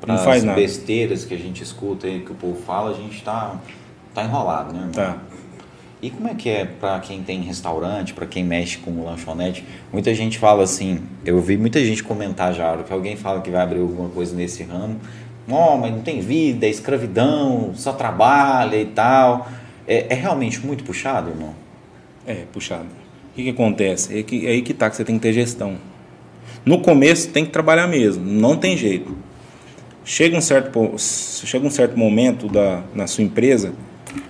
para 0.00 0.14
as 0.14 0.44
besteiras 0.44 1.24
que 1.24 1.32
a 1.32 1.38
gente 1.38 1.62
escuta 1.62 2.08
e 2.08 2.18
que 2.18 2.32
o 2.32 2.34
povo 2.34 2.60
fala, 2.60 2.90
a 2.90 2.94
gente 2.94 3.14
está 3.14 3.60
tá 4.12 4.24
enrolado, 4.24 4.72
né? 4.72 4.80
Irmão? 4.80 4.92
Tá. 4.92 5.18
E 6.02 6.10
como 6.10 6.28
é 6.28 6.34
que 6.34 6.48
é 6.48 6.64
para 6.64 6.98
quem 6.98 7.22
tem 7.22 7.42
restaurante, 7.42 8.14
para 8.14 8.26
quem 8.26 8.42
mexe 8.42 8.78
com 8.78 9.04
lanchonete? 9.04 9.64
Muita 9.92 10.12
gente 10.16 10.36
fala 10.36 10.64
assim, 10.64 11.00
eu 11.24 11.40
vi 11.40 11.56
muita 11.56 11.78
gente 11.84 12.02
comentar 12.02 12.52
já, 12.52 12.76
que 12.78 12.92
alguém 12.92 13.14
fala 13.14 13.40
que 13.40 13.50
vai 13.50 13.62
abrir 13.62 13.80
alguma 13.80 14.08
coisa 14.08 14.34
nesse 14.34 14.64
ramo, 14.64 14.98
oh, 15.48 15.76
mas 15.76 15.92
não 15.92 16.02
tem 16.02 16.20
vida, 16.20 16.66
é 16.66 16.70
escravidão, 16.70 17.70
só 17.74 17.92
trabalha 17.92 18.76
e 18.76 18.86
tal. 18.86 19.48
É, 19.86 20.12
é 20.12 20.14
realmente 20.14 20.64
muito 20.66 20.82
puxado, 20.82 21.30
irmão? 21.30 21.54
É, 22.26 22.44
puxado. 22.52 22.86
O 23.30 23.36
que, 23.36 23.44
que 23.44 23.50
acontece? 23.50 24.18
É, 24.18 24.22
que, 24.24 24.44
é 24.44 24.50
aí 24.50 24.62
que 24.62 24.74
tá, 24.74 24.90
que 24.90 24.96
você 24.96 25.04
tem 25.04 25.14
que 25.14 25.22
ter 25.22 25.32
gestão. 25.32 25.76
No 26.68 26.80
começo 26.80 27.30
tem 27.30 27.46
que 27.46 27.50
trabalhar 27.50 27.86
mesmo, 27.86 28.22
não 28.22 28.54
tem 28.54 28.76
jeito. 28.76 29.16
Chega 30.04 30.36
um 30.36 30.40
certo, 30.42 30.92
chega 30.98 31.66
um 31.66 31.70
certo 31.70 31.98
momento 31.98 32.46
da, 32.46 32.82
na 32.94 33.06
sua 33.06 33.24
empresa, 33.24 33.72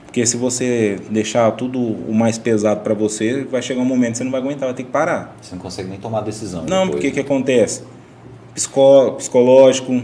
porque 0.05 0.24
se 0.24 0.36
você 0.36 1.01
deixar 1.11 1.51
tudo 1.51 1.80
o 1.80 2.14
mais 2.14 2.39
pesado 2.39 2.82
para 2.82 2.95
você, 2.95 3.43
vai 3.43 3.61
chegar 3.61 3.80
um 3.80 3.84
momento 3.84 4.12
que 4.12 4.18
você 4.18 4.24
não 4.24 4.30
vai 4.30 4.41
aguentar, 4.41 4.68
vai 4.68 4.74
ter 4.74 4.84
que 4.84 4.91
parar. 4.91 5.36
Você 5.43 5.57
não 5.57 5.61
consegue 5.61 5.89
nem 5.89 5.99
tomar 5.99 6.20
decisão. 6.20 6.64
Não, 6.64 6.89
porque 6.89 7.11
que 7.11 7.18
acontece? 7.18 7.82
Psicó, 8.55 9.11
psicológico, 9.11 10.01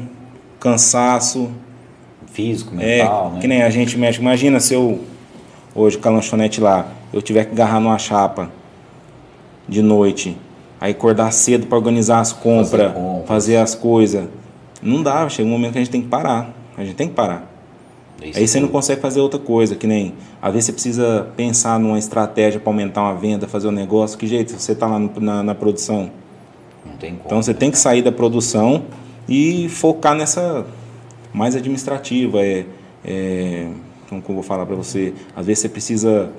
cansaço. 0.59 1.53
Físico, 2.33 2.75
mental, 2.75 3.29
é, 3.29 3.35
né? 3.35 3.41
Que 3.41 3.47
nem 3.47 3.63
a 3.63 3.71
gente 3.71 3.97
mexe. 3.97 4.19
Imagina 4.19 4.59
se 4.59 4.75
eu, 4.75 4.99
hoje 5.73 5.97
com 5.99 6.09
a 6.09 6.11
lanchonete 6.11 6.61
lá, 6.61 6.89
eu 7.13 7.23
tiver 7.23 7.45
que 7.45 7.53
agarrar 7.53 7.79
numa 7.79 7.97
chapa 7.97 8.51
de 9.69 9.81
noite 9.81 10.37
Aí 10.81 10.93
acordar 10.93 11.31
cedo 11.33 11.67
para 11.67 11.79
organizar 11.79 12.21
as 12.21 12.33
compras, 12.33 12.93
fazer, 12.93 13.27
fazer, 13.27 13.57
as 13.57 13.75
coisas. 13.75 14.27
Não 14.83 15.03
dá, 15.03 15.29
chega 15.29 15.49
um 15.49 15.53
momento 15.53 15.73
que 15.73 15.79
a 15.79 15.81
gente 15.81 15.91
tem 15.91 16.03
que 16.03 16.09
parar. 16.09 16.55
A 16.77 16.85
gente 16.85 16.97
tem 16.97 17.09
que 17.09 17.15
parar. 17.15 17.51
Isso 18.23 18.39
Aí 18.39 18.49
você 18.49 18.61
não 18.61 18.69
consegue 18.69 19.01
fazer 19.01 19.21
outra 19.21 19.39
coisa, 19.39 19.75
que 19.75 19.87
nem 19.87 20.15
às 20.41 20.53
vezes 20.53 20.67
você 20.67 20.73
precisa 20.73 21.29
pensar 21.37 21.79
numa 21.79 21.99
estratégia 21.99 22.61
para 22.61 22.71
aumentar 22.71 23.03
uma 23.03 23.15
venda, 23.15 23.47
fazer 23.49 23.69
um 23.69 23.73
negócio. 23.73 24.17
Que 24.19 24.27
jeito 24.27 24.53
você 24.53 24.73
está 24.73 24.87
lá 24.87 24.99
no, 24.99 25.11
na, 25.21 25.43
na, 25.43 25.55
produção? 25.55 26.11
Não 26.85 26.97
tem 26.97 27.13
como. 27.13 27.23
Então 27.27 27.43
você 27.43 27.55
tem 27.55 27.71
que 27.71 27.79
sair 27.79 28.03
da 28.03 28.13
produção 28.13 28.85
e 29.29 29.69
focar 29.69 30.15
nessa 30.15 30.67
mais 31.33 31.57
administrativa. 31.57 32.43
É, 32.43 32.67
é, 33.05 33.69
como 34.09 34.23
eu 34.29 34.35
vou 34.35 34.43
falar 34.43 34.65
para 34.65 34.77
você? 34.77 35.13
Às 35.35 35.47
vezes 35.47 35.63
você 35.63 35.69
precisa 35.69 36.31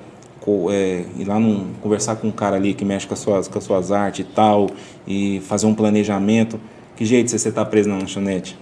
é, 0.70 1.04
ir 1.18 1.24
lá 1.24 1.38
num, 1.40 1.72
conversar 1.82 2.16
com 2.16 2.28
um 2.28 2.32
cara 2.32 2.56
ali 2.56 2.74
que 2.74 2.84
mexe 2.84 3.06
com 3.06 3.14
as 3.14 3.20
suas, 3.20 3.48
com 3.48 3.58
as 3.58 3.64
suas 3.64 3.90
artes 3.90 4.20
e 4.20 4.24
tal, 4.24 4.68
e 5.06 5.40
fazer 5.40 5.66
um 5.66 5.74
planejamento. 5.74 6.60
Que 6.94 7.04
jeito 7.04 7.30
você 7.30 7.48
está 7.48 7.64
preso 7.64 7.88
na 7.88 7.96
lanchonete? 7.96 8.56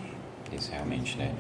Isso 0.52 0.70
realmente, 0.72 1.16
né? 1.16 1.30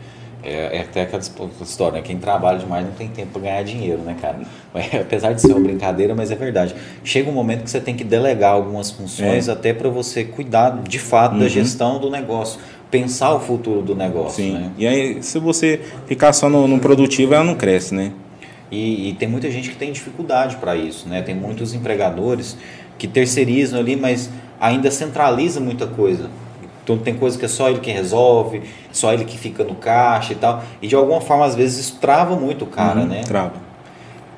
É, 0.42 0.76
é 0.76 0.80
até 0.82 1.02
aquela 1.02 1.22
história, 1.62 2.00
né? 2.00 2.02
quem 2.02 2.18
trabalha 2.18 2.58
demais 2.58 2.84
não 2.84 2.92
tem 2.92 3.08
tempo 3.08 3.32
para 3.32 3.42
ganhar 3.42 3.62
dinheiro, 3.62 4.02
né, 4.02 4.14
cara? 4.20 4.40
É, 4.74 5.00
apesar 5.00 5.32
de 5.32 5.40
ser 5.40 5.52
uma 5.52 5.60
brincadeira, 5.60 6.16
mas 6.16 6.32
é 6.32 6.34
verdade. 6.34 6.74
Chega 7.04 7.30
um 7.30 7.32
momento 7.32 7.62
que 7.62 7.70
você 7.70 7.80
tem 7.80 7.94
que 7.94 8.02
delegar 8.02 8.52
algumas 8.52 8.90
funções 8.90 9.48
é. 9.48 9.52
até 9.52 9.72
para 9.72 9.88
você 9.88 10.24
cuidar 10.24 10.82
de 10.82 10.98
fato 10.98 11.34
uhum. 11.34 11.38
da 11.38 11.48
gestão 11.48 12.00
do 12.00 12.10
negócio, 12.10 12.58
pensar 12.90 13.32
o 13.34 13.40
futuro 13.40 13.82
do 13.82 13.94
negócio. 13.94 14.42
Sim. 14.42 14.52
Né? 14.54 14.70
E 14.76 14.84
aí, 14.84 15.22
se 15.22 15.38
você 15.38 15.80
ficar 16.06 16.32
só 16.32 16.48
no, 16.48 16.66
no 16.66 16.80
produtivo, 16.80 17.34
ela 17.34 17.44
não 17.44 17.54
cresce, 17.54 17.94
né? 17.94 18.10
E, 18.70 19.10
e 19.10 19.14
tem 19.14 19.28
muita 19.28 19.50
gente 19.50 19.70
que 19.70 19.76
tem 19.76 19.92
dificuldade 19.92 20.56
para 20.56 20.74
isso, 20.74 21.08
né? 21.08 21.22
Tem 21.22 21.34
muitos 21.34 21.74
empregadores 21.74 22.56
que 22.98 23.06
terceirizam 23.06 23.78
ali, 23.80 23.96
mas 23.96 24.30
ainda 24.60 24.90
centraliza 24.90 25.60
muita 25.60 25.86
coisa. 25.86 26.30
Então 26.82 26.98
tem 26.98 27.14
coisa 27.14 27.38
que 27.38 27.44
é 27.46 27.48
só 27.48 27.70
ele 27.70 27.80
que 27.80 27.90
resolve, 27.90 28.62
só 28.92 29.12
ele 29.12 29.24
que 29.24 29.38
fica 29.38 29.64
no 29.64 29.74
caixa 29.74 30.32
e 30.32 30.36
tal. 30.36 30.62
E 30.82 30.86
de 30.86 30.94
alguma 30.94 31.20
forma, 31.20 31.44
às 31.44 31.54
vezes, 31.54 31.78
isso 31.78 31.98
trava 32.00 32.36
muito 32.36 32.64
o 32.64 32.68
cara, 32.68 33.00
uhum, 33.00 33.06
né? 33.06 33.22
Trava. 33.22 33.54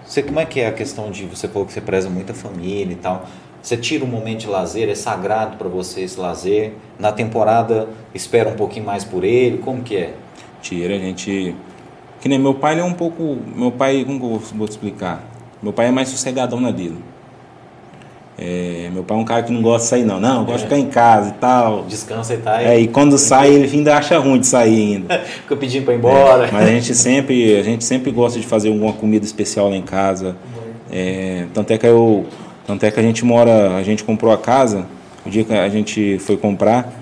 Você, 0.07 0.23
como 0.23 0.39
é 0.39 0.45
que 0.45 0.61
é 0.61 0.69
a 0.69 0.73
questão 0.73 1.11
de. 1.11 1.25
Você 1.27 1.49
falou 1.49 1.67
que 1.67 1.73
você 1.73 1.81
preza 1.81 2.09
muita 2.09 2.33
família 2.33 2.93
e 2.93 2.97
tal. 2.97 3.27
Você 3.61 3.77
tira 3.77 4.05
um 4.05 4.09
momento 4.09 4.43
de 4.43 4.47
lazer, 4.47 4.89
é 4.89 4.95
sagrado 4.95 5.57
para 5.57 5.69
você 5.69 6.03
esse 6.03 6.21
lazer. 6.21 6.75
Na 7.01 7.11
temporada, 7.11 7.89
espera 8.15 8.49
um 8.49 8.55
pouquinho 8.55 8.87
mais 8.87 9.03
por 9.03 9.25
ele. 9.25 9.59
Como 9.59 9.83
que 9.83 9.97
é? 9.97 10.15
Tira, 10.63 10.95
a 10.95 10.99
gente. 10.99 11.53
Que 12.27 12.29
nem 12.29 12.41
meu 12.41 12.55
pai, 12.55 12.75
ele 12.75 12.81
é 12.81 12.85
um 12.85 12.93
pouco. 12.93 13.39
Meu 13.55 13.71
pai, 13.71 14.03
como 14.05 14.19
que 14.19 14.27
eu 14.27 14.59
vou 14.59 14.67
te 14.67 14.73
explicar? 14.73 15.23
Meu 15.63 15.73
pai 15.73 15.87
é 15.87 15.91
mais 15.93 16.09
sossegadão 16.09 16.61
na 16.61 16.73
dele. 16.73 16.97
É, 18.37 18.91
meu 18.93 19.05
pai 19.05 19.17
é 19.17 19.21
um 19.21 19.25
cara 19.25 19.45
que 19.45 19.53
não 19.53 19.63
gosta 19.63 19.85
de 19.85 19.91
sair, 19.91 20.05
não. 20.05 20.19
Não, 20.19 20.45
gosta 20.45 20.55
é. 20.55 20.57
de 20.57 20.65
ficar 20.65 20.77
em 20.77 20.89
casa 20.89 21.29
e 21.29 21.33
tal. 21.35 21.85
Descansa 21.85 22.35
e 22.35 22.39
tal. 22.39 22.57
É, 22.57 22.81
e 22.81 22.89
quando 22.89 23.17
sai, 23.17 23.53
ele 23.53 23.73
ainda 23.73 23.97
acha 23.97 24.19
ruim 24.19 24.41
de 24.41 24.49
sair 24.49 24.97
ainda. 24.97 25.21
Fica 25.23 25.55
pedindo 25.55 25.85
para 25.85 25.95
ir 25.95 25.99
embora. 25.99 26.49
É, 26.49 26.51
mas 26.51 26.69
a 26.69 26.73
gente, 26.73 26.97
sempre, 26.97 27.61
a 27.61 27.63
gente 27.63 27.85
sempre 27.85 28.11
gosta 28.11 28.41
de 28.41 28.45
fazer 28.45 28.71
alguma 28.71 28.93
comida 28.93 29.25
especial 29.25 29.71
lá 29.71 29.77
em 29.77 29.83
casa. 29.83 30.35
É, 30.91 31.47
tanto 31.55 31.71
é 31.71 31.79
que 31.79 31.87
eu. 31.87 32.27
Tanto 32.67 32.85
é 32.85 32.91
que 32.91 32.99
a 32.99 33.03
gente 33.05 33.25
mora. 33.25 33.77
A 33.77 33.85
gente 33.85 34.03
comprou 34.03 34.33
a 34.33 34.37
casa. 34.37 34.85
O 35.25 35.31
dia 35.31 35.45
que 35.45 35.55
a 35.55 35.69
gente 35.69 36.19
foi 36.19 36.37
comprar, 36.37 36.93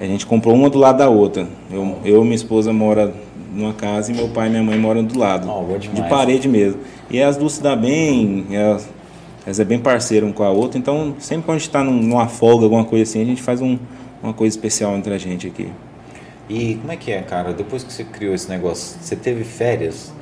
a 0.00 0.06
gente 0.06 0.24
comprou 0.24 0.54
uma 0.54 0.70
do 0.70 0.78
lado 0.78 0.98
da 0.98 1.10
outra. 1.10 1.46
Eu, 1.70 1.98
eu 2.04 2.20
e 2.22 2.24
minha 2.24 2.34
esposa 2.34 2.72
mora 2.72 3.12
numa 3.52 3.74
casa 3.74 4.10
e 4.10 4.14
meu 4.14 4.28
pai 4.28 4.46
e 4.46 4.50
minha 4.50 4.62
mãe 4.62 4.78
moram 4.78 5.04
do 5.04 5.18
lado. 5.18 5.46
Oh, 5.48 5.76
de 5.76 6.02
parede 6.08 6.48
mesmo. 6.48 6.80
E 7.10 7.20
as 7.20 7.36
duas 7.36 7.52
se 7.52 7.62
dão 7.62 7.76
bem. 7.76 8.46
Elas, 8.50 8.88
elas 9.44 9.60
é 9.60 9.64
bem 9.64 9.78
parceiro 9.78 10.26
um 10.26 10.32
com 10.32 10.42
a 10.42 10.50
outra, 10.50 10.78
então 10.78 11.14
sempre 11.18 11.44
quando 11.44 11.56
a 11.56 11.58
gente 11.58 11.68
está 11.68 11.84
numa 11.84 12.28
folga, 12.28 12.64
alguma 12.64 12.84
coisa 12.84 13.02
assim, 13.02 13.20
a 13.20 13.24
gente 13.24 13.42
faz 13.42 13.60
um, 13.60 13.78
uma 14.22 14.32
coisa 14.32 14.56
especial 14.56 14.96
entre 14.96 15.12
a 15.12 15.18
gente 15.18 15.46
aqui. 15.46 15.68
E 16.48 16.76
como 16.76 16.92
é 16.92 16.96
que 16.96 17.12
é, 17.12 17.20
cara? 17.20 17.52
Depois 17.52 17.84
que 17.84 17.92
você 17.92 18.02
criou 18.02 18.34
esse 18.34 18.48
negócio, 18.48 18.98
você 19.00 19.14
teve 19.14 19.44
férias? 19.44 20.12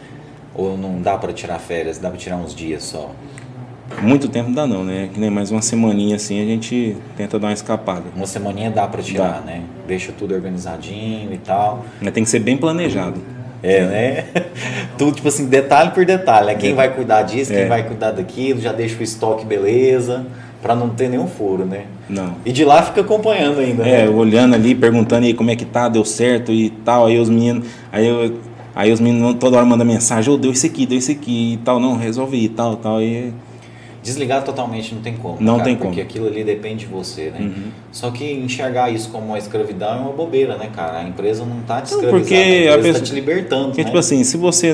Ou 0.54 0.76
não 0.76 1.00
dá 1.00 1.16
para 1.16 1.32
tirar 1.32 1.58
férias? 1.58 1.98
Dá 1.98 2.10
para 2.10 2.18
tirar 2.18 2.36
uns 2.36 2.54
dias 2.54 2.82
só? 2.82 3.12
Muito 4.02 4.28
tempo 4.28 4.50
dá 4.52 4.66
não, 4.66 4.84
né? 4.84 5.08
Que 5.12 5.18
nem 5.18 5.30
mais 5.30 5.50
uma 5.50 5.62
semaninha 5.62 6.16
assim 6.16 6.40
a 6.40 6.44
gente 6.44 6.96
tenta 7.16 7.38
dar 7.38 7.48
uma 7.48 7.52
escapada. 7.52 8.04
Uma 8.14 8.26
semaninha 8.26 8.70
dá 8.70 8.86
para 8.86 9.02
tirar, 9.02 9.40
dá. 9.40 9.40
né? 9.40 9.62
Deixa 9.86 10.12
tudo 10.12 10.34
organizadinho 10.34 11.32
e 11.32 11.38
tal. 11.38 11.84
Mas 12.00 12.12
tem 12.12 12.22
que 12.22 12.30
ser 12.30 12.40
bem 12.40 12.56
planejado. 12.56 13.20
É, 13.62 13.84
né? 13.84 14.24
Tudo, 14.96 15.16
tipo 15.16 15.28
assim, 15.28 15.46
detalhe 15.46 15.90
por 15.90 16.04
detalhe. 16.04 16.46
Né? 16.46 16.54
Quem 16.54 16.70
é. 16.70 16.74
vai 16.74 16.94
cuidar 16.94 17.22
disso, 17.22 17.52
quem 17.52 17.62
é. 17.62 17.66
vai 17.66 17.82
cuidar 17.82 18.12
daquilo, 18.12 18.60
já 18.60 18.72
deixa 18.72 18.98
o 19.00 19.02
estoque 19.02 19.44
beleza, 19.44 20.26
para 20.62 20.74
não 20.74 20.90
ter 20.90 21.08
nenhum 21.08 21.26
furo, 21.26 21.64
né? 21.64 21.86
Não. 22.08 22.36
E 22.44 22.52
de 22.52 22.64
lá 22.64 22.82
fica 22.82 23.00
acompanhando 23.00 23.58
ainda, 23.60 23.86
É, 23.86 24.04
né? 24.04 24.08
olhando 24.10 24.54
ali, 24.54 24.74
perguntando 24.74 25.26
aí 25.26 25.34
como 25.34 25.50
é 25.50 25.56
que 25.56 25.64
tá, 25.64 25.88
deu 25.88 26.04
certo 26.04 26.52
e 26.52 26.70
tal. 26.70 27.06
Aí 27.06 27.18
os 27.18 27.28
meninos. 27.28 27.66
Aí 27.90 28.06
eu. 28.06 28.38
Aí 28.74 28.92
os 28.92 29.00
meninos 29.00 29.34
toda 29.40 29.56
hora 29.56 29.66
mandam 29.66 29.84
mensagem, 29.84 30.30
ô, 30.30 30.36
oh, 30.36 30.38
deu 30.38 30.52
isso 30.52 30.64
aqui, 30.64 30.86
deu 30.86 30.98
isso 30.98 31.10
aqui 31.10 31.54
e 31.54 31.56
tal, 31.56 31.80
não, 31.80 31.96
resolvi 31.96 32.44
e 32.44 32.48
tal, 32.48 32.76
tal. 32.76 33.02
E 33.02 33.34
Desligar 34.02 34.44
totalmente 34.44 34.94
não 34.94 35.02
tem 35.02 35.16
como. 35.16 35.36
Não 35.40 35.54
cara, 35.54 35.64
tem 35.64 35.76
como. 35.76 35.90
Porque 35.90 36.00
aquilo 36.00 36.26
ali 36.26 36.44
depende 36.44 36.86
de 36.86 36.86
você, 36.86 37.30
né? 37.30 37.40
Uhum. 37.40 37.70
Só 37.90 38.10
que 38.10 38.30
enxergar 38.32 38.90
isso 38.90 39.10
como 39.10 39.26
uma 39.26 39.38
escravidão 39.38 39.96
é 39.96 40.00
uma 40.00 40.12
bobeira, 40.12 40.56
né, 40.56 40.70
cara? 40.74 40.98
A 40.98 41.04
empresa 41.04 41.44
não 41.44 41.60
está 41.60 41.80
te 41.80 41.86
escravizando, 41.86 42.18
porque 42.18 42.34
a 42.34 42.76
empresa 42.76 42.98
está 42.98 43.06
te 43.06 43.14
libertando. 43.14 43.66
Porque, 43.66 43.82
né? 43.82 43.86
tipo 43.86 43.98
assim, 43.98 44.22
se 44.22 44.36
você 44.36 44.72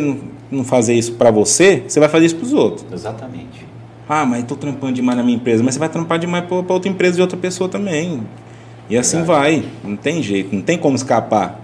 não 0.51 0.63
fazer 0.63 0.95
isso 0.95 1.15
para 1.15 1.31
você, 1.31 1.83
você 1.87 1.99
vai 1.99 2.09
fazer 2.09 2.27
isso 2.27 2.37
para 2.37 2.45
os 2.45 2.53
outros. 2.53 2.87
Exatamente. 2.93 3.67
Ah, 4.09 4.27
mas 4.27 4.43
estou 4.43 4.57
trampando 4.57 4.93
demais 4.93 5.17
na 5.17 5.25
minha 5.25 5.37
empresa. 5.37 5.63
Mas 5.63 5.75
você 5.75 5.81
vai 5.81 5.89
trampar 5.89 6.19
demais 6.19 6.45
para 6.45 6.57
outra 6.57 6.89
empresa 6.89 7.17
de 7.17 7.23
outra 7.23 7.39
pessoa 7.39 7.69
também. 7.69 8.23
E 8.89 8.97
assim 8.97 9.19
Verdade. 9.19 9.39
vai. 9.39 9.65
Não 9.83 9.97
tem 9.97 10.23
jeito, 10.23 10.55
não 10.55 10.63
tem 10.63 10.77
como 10.77 10.95
escapar. 10.95 11.61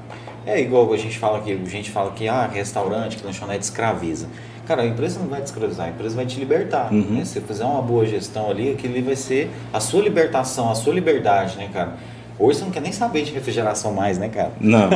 É 0.47 0.61
igual 0.61 0.93
a 0.93 0.97
gente 0.97 1.19
fala 1.19 1.41
que 1.41 1.53
a 1.53 1.69
gente 1.69 1.91
fala 1.91 2.11
que 2.13 2.27
ah, 2.27 2.49
restaurante, 2.51 3.19
que 3.19 3.25
lanchonete 3.25 3.65
escraviza. 3.65 4.27
Cara, 4.71 4.83
a 4.83 4.87
empresa 4.87 5.19
não 5.19 5.27
vai 5.27 5.41
te 5.41 5.47
escravizar, 5.47 5.87
a 5.87 5.91
empresa 5.91 6.15
vai 6.15 6.25
te 6.25 6.39
libertar. 6.39 6.93
Uhum. 6.93 7.01
Né? 7.11 7.25
Se 7.25 7.33
você 7.33 7.41
fizer 7.41 7.65
uma 7.65 7.83
boa 7.83 8.07
gestão 8.07 8.49
ali, 8.49 8.71
aquilo 8.71 8.95
ali 8.95 9.03
vai 9.03 9.17
ser 9.17 9.51
a 9.73 9.81
sua 9.81 10.01
libertação, 10.01 10.71
a 10.71 10.77
sua 10.77 10.95
liberdade, 10.95 11.57
né, 11.57 11.69
cara? 11.73 11.95
Hoje 12.39 12.61
você 12.61 12.65
não 12.67 12.71
quer 12.71 12.81
nem 12.81 12.93
saber 12.93 13.23
de 13.25 13.33
refrigeração 13.33 13.93
mais, 13.93 14.17
né, 14.17 14.29
cara? 14.29 14.53
Não. 14.61 14.89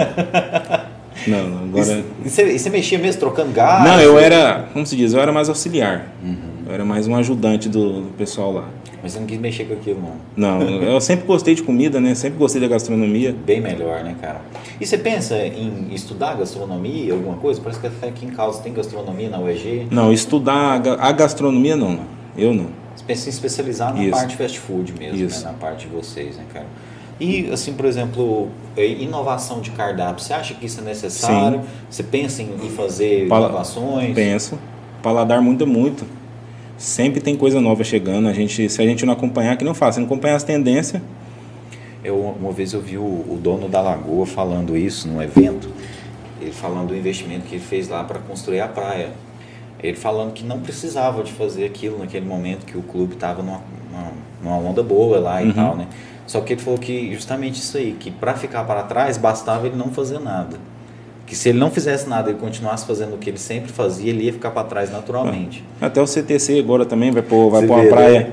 não, 1.26 1.64
agora... 1.64 2.04
E 2.24 2.30
você 2.30 2.70
mexia 2.70 3.00
mesmo 3.00 3.18
trocando 3.18 3.50
gás? 3.50 3.82
Não, 3.82 4.00
eu 4.00 4.16
era, 4.16 4.68
como 4.72 4.86
se 4.86 4.94
diz, 4.94 5.12
eu 5.12 5.20
era 5.20 5.32
mais 5.32 5.48
auxiliar. 5.48 6.06
Uhum. 6.22 6.53
Eu 6.66 6.72
era 6.72 6.84
mais 6.84 7.06
um 7.06 7.14
ajudante 7.14 7.68
do, 7.68 8.00
do 8.00 8.12
pessoal 8.16 8.52
lá. 8.52 8.68
Mas 9.02 9.12
você 9.12 9.20
não 9.20 9.26
quis 9.26 9.38
mexer 9.38 9.64
com 9.64 9.74
aquilo, 9.74 10.00
não? 10.00 10.58
Não, 10.58 10.82
eu 10.82 10.98
sempre 10.98 11.26
gostei 11.26 11.54
de 11.54 11.62
comida, 11.62 12.00
né? 12.00 12.14
Sempre 12.14 12.38
gostei 12.38 12.58
da 12.58 12.68
gastronomia. 12.68 13.36
Bem 13.44 13.60
melhor, 13.60 14.02
né, 14.02 14.16
cara? 14.18 14.40
E 14.80 14.86
você 14.86 14.96
pensa 14.96 15.36
em 15.36 15.92
estudar 15.92 16.38
gastronomia, 16.38 17.12
alguma 17.12 17.36
coisa? 17.36 17.60
Parece 17.60 17.80
que 17.80 17.86
até 17.86 18.08
aqui 18.08 18.24
em 18.24 18.30
casa 18.30 18.62
tem 18.62 18.72
gastronomia 18.72 19.28
na 19.28 19.38
UEG. 19.40 19.88
Não, 19.90 20.10
estudar 20.10 20.80
a 20.98 21.12
gastronomia 21.12 21.76
não. 21.76 22.00
Eu 22.36 22.54
não. 22.54 22.68
Você 22.96 23.04
pensa 23.04 23.28
em 23.28 23.30
especializar 23.30 23.94
na 23.94 24.02
Isso. 24.02 24.12
parte 24.12 24.36
fast 24.36 24.58
food 24.58 24.94
mesmo, 24.98 25.18
né? 25.18 25.40
Na 25.44 25.52
parte 25.52 25.86
de 25.86 25.94
vocês, 25.94 26.36
né, 26.36 26.44
cara? 26.52 26.66
E, 27.20 27.50
assim, 27.52 27.74
por 27.74 27.84
exemplo, 27.84 28.48
é, 28.74 28.86
inovação 28.86 29.60
de 29.60 29.70
cardápio, 29.70 30.24
você 30.24 30.32
acha 30.32 30.54
que 30.54 30.64
isso 30.66 30.80
é 30.80 30.84
necessário? 30.84 31.60
Sim. 31.60 31.66
Você 31.90 32.02
pensa 32.02 32.42
em 32.42 32.70
fazer 32.70 33.28
Pala 33.28 33.48
inovações? 33.48 34.14
Penso. 34.14 34.58
Paladar 35.02 35.42
muda 35.42 35.66
muito. 35.66 36.04
Sempre 36.84 37.18
tem 37.18 37.34
coisa 37.34 37.62
nova 37.62 37.82
chegando. 37.82 38.28
A 38.28 38.32
gente, 38.34 38.68
se 38.68 38.82
a 38.82 38.84
gente 38.84 39.06
não 39.06 39.14
acompanhar, 39.14 39.56
que 39.56 39.64
não 39.64 39.72
faz, 39.72 39.94
se 39.94 40.00
não 40.02 40.06
acompanhar 40.06 40.36
as 40.36 40.42
tendências. 40.42 41.00
Eu, 42.04 42.18
uma 42.18 42.52
vez 42.52 42.74
eu 42.74 42.80
vi 42.82 42.98
o, 42.98 43.02
o 43.02 43.38
dono 43.42 43.70
da 43.70 43.80
Lagoa 43.80 44.26
falando 44.26 44.76
isso 44.76 45.08
num 45.08 45.22
evento, 45.22 45.70
ele 46.38 46.52
falando 46.52 46.88
do 46.88 46.94
investimento 46.94 47.46
que 47.46 47.54
ele 47.54 47.64
fez 47.64 47.88
lá 47.88 48.04
para 48.04 48.18
construir 48.18 48.60
a 48.60 48.68
praia. 48.68 49.12
Ele 49.82 49.96
falando 49.96 50.34
que 50.34 50.44
não 50.44 50.60
precisava 50.60 51.22
de 51.22 51.32
fazer 51.32 51.64
aquilo 51.64 51.98
naquele 51.98 52.26
momento 52.26 52.66
que 52.66 52.76
o 52.76 52.82
clube 52.82 53.14
estava 53.14 53.42
numa, 53.42 53.62
numa, 53.90 54.12
numa, 54.42 54.70
onda 54.70 54.82
boa 54.82 55.18
lá 55.18 55.42
e 55.42 55.46
uhum. 55.46 55.52
tal, 55.54 55.76
né? 55.76 55.86
Só 56.26 56.42
que 56.42 56.52
ele 56.52 56.60
falou 56.60 56.78
que 56.78 57.14
justamente 57.14 57.60
isso 57.60 57.78
aí, 57.78 57.96
que 57.98 58.10
para 58.10 58.34
ficar 58.34 58.62
para 58.64 58.82
trás 58.82 59.16
bastava 59.16 59.66
ele 59.66 59.76
não 59.76 59.90
fazer 59.90 60.18
nada 60.18 60.58
que 61.26 61.34
se 61.34 61.48
ele 61.48 61.58
não 61.58 61.70
fizesse 61.70 62.08
nada 62.08 62.30
e 62.30 62.34
continuasse 62.34 62.86
fazendo 62.86 63.14
o 63.14 63.18
que 63.18 63.30
ele 63.30 63.38
sempre 63.38 63.72
fazia, 63.72 64.10
ele 64.10 64.24
ia 64.24 64.32
ficar 64.32 64.50
para 64.50 64.64
trás 64.64 64.90
naturalmente. 64.90 65.64
Até 65.80 66.00
o 66.00 66.06
CTC 66.06 66.58
agora 66.58 66.84
também 66.84 67.10
vai 67.10 67.22
pôr, 67.22 67.50
vai 67.50 67.66
pôr 67.66 67.78
uma 67.78 67.88
praia. 67.88 68.20
Né? 68.20 68.32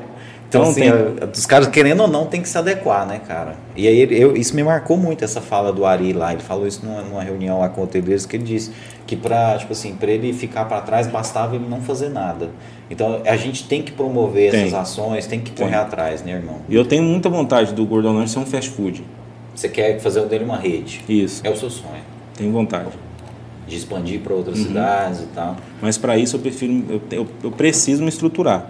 Então, 0.49 0.63
então 0.63 0.71
assim, 0.71 0.81
tem... 0.81 1.29
os 1.33 1.45
caras 1.45 1.67
querendo 1.69 2.01
ou 2.01 2.07
não 2.09 2.25
tem 2.25 2.41
que 2.41 2.49
se 2.49 2.57
adequar, 2.57 3.07
né, 3.07 3.21
cara? 3.25 3.55
E 3.75 3.87
aí 3.87 4.07
eu, 4.11 4.35
isso 4.35 4.53
me 4.53 4.61
marcou 4.61 4.97
muito 4.97 5.23
essa 5.23 5.39
fala 5.39 5.71
do 5.71 5.85
Ari 5.85 6.11
lá. 6.11 6.33
Ele 6.33 6.41
falou 6.41 6.67
isso 6.67 6.85
numa, 6.85 7.01
numa 7.01 7.23
reunião 7.23 7.59
lá 7.59 7.69
com 7.69 7.81
hoteleiros 7.81 8.25
que 8.25 8.35
ele 8.35 8.43
disse 8.43 8.71
que 9.07 9.15
para 9.15 9.57
tipo 9.57 9.71
assim, 9.71 9.97
ele 10.01 10.33
ficar 10.33 10.65
para 10.65 10.81
trás 10.81 11.07
bastava 11.07 11.55
ele 11.55 11.67
não 11.69 11.81
fazer 11.81 12.09
nada. 12.09 12.49
Então 12.89 13.21
a 13.25 13.37
gente 13.37 13.65
tem 13.65 13.81
que 13.81 13.93
promover 13.93 14.51
tem. 14.51 14.61
essas 14.61 14.73
ações, 14.73 15.25
tem 15.25 15.39
que 15.39 15.51
correr 15.51 15.71
tem. 15.71 15.79
atrás, 15.79 16.21
né, 16.21 16.33
irmão? 16.33 16.57
E 16.67 16.75
eu 16.75 16.83
tenho 16.83 17.03
muita 17.03 17.29
vontade 17.29 17.73
do 17.73 17.85
Gordon 17.85 18.13
Lanche 18.13 18.33
ser 18.33 18.39
um 18.39 18.45
fast 18.45 18.71
food. 18.71 19.03
Você 19.55 19.69
quer 19.69 19.99
fazer 19.99 20.25
dele 20.25 20.43
uma 20.43 20.57
rede? 20.57 21.01
Isso. 21.07 21.41
É 21.45 21.49
o 21.49 21.55
seu 21.55 21.69
sonho. 21.69 22.10
Tenho 22.35 22.51
vontade. 22.51 22.89
De 23.67 23.75
expandir 23.75 24.19
para 24.21 24.33
outras 24.33 24.59
uhum. 24.59 24.65
cidades 24.65 25.21
e 25.21 25.27
tal. 25.27 25.57
Mas 25.81 25.97
para 25.97 26.17
isso 26.17 26.35
eu 26.35 26.39
prefiro, 26.39 26.83
eu, 26.89 27.01
eu, 27.11 27.27
eu, 27.43 27.51
preciso 27.51 28.01
me 28.03 28.09
estruturar. 28.09 28.67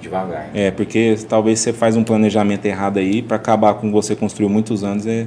Devagar. 0.00 0.50
É, 0.54 0.70
porque 0.70 1.16
talvez 1.28 1.60
você 1.60 1.72
faz 1.72 1.96
um 1.96 2.04
planejamento 2.04 2.64
errado 2.66 2.98
aí 2.98 3.22
para 3.22 3.36
acabar 3.36 3.74
com 3.74 3.90
você 3.90 4.14
construiu 4.14 4.48
muitos 4.48 4.84
anos 4.84 5.06
é 5.06 5.26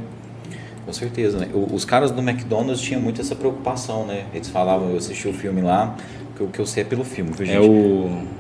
Com 0.85 0.93
certeza, 0.93 1.39
né? 1.39 1.49
Os 1.53 1.83
caras 1.83 2.11
do 2.11 2.21
McDonald's 2.21 2.81
tinham 2.81 3.01
muito 3.01 3.19
essa 3.19 3.35
preocupação, 3.35 4.05
né? 4.05 4.25
Eles 4.33 4.49
falavam, 4.49 4.91
eu 4.91 4.97
assisti 4.97 5.27
o 5.27 5.33
filme 5.33 5.61
lá, 5.61 5.95
que 6.35 6.43
o 6.43 6.47
que 6.47 6.59
eu 6.59 6.65
sei 6.65 6.83
é 6.83 6.85
pelo 6.85 7.03
filme, 7.03 7.31
viu, 7.31 7.45
É 7.45 7.49
gente? 7.49 7.67
o. 7.67 8.36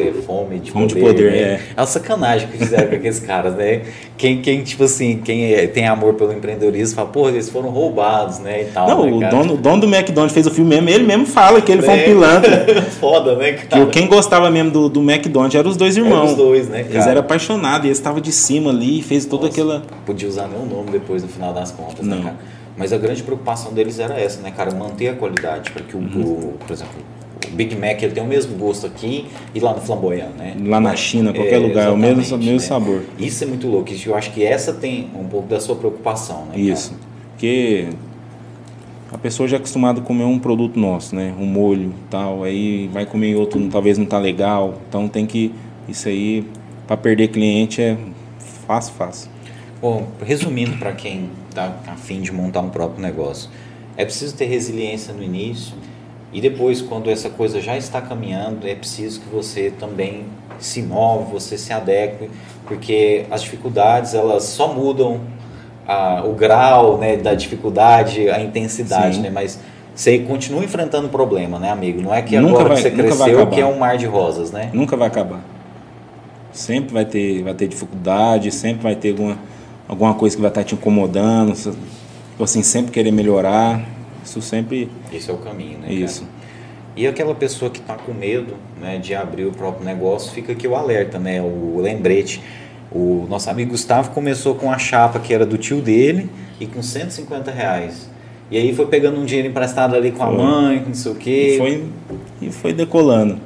É 0.00 0.12
fome 0.22 0.58
de 0.58 0.70
Fome 0.72 0.86
de 0.86 0.94
poder. 0.96 1.06
poder, 1.12 1.30
né? 1.30 1.38
é. 1.38 1.60
a 1.76 1.86
sacanagem 1.86 2.48
que 2.48 2.58
fizeram 2.58 2.88
com 2.88 2.94
aqueles 2.96 3.20
caras, 3.20 3.54
né? 3.54 3.82
Quem, 4.16 4.42
quem 4.42 4.62
tipo 4.62 4.84
assim, 4.84 5.18
quem 5.24 5.54
é- 5.54 5.66
tem 5.66 5.86
amor 5.86 6.14
pelo 6.14 6.32
empreendedorismo 6.32 6.96
fala, 6.96 7.08
porra, 7.08 7.30
eles 7.30 7.48
foram 7.48 7.70
roubados, 7.70 8.38
né? 8.40 8.62
E 8.62 8.64
tal, 8.66 8.88
Não, 8.88 9.06
né, 9.18 9.26
o 9.28 9.30
dono, 9.30 9.54
o 9.54 9.56
dono 9.56 9.80
do 9.82 9.86
McDonald's 9.86 10.34
fez 10.34 10.46
o 10.46 10.50
filme 10.50 10.70
mesmo, 10.80 10.88
ele 10.90 11.04
mesmo 11.04 11.24
fala 11.26 11.60
que 11.62 11.70
ele 11.70 11.82
foi 11.82 11.94
um 11.94 11.98
É. 11.98 12.04
pilantra. 12.04 12.82
Foda, 13.00 13.36
né, 13.36 13.52
Que 13.52 13.66
cara? 13.66 13.84
o- 13.84 13.86
quem 13.88 14.06
gostava 14.06 14.50
mesmo 14.50 14.70
do, 14.70 14.88
do 14.88 15.00
McDonald's 15.00 15.54
eram 15.58 15.70
os 15.70 15.76
dois 15.76 15.96
irmãos. 15.96 16.30
os 16.30 16.36
dois, 16.36 16.68
né, 16.68 16.80
Eles 16.80 16.92
cara? 16.94 17.10
eram 17.12 17.20
apaixonados 17.20 17.84
e 17.84 17.88
eles 17.88 17.98
estavam 17.98 18.20
de 18.20 18.32
cima 18.32 18.70
ali 18.70 18.98
e 18.98 19.02
fez 19.02 19.24
toda 19.24 19.44
Nossa, 19.46 19.52
aquela. 19.60 19.82
Podia 20.04 20.28
usar 20.28 20.48
nenhum 20.48 20.66
nome 20.66 20.90
depois 20.90 21.22
no 21.22 21.28
final 21.28 21.52
das 21.54 21.70
contas, 21.70 22.04
né, 22.04 22.16
Não. 22.16 22.22
cara? 22.22 22.36
Mas 22.76 22.92
a 22.92 22.98
grande 22.98 23.22
preocupação 23.22 23.72
deles 23.72 23.98
era 23.98 24.18
essa, 24.18 24.40
né, 24.40 24.50
cara? 24.56 24.70
Manter 24.74 25.08
a 25.08 25.14
qualidade. 25.14 25.70
Para 25.70 25.82
que 25.82 25.94
o, 25.94 25.98
Uhum. 25.98 26.20
o- 26.22 26.54
por 26.66 26.72
exemplo, 26.72 26.94
Big 27.52 27.74
Mac 27.76 28.02
ele 28.02 28.12
tem 28.12 28.22
o 28.22 28.26
mesmo 28.26 28.56
gosto 28.56 28.86
aqui 28.86 29.26
e 29.54 29.60
lá 29.60 29.74
no 29.74 29.80
Flamboyant, 29.80 30.30
né? 30.36 30.56
Lá 30.64 30.80
na 30.80 30.94
China, 30.96 31.32
qualquer 31.32 31.58
lugar, 31.58 31.88
é 31.88 31.90
o 31.90 31.96
mesmo- 31.96 32.38
mesmo 32.38 32.60
sabor. 32.60 33.02
Isso 33.18 33.42
é 33.44 33.46
muito 33.46 33.66
louco. 33.66 33.90
Eu 34.06 34.14
acho 34.14 34.30
que 34.32 34.44
essa 34.44 34.72
tem 34.72 35.08
um 35.14 35.24
pouco 35.24 35.48
da 35.48 35.60
sua 35.60 35.76
preocupação, 35.76 36.42
né? 36.42 36.50
cara? 36.52 36.60
Isso. 36.60 36.94
Porque 37.32 37.88
a 39.12 39.18
pessoa 39.18 39.48
já 39.48 39.56
é 39.56 39.58
acostumada 39.58 40.00
a 40.00 40.02
comer 40.04 40.24
um 40.24 40.38
produto 40.38 40.78
nosso, 40.78 41.14
né? 41.16 41.34
Um 41.38 41.46
molho 41.46 41.90
e 41.90 42.10
tal. 42.10 42.44
Aí 42.44 42.88
vai 42.92 43.04
comer 43.04 43.34
outro, 43.36 43.60
talvez 43.68 43.98
não 43.98 44.06
tá 44.06 44.18
legal. 44.18 44.74
Então 44.88 45.08
tem 45.08 45.26
que. 45.26 45.52
Isso 45.88 46.08
aí, 46.08 46.44
para 46.86 46.96
perder 46.96 47.28
cliente 47.28 47.82
é 47.82 47.96
fácil, 48.66 48.94
fácil. 48.94 49.30
Bom, 49.82 50.06
resumindo 50.24 50.76
para 50.76 50.92
quem 50.92 51.30
está 51.48 51.74
a 51.88 51.96
fim 51.96 52.20
de 52.20 52.30
montar 52.32 52.60
um 52.60 52.68
próprio 52.68 53.02
negócio, 53.02 53.50
é 53.96 54.04
preciso 54.04 54.36
ter 54.36 54.44
resiliência 54.44 55.12
no 55.12 55.22
início 55.22 55.74
e 56.32 56.40
depois, 56.40 56.80
quando 56.80 57.10
essa 57.10 57.28
coisa 57.28 57.60
já 57.60 57.76
está 57.76 58.00
caminhando, 58.00 58.66
é 58.66 58.74
preciso 58.74 59.20
que 59.20 59.28
você 59.28 59.70
também 59.78 60.24
se 60.58 60.82
move, 60.82 61.32
você 61.32 61.56
se 61.58 61.72
adeque, 61.72 62.30
porque 62.66 63.24
as 63.30 63.42
dificuldades 63.42 64.14
elas 64.14 64.44
só 64.44 64.72
mudam 64.72 65.20
a- 65.88 66.22
o 66.24 66.32
grau 66.34 66.98
né, 66.98 67.16
da 67.16 67.34
dificuldade, 67.34 68.28
a 68.30 68.40
intensidade, 68.40 69.16
Sim. 69.16 69.22
né? 69.22 69.30
Mas 69.30 69.58
você 69.94 70.18
continua 70.20 70.62
enfrentando 70.62 71.06
o 71.06 71.10
problema, 71.10 71.58
né, 71.58 71.70
amigo? 71.70 72.00
Não 72.00 72.14
é 72.14 72.22
que 72.22 72.38
Nunca 72.38 72.60
agora 72.60 72.68
vai- 72.74 72.76
que 72.76 72.82
você 72.82 72.90
cresceu 72.90 73.46
que 73.48 73.60
é 73.60 73.66
um 73.66 73.78
mar 73.78 73.96
de 73.96 74.06
rosas, 74.06 74.52
né? 74.52 74.70
Nunca 74.72 74.96
vai 74.96 75.08
acabar. 75.08 75.40
Sempre 76.52 76.92
vai 76.92 77.04
ter, 77.04 77.42
vai 77.42 77.54
ter 77.54 77.66
dificuldade, 77.68 78.50
sempre 78.52 78.82
vai 78.82 78.94
ter 78.94 79.10
alguma, 79.10 79.38
alguma 79.88 80.14
coisa 80.14 80.36
que 80.36 80.42
vai 80.42 80.50
estar 80.50 80.62
te 80.64 80.74
incomodando. 80.74 81.54
assim, 82.38 82.62
sempre 82.62 82.90
querer 82.90 83.10
melhorar. 83.12 83.82
Isso 84.24 84.40
sempre. 84.42 84.88
Esse 85.12 85.30
é 85.30 85.32
o 85.32 85.38
caminho, 85.38 85.78
né? 85.78 85.86
É 85.86 85.90
cara? 85.92 86.00
isso. 86.04 86.24
E 86.96 87.06
aquela 87.06 87.34
pessoa 87.34 87.70
que 87.70 87.78
está 87.78 87.94
com 87.94 88.12
medo 88.12 88.54
né, 88.80 88.98
de 88.98 89.14
abrir 89.14 89.44
o 89.46 89.52
próprio 89.52 89.84
negócio, 89.84 90.32
fica 90.32 90.52
aqui 90.52 90.66
o 90.66 90.74
alerta, 90.74 91.18
né, 91.18 91.40
o 91.40 91.78
lembrete. 91.80 92.42
O 92.92 93.26
nosso 93.30 93.48
amigo 93.48 93.70
Gustavo 93.70 94.10
começou 94.10 94.54
com 94.56 94.70
a 94.70 94.76
chapa 94.78 95.20
que 95.20 95.32
era 95.32 95.46
do 95.46 95.56
tio 95.56 95.80
dele 95.80 96.28
e 96.58 96.66
com 96.66 96.82
150 96.82 97.50
reais. 97.52 98.10
E 98.50 98.56
aí 98.58 98.74
foi 98.74 98.86
pegando 98.86 99.20
um 99.20 99.24
dinheiro 99.24 99.46
emprestado 99.48 99.94
ali 99.94 100.10
com 100.10 100.24
a 100.24 100.26
Foi. 100.26 100.36
mãe, 100.36 100.78
com 100.80 100.88
não 100.88 100.94
sei 100.94 101.12
o 101.12 101.14
quê. 101.14 101.52
E 101.54 101.58
foi, 101.58 101.84
e 102.42 102.50
foi 102.50 102.72
decolando. 102.72 103.38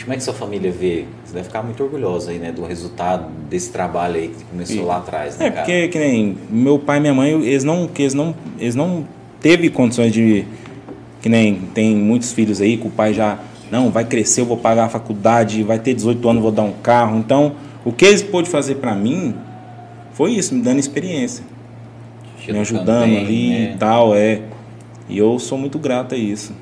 Como 0.00 0.12
é 0.12 0.16
que 0.16 0.24
sua 0.24 0.34
família 0.34 0.72
vê? 0.72 1.04
Você 1.24 1.32
deve 1.34 1.44
ficar 1.46 1.62
muito 1.62 1.80
orgulhosa 1.84 2.32
aí, 2.32 2.38
né, 2.40 2.50
do 2.50 2.64
resultado 2.64 3.30
desse 3.48 3.70
trabalho 3.70 4.16
aí 4.16 4.28
que 4.36 4.42
começou 4.44 4.76
E- 4.76 4.80
lá 4.80 4.96
atrás, 4.96 5.38
né, 5.38 5.46
É, 5.46 5.50
cara? 5.50 5.62
porque 5.62 5.86
que 5.88 5.98
nem 6.00 6.36
meu 6.50 6.80
pai 6.80 6.96
e 6.98 7.00
minha 7.00 7.14
mãe, 7.14 7.30
eles 7.44 7.62
não, 7.62 7.86
que 7.86 8.02
eles 8.02 8.12
não, 8.12 8.34
eles 8.58 8.74
não 8.74 9.06
teve 9.44 9.68
condições 9.68 10.10
de 10.10 10.46
que 11.20 11.28
nem 11.28 11.56
tem 11.74 11.94
muitos 11.94 12.32
filhos 12.32 12.62
aí 12.62 12.78
que 12.78 12.86
o 12.86 12.90
pai 12.90 13.12
já 13.12 13.38
não 13.70 13.90
vai 13.90 14.02
crescer, 14.02 14.40
eu 14.40 14.46
vou 14.46 14.56
pagar 14.56 14.86
a 14.86 14.88
faculdade, 14.88 15.62
vai 15.62 15.78
ter 15.78 15.92
18 15.92 16.26
anos, 16.30 16.42
vou 16.42 16.50
dar 16.50 16.62
um 16.62 16.72
carro. 16.72 17.18
Então, 17.18 17.54
o 17.84 17.92
que 17.92 18.06
eles 18.06 18.22
pôde 18.22 18.48
fazer 18.48 18.76
para 18.76 18.94
mim 18.94 19.34
foi 20.14 20.30
isso, 20.30 20.54
me 20.54 20.62
dando 20.62 20.78
experiência, 20.78 21.44
Te 22.38 22.54
me 22.54 22.58
ajudando 22.58 23.04
bem, 23.04 23.18
ali 23.18 23.50
né? 23.50 23.72
e 23.74 23.76
tal, 23.76 24.14
é. 24.14 24.40
E 25.10 25.18
eu 25.18 25.38
sou 25.38 25.58
muito 25.58 25.78
grato 25.78 26.14
a 26.14 26.18
isso. 26.18 26.54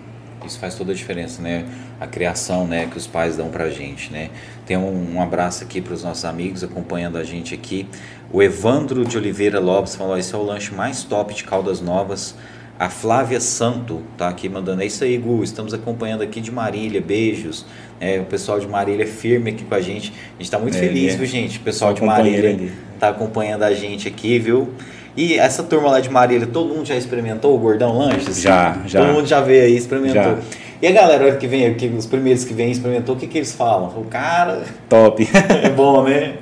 Isso 0.45 0.59
faz 0.59 0.75
toda 0.75 0.91
a 0.91 0.95
diferença, 0.95 1.41
né? 1.41 1.65
A 2.01 2.07
criação, 2.09 2.67
né, 2.67 2.89
que 2.91 2.99
os 2.99 3.07
pais 3.07 3.37
dão 3.37 3.49
pra 3.49 3.71
gente, 3.71 4.13
né? 4.13 4.31
Tem 4.67 4.77
um, 4.77 5.15
um 5.15 5.23
abraço 5.23 5.63
aqui 5.63 5.81
para 5.81 5.95
os 5.95 6.03
nossos 6.03 6.25
amigos 6.25 6.65
acompanhando 6.65 7.17
a 7.17 7.23
gente 7.23 7.55
aqui. 7.55 7.87
O 8.33 8.43
Evandro 8.43 9.05
de 9.05 9.17
Oliveira 9.17 9.61
Lopes 9.61 9.95
falou: 9.95 10.19
esse 10.19 10.35
é 10.35 10.39
o 10.39 10.43
lanche 10.43 10.75
mais 10.75 11.05
top 11.05 11.33
de 11.33 11.45
Caldas 11.45 11.81
Novas. 11.81 12.35
A 12.78 12.89
Flávia 12.89 13.40
Santo 13.40 14.03
tá 14.19 14.28
aqui 14.28 14.49
mandando. 14.49 14.82
É 14.82 14.86
isso 14.86 15.05
aí, 15.05 15.16
Gu. 15.16 15.44
Estamos 15.44 15.73
acompanhando 15.73 16.23
aqui 16.23 16.40
de 16.40 16.51
Marília. 16.51 17.01
Beijos. 17.01 17.65
É, 18.01 18.19
o 18.19 18.24
pessoal 18.24 18.59
de 18.59 18.66
Marília 18.66 19.05
é 19.05 19.07
firme 19.07 19.51
aqui 19.51 19.62
com 19.62 19.74
a 19.74 19.81
gente. 19.81 20.11
A 20.11 20.32
gente 20.32 20.43
está 20.43 20.59
muito 20.59 20.77
É, 20.77 20.81
feliz, 20.81 21.15
é. 21.15 21.16
viu, 21.16 21.27
gente? 21.27 21.59
O 21.59 21.61
pessoal 21.61 21.93
de 21.93 22.01
Só 22.01 22.07
companheiro 22.07 22.43
Marília 22.49 22.66
ali. 22.69 22.73
tá 22.99 23.11
acompanhando 23.11 23.62
a 23.62 23.73
gente 23.73 24.09
aqui, 24.09 24.39
viu? 24.39 24.70
E 25.16 25.35
essa 25.39 25.62
turma 25.62 25.90
lá 25.90 26.01
de 26.01 26.09
Marília, 26.11 26.47
todo 26.47 26.74
mundo 26.74 26.86
já 26.86 26.97
experimentou 26.97 27.55
o 27.55 27.59
Gordão 27.59 27.97
Lanches? 27.97 28.40
Já, 28.40 28.81
já. 28.86 29.01
Todo 29.05 29.12
mundo 29.15 29.27
já 29.27 29.40
veio 29.40 29.65
aí, 29.65 29.77
experimentou. 29.77 30.23
Já. 30.23 30.39
E 30.81 30.86
a 30.89 30.90
galera 30.90 31.36
que 31.36 31.47
vem 31.47 31.66
aqui, 31.66 31.86
os 31.86 32.07
primeiros 32.07 32.44
que 32.44 32.53
vêm 32.55 32.73
experimentou, 32.73 33.15
o 33.15 33.19
que, 33.19 33.28
que 33.28 33.39
eles 33.39 33.53
falam? 33.53 33.89
O 33.97 34.05
cara, 34.07 34.65
Top. 34.89 35.23
é 35.62 35.69
bom, 35.70 36.03
né? 36.03 36.35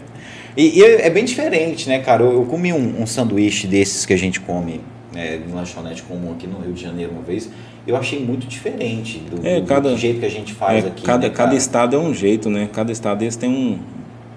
E, 0.57 0.78
e 0.78 0.82
é 0.82 1.07
é 1.09 1.11
bem 1.11 1.24
diferente, 1.24 1.89
né, 1.89 1.98
cara? 1.98 2.23
Eu, 2.23 2.32
eu 2.32 2.44
comi 2.47 2.73
um, 2.73 3.02
um 3.02 3.07
sanduíche 3.07 3.66
desses 3.66 4.07
que 4.07 4.15
a 4.15 4.16
gente 4.16 4.40
come 4.40 4.81
né, 5.12 5.37
em 5.47 5.53
lanchonete 5.53 6.03
comum 6.03 6.32
aqui 6.32 6.47
no 6.47 6.59
Rio 6.61 6.73
de 6.73 6.82
Janeiro 6.82 7.12
uma 7.12 7.23
vez. 7.23 7.51
Eu 7.87 7.97
achei 7.97 8.24
muito 8.24 8.47
diferente 8.47 9.19
do, 9.19 9.47
É, 9.47 9.61
do- 9.61 9.66
cada- 9.66 9.91
do 9.91 9.97
jeito 9.97 10.20
que 10.20 10.27
a 10.27 10.31
gente 10.31 10.53
faz 10.53 10.85
É, 10.85 10.89
aqui. 10.89 11.03
cada, 11.03 11.28
né, 11.28 11.35
cada 11.35 11.55
estado 11.55 11.97
é 11.97 11.99
um 11.99 12.12
jeito, 12.15 12.49
né? 12.51 12.69
Cada 12.73 12.93
estado 12.93 13.23
eles 13.23 13.37
tem 13.37 13.49
um, 13.51 13.78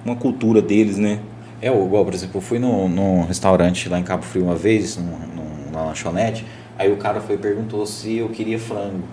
uma 0.05 0.15
cultura 0.15 0.61
deles, 0.61 0.97
né? 0.97 1.19
É, 1.61 1.67
igual, 1.67 2.03
por 2.03 2.13
exemplo, 2.13 2.37
eu 2.37 2.41
fui 2.41 2.59
num, 2.59 2.89
num 2.89 3.21
restaurante 3.23 3.87
lá 3.87 3.99
em 3.99 4.03
Cabo 4.03 4.23
Frio 4.23 4.43
uma 4.45 4.55
vez, 4.55 4.97
num, 4.97 5.03
num- 5.05 5.71
numa 5.71 5.83
lanchonete, 5.85 6.45
aí 6.77 6.91
o 6.91 6.97
cara 6.97 7.21
foi 7.21 7.35
e 7.35 7.37
perguntou 7.37 7.85
se 7.85 8.17
eu 8.17 8.29
queria 8.29 8.59
frango. 8.59 9.03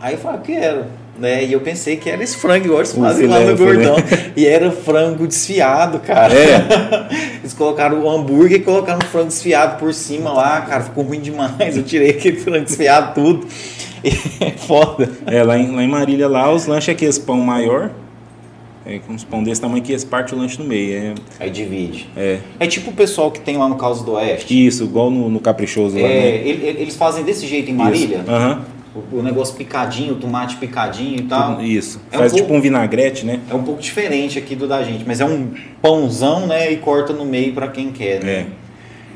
Aí 0.00 0.14
eu 0.14 0.18
falei, 0.18 0.38
eu 0.38 0.42
quero. 0.42 0.84
Né? 1.18 1.44
E 1.46 1.52
eu 1.52 1.60
pensei 1.60 1.96
que 1.96 2.10
era 2.10 2.22
esse 2.22 2.36
frango, 2.36 2.66
igual 2.66 2.80
eles 2.80 2.92
fazem 2.92 3.26
lá 3.26 3.38
filé, 3.38 3.50
no 3.52 3.56
filé. 3.56 3.74
Gordão. 3.74 3.96
E 4.36 4.46
era 4.46 4.70
frango 4.70 5.26
desfiado, 5.26 5.98
cara. 6.00 6.34
É. 6.34 7.38
Eles 7.40 7.54
colocaram 7.54 8.02
o 8.02 8.10
hambúrguer 8.10 8.60
e 8.60 8.62
colocaram 8.62 8.98
o 8.98 9.04
frango 9.06 9.28
desfiado 9.28 9.78
por 9.78 9.94
cima 9.94 10.30
lá, 10.32 10.60
cara. 10.60 10.82
Ficou 10.84 11.04
ruim 11.04 11.20
demais. 11.20 11.76
Eu 11.76 11.82
tirei 11.84 12.10
aquele 12.10 12.36
frango 12.38 12.64
desfiado 12.66 13.14
tudo. 13.14 13.46
É 14.40 14.50
foda. 14.52 15.10
É, 15.26 15.42
lá 15.42 15.58
em, 15.58 15.74
lá 15.74 15.82
em 15.82 15.88
Marília, 15.88 16.28
lá, 16.28 16.52
os 16.52 16.66
lanches 16.66 16.90
é 16.90 16.92
aqueles 16.92 17.18
pão 17.18 17.38
maior. 17.40 17.90
É, 18.84 19.00
com 19.00 19.12
uns 19.14 19.24
pão 19.24 19.42
desse 19.42 19.60
tamanho 19.60 19.82
que 19.82 19.90
eles 19.90 20.04
partem 20.04 20.38
o 20.38 20.40
lanche 20.40 20.60
no 20.60 20.64
meio. 20.64 21.14
Aí 21.40 21.50
divide. 21.50 22.08
É, 22.16 22.38
é 22.60 22.64
É 22.64 22.68
tipo 22.68 22.90
o 22.90 22.92
pessoal 22.92 23.32
que 23.32 23.40
tem 23.40 23.56
lá 23.56 23.68
no 23.68 23.74
Caos 23.74 24.02
do 24.02 24.12
Oeste. 24.12 24.66
isso, 24.66 24.84
igual 24.84 25.10
no, 25.10 25.28
no 25.28 25.40
Caprichoso 25.40 25.98
É, 25.98 26.02
lá, 26.02 26.08
né? 26.08 26.14
ele- 26.36 26.66
ele- 26.66 26.82
eles 26.82 26.94
fazem 26.94 27.24
desse 27.24 27.46
jeito 27.48 27.68
em 27.68 27.74
Marília. 27.74 28.22
Aham. 28.28 28.64
O, 29.12 29.16
o 29.18 29.22
negócio 29.22 29.54
picadinho, 29.56 30.14
o 30.14 30.16
tomate 30.16 30.56
picadinho 30.56 31.18
e 31.18 31.22
tal. 31.22 31.60
Isso. 31.62 32.00
É 32.10 32.16
um 32.16 32.20
Faz 32.20 32.32
pouco- 32.32 32.46
tipo 32.46 32.56
um 32.56 32.60
vinagrete, 32.60 33.26
né? 33.26 33.40
É 33.50 33.54
um 33.54 33.62
pouco 33.62 33.80
diferente 33.80 34.38
aqui 34.38 34.54
do 34.56 34.66
da 34.66 34.82
gente, 34.82 35.04
mas 35.06 35.20
é 35.20 35.24
um 35.24 35.50
pãozão, 35.82 36.46
né? 36.46 36.72
E 36.72 36.76
corta 36.78 37.12
no 37.12 37.24
meio 37.24 37.52
para 37.52 37.68
quem 37.68 37.92
quer, 37.92 38.22
né? 38.24 38.32
É. 38.32 38.46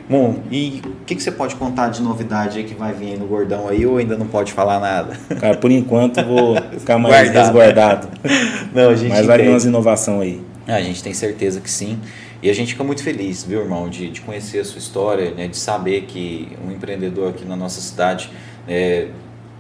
Bom, 0.09 0.41
e 0.51 0.83
o 0.85 1.05
que, 1.07 1.15
que 1.15 1.23
você 1.23 1.31
pode 1.31 1.55
contar 1.55 1.89
de 1.89 2.03
novidade 2.03 2.59
aí 2.59 2.65
que 2.65 2.75
vai 2.75 2.93
vir 2.93 3.13
aí 3.13 3.17
no 3.17 3.27
Gordão 3.27 3.69
aí 3.69 3.87
ou 3.87 3.97
ainda 3.97 4.19
não 4.19 4.27
pode 4.27 4.53
falar 4.53 4.81
nada? 4.81 5.17
Cara, 5.39 5.57
por 5.57 5.71
enquanto 5.71 6.21
vou 6.25 6.57
ficar 6.79 6.99
mais 6.99 7.15
Guardado. 7.31 7.45
resguardado. 7.45 8.09
Não, 8.75 8.91
a 8.91 8.97
gente 8.97 9.09
Mas 9.11 9.25
vai 9.25 9.37
entende. 9.37 9.51
umas 9.53 9.65
inovações 9.67 10.21
aí. 10.23 10.41
Ah, 10.67 10.75
a 10.75 10.83
gente 10.83 11.01
tem 11.03 11.15
certeza 11.15 11.61
que 11.61 11.71
sim. 11.71 11.97
E 12.43 12.51
a 12.51 12.53
gente 12.55 12.73
fica 12.73 12.83
muito 12.83 13.05
feliz, 13.05 13.45
viu, 13.45 13.61
irmão, 13.61 13.89
de, 13.89 14.11
de 14.11 14.21
conhecer 14.23 14.59
a 14.61 14.65
sua 14.65 14.79
história, 14.79 15.31
né, 15.33 15.47
de 15.47 15.57
saber 15.57 16.03
que 16.09 16.49
um 16.67 16.73
empreendedor 16.73 17.29
aqui 17.31 17.45
na 17.45 17.55
nossa 17.55 17.81
cidade 17.81 18.31
é, 18.67 19.09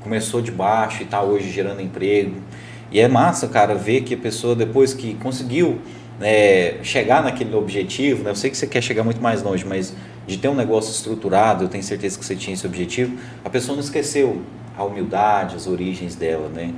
começou 0.02 0.40
de 0.40 0.50
baixo 0.50 1.02
e 1.02 1.04
está 1.04 1.22
hoje 1.22 1.50
gerando 1.50 1.80
emprego. 1.80 2.36
E 2.90 2.98
é 3.00 3.06
massa, 3.06 3.46
cara, 3.46 3.74
ver 3.74 4.02
que 4.02 4.14
a 4.14 4.18
pessoa, 4.18 4.54
depois 4.54 4.92
que 4.92 5.14
conseguiu 5.14 5.78
né, 6.18 6.82
chegar 6.82 7.22
naquele 7.22 7.54
objetivo, 7.54 8.24
né, 8.24 8.30
eu 8.30 8.34
sei 8.34 8.50
que 8.50 8.56
você 8.56 8.66
quer 8.66 8.82
chegar 8.82 9.04
muito 9.04 9.22
mais 9.22 9.42
longe, 9.42 9.64
mas 9.64 9.94
de 10.26 10.36
ter 10.36 10.48
um 10.48 10.54
negócio 10.54 10.90
estruturado, 10.90 11.64
eu 11.64 11.68
tenho 11.68 11.82
certeza 11.82 12.18
que 12.18 12.24
você 12.24 12.36
tinha 12.36 12.54
esse 12.54 12.66
objetivo, 12.66 13.16
a 13.44 13.50
pessoa 13.50 13.76
não 13.76 13.82
esqueceu 13.82 14.42
a 14.76 14.84
humildade, 14.84 15.56
as 15.56 15.66
origens 15.66 16.14
dela, 16.14 16.48
né? 16.48 16.72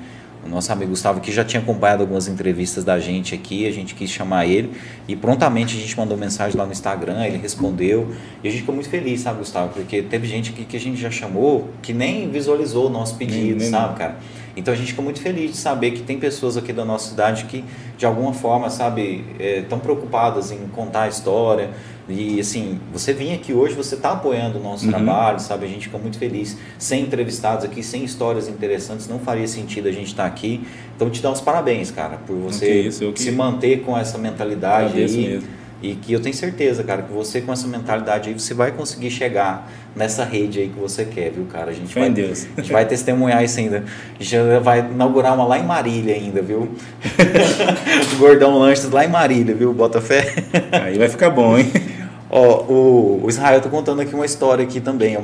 O 0.45 0.49
nosso 0.49 0.73
amigo 0.73 0.91
Gustavo 0.91 1.19
aqui 1.19 1.31
já 1.31 1.45
tinha 1.45 1.63
acompanhado 1.63 2.03
algumas 2.03 2.27
entrevistas 2.27 2.83
da 2.85 2.99
gente 2.99 3.33
aqui, 3.35 3.67
a 3.67 3.71
gente 3.71 3.95
quis 3.95 4.11
chamar 4.11 4.45
ele 4.47 4.73
e 5.07 5.15
prontamente 5.15 5.77
a 5.77 5.81
gente 5.81 5.97
mandou 5.97 6.17
mensagem 6.19 6.59
lá 6.59 6.67
no 6.67 6.73
Instagram, 6.73 7.25
ele 7.25 7.39
respondeu 7.39 8.13
e 8.43 8.49
a 8.49 8.51
gente 8.51 8.61
ficou 8.61 8.75
muito 8.75 8.91
feliz, 8.91 9.21
sabe, 9.21 9.39
Gustavo? 9.39 9.73
Porque 9.73 10.03
teve 10.03 10.27
gente 10.27 10.51
aqui 10.51 10.65
que 10.65 10.77
a 10.77 10.81
gente 10.81 11.01
já 11.01 11.11
chamou 11.13 11.69
que 11.81 11.93
nem 11.93 12.29
visualizou 12.29 12.87
o 12.89 12.91
nosso 12.91 13.15
pedido, 13.17 13.41
Nem- 13.41 13.55
nem- 13.59 13.71
sabe, 13.71 13.97
cara? 13.97 14.17
Então 14.57 14.75
a 14.75 14.77
gente 14.77 14.89
ficou 14.89 15.05
muito 15.05 15.21
feliz 15.21 15.53
de 15.53 15.57
saber 15.57 15.93
que 15.93 16.03
tem 16.03 16.19
pessoas 16.19 16.57
aqui 16.57 16.73
da 16.73 16.85
nossa 16.85 17.11
cidade 17.11 17.45
que 17.45 17.65
de 17.97 18.05
alguma 18.05 18.33
forma, 18.35 18.69
sabe, 18.69 19.25
estão 19.39 19.79
preocupadas 19.79 20.51
em 20.51 20.59
contar 20.73 21.03
a 21.05 21.09
história, 21.09 21.71
E 22.09 22.41
assim, 22.41 22.81
você 22.93 23.13
vir 23.13 23.33
aqui 23.33 23.53
hoje, 23.53 23.75
você 23.75 23.95
está 23.95 24.11
apoiando 24.13 24.59
o 24.59 24.63
nosso 24.63 24.85
Uhum. 24.87 24.91
trabalho, 24.91 25.39
sabe? 25.39 25.67
A 25.67 25.69
gente 25.69 25.87
fica 25.87 25.99
muito 25.99 26.19
feliz. 26.19 26.57
Sem 26.79 27.03
entrevistados 27.05 27.65
aqui, 27.65 27.83
sem 27.83 28.03
histórias 28.05 28.49
interessantes, 28.49 29.07
não 29.09 29.19
faria 29.21 29.47
sentido 29.47 29.89
a 29.89 29.93
gente 29.93 30.09
estar 30.09 30.27
aqui. 30.27 30.67
Então 30.97 31.09
te 31.11 31.23
dar 31.23 31.31
os 31.31 31.41
parabéns, 31.41 31.91
cara, 31.91 32.17
por 32.27 32.37
você 32.37 32.81
isso, 32.83 33.13
que 33.13 33.21
se 33.23 33.31
manter 33.31 33.83
com 33.83 33.97
essa 33.97 34.19
mentalidade 34.19 34.99
aí. 35.01 35.17
mesmo. 35.29 35.49
E 35.81 35.97
que 35.97 36.13
eu 36.13 36.21
tenho 36.21 36.35
certeza, 36.35 36.85
cara, 36.85 37.03
que 37.03 37.13
você 37.13 37.41
com 37.41 37.53
essa 37.53 37.67
mentalidade 37.67 38.29
aí, 38.29 38.35
você 38.39 38.55
vai 38.55 38.71
conseguir 38.71 39.11
chegar 39.11 39.69
nessa 39.97 40.25
rede 40.25 40.61
aí 40.61 40.69
que 40.69 40.79
você 40.79 41.05
quer, 41.05 41.33
viu, 41.33 41.45
cara? 41.47 41.73
A 41.73 41.75
gente 41.75 41.93
Fé 41.93 42.01
vai, 42.03 42.11
Deus. 42.11 42.47
A 42.57 42.61
gente 42.61 42.73
vai 42.73 42.87
testemunhar 42.87 43.43
isso 43.43 43.59
ainda. 43.59 43.85
A 44.19 44.23
gente 44.23 44.61
vai 44.63 44.79
inaugurar 44.79 45.35
uma 45.35 45.45
lá 45.45 45.59
em 45.59 45.65
Marília 45.65 46.15
ainda, 46.15 46.41
viu? 46.41 46.69
Gordão 48.19 48.57
Lanches 48.59 48.89
lá 48.91 49.05
em 49.05 49.09
Marília, 49.09 49.55
viu? 49.57 49.73
Bota 49.73 50.01
fé. 50.01 50.33
Aí 50.71 50.97
vai 50.99 51.09
ficar 51.09 51.31
bom, 51.31 51.59
hein? 51.59 51.71
Ó, 52.35 52.63
o, 52.63 53.25
o 53.25 53.29
Israel 53.29 53.61
tá 53.61 53.69
contando 53.69 54.01
aqui 54.01 54.15
uma 54.15 54.25
história 54.25 54.65
aqui 54.65 54.81
também. 54.81 55.19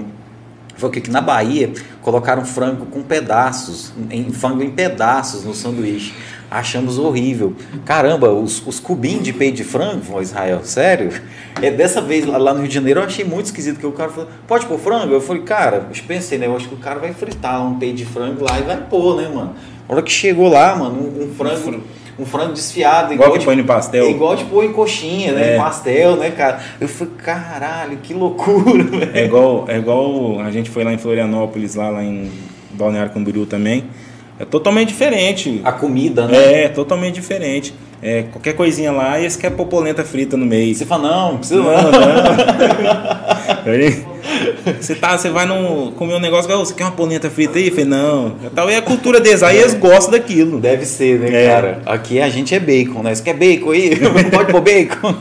Foi 0.77 0.91
que 0.91 1.11
na 1.11 1.23
Bahia 1.23 1.73
colocaram 2.03 2.45
frango 2.45 2.85
com 2.87 3.03
pedaços, 3.03 3.93
em 4.11 4.31
frango 4.31 4.63
em 4.63 4.71
pedaços 4.71 5.43
no 5.43 5.55
sanduíche. 5.55 6.15
Achamos 6.51 6.99
horrível. 6.99 7.57
Caramba, 7.85 8.31
os, 8.31 8.65
os 8.67 8.79
cubinhos 8.79 9.25
de 9.25 9.33
peito 9.33 9.57
de 9.57 9.65
frango, 9.65 10.21
Israel, 10.21 10.61
sério? 10.63 11.11
É 11.61 11.71
dessa 11.71 12.01
vez 12.01 12.27
lá, 12.27 12.39
lá 12.39 12.53
no 12.53 12.61
Rio 12.61 12.69
de 12.69 12.75
Janeiro 12.75 13.01
eu 13.01 13.05
achei 13.05 13.25
muito 13.25 13.47
esquisito 13.47 13.81
que 13.81 13.87
o 13.87 13.93
cara 13.93 14.11
falou, 14.11 14.29
pode 14.47 14.67
pôr 14.67 14.79
frango? 14.79 15.13
Eu 15.13 15.21
falei, 15.21 15.43
cara, 15.43 15.89
eu 15.89 16.05
pensei, 16.07 16.39
né? 16.39 16.47
Eu 16.47 16.55
acho 16.55 16.69
que 16.69 16.75
o 16.75 16.79
cara 16.79 17.01
vai 17.01 17.13
fritar 17.13 17.67
um 17.67 17.79
peito 17.79 17.97
de 17.97 18.05
frango 18.05 18.45
lá 18.45 18.59
e 18.59 18.63
vai 18.63 18.77
pôr, 18.77 19.17
né, 19.17 19.29
mano? 19.29 19.55
A 19.89 19.93
hora 19.93 20.03
que 20.03 20.13
chegou 20.13 20.49
lá, 20.49 20.77
mano, 20.77 20.95
um, 20.95 21.25
um 21.25 21.35
frango, 21.35 21.83
um 22.19 22.27
frango 22.27 22.53
desfiado, 22.53 23.13
Igual 23.15 23.31
que 23.33 23.39
de- 23.39 23.45
põe 23.45 23.55
no 23.57 23.65
pastel. 23.65 24.07
é 24.07 24.11
igual 24.11 24.37
tipo 24.37 24.63
em 24.63 24.73
coxinha, 24.73 25.33
né? 25.33 25.53
É. 25.53 25.55
Em 25.55 25.59
pastel, 25.59 26.17
né, 26.17 26.31
cara? 26.31 26.59
Eu 26.81 26.89
falei, 26.89 27.13
caralho, 27.19 27.97
que 28.03 28.13
loucura, 28.13 28.83
velho. 28.85 29.11
É 29.15 29.25
igual, 29.25 29.65
é 29.69 29.79
igual 29.79 30.41
a 30.41 30.51
gente 30.51 30.69
foi 30.71 30.83
lá 30.85 30.93
em 30.93 30.99
Florianópolis, 30.99 31.75
lá, 31.77 31.89
lá 31.91 32.03
em 32.03 32.31
Balneário 32.73 33.13
Camboriú 33.13 33.47
também. 33.47 33.85
É 34.41 34.45
totalmente 34.45 34.89
diferente. 34.89 35.61
A 35.65 35.73
comida, 35.73 36.27
né? 36.27 36.65
É, 36.65 36.69
totalmente 36.69 37.15
diferente. 37.17 37.75
É, 38.01 38.23
qualquer 38.31 38.53
coisinha 38.55 38.93
lá 38.93 39.19
e 39.19 39.27
esse 39.27 39.37
quer 39.37 39.51
pôr 39.51 39.67
polenta 39.67 40.05
frita 40.05 40.37
no 40.37 40.47
meio. 40.47 40.73
Você 40.75 40.87
fala, 40.87 41.09
não, 41.09 41.31
não 41.33 41.39
precisa 41.39 41.61
Não, 41.61 41.73
não. 41.73 41.91
não. 41.91 43.59
Você 44.81 44.95
tá, 44.95 45.17
você 45.17 45.31
vai 45.31 45.47
no 45.47 45.93
comer 45.93 46.15
um 46.15 46.21
negócio, 46.21 46.51
"Ô, 46.55 46.65
você 46.65 46.75
quer 46.75 46.85
uma 46.85 46.93
polenta 46.93 47.29
frita 47.31 47.59
aí? 47.59 47.67
Eu 47.67 47.71
falei, 47.73 47.85
não. 47.87 48.35
Tal 48.55 48.69
é 48.69 48.77
a 48.77 48.83
cultura 48.83 49.21
deles, 49.21 49.43
aí 49.43 49.59
eles 49.59 49.75
gostam 49.75 50.13
daquilo. 50.13 50.61
Deve 50.61 50.85
ser, 50.85 51.19
né, 51.19 51.45
É. 51.45 51.47
cara? 51.49 51.83
Aqui 51.87 52.21
a 52.21 52.29
gente 52.29 52.55
é 52.55 52.61
bacon, 52.61 53.03
né? 53.03 53.15
Você 53.15 53.23
quer 53.23 53.35
bacon 53.35 53.71
aí? 53.71 53.93
Pode 54.31 54.53
pôr 54.53 54.61
bacon? 54.61 55.15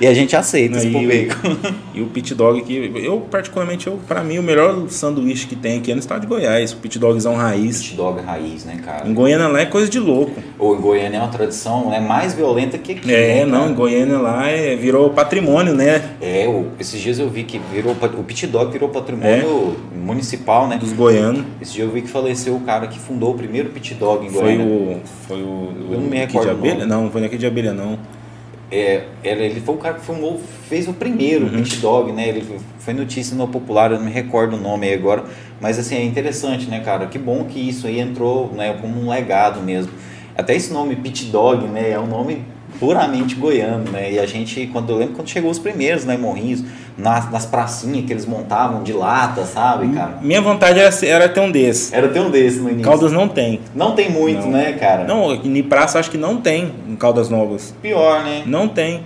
E 0.00 0.06
a 0.06 0.12
gente 0.14 0.34
aceita 0.36 0.78
se 0.80 0.86
Aí 0.86 0.92
pôr 0.92 1.04
o- 1.04 1.08
bacon. 1.08 1.56
E 1.94 2.00
o 2.02 2.06
pit 2.06 2.34
dog 2.34 2.60
aqui, 2.60 2.90
eu 3.02 3.20
particularmente, 3.30 3.86
eu, 3.86 3.98
pra 4.08 4.22
mim, 4.24 4.38
o 4.38 4.42
melhor 4.42 4.88
sanduíche 4.88 5.46
que 5.46 5.54
tem 5.56 5.78
aqui 5.78 5.90
é 5.92 5.94
no 5.94 6.00
estado 6.00 6.22
de 6.22 6.26
Goiás. 6.26 6.72
O 6.72 6.76
pit 6.78 6.98
dogzão 6.98 7.34
raiz. 7.36 7.80
Hot 7.80 7.94
dog 7.94 8.20
raiz, 8.22 8.64
né, 8.64 8.80
cara? 8.84 9.08
Em 9.08 9.14
Goiânia 9.14 9.48
lá 9.48 9.60
é 9.60 9.66
coisa 9.66 9.88
de 9.88 9.98
louco. 10.00 10.32
Ou 10.58 10.76
em 10.76 10.80
Goiânia 10.80 11.18
é 11.18 11.20
uma 11.20 11.28
tradição 11.28 11.88
né, 11.90 12.00
mais 12.00 12.34
violenta 12.34 12.76
que 12.78 12.92
aqui. 12.92 13.12
É, 13.14 13.44
né, 13.44 13.46
não, 13.46 13.70
em 13.70 13.74
Goiânia 13.74 14.18
lá 14.18 14.46
é, 14.48 14.74
virou 14.76 15.10
patrimônio, 15.10 15.74
né? 15.74 16.02
É, 16.20 16.46
o- 16.48 16.66
esses 16.80 17.00
dias 17.00 17.18
eu 17.18 17.28
vi 17.30 17.44
que 17.44 17.58
virou, 17.72 17.92
o 18.18 18.24
pit 18.24 18.46
dog 18.46 18.72
virou 18.72 18.88
patrimônio 18.88 19.76
municipal, 19.94 20.66
né? 20.68 20.76
Dos 20.78 20.92
goianos. 20.92 21.44
Esse 21.60 21.74
dia 21.74 21.84
eu 21.84 21.90
vi 21.90 22.02
que 22.02 22.08
faleceu 22.08 22.54
o 22.56 22.60
cara 22.60 22.86
que 22.88 22.98
fundou 22.98 23.30
o 23.30 23.34
primeiro 23.34 23.68
pit 23.70 23.94
dog 23.94 24.26
em 24.26 24.30
Foi 24.30 24.42
Goiânia. 24.56 24.66
o. 24.66 25.00
Foi 25.28 25.36
o. 25.42 25.68
Eu 25.92 26.00
não 26.00 26.08
me 26.08 26.20
aqui 26.22 26.32
de 26.32 26.38
recordo 26.38 26.48
o 26.48 26.58
abelha? 26.58 26.74
nome. 26.74 26.86
Não, 26.86 27.02
não 27.04 27.10
foi 27.10 27.20
naquele 27.20 27.38
de 27.40 27.46
abelha, 27.46 27.72
não. 27.72 27.98
É, 28.74 29.04
ele, 29.22 29.60
foi 29.60 29.74
o 29.74 29.78
cara 29.78 29.94
que 29.96 30.00
fundou, 30.00 30.40
fez 30.68 30.88
o 30.88 30.94
primeiro 30.94 31.44
Uhum. 31.44 31.62
pit 31.62 31.76
dog, 31.76 32.10
né? 32.10 32.28
Ele 32.28 32.58
foi 32.78 32.94
notícia 32.94 33.36
no 33.36 33.46
popular, 33.46 33.92
eu 33.92 33.98
não 33.98 34.06
me 34.06 34.10
recordo 34.10 34.56
o 34.56 34.60
nome 34.60 34.86
aí 34.88 34.94
agora, 34.94 35.24
mas 35.60 35.78
assim, 35.78 35.94
é 35.94 36.02
interessante, 36.02 36.66
né, 36.70 36.80
cara? 36.80 37.06
Que 37.06 37.18
bom 37.18 37.44
que 37.44 37.60
isso 37.68 37.86
aí 37.86 38.00
entrou, 38.00 38.50
né, 38.54 38.76
como 38.80 38.98
um 38.98 39.10
legado 39.10 39.60
mesmo. 39.60 39.92
Até 40.34 40.56
esse 40.56 40.72
nome 40.72 40.96
pit 40.96 41.26
dog, 41.26 41.66
né, 41.66 41.90
é 41.90 42.00
um 42.00 42.06
nome 42.06 42.44
puramente 42.80 43.34
goiano, 43.34 43.90
né? 43.92 44.10
E 44.12 44.18
a 44.18 44.24
gente, 44.24 44.66
quando 44.72 44.90
eu 44.90 44.96
lembro 44.96 45.14
quando 45.16 45.28
chegou 45.28 45.50
os 45.50 45.58
primeiros, 45.58 46.06
né, 46.06 46.16
morrinhos, 46.16 46.64
nas, 47.02 47.30
nas 47.30 47.44
pracinhas 47.44 48.06
que 48.06 48.12
eles 48.12 48.24
montavam 48.24 48.82
de 48.82 48.92
lata, 48.92 49.44
sabe, 49.44 49.88
cara? 49.88 50.18
Minha 50.22 50.40
vontade 50.40 50.78
era, 50.78 50.94
era 51.04 51.28
ter 51.28 51.40
um 51.40 51.50
desse. 51.50 51.94
Era 51.94 52.08
ter 52.08 52.20
um 52.20 52.30
desse 52.30 52.60
no 52.60 52.68
início. 52.68 52.84
Caldas 52.84 53.12
não 53.12 53.28
tem. 53.28 53.60
Não 53.74 53.94
tem 53.94 54.08
muito, 54.08 54.42
Não. 54.42 54.52
né, 54.52 54.72
cara? 54.74 55.04
Não, 55.04 55.34
em 55.34 55.62
praça 55.62 55.98
acho 55.98 56.10
que 56.10 56.16
não 56.18 56.36
tem 56.36 56.72
em 56.88 56.94
Caldas 56.94 57.28
Novas. 57.28 57.74
Pior, 57.82 58.22
né? 58.22 58.44
Não 58.46 58.68
tem. 58.68 59.02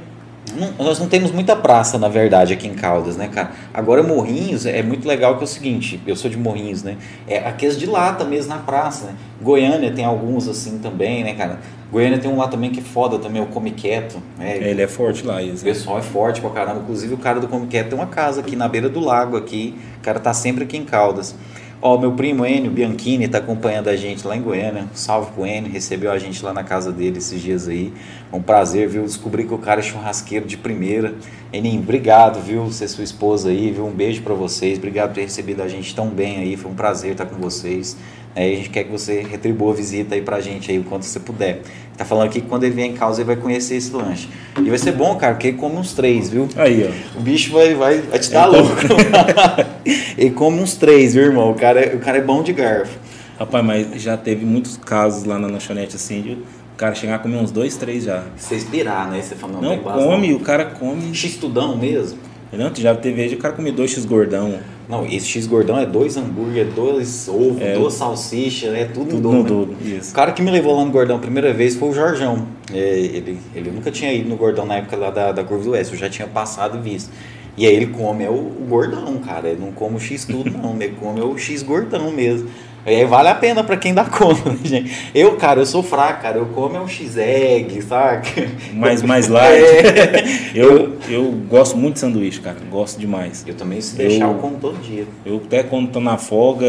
Não- 0.55 0.73
nós 0.85 0.99
não 0.99 1.09
temos 1.09 1.33
muita 1.33 1.57
praça, 1.57 1.99
na 1.99 2.09
verdade, 2.09 2.53
aqui 2.53 2.69
em 2.69 2.75
Caldas, 2.75 3.17
né, 3.17 3.29
cara? 3.29 3.51
Agora, 3.75 4.03
Morrinhos 4.03 4.65
é 4.65 4.83
muito 4.83 5.07
legal 5.07 5.35
que 5.37 5.41
é 5.43 5.45
o 5.45 5.47
seguinte, 5.47 6.01
eu 6.07 6.15
sou 6.15 6.31
de 6.31 6.37
Morrinhos, 6.39 6.83
né? 6.83 6.97
É 7.27 7.39
aqueles 7.39 7.77
de 7.79 7.85
lata 7.87 8.25
mesmo 8.25 8.51
na 8.51 8.59
praça, 8.59 9.07
né? 9.07 9.15
Goiânia 9.43 9.91
tem 9.93 10.05
alguns 10.05 10.47
assim 10.49 10.79
também, 10.79 11.25
né, 11.25 11.35
cara? 11.35 11.59
Goiânia 11.91 12.19
tem 12.19 12.31
um 12.31 12.37
lá 12.39 12.49
também 12.49 12.71
que 12.71 12.81
é 12.81 12.83
foda 12.83 13.19
também, 13.19 13.43
o 13.43 13.47
Come 13.47 13.71
Quieto, 13.73 14.23
né? 14.39 14.57
Ele 14.59 14.83
é 14.83 14.89
forte 14.89 15.25
lá, 15.27 15.37
O 15.37 15.41
isso. 15.41 15.65
pessoal 15.65 15.99
é 15.99 16.03
forte 16.03 16.41
pra 16.41 16.51
caramba. 16.51 16.81
Inclusive 16.81 17.15
o 17.15 17.19
cara 17.19 17.39
do 17.41 17.49
Come 17.49 17.67
Quieto 17.67 17.89
tem 17.91 17.99
uma 17.99 18.07
casa 18.09 18.41
aqui 18.41 18.57
na 18.57 18.69
beira 18.69 18.89
do 18.89 19.01
lago 19.01 19.37
aqui. 19.37 19.75
O 19.99 20.01
cara 20.03 20.19
tá 20.21 20.33
sempre 20.33 20.65
aqui 20.65 20.77
em 20.77 20.85
Caldas. 20.85 21.35
Ó, 21.83 21.99
meu 21.99 22.13
primo 22.13 22.45
Enio 22.47 22.71
Bianchini 22.71 23.29
tá 23.29 23.37
acompanhando 23.37 23.89
a 23.89 23.97
gente 23.97 24.27
lá 24.27 24.35
em 24.35 24.41
Goiânia. 24.41 24.87
Salve 24.95 25.31
pro 25.33 25.47
Enio, 25.47 25.71
recebeu 25.71 26.11
a 26.11 26.19
gente 26.19 26.43
lá 26.43 26.53
na 26.53 26.65
casa 26.65 26.91
dele 26.91 27.19
esses 27.19 27.41
dias 27.41 27.69
aí. 27.69 27.93
Um 28.33 28.41
prazer, 28.41 28.89
viu? 28.89 29.03
Descobri 29.03 29.45
que 29.45 29.53
o 29.53 29.59
cara 29.59 29.81
é 29.81 29.83
churrasqueiro 29.83 30.47
de 30.47 30.57
primeira. 30.57 31.15
Eninho, 31.53 31.81
obrigado, 31.83 32.41
viu? 32.41 32.67
E 32.67 32.73
sua 32.73 33.05
esposa 33.05 33.51
aí, 33.51 33.73
viu? 33.73 33.87
Um 33.87 33.93
beijo 33.93 34.23
pra 34.23 34.33
vocês. 34.33 34.79
Obrigado 34.79 35.11
por 35.11 35.17
ter 35.17 35.23
recebido 35.23 35.63
a 35.63 35.69
gente 35.69 35.95
tão 35.95 36.09
bem 36.09 36.39
aí. 36.39 36.57
Foi 36.57 36.71
um 36.71 36.75
prazer 36.75 37.13
estar 37.13 37.27
com 37.27 37.37
vocês. 37.37 37.95
E 38.37 38.53
a 38.53 38.57
gente 38.57 38.69
quer 38.71 38.85
que 38.85 38.93
você 38.93 39.23
retribua 39.23 39.73
a 39.73 39.75
visita 39.75 40.15
aí 40.15 40.21
pra 40.21 40.41
gente 40.41 40.71
aí 40.71 40.79
o 40.79 40.85
quanto 40.85 41.05
você 41.07 41.19
puder. 41.19 41.63
Tá 41.97 42.05
falando 42.05 42.27
aqui 42.27 42.43
que 42.43 42.47
quando 42.47 42.65
ele 42.65 42.75
vier 42.75 42.87
em 42.87 42.93
casa 42.93 43.23
ele 43.23 43.27
vai 43.27 43.37
conhecer 43.37 43.77
esse 43.77 43.91
lanche. 43.95 44.29
E 44.63 44.69
vai 44.69 44.77
ser 44.79 44.93
bom, 44.93 45.17
cara, 45.17 45.33
porque 45.35 45.49
ele 45.49 45.57
come 45.57 45.77
uns 45.77 45.95
três, 45.95 46.29
viu? 46.29 46.47
Aí, 46.57 46.87
ó. 47.15 47.19
O 47.19 47.23
bicho 47.23 47.51
vai, 47.53 47.75
vai, 47.75 47.99
vai 48.03 48.19
te 48.19 48.31
dar 48.31 48.49
Então- 48.49 48.61
louco. 48.61 48.77
ele 50.19 50.31
come 50.31 50.61
uns 50.61 50.75
três, 50.75 51.15
viu, 51.15 51.23
irmão? 51.25 51.51
O 51.51 51.55
cara, 51.55 51.81
é, 51.81 51.95
o 51.95 51.99
cara 51.99 52.19
é 52.19 52.21
bom 52.21 52.43
de 52.43 52.53
garfo. 52.53 52.99
Rapaz, 53.39 53.65
mas 53.65 54.03
já 54.03 54.17
teve 54.17 54.45
muitos 54.45 54.77
casos 54.77 55.25
lá 55.25 55.39
na 55.39 55.47
lanchonete 55.47 55.97
assim, 55.97 56.21
de 56.23 56.33
o 56.33 56.77
cara 56.77 56.95
chegar 56.95 57.15
a 57.15 57.19
comer 57.19 57.37
uns 57.37 57.51
dois, 57.51 57.77
três 57.77 58.05
já. 58.05 58.25
Você 58.37 58.55
espirar, 58.57 59.11
né? 59.11 59.23
Você 59.23 59.35
fala, 59.35 59.55
não, 59.55 59.63
Não 59.63 59.79
come, 59.79 60.35
o 60.35 60.41
cara 60.41 60.67
come. 60.67 61.15
X-tudão 61.15 61.77
mesmo? 61.77 62.19
Não, 62.53 62.71
já 62.75 62.95
teve 62.95 63.15
vez 63.17 63.31
de 63.31 63.37
o 63.37 63.39
cara 63.39 63.55
comer 63.55 63.73
dois 63.73 63.91
X 63.93 64.05
gordão. 64.05 64.59
Não, 64.89 65.05
esse 65.05 65.27
X-gordão 65.27 65.79
é 65.79 65.85
dois 65.85 66.17
hambúrguer, 66.17 66.67
dois 66.67 67.29
ovos, 67.29 67.61
É. 67.61 67.75
duas 67.75 67.95
salsichas, 67.95 68.73
é 68.73 68.85
tudo, 68.85 69.11
Tudo 69.11 69.33
no 69.33 69.43
dobro. 69.43 69.67
dobro. 69.67 69.77
Isso. 69.85 70.13
O 70.13 70.15
cara 70.15 70.31
que 70.33 70.41
me 70.41 70.51
levou 70.51 70.77
lá 70.77 70.85
no 70.85 70.93
Gordão 70.93 71.17
a 71.17 71.19
primeira 71.19 71.53
vez 71.53 71.75
foi 71.75 71.89
o 71.89 71.93
Jorjão. 71.93 72.47
É, 72.73 72.79
ele, 72.79 73.39
ele 73.55 73.71
nunca 73.73 73.91
tinha 73.91 74.13
ido 74.13 74.29
no 74.29 74.37
Gordão 74.37 74.65
na 74.65 74.77
época 74.77 74.97
lá 74.97 75.11
da, 75.11 75.33
da 75.33 75.43
Curva 75.43 75.65
do 75.65 75.71
Oeste, 75.73 75.93
eu 75.95 75.99
já 75.99 76.09
tinha 76.09 76.29
passado 76.29 76.79
e 76.79 76.81
visto. 76.81 77.11
E 77.57 77.67
aí 77.67 77.75
ele 77.75 77.87
come 77.87 78.23
é 78.23 78.29
o, 78.29 78.35
o 78.35 78.67
gordão, 78.69 79.17
cara. 79.19 79.49
Ele 79.49 79.61
não 79.61 79.73
come 79.73 79.97
o 79.97 79.99
X 80.01 80.25
tudo, 80.27 80.51
não. 80.51 80.75
Ele 80.81 80.95
come 81.01 81.21
é 81.21 81.25
o 81.25 81.37
X 81.39 81.63
gordão 81.63 82.11
mesmo. 82.13 82.49
E 82.87 82.91
aí 82.91 83.05
vale 83.05 83.29
a 83.29 83.35
pena 83.35 83.65
pra 83.65 83.77
quem 83.77 83.93
dá 83.93 84.05
conta, 84.05 84.49
né, 84.49 84.59
gente? 84.63 85.11
Eu, 85.13 85.35
cara, 85.37 85.61
eu 85.61 85.67
sou 85.67 85.83
fraco, 85.83 86.23
cara. 86.23 86.39
Eu 86.39 86.47
como 86.47 86.77
é 86.77 86.81
um 86.81 86.87
X-egg, 86.87 87.83
saca? 87.83 88.49
Mais, 88.73 89.03
mais 89.03 89.27
light. 89.29 89.61
É. 89.65 90.25
Eu, 90.55 90.97
eu 91.09 91.25
gosto 91.49 91.77
muito 91.77 91.95
de 91.95 92.01
sanduíche, 92.01 92.41
cara. 92.41 92.57
Gosto 92.71 92.99
demais. 92.99 93.45
Eu 93.47 93.55
também, 93.55 93.81
se 93.81 93.97
deixar, 93.97 94.25
Eu- 94.27 94.33
eu 94.33 94.35
como 94.39 94.57
todo 94.59 94.81
dia. 94.81 95.05
Eu 95.27 95.43
até 95.45 95.63
quando 95.65 95.91
tô 95.91 96.01
na 96.01 96.17
folga, 96.17 96.65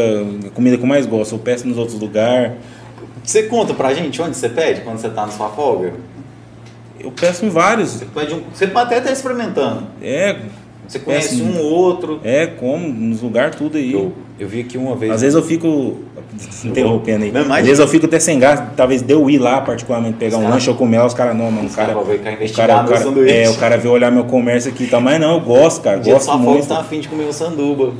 a 0.46 0.50
comida 0.50 0.76
que 0.76 0.82
eu 0.82 0.86
mais 0.88 1.06
gosto, 1.06 1.36
eu 1.36 1.38
peço 1.38 1.66
nos 1.68 1.78
outros 1.78 1.98
lugares. 1.98 2.52
Você 3.22 3.44
conta 3.44 3.72
pra 3.72 3.94
gente 3.94 4.20
onde 4.20 4.36
você 4.36 4.48
pede 4.48 4.80
quando 4.82 4.98
você 4.98 5.08
tá 5.08 5.22
na 5.24 5.32
sua 5.32 5.48
folga? 5.50 5.94
Eu 6.98 7.12
peço 7.12 7.46
em 7.46 7.48
vários. 7.48 7.90
Você, 7.92 8.04
pede 8.06 8.34
um, 8.34 8.42
você 8.52 8.66
pode 8.66 8.86
até 8.86 8.98
estar 8.98 9.12
experimentando. 9.12 9.86
É, 10.02 10.36
Você 10.86 10.98
conhece 10.98 11.36
Peço- 11.36 11.44
um 11.44 11.60
ou 11.60 11.70
outro. 11.72 12.20
é, 12.24 12.46
como, 12.46 12.88
nos 12.88 13.22
lugares 13.22 13.54
tudo 13.56 13.78
aí. 13.78 13.92
Eu, 13.92 14.12
eu 14.38 14.48
vi 14.48 14.60
aqui 14.60 14.78
uma 14.78 14.94
vez. 14.96 15.12
Às 15.12 15.20
vezes 15.22 15.34
eu 15.34 15.42
fico. 15.42 15.96
Interrompendo 16.64 17.24
aí. 17.24 17.32
Não, 17.32 17.44
mas- 17.46 17.60
Às 17.60 17.64
vezes 17.66 17.78
eu 17.80 17.88
fico 17.88 18.06
até 18.06 18.18
sem 18.20 18.38
gás, 18.38 18.62
talvez 18.76 19.02
de 19.02 19.12
eu 19.12 19.28
ir 19.30 19.38
lá, 19.38 19.60
particularmente, 19.60 20.16
pegar 20.18 20.36
um 20.36 20.42
cara- 20.42 20.54
lanche 20.54 20.68
ou 20.70 20.76
comer 20.76 20.98
lá, 20.98 21.06
os 21.06 21.14
caras, 21.14 21.36
não, 21.36 21.50
mano, 21.50 21.68
o 21.68 21.72
cara. 21.72 21.94
ver 22.02 22.18
que 22.18 22.44
O 22.52 22.54
cara, 22.54 22.84
o 22.84 22.88
cara, 22.88 23.30
é, 23.30 23.48
o 23.50 23.54
cara 23.56 23.76
veio 23.78 23.92
olhar 23.94 24.10
meu 24.12 24.24
comércio 24.24 24.70
aqui 24.70 24.84
e 24.84 24.86
tal, 24.86 25.00
mas 25.00 25.20
não, 25.20 25.34
eu 25.34 25.40
gosto, 25.40 25.80
cara, 25.82 25.98
Um 25.98 26.02
gosto 26.02 26.24
sua 26.26 26.36
muito. 26.38 26.62
você 26.62 26.68
tá 26.68 26.80
afim 26.80 27.00
de 27.00 27.08
comer 27.08 27.24
um 27.24 27.32
sanduba. 27.32 27.92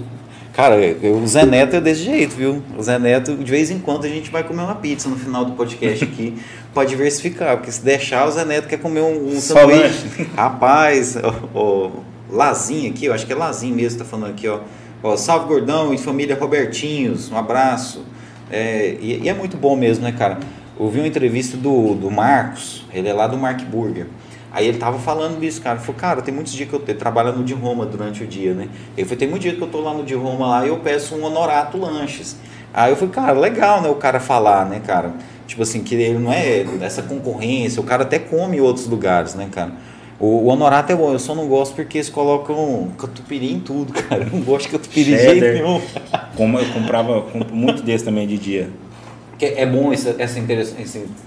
Cara, 0.52 0.74
eu, 0.76 1.14
o 1.18 1.26
Zé 1.26 1.46
Neto 1.46 1.76
é 1.76 1.80
desse 1.80 2.02
jeito, 2.02 2.34
viu? 2.34 2.60
O 2.76 2.82
Zé 2.82 2.98
Neto, 2.98 3.36
de 3.36 3.48
vez 3.50 3.70
em 3.70 3.78
quando, 3.78 4.04
a 4.04 4.08
gente 4.08 4.28
vai 4.30 4.42
comer 4.42 4.62
uma 4.62 4.74
pizza 4.74 5.08
no 5.08 5.14
final 5.16 5.44
do 5.44 5.52
podcast 5.52 6.02
aqui 6.04 6.34
pra 6.74 6.84
diversificar. 6.84 7.56
Porque 7.56 7.70
se 7.70 7.80
deixar, 7.84 8.26
o 8.26 8.30
Zé 8.32 8.44
Neto 8.44 8.66
quer 8.66 8.78
comer 8.78 9.00
um, 9.02 9.28
um 9.36 9.40
sanduíche. 9.40 10.26
Rapaz, 10.36 11.16
o, 11.54 11.58
o 11.58 11.90
Lazinho 12.28 12.90
aqui, 12.90 13.06
eu 13.06 13.14
acho 13.14 13.24
que 13.24 13.32
é 13.32 13.36
Lazinho 13.36 13.74
mesmo 13.76 14.00
tá 14.00 14.04
falando 14.04 14.30
aqui, 14.30 14.48
ó. 14.48 14.58
Ó, 15.02 15.16
Salve 15.16 15.46
Gordão 15.46 15.94
e 15.94 15.98
família 15.98 16.36
Robertinhos, 16.36 17.30
um 17.30 17.36
abraço. 17.36 18.04
É, 18.50 18.96
e, 19.00 19.22
e 19.22 19.28
é 19.28 19.34
muito 19.34 19.56
bom 19.56 19.76
mesmo, 19.76 20.04
né, 20.04 20.12
cara? 20.12 20.38
Eu 20.78 20.88
vi 20.88 20.98
uma 20.98 21.06
entrevista 21.06 21.56
do, 21.56 21.94
do 21.94 22.10
Marcos, 22.10 22.84
ele 22.92 23.08
é 23.08 23.12
lá 23.12 23.26
do 23.26 23.36
Mark 23.36 23.62
Burger. 23.62 24.06
Aí 24.50 24.66
ele 24.66 24.78
tava 24.78 24.98
falando 24.98 25.38
disso, 25.38 25.60
cara. 25.60 25.76
Ele 25.76 25.84
falou, 25.84 26.00
cara, 26.00 26.22
tem 26.22 26.34
muitos 26.34 26.52
dias 26.52 26.68
que 26.68 26.74
eu 26.74 26.80
te, 26.80 26.94
trabalho 26.94 27.32
no 27.32 27.44
de 27.44 27.54
Roma 27.54 27.84
durante 27.86 28.24
o 28.24 28.26
dia, 28.26 28.54
né? 28.54 28.68
Ele 28.96 29.06
falou, 29.06 29.18
tem 29.18 29.28
muitos 29.28 29.44
dias 29.44 29.56
que 29.56 29.62
eu 29.62 29.68
tô 29.68 29.80
lá 29.80 29.94
no 29.94 30.02
de 30.04 30.14
Roma 30.14 30.46
lá 30.48 30.66
e 30.66 30.68
eu 30.68 30.78
peço 30.78 31.14
um 31.14 31.24
honorato 31.24 31.78
lanches. 31.78 32.36
Aí 32.72 32.90
eu 32.90 32.96
falei, 32.96 33.14
cara, 33.14 33.32
legal, 33.32 33.80
né, 33.82 33.88
o 33.88 33.94
cara 33.94 34.18
falar, 34.18 34.66
né, 34.66 34.80
cara? 34.84 35.12
Tipo 35.46 35.62
assim, 35.62 35.82
que 35.82 35.94
ele 35.94 36.18
não 36.18 36.32
é 36.32 36.64
dessa 36.64 37.02
concorrência, 37.02 37.80
o 37.80 37.84
cara 37.84 38.02
até 38.02 38.18
come 38.18 38.56
em 38.56 38.60
outros 38.60 38.86
lugares, 38.86 39.34
né, 39.34 39.48
cara? 39.50 39.72
O, 40.20 40.26
o 40.26 40.46
honorato 40.46 40.92
é 40.92 40.96
bom, 40.96 41.12
eu 41.12 41.18
só 41.18 41.34
não 41.34 41.46
gosto 41.46 41.74
porque 41.74 41.98
eles 41.98 42.08
colocam 42.08 42.88
catupiry 42.98 43.52
em 43.52 43.60
tudo, 43.60 43.92
cara. 44.02 44.24
Eu 44.24 44.30
não 44.30 44.40
gosto 44.40 44.66
de 44.66 44.72
catupiry 44.72 45.04
de 45.04 45.18
jeito 45.18 45.44
nenhum. 45.44 45.80
Como 46.36 46.58
eu 46.58 46.72
comprava 46.72 47.22
compro 47.22 47.54
muito 47.54 47.82
desse 47.82 48.04
também 48.04 48.26
de 48.26 48.36
dia. 48.36 48.70
Que 49.38 49.44
é 49.44 49.64
bom 49.64 49.92
essa, 49.92 50.16
essa, 50.18 50.40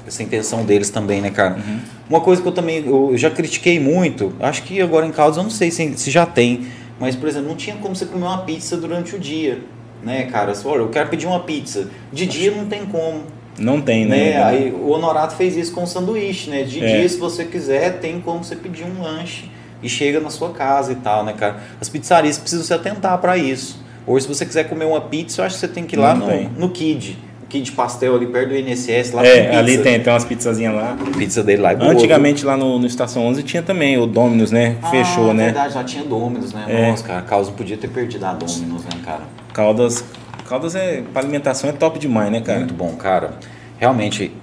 essa 0.05 0.23
intenção 0.23 0.65
deles 0.65 0.89
também, 0.89 1.22
né, 1.22 1.30
cara? 1.30 1.55
Uhum. 1.55 1.80
Uma 2.09 2.19
coisa 2.19 2.41
que 2.41 2.47
eu 2.47 2.51
também 2.51 2.85
eu 2.85 3.13
já 3.15 3.30
critiquei 3.30 3.80
muito, 3.80 4.34
acho 4.41 4.63
que 4.63 4.81
agora 4.81 5.05
em 5.05 5.11
Caldas 5.11 5.38
eu 5.38 5.43
não 5.43 5.49
sei 5.49 5.72
se, 5.72 5.97
se 5.97 6.11
já 6.11 6.26
tem, 6.26 6.68
mas, 7.01 7.15
por 7.15 7.27
exemplo, 7.27 7.47
não 7.47 7.55
tinha 7.55 7.76
como 7.77 7.95
você 7.95 8.05
comer 8.05 8.26
uma 8.26 8.43
pizza 8.43 8.77
durante 8.77 9.15
o 9.15 9.19
dia, 9.19 9.59
né, 10.03 10.26
cara? 10.26 10.53
Você, 10.53 10.68
olha, 10.68 10.81
eu 10.81 10.89
quero 10.89 11.09
pedir 11.09 11.26
uma 11.26 11.39
pizza. 11.39 11.89
De 12.13 12.27
dia 12.27 12.51
não 12.51 12.68
tem 12.68 12.85
como. 12.85 13.23
Não 13.61 13.81
tem, 13.81 14.05
né? 14.05 14.31
né? 14.31 14.43
Aí 14.43 14.71
o 14.71 14.89
Honorato 14.89 15.35
fez 15.35 15.55
isso 15.55 15.71
com 15.73 15.83
o 15.83 15.88
sanduíche, 15.88 16.49
né? 16.49 16.63
De 16.63 16.83
é. 16.83 16.97
dia, 16.97 17.09
se 17.09 17.17
você 17.17 17.45
quiser, 17.45 17.99
tem 17.99 18.19
como 18.19 18.43
você 18.43 18.55
pedir 18.55 18.83
um 18.83 19.01
lanche 19.01 19.45
e 19.81 19.89
chega 19.89 20.19
na 20.19 20.29
sua 20.29 20.51
casa 20.51 20.91
e 20.91 20.95
tal, 20.95 21.23
né, 21.23 21.33
cara? 21.33 21.57
As 21.79 21.89
pizzarias 21.89 22.38
precisam 22.38 22.65
se 22.65 22.73
atentar 22.73 23.17
para 23.19 23.38
isso. 23.38 23.81
Ou 24.05 24.19
se 24.19 24.27
você 24.27 24.45
quiser 24.45 24.65
comer 24.65 24.85
uma 24.85 25.01
pizza, 25.01 25.41
eu 25.41 25.45
acho 25.45 25.55
que 25.55 25.61
você 25.61 25.67
tem 25.67 25.85
que 25.85 25.95
ir 25.95 25.99
lá 25.99 26.15
no, 26.15 26.27
no 26.57 26.69
Kid 26.69 27.17
kit 27.51 27.73
pastel 27.73 28.15
ali 28.15 28.27
perto 28.27 28.49
do 28.49 28.55
INSS. 28.55 29.11
Lá 29.11 29.25
é, 29.25 29.55
ali 29.55 29.77
tem, 29.77 29.99
tem 29.99 30.13
umas 30.13 30.23
pizzazinhas 30.23 30.73
lá. 30.73 30.97
A 30.99 31.17
pizza 31.17 31.43
dele 31.43 31.61
lá 31.61 31.71
é 31.71 31.75
boa. 31.75 31.91
Antigamente 31.91 32.45
lá 32.45 32.55
no, 32.55 32.79
no 32.79 32.88
Estação 32.88 33.25
11 33.27 33.43
tinha 33.43 33.61
também 33.61 33.97
o 33.97 34.07
Dominus, 34.07 34.51
né? 34.51 34.77
Ah, 34.81 34.89
Fechou, 34.89 35.33
né? 35.33 35.45
verdade, 35.45 35.73
já 35.73 35.83
tinha 35.83 36.03
Dominus, 36.03 36.53
né? 36.53 36.65
É. 36.69 36.89
Nossa, 36.89 37.03
cara, 37.03 37.21
Caldas 37.23 37.49
não 37.49 37.55
podia 37.55 37.75
ter 37.75 37.89
perdido 37.89 38.23
a 38.25 38.33
Dominus, 38.33 38.83
né, 38.85 38.91
cara? 39.03 39.23
Caldas, 39.53 40.03
Caldas 40.52 40.76
é, 40.76 41.02
para 41.14 41.22
alimentação 41.22 41.69
é 41.69 41.73
top 41.73 41.98
demais, 41.98 42.30
né, 42.30 42.41
cara? 42.41 42.60
Muito 42.60 42.73
bom, 42.73 42.94
cara. 42.98 43.36
Realmente, 43.80 44.34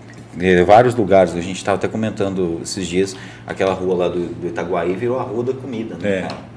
é, 0.40 0.64
vários 0.64 0.94
lugares, 0.94 1.34
a 1.34 1.40
gente 1.42 1.58
estava 1.58 1.76
até 1.76 1.86
comentando 1.86 2.60
esses 2.62 2.86
dias, 2.86 3.14
aquela 3.46 3.74
rua 3.74 3.94
lá 3.94 4.08
do, 4.08 4.20
do 4.26 4.46
Itaguaí 4.46 4.96
virou 4.96 5.20
a 5.20 5.22
rua 5.22 5.44
da 5.44 5.52
comida, 5.52 5.96
né, 6.00 6.20
é. 6.20 6.20
cara? 6.22 6.48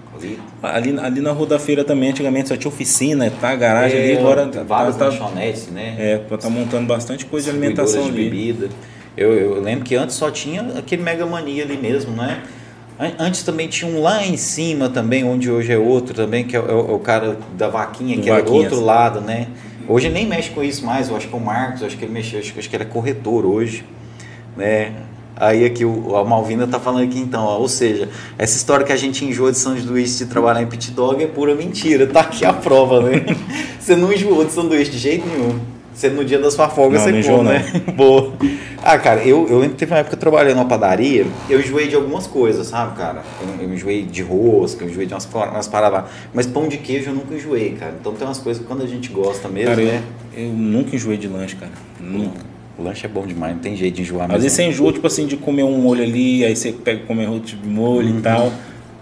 Ali, 0.64 0.98
ali 0.98 1.19
na 1.19 1.32
Rua 1.32 1.48
da 1.48 1.60
Feira 1.60 1.84
também, 1.84 2.11
antigamente 2.11 2.48
só 2.48 2.56
tinha 2.56 2.69
oficina, 2.69 3.30
tá? 3.41 3.53
Garagem 3.56 3.99
é, 3.99 4.03
ali, 4.03 4.18
agora. 4.19 4.45
Várias 4.64 4.95
tá, 4.95 5.07
lanchonetes, 5.07 5.68
né? 5.68 5.95
É, 5.98 6.18
tá 6.38 6.49
montando 6.49 6.86
bastante 6.86 7.26
coisa 7.26 7.52
de 7.52 7.57
alimentação 7.57 8.03
de 8.03 8.10
ali. 8.10 8.30
bebida. 8.30 8.69
Eu, 9.18 9.34
eu 9.34 9.61
lembro 9.61 9.84
que 9.84 9.95
antes 9.95 10.15
só 10.15 10.30
tinha 10.30 10.61
aquele 10.78 11.02
Mega 11.02 11.26
Mania 11.26 11.64
ali 11.64 11.76
mesmo, 11.76 12.15
né? 12.15 12.44
Antes 13.18 13.41
também 13.41 13.68
tinha 13.68 13.90
um 13.90 13.99
lá 13.99 14.23
em 14.23 14.38
cima 14.38 14.88
também, 14.88 15.23
onde 15.23 15.49
hoje 15.49 15.72
é 15.72 15.78
outro 15.78 16.14
também, 16.14 16.45
que 16.45 16.56
é 16.56 16.60
o, 16.60 16.69
é 16.69 16.94
o 16.94 16.99
cara 16.99 17.38
da 17.57 17.68
vaquinha, 17.68 18.15
do 18.15 18.22
que 18.22 18.30
era 18.30 18.44
do 18.44 18.53
outro 18.53 18.80
lado, 18.80 19.19
né? 19.19 19.48
Hoje 19.88 20.07
nem 20.10 20.28
mexe 20.28 20.52
com 20.52 20.64
isso 20.64 20.86
mais, 20.86 21.10
eu 21.10 21.15
acho 21.15 21.28
que 21.28 21.34
é 21.34 21.38
o 21.38 21.41
Marcos, 21.41 21.82
acho 21.82 21.98
que 21.98 22.06
ele 22.06 22.14
mexeu, 22.14 22.40
acho, 22.40 22.53
acho 22.57 22.69
que 22.69 22.76
ele 22.76 22.84
é 22.84 22.86
corretor 22.86 23.45
hoje, 23.45 23.84
né? 24.56 24.94
Aí 25.36 25.65
aqui 25.65 25.84
o, 25.84 26.15
a 26.15 26.23
Malvina 26.23 26.68
tá 26.68 26.80
falando 26.80 27.06
aqui 27.06 27.18
então, 27.18 27.44
ó, 27.44 27.57
ou 27.57 27.68
seja, 27.68 28.07
essa 28.38 28.56
história 28.56 28.86
que 28.86 28.94
a 28.94 28.95
gente 28.95 29.26
enjoa 29.26 29.52
de 29.52 29.57
sanduíche 29.57 30.19
de 30.19 30.26
trabalhar 30.28 30.61
em 30.61 30.68
pit 30.68 30.91
dog 30.91 31.23
é 31.23 31.26
pura 31.26 31.56
mentira. 31.56 32.06
Tá 32.06 32.19
aqui 32.19 32.45
a 32.45 32.53
prova, 32.53 33.02
né? 33.02 33.26
você 33.80 33.95
não 33.95 34.14
enjoou 34.14 34.45
de 34.45 34.52
sanduíche 34.52 34.91
de 34.91 34.99
jeito 34.99 35.28
nenhum. 35.28 35.60
Você 35.93 36.09
no 36.09 36.23
dia 36.23 36.39
da 36.39 36.49
sua 36.49 36.69
folga 36.69 36.97
não, 36.97 37.03
você 37.03 37.23
come, 37.23 37.49
né? 37.49 37.65
Boa. 37.95 38.34
Ah, 38.84 38.97
cara, 38.97 39.22
eu, 39.23 39.47
eu 39.47 39.59
lembro 39.59 39.72
que 39.72 39.80
teve 39.80 39.93
uma 39.93 39.99
época 39.99 40.18
trabalhei 40.18 40.53
numa 40.53 40.65
padaria, 40.65 41.26
eu 41.49 41.59
enjoei 41.59 41.88
de 41.88 41.95
algumas 41.95 42.26
coisas, 42.26 42.68
sabe, 42.68 42.97
cara? 42.97 43.22
Eu, 43.41 43.68
eu 43.68 43.73
enjoei 43.73 44.03
de 44.03 44.23
rosca, 44.23 44.84
eu 44.84 44.89
enjoei 44.89 45.05
de 45.05 45.13
umas, 45.13 45.27
umas 45.31 45.68
paradas. 45.68 46.05
Mas 46.34 46.47
pão 46.47 46.68
de 46.68 46.77
queijo 46.77 47.09
eu 47.09 47.13
nunca 47.13 47.35
enjoei, 47.35 47.73
cara. 47.73 47.93
Então 47.99 48.13
tem 48.13 48.27
umas 48.27 48.39
coisas 48.39 48.61
que 48.61 48.68
quando 48.68 48.84
a 48.84 48.88
gente 48.88 49.09
gosta 49.09 49.47
mesmo, 49.47 49.76
cara, 49.76 49.84
né? 49.84 50.03
Eu, 50.35 50.45
eu 50.45 50.49
nunca 50.53 50.95
enjoei 50.95 51.18
de 51.18 51.27
lanche, 51.27 51.55
cara. 51.55 51.72
Nunca. 51.99 52.39
O 52.77 52.84
lanche 52.84 53.05
é 53.05 53.09
bom 53.09 53.27
demais, 53.27 53.53
não 53.53 53.61
tem 53.61 53.76
jeito 53.76 53.95
de 53.95 54.01
enjoar 54.01 54.27
mesmo. 54.27 54.38
Às 54.38 54.43
vezes 54.43 54.55
você 54.55 54.63
enjoa, 54.63 54.91
tipo 54.91 55.05
assim, 55.05 55.27
de 55.27 55.38
comer 55.38 55.63
um 55.63 55.77
molho 55.80 56.01
ali, 56.01 56.43
aí 56.43 56.55
você 56.55 56.72
pega 56.72 57.05
comer 57.05 57.27
outro 57.30 57.49
tipo 57.49 57.63
de 57.63 57.69
molho 57.69 58.09
uhum. 58.09 58.18
e 58.18 58.22
tal, 58.22 58.51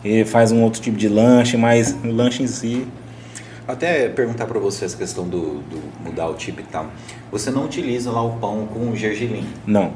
e 0.03 0.25
faz 0.25 0.51
um 0.51 0.61
outro 0.63 0.81
tipo 0.81 0.97
de 0.97 1.07
lanche, 1.07 1.55
mas 1.55 1.95
o 2.03 2.11
lanche 2.11 2.43
em 2.43 2.47
si. 2.47 2.85
Até 3.69 4.09
perguntar 4.09 4.47
para 4.47 4.59
você 4.59 4.85
essa 4.85 4.97
questão 4.97 5.25
do, 5.25 5.59
do, 5.61 5.79
mudar 6.03 6.27
o 6.27 6.33
tipo 6.33 6.59
e 6.59 6.63
tal. 6.63 6.87
Você 7.31 7.51
não 7.51 7.65
utiliza 7.65 8.11
lá 8.11 8.23
o 8.23 8.31
pão 8.37 8.67
com 8.73 8.95
gergelim? 8.95 9.45
Não. 9.65 9.91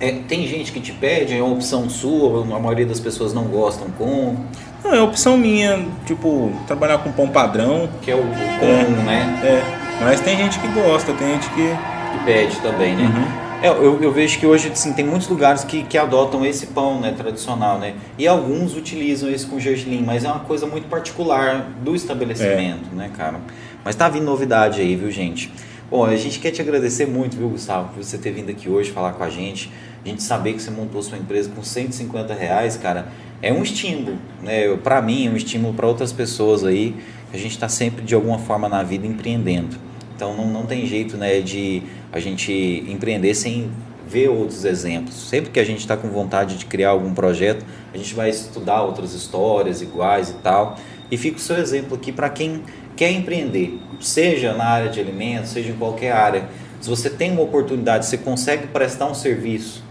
É, 0.00 0.10
tem 0.26 0.46
gente 0.46 0.72
que 0.72 0.80
te 0.80 0.92
pede, 0.92 1.36
é 1.36 1.42
uma 1.42 1.54
opção 1.54 1.88
sua, 1.90 2.42
a 2.42 2.58
maioria 2.58 2.86
das 2.86 2.98
pessoas 2.98 3.34
não 3.34 3.44
gostam 3.44 3.90
com. 3.90 4.36
Não, 4.82 4.94
é 4.94 5.02
opção 5.02 5.36
minha, 5.36 5.86
tipo, 6.06 6.50
trabalhar 6.66 6.98
com 6.98 7.12
pão 7.12 7.28
padrão. 7.28 7.88
Que 8.00 8.10
é 8.10 8.14
o, 8.14 8.20
o 8.20 8.22
comum, 8.22 9.02
é, 9.02 9.04
né? 9.04 9.40
É. 9.44 10.04
Mas 10.04 10.20
tem 10.20 10.36
gente 10.36 10.58
que 10.58 10.66
gosta, 10.68 11.12
tem 11.12 11.34
gente 11.34 11.48
que 11.50 11.76
que 12.12 12.24
pede 12.24 12.56
também, 12.60 12.94
né? 12.94 13.04
Uhum. 13.04 13.51
É, 13.62 13.68
eu, 13.68 14.02
eu, 14.02 14.12
vejo 14.12 14.40
que 14.40 14.46
hoje 14.46 14.68
assim, 14.72 14.92
tem 14.92 15.04
muitos 15.04 15.28
lugares 15.28 15.62
que, 15.62 15.84
que 15.84 15.96
adotam 15.96 16.44
esse 16.44 16.66
pão 16.66 17.00
né, 17.00 17.14
tradicional, 17.16 17.78
né? 17.78 17.94
E 18.18 18.26
alguns 18.26 18.76
utilizam 18.76 19.30
esse 19.30 19.46
com 19.46 19.60
gergelim, 19.60 20.02
mas 20.02 20.24
é 20.24 20.28
uma 20.28 20.40
coisa 20.40 20.66
muito 20.66 20.88
particular 20.88 21.70
do 21.80 21.94
estabelecimento, 21.94 22.88
é. 22.92 22.96
né, 22.96 23.10
cara? 23.16 23.40
Mas 23.84 23.94
tá 23.94 24.08
vindo 24.08 24.24
novidade 24.24 24.80
aí, 24.80 24.96
viu, 24.96 25.12
gente? 25.12 25.52
Bom, 25.88 26.04
a 26.04 26.16
gente 26.16 26.40
quer 26.40 26.50
te 26.50 26.60
agradecer 26.60 27.06
muito, 27.06 27.36
viu, 27.36 27.50
Gustavo, 27.50 27.90
por 27.94 28.02
você 28.02 28.18
ter 28.18 28.32
vindo 28.32 28.50
aqui 28.50 28.68
hoje 28.68 28.90
falar 28.90 29.12
com 29.12 29.22
a 29.22 29.30
gente. 29.30 29.70
A 30.04 30.08
gente 30.08 30.24
saber 30.24 30.54
que 30.54 30.62
você 30.62 30.70
montou 30.70 31.00
sua 31.00 31.16
empresa 31.16 31.48
com 31.54 31.62
150 31.62 32.34
reais, 32.34 32.76
cara, 32.76 33.08
é 33.40 33.52
um 33.52 33.62
estímulo, 33.62 34.18
né? 34.42 34.76
Para 34.82 35.00
mim, 35.00 35.28
é 35.28 35.30
um 35.30 35.36
estímulo 35.36 35.72
para 35.72 35.86
outras 35.86 36.12
pessoas 36.12 36.64
aí. 36.64 36.96
A 37.32 37.36
gente 37.36 37.52
está 37.52 37.68
sempre, 37.68 38.04
de 38.04 38.14
alguma 38.14 38.38
forma, 38.38 38.68
na 38.68 38.82
vida 38.82 39.06
empreendendo. 39.06 39.76
Então 40.22 40.36
não, 40.36 40.46
não 40.46 40.64
tem 40.64 40.86
jeito 40.86 41.16
né, 41.16 41.40
de 41.40 41.82
a 42.12 42.20
gente 42.20 42.52
empreender 42.86 43.34
sem 43.34 43.68
ver 44.06 44.28
outros 44.28 44.64
exemplos. 44.64 45.28
Sempre 45.28 45.50
que 45.50 45.58
a 45.58 45.64
gente 45.64 45.80
está 45.80 45.96
com 45.96 46.08
vontade 46.08 46.56
de 46.56 46.64
criar 46.64 46.90
algum 46.90 47.12
projeto, 47.12 47.64
a 47.92 47.96
gente 47.96 48.14
vai 48.14 48.30
estudar 48.30 48.82
outras 48.82 49.14
histórias 49.14 49.82
iguais 49.82 50.30
e 50.30 50.34
tal. 50.34 50.76
E 51.10 51.16
fica 51.16 51.38
o 51.38 51.40
seu 51.40 51.56
exemplo 51.56 51.96
aqui 51.96 52.12
para 52.12 52.30
quem 52.30 52.62
quer 52.94 53.10
empreender, 53.10 53.80
seja 54.00 54.52
na 54.52 54.64
área 54.64 54.90
de 54.90 55.00
alimentos, 55.00 55.50
seja 55.50 55.70
em 55.70 55.76
qualquer 55.76 56.12
área. 56.12 56.48
Se 56.80 56.88
você 56.88 57.10
tem 57.10 57.32
uma 57.32 57.42
oportunidade, 57.42 58.06
você 58.06 58.16
consegue 58.16 58.68
prestar 58.68 59.06
um 59.06 59.14
serviço, 59.14 59.82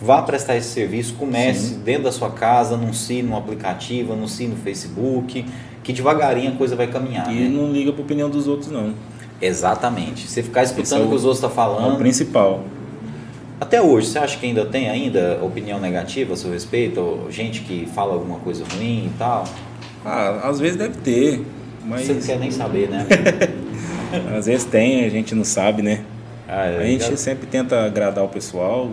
vá 0.00 0.22
prestar 0.22 0.56
esse 0.56 0.68
serviço, 0.68 1.14
comece 1.14 1.74
Sim. 1.74 1.80
dentro 1.80 2.04
da 2.04 2.12
sua 2.12 2.30
casa, 2.30 2.76
anuncie 2.76 3.22
no 3.22 3.36
aplicativo, 3.36 4.14
anuncie 4.14 4.46
no 4.46 4.56
Facebook, 4.56 5.44
que 5.82 5.92
devagarinho 5.92 6.52
a 6.52 6.56
coisa 6.56 6.74
vai 6.74 6.86
caminhar. 6.86 7.30
E 7.30 7.40
né? 7.40 7.48
não 7.48 7.70
liga 7.72 7.92
para 7.92 8.00
a 8.00 8.04
opinião 8.04 8.30
dos 8.30 8.46
outros, 8.46 8.70
não. 8.70 8.94
Exatamente. 9.40 10.26
Você 10.26 10.42
ficar 10.42 10.62
escutando 10.62 11.02
é 11.02 11.04
o 11.04 11.08
que 11.08 11.14
os 11.14 11.24
outros 11.24 11.38
estão 11.38 11.50
tá 11.50 11.56
falando. 11.56 11.92
É 11.92 11.94
o 11.94 11.98
principal. 11.98 12.64
Até 13.60 13.80
hoje, 13.80 14.08
você 14.08 14.18
acha 14.18 14.38
que 14.38 14.46
ainda 14.46 14.66
tem 14.66 14.88
ainda 14.88 15.38
opinião 15.42 15.80
negativa 15.80 16.34
a 16.34 16.36
seu 16.36 16.50
respeito? 16.50 17.00
Ou 17.00 17.30
gente 17.30 17.60
que 17.60 17.86
fala 17.94 18.12
alguma 18.12 18.38
coisa 18.38 18.64
ruim 18.74 19.06
e 19.06 19.18
tal? 19.18 19.44
Ah, 20.04 20.48
às 20.48 20.60
vezes 20.60 20.76
deve 20.76 20.98
ter. 20.98 21.44
Mas... 21.84 22.06
Você 22.06 22.12
não 22.12 22.20
quer 22.20 22.38
nem 22.38 22.50
saber, 22.50 22.88
né? 22.88 23.06
às 24.36 24.46
vezes 24.46 24.64
tem, 24.64 25.04
a 25.04 25.08
gente 25.08 25.34
não 25.34 25.44
sabe, 25.44 25.82
né? 25.82 26.04
Ah, 26.48 26.66
é, 26.66 26.78
a 26.78 26.84
gente 26.84 27.16
sempre 27.18 27.46
tenta 27.46 27.84
agradar 27.84 28.24
o 28.24 28.28
pessoal. 28.28 28.90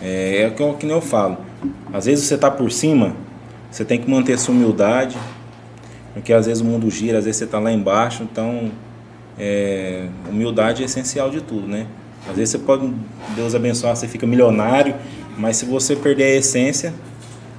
É, 0.00 0.42
é 0.42 0.46
o 0.46 0.52
que, 0.52 0.78
que 0.80 0.86
nem 0.86 0.94
eu 0.94 1.02
falo. 1.02 1.38
Às 1.92 2.06
vezes 2.06 2.26
você 2.26 2.34
está 2.34 2.50
por 2.50 2.70
cima, 2.70 3.14
você 3.70 3.84
tem 3.84 3.98
que 3.98 4.10
manter 4.10 4.38
sua 4.38 4.54
humildade. 4.54 5.16
Porque 6.12 6.32
às 6.32 6.46
vezes 6.46 6.60
o 6.60 6.64
mundo 6.64 6.90
gira, 6.90 7.18
às 7.18 7.24
vezes 7.24 7.38
você 7.38 7.44
está 7.44 7.58
lá 7.58 7.72
embaixo, 7.72 8.22
então 8.24 8.70
é, 9.40 10.06
humildade 10.28 10.82
é 10.82 10.84
essencial 10.84 11.30
de 11.30 11.40
tudo, 11.40 11.66
né? 11.66 11.86
Às 12.28 12.36
vezes 12.36 12.50
você 12.50 12.58
pode, 12.58 12.92
Deus 13.34 13.54
abençoar, 13.54 13.96
você 13.96 14.06
fica 14.06 14.26
milionário, 14.26 14.94
mas 15.38 15.56
se 15.56 15.64
você 15.64 15.96
perder 15.96 16.24
a 16.24 16.36
essência. 16.36 16.92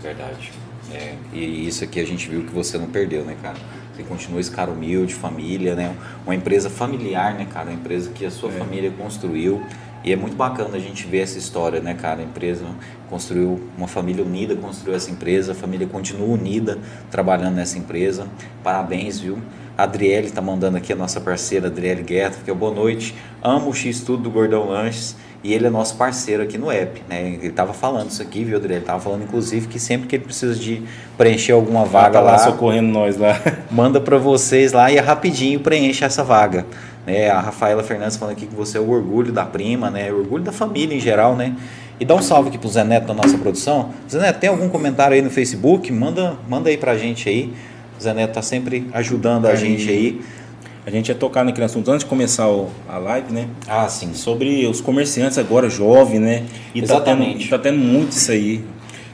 Verdade. 0.02 0.52
É, 0.94 1.16
e 1.34 1.68
isso 1.68 1.84
aqui 1.84 2.00
a 2.00 2.06
gente 2.06 2.30
viu 2.30 2.44
que 2.44 2.54
você 2.54 2.78
não 2.78 2.86
perdeu, 2.86 3.24
né, 3.26 3.36
cara? 3.42 3.58
Você 3.96 4.04
continua 4.04 4.40
esse 4.40 4.52
cara 4.52 4.70
humilde, 4.70 5.16
família, 5.16 5.74
né? 5.74 5.96
Uma 6.24 6.36
empresa 6.36 6.70
familiar, 6.70 7.34
né, 7.34 7.48
cara? 7.52 7.70
Uma 7.70 7.76
empresa 7.76 8.12
que 8.12 8.26
a 8.26 8.32
sua 8.32 8.50
é. 8.50 8.54
família 8.54 8.92
construiu. 8.92 9.64
E 10.04 10.12
é 10.12 10.16
muito 10.16 10.36
bacana 10.36 10.78
a 10.78 10.80
gente 10.80 11.06
ver 11.08 11.20
essa 11.20 11.38
história, 11.38 11.80
né, 11.80 11.96
cara? 11.96 12.22
A 12.22 12.24
empresa 12.24 12.66
construiu, 13.10 13.60
uma 13.78 13.88
família 13.88 14.24
unida 14.24 14.56
construiu 14.56 14.96
essa 14.96 15.10
empresa, 15.10 15.52
a 15.54 15.56
família 15.56 15.88
continua 15.88 16.28
unida 16.28 16.78
trabalhando 17.10 17.56
nessa 17.56 17.78
empresa. 17.78 18.28
Parabéns, 18.64 19.20
viu? 19.20 19.40
A 19.78 19.84
Adriele 19.84 20.28
está 20.28 20.42
mandando 20.42 20.78
aqui, 20.78 20.94
a 20.94 20.96
nossa 20.96 21.20
parceira 21.20 21.68
Adriele 21.68 22.04
Guetta, 22.04 22.38
que 22.44 22.52
é 22.52 22.54
boa 22.54 22.74
noite. 22.74 23.16
Amo 23.42 23.70
o 23.70 23.74
X-Tudo 23.74 24.24
do 24.24 24.30
Gordão 24.30 24.68
Lanches 24.70 25.16
e 25.44 25.54
ele 25.54 25.66
é 25.66 25.70
nosso 25.70 25.96
parceiro 25.96 26.44
aqui 26.44 26.58
no 26.58 26.72
app, 26.72 27.02
né? 27.10 27.38
Ele 27.40 27.48
estava 27.48 27.74
falando 27.74 28.12
isso 28.12 28.22
aqui, 28.22 28.44
viu, 28.44 28.58
Adriele? 28.58 28.78
Ele 28.78 28.84
estava 28.84 29.00
falando, 29.00 29.24
inclusive, 29.24 29.68
que 29.68 29.80
sempre 29.80 30.08
que 30.08 30.16
ele 30.16 30.26
precisa 30.26 30.54
de 30.54 30.84
preencher 31.18 31.54
alguma 31.54 31.84
vaga 31.84 32.20
tá 32.20 32.22
lá, 32.22 32.32
lá, 32.34 32.38
socorrendo 32.38 32.90
nós 32.90 33.18
lá, 33.18 33.42
manda 33.72 34.00
para 34.00 34.18
vocês 34.18 34.72
lá 34.72 34.92
e 34.92 34.98
é 34.98 35.00
rapidinho 35.00 35.60
preenche 35.60 36.06
essa 36.06 36.24
vaga. 36.24 36.66
Né? 37.08 37.30
A 37.30 37.40
Rafaela 37.40 37.84
Fernandes 37.84 38.18
falando 38.18 38.36
aqui 38.36 38.46
que 38.46 38.56
você 38.56 38.78
é 38.78 38.82
o 38.82 38.90
orgulho 38.90 39.32
da 39.32 39.44
prima, 39.44 39.90
né? 39.90 40.12
O 40.12 40.20
orgulho 40.20 40.44
da 40.44 40.52
família 40.52 40.96
em 40.96 41.00
geral, 41.00 41.36
né? 41.36 41.56
E 42.00 42.06
dá 42.06 42.16
um 42.16 42.22
salve 42.22 42.50
aqui 42.50 42.58
pro 42.58 42.70
Zé 42.70 42.84
Neto 42.84 43.08
da 43.08 43.14
nossa 43.14 43.38
produção. 43.38 43.90
Zé 44.10 44.20
Neto, 44.20 44.40
tem 44.40 44.50
algum 44.50 44.70
comentário 44.70 45.16
aí 45.16 45.22
no 45.22 45.30
Facebook? 45.30 45.92
Manda, 45.92 46.36
manda 46.48 46.70
aí 46.70 46.78
pra 46.78 46.98
gente 46.98 47.28
aí. 47.30 47.54
O 48.02 48.04
Zé 48.04 48.16
Neto 48.16 48.34
tá 48.34 48.42
sempre 48.42 48.90
ajudando 48.94 49.46
a 49.46 49.54
gente 49.54 49.88
aí. 49.88 50.22
A 50.84 50.90
gente 50.90 51.10
ia 51.10 51.14
tocar 51.14 51.46
naquele 51.46 51.66
assunto 51.66 51.92
antes 51.92 52.04
de 52.04 52.10
começar 52.10 52.50
o, 52.50 52.72
a 52.90 52.98
live, 52.98 53.32
né? 53.32 53.48
Ah, 53.68 53.88
sim. 53.88 54.16
Sobre 54.16 54.66
os 54.66 54.82
comerciantes 54.82 55.38
agora, 55.38 55.70
jovem, 55.70 56.20
né? 56.20 56.48
E 56.74 56.82
Exatamente. 56.82 57.48
Tá 57.48 57.58
tendo, 57.58 57.64
tá 57.64 57.70
tendo 57.70 57.78
muito 57.78 58.14
isso 58.14 58.32
aí. 58.32 58.66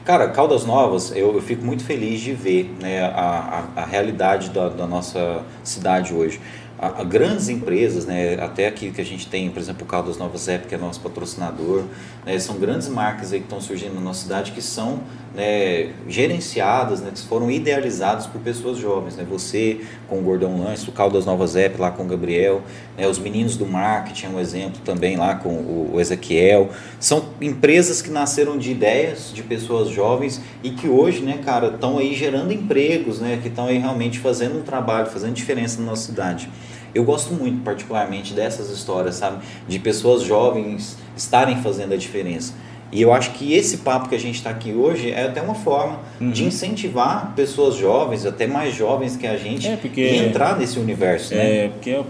Cara, 0.06 0.28
Caldas 0.28 0.64
Novas, 0.64 1.12
eu, 1.14 1.34
eu 1.34 1.42
fico 1.42 1.62
muito 1.62 1.84
feliz 1.84 2.18
de 2.18 2.32
ver 2.32 2.74
né, 2.80 3.02
a, 3.02 3.68
a, 3.76 3.82
a 3.82 3.84
realidade 3.84 4.48
da, 4.48 4.70
da 4.70 4.86
nossa 4.86 5.42
cidade 5.62 6.14
hoje 6.14 6.40
a, 6.78 7.00
a 7.00 7.04
grandes 7.04 7.48
empresas, 7.48 8.06
né, 8.06 8.36
até 8.40 8.68
aqui 8.68 8.90
que 8.92 9.00
a 9.00 9.04
gente 9.04 9.26
tem, 9.26 9.50
por 9.50 9.58
exemplo, 9.58 9.82
o 9.82 9.86
Caldas 9.86 10.16
Novas 10.16 10.48
App, 10.48 10.66
que 10.66 10.74
é 10.74 10.78
nosso 10.78 11.00
patrocinador, 11.00 11.84
né, 12.24 12.38
são 12.38 12.56
grandes 12.56 12.88
marcas 12.88 13.32
aí 13.32 13.40
que 13.40 13.46
estão 13.46 13.60
surgindo 13.60 13.94
na 13.94 14.00
nossa 14.00 14.22
cidade 14.22 14.52
que 14.52 14.62
são 14.62 15.00
né, 15.34 15.90
gerenciadas, 16.08 17.00
né, 17.00 17.10
que 17.14 17.20
foram 17.22 17.50
idealizadas 17.50 18.26
por 18.26 18.40
pessoas 18.40 18.78
jovens. 18.78 19.16
Né, 19.16 19.26
você 19.28 19.80
com 20.08 20.18
o 20.18 20.22
Gordão 20.22 20.58
Lanches, 20.58 20.86
o 20.88 20.92
Caldas 20.92 21.26
Novas 21.26 21.56
App 21.56 21.80
lá 21.80 21.90
com 21.90 22.04
o 22.04 22.06
Gabriel, 22.06 22.62
né, 22.96 23.06
os 23.06 23.18
meninos 23.18 23.56
do 23.56 23.66
marketing 23.66 24.28
um 24.28 24.40
exemplo 24.40 24.80
também 24.84 25.16
lá 25.16 25.34
com 25.34 25.50
o, 25.50 25.92
o 25.94 26.00
Ezequiel. 26.00 26.70
São 26.98 27.26
empresas 27.40 28.02
que 28.02 28.10
nasceram 28.10 28.58
de 28.58 28.70
ideias 28.70 29.32
de 29.32 29.42
pessoas 29.42 29.88
jovens 29.88 30.40
e 30.62 30.70
que 30.70 30.88
hoje, 30.88 31.22
né, 31.22 31.38
cara, 31.44 31.68
estão 31.68 31.98
aí 31.98 32.14
gerando 32.14 32.52
empregos, 32.52 33.20
né, 33.20 33.38
que 33.40 33.48
estão 33.48 33.66
aí 33.66 33.78
realmente 33.78 34.18
fazendo 34.18 34.58
um 34.58 34.62
trabalho, 34.62 35.06
fazendo 35.06 35.34
diferença 35.34 35.80
na 35.80 35.86
nossa 35.86 36.06
cidade. 36.06 36.48
Eu 36.94 37.04
gosto 37.04 37.34
muito, 37.34 37.62
particularmente, 37.62 38.32
dessas 38.32 38.70
histórias, 38.70 39.16
sabe? 39.16 39.44
De 39.68 39.78
pessoas 39.78 40.22
jovens 40.22 40.96
estarem 41.16 41.60
fazendo 41.62 41.92
a 41.92 41.96
diferença. 41.96 42.54
E 42.90 43.02
eu 43.02 43.12
acho 43.12 43.32
que 43.32 43.52
esse 43.52 43.78
papo 43.78 44.08
que 44.08 44.14
a 44.14 44.18
gente 44.18 44.36
está 44.36 44.48
aqui 44.48 44.72
hoje 44.72 45.10
é 45.10 45.26
até 45.26 45.42
uma 45.42 45.54
forma 45.54 46.00
uhum. 46.20 46.30
de 46.30 46.44
incentivar 46.44 47.32
pessoas 47.36 47.76
jovens, 47.76 48.24
até 48.24 48.46
mais 48.46 48.74
jovens 48.74 49.16
que 49.16 49.26
a 49.26 49.36
gente, 49.36 49.68
é 49.68 49.76
porque, 49.76 50.00
entrar 50.00 50.58
nesse 50.58 50.78
universo, 50.78 51.34
né? 51.34 51.64
É, 51.64 51.68
porque 51.68 52.00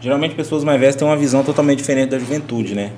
geralmente 0.00 0.34
pessoas 0.34 0.64
mais 0.64 0.78
velhas 0.78 0.96
têm 0.96 1.08
uma 1.08 1.16
visão 1.16 1.42
totalmente 1.42 1.78
diferente 1.78 2.10
da 2.10 2.18
juventude, 2.18 2.74
né? 2.74 2.92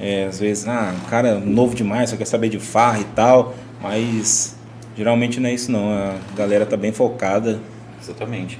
É, 0.00 0.24
às 0.24 0.40
vezes, 0.40 0.66
ah, 0.66 0.94
um 1.04 1.08
cara 1.08 1.38
novo 1.38 1.74
demais, 1.74 2.10
só 2.10 2.16
quer 2.16 2.24
saber 2.24 2.48
de 2.48 2.58
farra 2.58 3.00
e 3.00 3.04
tal, 3.04 3.54
mas 3.82 4.56
geralmente 4.96 5.38
não 5.38 5.48
é 5.48 5.52
isso 5.52 5.70
não, 5.70 5.92
a 5.92 6.16
galera 6.34 6.64
tá 6.64 6.76
bem 6.76 6.92
focada. 6.92 7.60
Exatamente. 8.02 8.58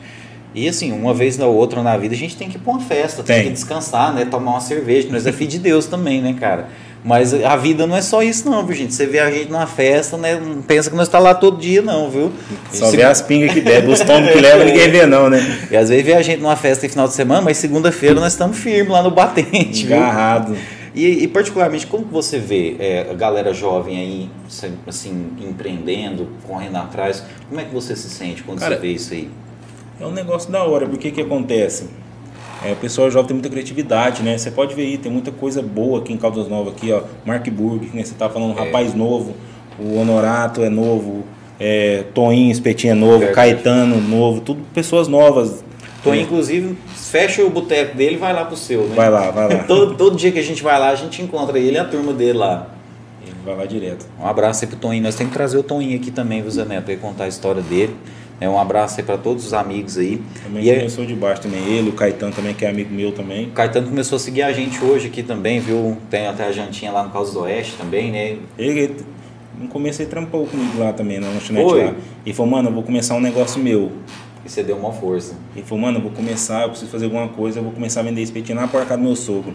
E 0.54 0.68
assim, 0.68 0.92
uma 0.92 1.12
vez 1.12 1.38
ou 1.40 1.52
outra 1.52 1.82
na 1.82 1.96
vida 1.96 2.14
a 2.14 2.18
gente 2.18 2.36
tem 2.36 2.48
que 2.48 2.56
ir 2.56 2.60
pra 2.60 2.72
uma 2.74 2.80
festa, 2.80 3.22
tem, 3.22 3.36
tem 3.36 3.44
que 3.46 3.52
descansar, 3.52 4.14
né? 4.14 4.24
Tomar 4.24 4.52
uma 4.52 4.60
cerveja. 4.60 5.08
Nós 5.10 5.26
é 5.26 5.32
filho 5.32 5.50
de 5.50 5.58
Deus 5.58 5.86
também, 5.86 6.22
né, 6.22 6.36
cara? 6.38 6.68
Mas 7.04 7.34
a 7.34 7.54
vida 7.54 7.86
não 7.86 7.94
é 7.94 8.00
só 8.00 8.22
isso, 8.22 8.48
não, 8.48 8.64
viu, 8.64 8.74
gente? 8.74 8.94
Você 8.94 9.04
vê 9.04 9.18
a 9.18 9.30
gente 9.30 9.52
numa 9.52 9.66
festa, 9.66 10.16
né? 10.16 10.40
Não 10.40 10.62
pensa 10.62 10.88
que 10.88 10.96
nós 10.96 11.06
está 11.06 11.18
lá 11.18 11.34
todo 11.34 11.58
dia, 11.58 11.82
não, 11.82 12.10
viu? 12.10 12.32
Só 12.72 12.86
Se... 12.86 12.96
vê 12.96 13.02
as 13.02 13.20
pingas 13.20 13.52
que 13.52 13.60
bebe, 13.60 13.92
os 13.92 14.00
tombos 14.00 14.30
que 14.30 14.40
leva, 14.40 14.64
ninguém 14.64 14.88
vê, 14.90 15.04
não, 15.04 15.28
né? 15.28 15.68
E 15.70 15.76
às 15.76 15.90
vezes 15.90 16.02
vê 16.02 16.14
a 16.14 16.22
gente 16.22 16.40
numa 16.40 16.56
festa 16.56 16.86
em 16.86 16.88
final 16.88 17.06
de 17.06 17.12
semana, 17.12 17.42
mas 17.42 17.58
segunda-feira 17.58 18.14
nós 18.14 18.32
estamos 18.32 18.56
firmes 18.56 18.90
lá 18.90 19.02
no 19.02 19.10
batente, 19.10 19.84
Engarrado. 19.84 20.56
E, 20.94 21.24
e, 21.24 21.28
particularmente, 21.28 21.86
como 21.88 22.06
você 22.06 22.38
vê 22.38 22.76
é, 22.78 23.08
a 23.10 23.14
galera 23.14 23.52
jovem 23.52 23.98
aí, 23.98 24.30
assim, 24.86 25.32
empreendendo, 25.40 26.28
correndo 26.46 26.76
atrás? 26.76 27.22
Como 27.48 27.60
é 27.60 27.64
que 27.64 27.74
você 27.74 27.94
se 27.96 28.08
sente 28.08 28.44
quando 28.44 28.60
Cara, 28.60 28.76
você 28.76 28.80
vê 28.80 28.92
isso 28.92 29.12
aí? 29.12 29.28
É 30.00 30.06
um 30.06 30.12
negócio 30.12 30.50
da 30.50 30.62
hora, 30.62 30.86
porque 30.86 31.10
que 31.10 31.20
acontece? 31.20 31.88
É, 32.64 32.72
o 32.72 32.76
pessoal 32.76 33.10
jovem 33.10 33.28
tem 33.28 33.34
muita 33.34 33.50
criatividade, 33.50 34.22
né? 34.22 34.38
Você 34.38 34.50
pode 34.50 34.74
ver 34.74 34.82
aí, 34.82 34.96
tem 34.96 35.12
muita 35.12 35.30
coisa 35.30 35.60
boa 35.60 36.00
aqui 36.00 36.12
em 36.12 36.16
Caldas 36.16 36.48
Novas, 36.48 36.72
aqui, 36.72 36.90
ó. 36.92 37.02
Mark 37.24 37.46
Burg, 37.50 37.90
né? 37.92 38.02
Você 38.02 38.14
tá 38.14 38.28
falando, 38.28 38.56
um 38.56 38.58
é. 38.58 38.64
rapaz 38.64 38.94
novo, 38.94 39.34
o 39.78 39.98
Honorato 39.98 40.62
é 40.62 40.70
novo, 40.70 41.24
é, 41.60 42.04
Toinho 42.14 42.50
Espetinho 42.50 42.92
é 42.92 42.94
novo, 42.94 43.18
Verdade. 43.18 43.34
Caetano 43.34 44.00
novo, 44.00 44.40
tudo 44.40 44.62
pessoas 44.72 45.08
novas. 45.08 45.62
É. 46.06 46.16
inclusive, 46.16 46.76
fecha 46.94 47.42
o 47.42 47.48
boteco 47.48 47.96
dele 47.96 48.16
e 48.16 48.18
vai 48.18 48.32
lá 48.32 48.44
pro 48.44 48.56
seu, 48.56 48.82
né? 48.82 48.94
Vai 48.94 49.08
lá, 49.08 49.30
vai 49.30 49.48
lá. 49.54 49.64
todo, 49.68 49.94
todo 49.94 50.16
dia 50.16 50.30
que 50.32 50.38
a 50.38 50.42
gente 50.42 50.62
vai 50.62 50.78
lá, 50.78 50.90
a 50.90 50.94
gente 50.94 51.22
encontra 51.22 51.58
ele 51.58 51.76
e 51.76 51.78
a 51.78 51.84
turma 51.84 52.12
dele 52.12 52.38
lá. 52.38 52.68
Ele 53.22 53.36
vai 53.44 53.56
lá 53.56 53.64
direto. 53.64 54.06
Um 54.20 54.26
abraço 54.26 54.64
aí 54.64 54.70
pro 54.70 54.78
Toinho. 54.78 55.02
Nós 55.02 55.14
temos 55.14 55.32
que 55.32 55.38
trazer 55.38 55.56
o 55.56 55.62
Toinho 55.62 55.96
aqui 55.96 56.10
também, 56.10 56.42
viu, 56.42 56.50
Zé 56.50 56.64
Neto, 56.64 56.84
pra 56.84 56.96
contar 56.96 57.24
a 57.24 57.28
história 57.28 57.62
dele. 57.62 57.96
É, 58.40 58.48
um 58.48 58.58
abraço 58.58 59.00
aí 59.00 59.06
para 59.06 59.16
todos 59.16 59.46
os 59.46 59.54
amigos 59.54 59.96
aí. 59.96 60.20
Também 60.42 60.64
e 60.64 60.74
começou 60.74 61.04
é... 61.04 61.06
de 61.06 61.14
baixo 61.14 61.42
também, 61.42 61.62
ele, 61.66 61.90
o 61.90 61.92
Caetano 61.92 62.32
também, 62.32 62.54
que 62.54 62.64
é 62.64 62.70
amigo 62.70 62.92
meu 62.92 63.12
também. 63.12 63.46
O 63.46 63.50
Caetano 63.50 63.88
começou 63.88 64.16
a 64.16 64.18
seguir 64.18 64.42
a 64.42 64.52
gente 64.52 64.82
hoje 64.84 65.08
aqui 65.08 65.22
também, 65.22 65.60
viu? 65.60 65.96
Tem 66.10 66.26
até 66.26 66.44
a 66.44 66.52
jantinha 66.52 66.90
lá 66.90 67.04
no 67.04 67.10
Caos 67.10 67.32
do 67.32 67.40
Oeste 67.40 67.76
também, 67.76 68.10
né? 68.10 68.36
Ele, 68.58 68.96
no 69.58 69.68
começo 69.68 70.02
ele 70.02 70.10
trampou 70.10 70.46
comigo 70.46 70.78
lá 70.78 70.92
também, 70.92 71.20
na 71.20 71.28
lanchonete 71.28 71.70
Foi. 71.70 71.84
lá. 71.84 71.94
E 72.26 72.32
falou, 72.32 72.52
mano, 72.52 72.68
eu 72.68 72.72
vou 72.74 72.82
começar 72.82 73.14
um 73.14 73.20
negócio 73.20 73.62
meu. 73.62 73.92
E 74.44 74.48
você 74.48 74.62
deu 74.62 74.76
uma 74.76 74.92
força. 74.92 75.34
E 75.56 75.62
falou, 75.62 75.82
mano, 75.84 75.98
eu 75.98 76.02
vou 76.02 76.10
começar, 76.10 76.62
eu 76.62 76.70
preciso 76.70 76.90
fazer 76.90 77.06
alguma 77.06 77.28
coisa, 77.28 77.60
eu 77.60 77.62
vou 77.62 77.72
começar 77.72 78.00
a 78.00 78.02
vender 78.02 78.20
espetinho 78.20 78.60
na 78.60 78.68
porca 78.68 78.96
do 78.96 79.02
meu 79.02 79.16
sogro. 79.16 79.54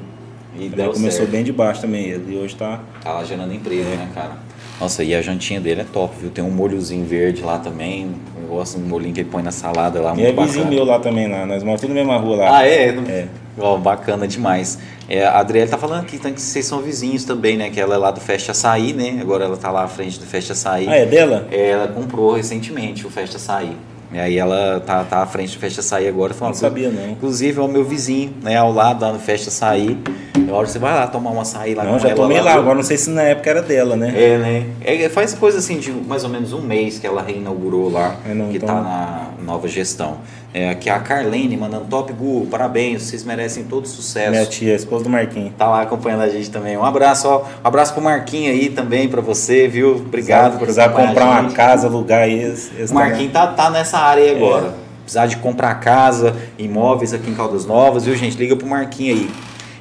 E 0.57 0.69
começou 0.69 1.11
certo. 1.11 1.29
bem 1.29 1.43
de 1.43 1.51
baixo 1.51 1.81
também 1.81 2.05
ele, 2.05 2.33
e 2.33 2.37
hoje 2.37 2.55
tá... 2.55 2.81
Tá 3.01 3.13
lá 3.13 3.23
gerando 3.23 3.53
emprego, 3.53 3.83
é. 3.83 3.95
né, 3.95 4.09
cara? 4.13 4.37
Nossa, 4.79 5.03
e 5.03 5.13
a 5.13 5.21
jantinha 5.21 5.59
dele 5.59 5.81
é 5.81 5.85
top, 5.91 6.15
viu? 6.19 6.29
Tem 6.29 6.43
um 6.43 6.49
molhozinho 6.49 7.05
verde 7.05 7.41
lá 7.41 7.59
também. 7.59 8.15
Eu 8.41 8.47
gosto 8.47 8.79
do 8.79 8.87
molhinho 8.87 9.13
que 9.13 9.19
ele 9.19 9.29
põe 9.29 9.43
na 9.43 9.51
salada 9.51 9.99
lá. 9.99 10.15
E 10.15 10.25
é 10.25 10.31
vizinho 10.31 10.67
meu 10.67 10.85
lá 10.85 10.99
também, 10.99 11.27
lá. 11.27 11.45
Nós 11.45 11.63
moramos 11.63 11.81
tudo 11.81 11.89
na 11.89 11.95
mesma 11.95 12.17
rua 12.17 12.37
lá. 12.37 12.59
Ah, 12.59 12.65
é? 12.65 12.89
É. 12.89 13.27
Oh, 13.57 13.77
bacana 13.77 14.25
demais. 14.25 14.79
É, 15.09 15.25
a 15.25 15.39
Adriele 15.39 15.69
tá 15.69 15.77
falando 15.77 16.01
aqui 16.01 16.17
que 16.17 16.41
vocês 16.41 16.65
são 16.65 16.81
vizinhos 16.81 17.25
também, 17.25 17.57
né? 17.57 17.69
Que 17.69 17.81
ela 17.81 17.95
é 17.95 17.97
lá 17.97 18.09
do 18.09 18.21
Festa 18.21 18.53
Açaí, 18.53 18.93
né? 18.93 19.17
Agora 19.19 19.43
ela 19.43 19.57
tá 19.57 19.69
lá 19.69 19.83
à 19.83 19.87
frente 19.87 20.17
do 20.17 20.25
Festa 20.25 20.53
Açaí. 20.53 20.87
Ah, 20.87 20.95
é 20.95 21.05
dela? 21.05 21.45
É, 21.51 21.71
ela 21.71 21.87
comprou 21.89 22.33
recentemente 22.33 23.05
o 23.05 23.09
Festa 23.09 23.35
Açaí. 23.35 23.75
E 24.13 24.17
aí 24.17 24.37
ela 24.37 24.79
tá, 24.79 25.03
tá 25.03 25.21
à 25.21 25.25
frente 25.25 25.55
do 25.55 25.59
Festa 25.59 25.81
Açaí 25.81 26.07
agora. 26.07 26.33
Falando, 26.33 26.53
não 26.53 26.61
sabia, 26.61 26.89
não. 26.89 27.09
Inclusive 27.09 27.59
é 27.59 27.61
o 27.61 27.67
meu 27.67 27.83
vizinho, 27.83 28.33
né? 28.41 28.55
Ao 28.55 28.71
lado 28.71 29.01
lá 29.03 29.11
no 29.11 29.19
Festa 29.19 29.49
Açaí. 29.49 29.97
A 30.49 30.55
hora 30.55 30.67
você 30.67 30.79
vai 30.79 30.93
lá 30.93 31.07
tomar 31.07 31.31
uma 31.31 31.41
açaí 31.41 31.75
lá 31.75 31.83
não, 31.83 31.99
já 31.99 32.13
tomei 32.13 32.39
lá, 32.39 32.53
lá, 32.53 32.59
agora 32.59 32.75
não 32.75 32.83
sei 32.83 32.97
se 32.97 33.09
na 33.09 33.23
época 33.23 33.49
era 33.49 33.61
dela, 33.61 33.95
né? 33.95 34.13
É, 34.15 34.37
né? 34.37 34.65
É, 34.81 35.09
faz 35.09 35.33
coisa 35.33 35.59
assim 35.59 35.77
de 35.77 35.91
mais 35.91 36.23
ou 36.23 36.29
menos 36.29 36.53
um 36.53 36.61
mês 36.61 36.99
que 36.99 37.07
ela 37.07 37.21
reinaugurou 37.21 37.91
lá, 37.91 38.15
é, 38.25 38.33
não, 38.33 38.49
que 38.49 38.57
então... 38.57 38.67
tá 38.67 38.81
na 38.81 39.29
nova 39.43 39.67
gestão. 39.67 40.17
É, 40.51 40.69
aqui 40.69 40.89
a 40.89 40.99
Carlene 40.99 41.55
mandando 41.55 41.85
top 41.85 42.11
Gu, 42.11 42.47
parabéns, 42.49 43.03
vocês 43.03 43.23
merecem 43.23 43.65
todo 43.65 43.87
sucesso. 43.87 44.31
Minha 44.31 44.45
tia, 44.47 44.75
esposa 44.75 45.03
do 45.03 45.09
Marquinhos. 45.09 45.53
Tá 45.55 45.69
lá 45.69 45.81
acompanhando 45.83 46.21
a 46.21 46.29
gente 46.29 46.49
também. 46.49 46.75
Um 46.75 46.83
abraço, 46.83 47.27
ó, 47.27 47.41
um 47.41 47.67
abraço 47.67 47.93
pro 47.93 48.01
Marquinhos 48.01 48.59
aí 48.59 48.69
também 48.69 49.07
para 49.07 49.21
você, 49.21 49.67
viu? 49.67 49.97
Obrigado 49.97 50.53
por 50.53 50.61
precisar 50.61 50.89
comprar 50.89 51.25
uma 51.25 51.51
casa, 51.51 51.87
alugar 51.87 52.27
esse. 52.27 52.71
esse 52.79 52.91
o 52.91 52.95
Marquinhos 52.95 53.31
tá, 53.31 53.47
tá 53.47 53.69
nessa 53.69 53.99
área 53.99 54.23
aí 54.23 54.35
agora. 54.35 54.67
É. 54.67 54.89
Precisar 55.03 55.27
de 55.27 55.37
comprar 55.37 55.73
casa, 55.75 56.35
imóveis 56.57 57.13
aqui 57.13 57.29
em 57.29 57.35
Caldas 57.35 57.65
Novas, 57.65 58.05
viu, 58.05 58.15
gente? 58.15 58.37
Liga 58.37 58.55
pro 58.55 58.67
Marquinhos 58.67 59.19
aí. 59.19 59.29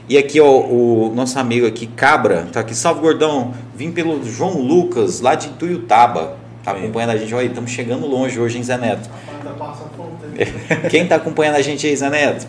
E 0.09 0.17
aqui, 0.17 0.41
ó, 0.41 0.49
o 0.49 1.13
nosso 1.15 1.39
amigo 1.39 1.67
aqui, 1.67 1.87
Cabra, 1.87 2.49
tá 2.51 2.61
aqui. 2.61 2.75
Salve, 2.75 3.01
gordão. 3.01 3.53
Vim 3.75 3.93
pelo 3.93 4.25
João 4.25 4.61
Lucas, 4.63 5.21
lá 5.21 5.35
de 5.35 5.49
Tuiutaba. 5.51 6.37
Tá 6.65 6.71
acompanhando 6.71 7.11
a 7.11 7.17
gente. 7.17 7.35
Olha, 7.35 7.47
estamos 7.47 7.71
chegando 7.71 8.07
longe 8.07 8.41
hoje, 8.41 8.57
hein, 8.57 8.65
Zé 8.65 8.79
Neto? 8.79 9.11
Quem 10.91 11.07
tá 11.07 11.17
acompanhando 11.17 11.57
a 11.57 11.63
gente 11.63 11.87
aí, 11.87 11.95
Zé 11.95 12.09
Neto? 12.09 12.47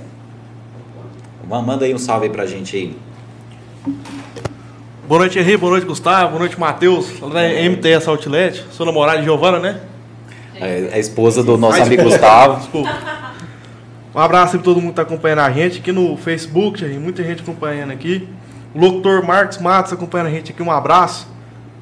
Manda 1.45 1.83
aí 1.83 1.93
um 1.93 1.97
salve 1.97 2.27
aí 2.27 2.31
pra 2.31 2.45
gente 2.45 2.77
aí. 2.77 2.95
Boa 5.07 5.19
noite, 5.19 5.39
Henrique. 5.39 5.57
Boa 5.57 5.71
noite, 5.71 5.85
Gustavo. 5.85 6.29
Boa 6.29 6.39
noite, 6.39 6.57
Matheus. 6.57 7.19
Lá 7.19 7.29
na 7.29 7.69
MTS 7.69 8.07
Outlet. 8.07 8.63
Sou 8.71 8.85
namorado 8.85 9.17
de 9.17 9.25
Giovana, 9.25 9.59
né? 9.59 9.81
É 10.55 10.91
a 10.93 10.99
esposa 10.99 11.43
do 11.43 11.57
nosso 11.57 11.81
amigo 11.81 12.03
Gustavo. 12.03 12.57
Desculpa. 12.57 13.28
Um 14.19 14.21
abraço 14.21 14.57
para 14.57 14.65
todo 14.65 14.81
mundo 14.81 14.87
que 14.87 15.01
está 15.01 15.03
acompanhando 15.03 15.39
a 15.39 15.49
gente 15.49 15.79
aqui 15.79 15.93
no 15.93 16.17
Facebook, 16.17 16.77
gente, 16.77 16.99
muita 16.99 17.23
gente 17.23 17.41
acompanhando 17.41 17.91
aqui. 17.91 18.27
O 18.75 18.79
locutor 18.81 19.25
Marcos 19.25 19.59
Matos 19.59 19.93
acompanhando 19.93 20.27
a 20.27 20.31
gente 20.31 20.51
aqui, 20.51 20.61
um 20.61 20.69
abraço. 20.69 21.25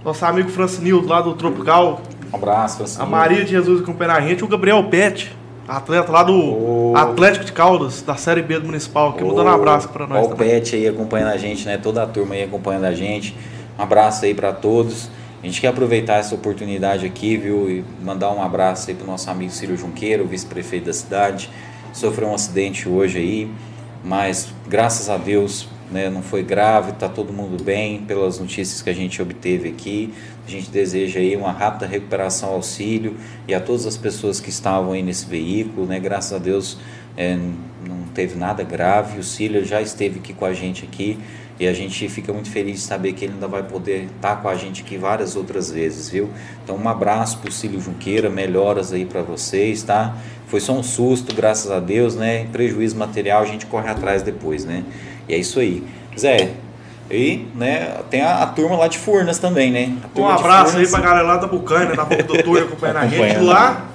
Nosso 0.06 0.24
amigo 0.24 0.48
Francinildo 0.48 1.08
lá 1.08 1.20
do 1.20 1.34
Tropical. 1.34 2.00
Um 2.32 2.36
abraço, 2.36 2.78
Francinildo. 2.78 3.12
A 3.12 3.18
Maria 3.18 3.44
de 3.44 3.50
Jesus 3.50 3.82
acompanhando 3.82 4.18
a 4.18 4.22
gente. 4.22 4.44
O 4.44 4.48
Gabriel 4.48 4.84
Pet, 4.84 5.36
atleta 5.68 6.12
lá 6.12 6.22
do 6.22 6.36
oh. 6.36 6.94
Atlético 6.96 7.44
de 7.44 7.52
Caldas, 7.52 8.04
da 8.04 8.14
Série 8.14 8.44
B 8.44 8.60
do 8.60 8.68
Municipal, 8.68 9.10
aqui, 9.10 9.24
oh. 9.24 9.30
mandando 9.30 9.50
um 9.50 9.54
abraço 9.54 9.90
para 9.90 10.06
nós. 10.06 10.28
O 10.28 10.36
Pet 10.36 10.76
aí 10.76 10.88
acompanhando 10.88 11.32
a 11.32 11.38
gente, 11.38 11.66
né? 11.66 11.80
Toda 11.80 12.04
a 12.04 12.06
turma 12.06 12.36
aí 12.36 12.44
acompanhando 12.44 12.86
a 12.86 12.94
gente. 12.94 13.36
Um 13.80 13.82
abraço 13.82 14.26
aí 14.26 14.36
para 14.36 14.54
todos. 14.54 15.10
A 15.42 15.46
gente 15.48 15.60
quer 15.60 15.70
aproveitar 15.70 16.18
essa 16.18 16.36
oportunidade 16.36 17.04
aqui, 17.04 17.36
viu? 17.36 17.68
E 17.68 17.84
mandar 18.00 18.30
um 18.30 18.44
abraço 18.44 18.92
aí 18.92 18.96
pro 18.96 19.08
nosso 19.08 19.28
amigo 19.28 19.52
Ciro 19.52 19.76
Junqueiro, 19.76 20.28
vice-prefeito 20.28 20.86
da 20.86 20.94
cidade 20.94 21.50
sofreu 21.98 22.30
um 22.30 22.36
acidente 22.36 22.88
hoje 22.88 23.18
aí, 23.18 23.52
mas 24.04 24.48
graças 24.68 25.10
a 25.10 25.18
Deus 25.18 25.68
né, 25.92 26.10
não 26.10 26.22
foi 26.22 26.44
grave, 26.44 26.92
está 26.92 27.10
todo 27.10 27.32
mundo 27.34 27.62
bem, 27.64 28.00
pelas 28.02 28.40
notícias 28.40 28.82
que 28.82 28.90
a 28.90 28.94
gente 28.94 29.22
obteve 29.22 29.70
aqui. 29.70 30.14
A 30.46 30.50
gente 30.50 30.70
deseja 30.70 31.20
aí 31.20 31.36
uma 31.36 31.52
rápida 31.52 31.86
recuperação 31.86 32.50
auxílio 32.50 33.16
e 33.48 33.54
a 33.54 33.60
todas 33.60 33.86
as 33.86 33.98
pessoas 33.98 34.40
que 34.40 34.50
estavam 34.50 34.92
aí 34.92 35.02
nesse 35.02 35.26
veículo, 35.26 35.88
né, 35.88 36.00
graças 36.00 36.34
a 36.34 36.38
Deus 36.38 36.78
é, 37.18 37.36
não 37.36 38.04
teve 38.14 38.38
nada 38.38 38.64
grave. 38.64 39.20
O 39.20 39.24
Cílio 39.24 39.66
já 39.66 39.82
esteve 39.82 40.20
aqui 40.20 40.34
com 40.34 40.46
a 40.46 40.54
gente 40.54 40.86
aqui 40.86 41.18
e 41.60 41.68
a 41.68 41.74
gente 41.74 42.08
fica 42.08 42.32
muito 42.32 42.50
feliz 42.52 42.76
de 42.76 42.82
saber 42.82 43.14
que 43.14 43.26
ele 43.26 43.34
ainda 43.34 43.48
vai 43.48 43.64
poder 43.64 44.08
estar 44.16 44.36
com 44.38 44.48
a 44.48 44.56
gente 44.56 44.84
aqui 44.84 44.98
várias 44.98 45.36
outras 45.36 45.72
vezes, 45.72 46.10
viu? 46.10 46.30
Então 46.64 46.76
um 46.76 46.88
abraço 46.88 47.40
pro 47.40 47.52
Cílio 47.52 47.82
Junqueira, 47.82 48.30
melhoras 48.30 48.94
aí 48.94 49.06
para 49.06 49.22
vocês, 49.22 49.82
tá? 49.84 50.16
Foi 50.48 50.60
só 50.60 50.74
um 50.74 50.84
susto, 50.84 51.36
graças 51.36 51.72
a 51.72 51.80
Deus, 51.80 52.16
né? 52.16 52.46
Prejuízo 52.52 52.96
material 52.96 53.42
a 53.42 53.46
gente 53.46 53.66
corre 53.66 53.90
atrás 53.90 54.22
depois, 54.22 54.66
né? 54.66 54.84
E 55.28 55.34
é 55.34 55.38
isso 55.38 55.60
aí. 55.60 55.84
Zé, 56.18 56.52
e 57.10 57.48
né, 57.56 58.02
tem 58.10 58.22
a, 58.22 58.44
a 58.44 58.48
turma 58.48 58.76
lá 58.76 58.88
de 58.88 58.98
Furnas 58.98 59.40
também, 59.40 59.72
né? 59.72 59.94
Um 60.16 60.28
abraço 60.28 60.78
aí 60.78 60.88
pra 60.88 61.00
galera 61.00 61.26
lá 61.26 61.38
da 61.38 61.48
Bucaina, 61.48 61.96
da 61.96 62.04
Boca 62.04 62.24
do 62.24 62.44
Touro 62.44 62.66
acompanhando 62.66 62.98
a 62.98 63.08
gente. 63.08 63.40
Lá, 63.40 63.86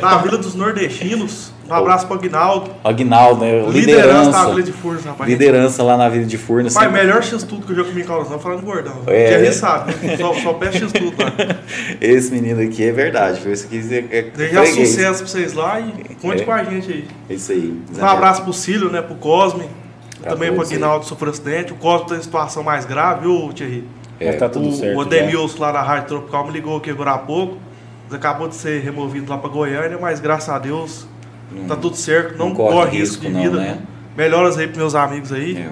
na 0.00 0.18
Vila 0.18 0.38
dos 0.38 0.54
Nordestinos. 0.54 1.52
Um 1.68 1.74
abraço 1.74 2.06
pro 2.06 2.16
Aguinaldo. 2.16 2.70
Aguinaldo, 2.84 3.40
né? 3.42 3.60
Liderança 3.70 3.78
Liderança. 3.78 4.30
da 4.32 4.46
Vila 4.46 4.62
de 4.62 4.72
Furnas, 4.72 5.04
rapaz. 5.04 5.30
Liderança 5.30 5.82
lá 5.82 5.96
na 5.96 6.08
Vila 6.08 6.24
de 6.26 6.36
Furnas. 6.36 6.74
Pai, 6.74 6.84
sempre- 6.86 7.00
melhor 7.00 7.22
X-Tudo 7.22 7.64
que 7.66 7.72
eu 7.72 7.76
já 7.76 7.84
comi 7.84 8.02
em 8.02 8.04
Calazão, 8.04 8.38
falando 8.38 8.62
gordão. 8.62 8.94
É. 9.06 9.36
A 9.36 9.44
gente 9.44 9.54
sabe, 9.56 9.94
só, 10.18 10.34
só 10.34 10.52
peço 10.54 10.78
X-Tudo 10.78 11.14
lá. 11.22 11.32
Esse 12.00 12.30
menino 12.32 12.60
aqui 12.60 12.84
é 12.84 12.92
verdade. 12.92 13.40
Foi 13.40 13.52
isso 13.52 13.68
que 13.68 13.76
é, 13.78 14.18
é 14.18 14.22
Desejar 14.22 14.64
freguês. 14.66 14.88
sucesso 14.90 15.18
pra 15.20 15.26
vocês 15.28 15.52
lá 15.54 15.80
e 15.80 16.14
conte 16.16 16.42
É. 16.42 16.44
com 16.44 16.52
a 16.52 16.64
gente 16.64 16.92
aí. 16.92 17.08
É 17.30 17.34
isso 17.34 17.52
aí. 17.52 17.80
Um 17.98 18.04
abraço 18.04 18.42
pro 18.42 18.52
Cílio, 18.52 18.90
né? 18.90 19.00
Pro 19.00 19.14
Cosme. 19.14 19.64
Pra 20.20 20.32
também 20.32 20.52
pro. 20.52 20.62
Aguinaldo 20.62 21.00
que 21.04 21.06
sofreu 21.08 21.30
acidente. 21.30 21.72
O 21.72 21.76
Cosme 21.76 22.08
tá 22.08 22.16
em 22.16 22.22
situação 22.22 22.62
mais 22.62 22.84
grave, 22.84 23.22
viu, 23.22 23.50
Thierry? 23.54 23.84
Mas 24.20 24.36
tá 24.38 24.48
tudo 24.48 24.68
o, 24.68 24.72
certo. 24.72 24.96
o. 24.96 25.00
Ademilson 25.00 25.58
lá 25.60 25.72
da 25.72 25.82
Rádio 25.82 26.08
Tropical 26.08 26.46
me 26.46 26.52
ligou 26.52 26.76
aqui 26.76 26.90
agora 26.90 27.12
há 27.12 27.18
pouco. 27.18 27.56
Acabou 28.14 28.48
de 28.48 28.54
ser 28.54 28.80
removido 28.82 29.30
lá 29.30 29.38
pra 29.38 29.48
Goiânia, 29.48 29.98
mas 30.00 30.20
graças 30.20 30.48
a 30.48 30.58
Deus 30.58 31.06
Não- 31.50 31.66
tá 31.66 31.76
tudo 31.76 31.96
certo. 31.96 32.36
Não, 32.36 32.48
não 32.48 32.54
corre 32.54 32.74
corre 32.74 32.98
risco 32.98 33.22
risco 33.22 33.26
de 33.26 33.30
não, 33.32 33.42
vida. 33.42 33.56
né? 33.56 33.78
Melhoras 34.16 34.58
aí 34.58 34.66
pros 34.66 34.78
meus 34.78 34.94
amigos 34.94 35.32
aí. 35.32 35.56
É, 35.56 35.70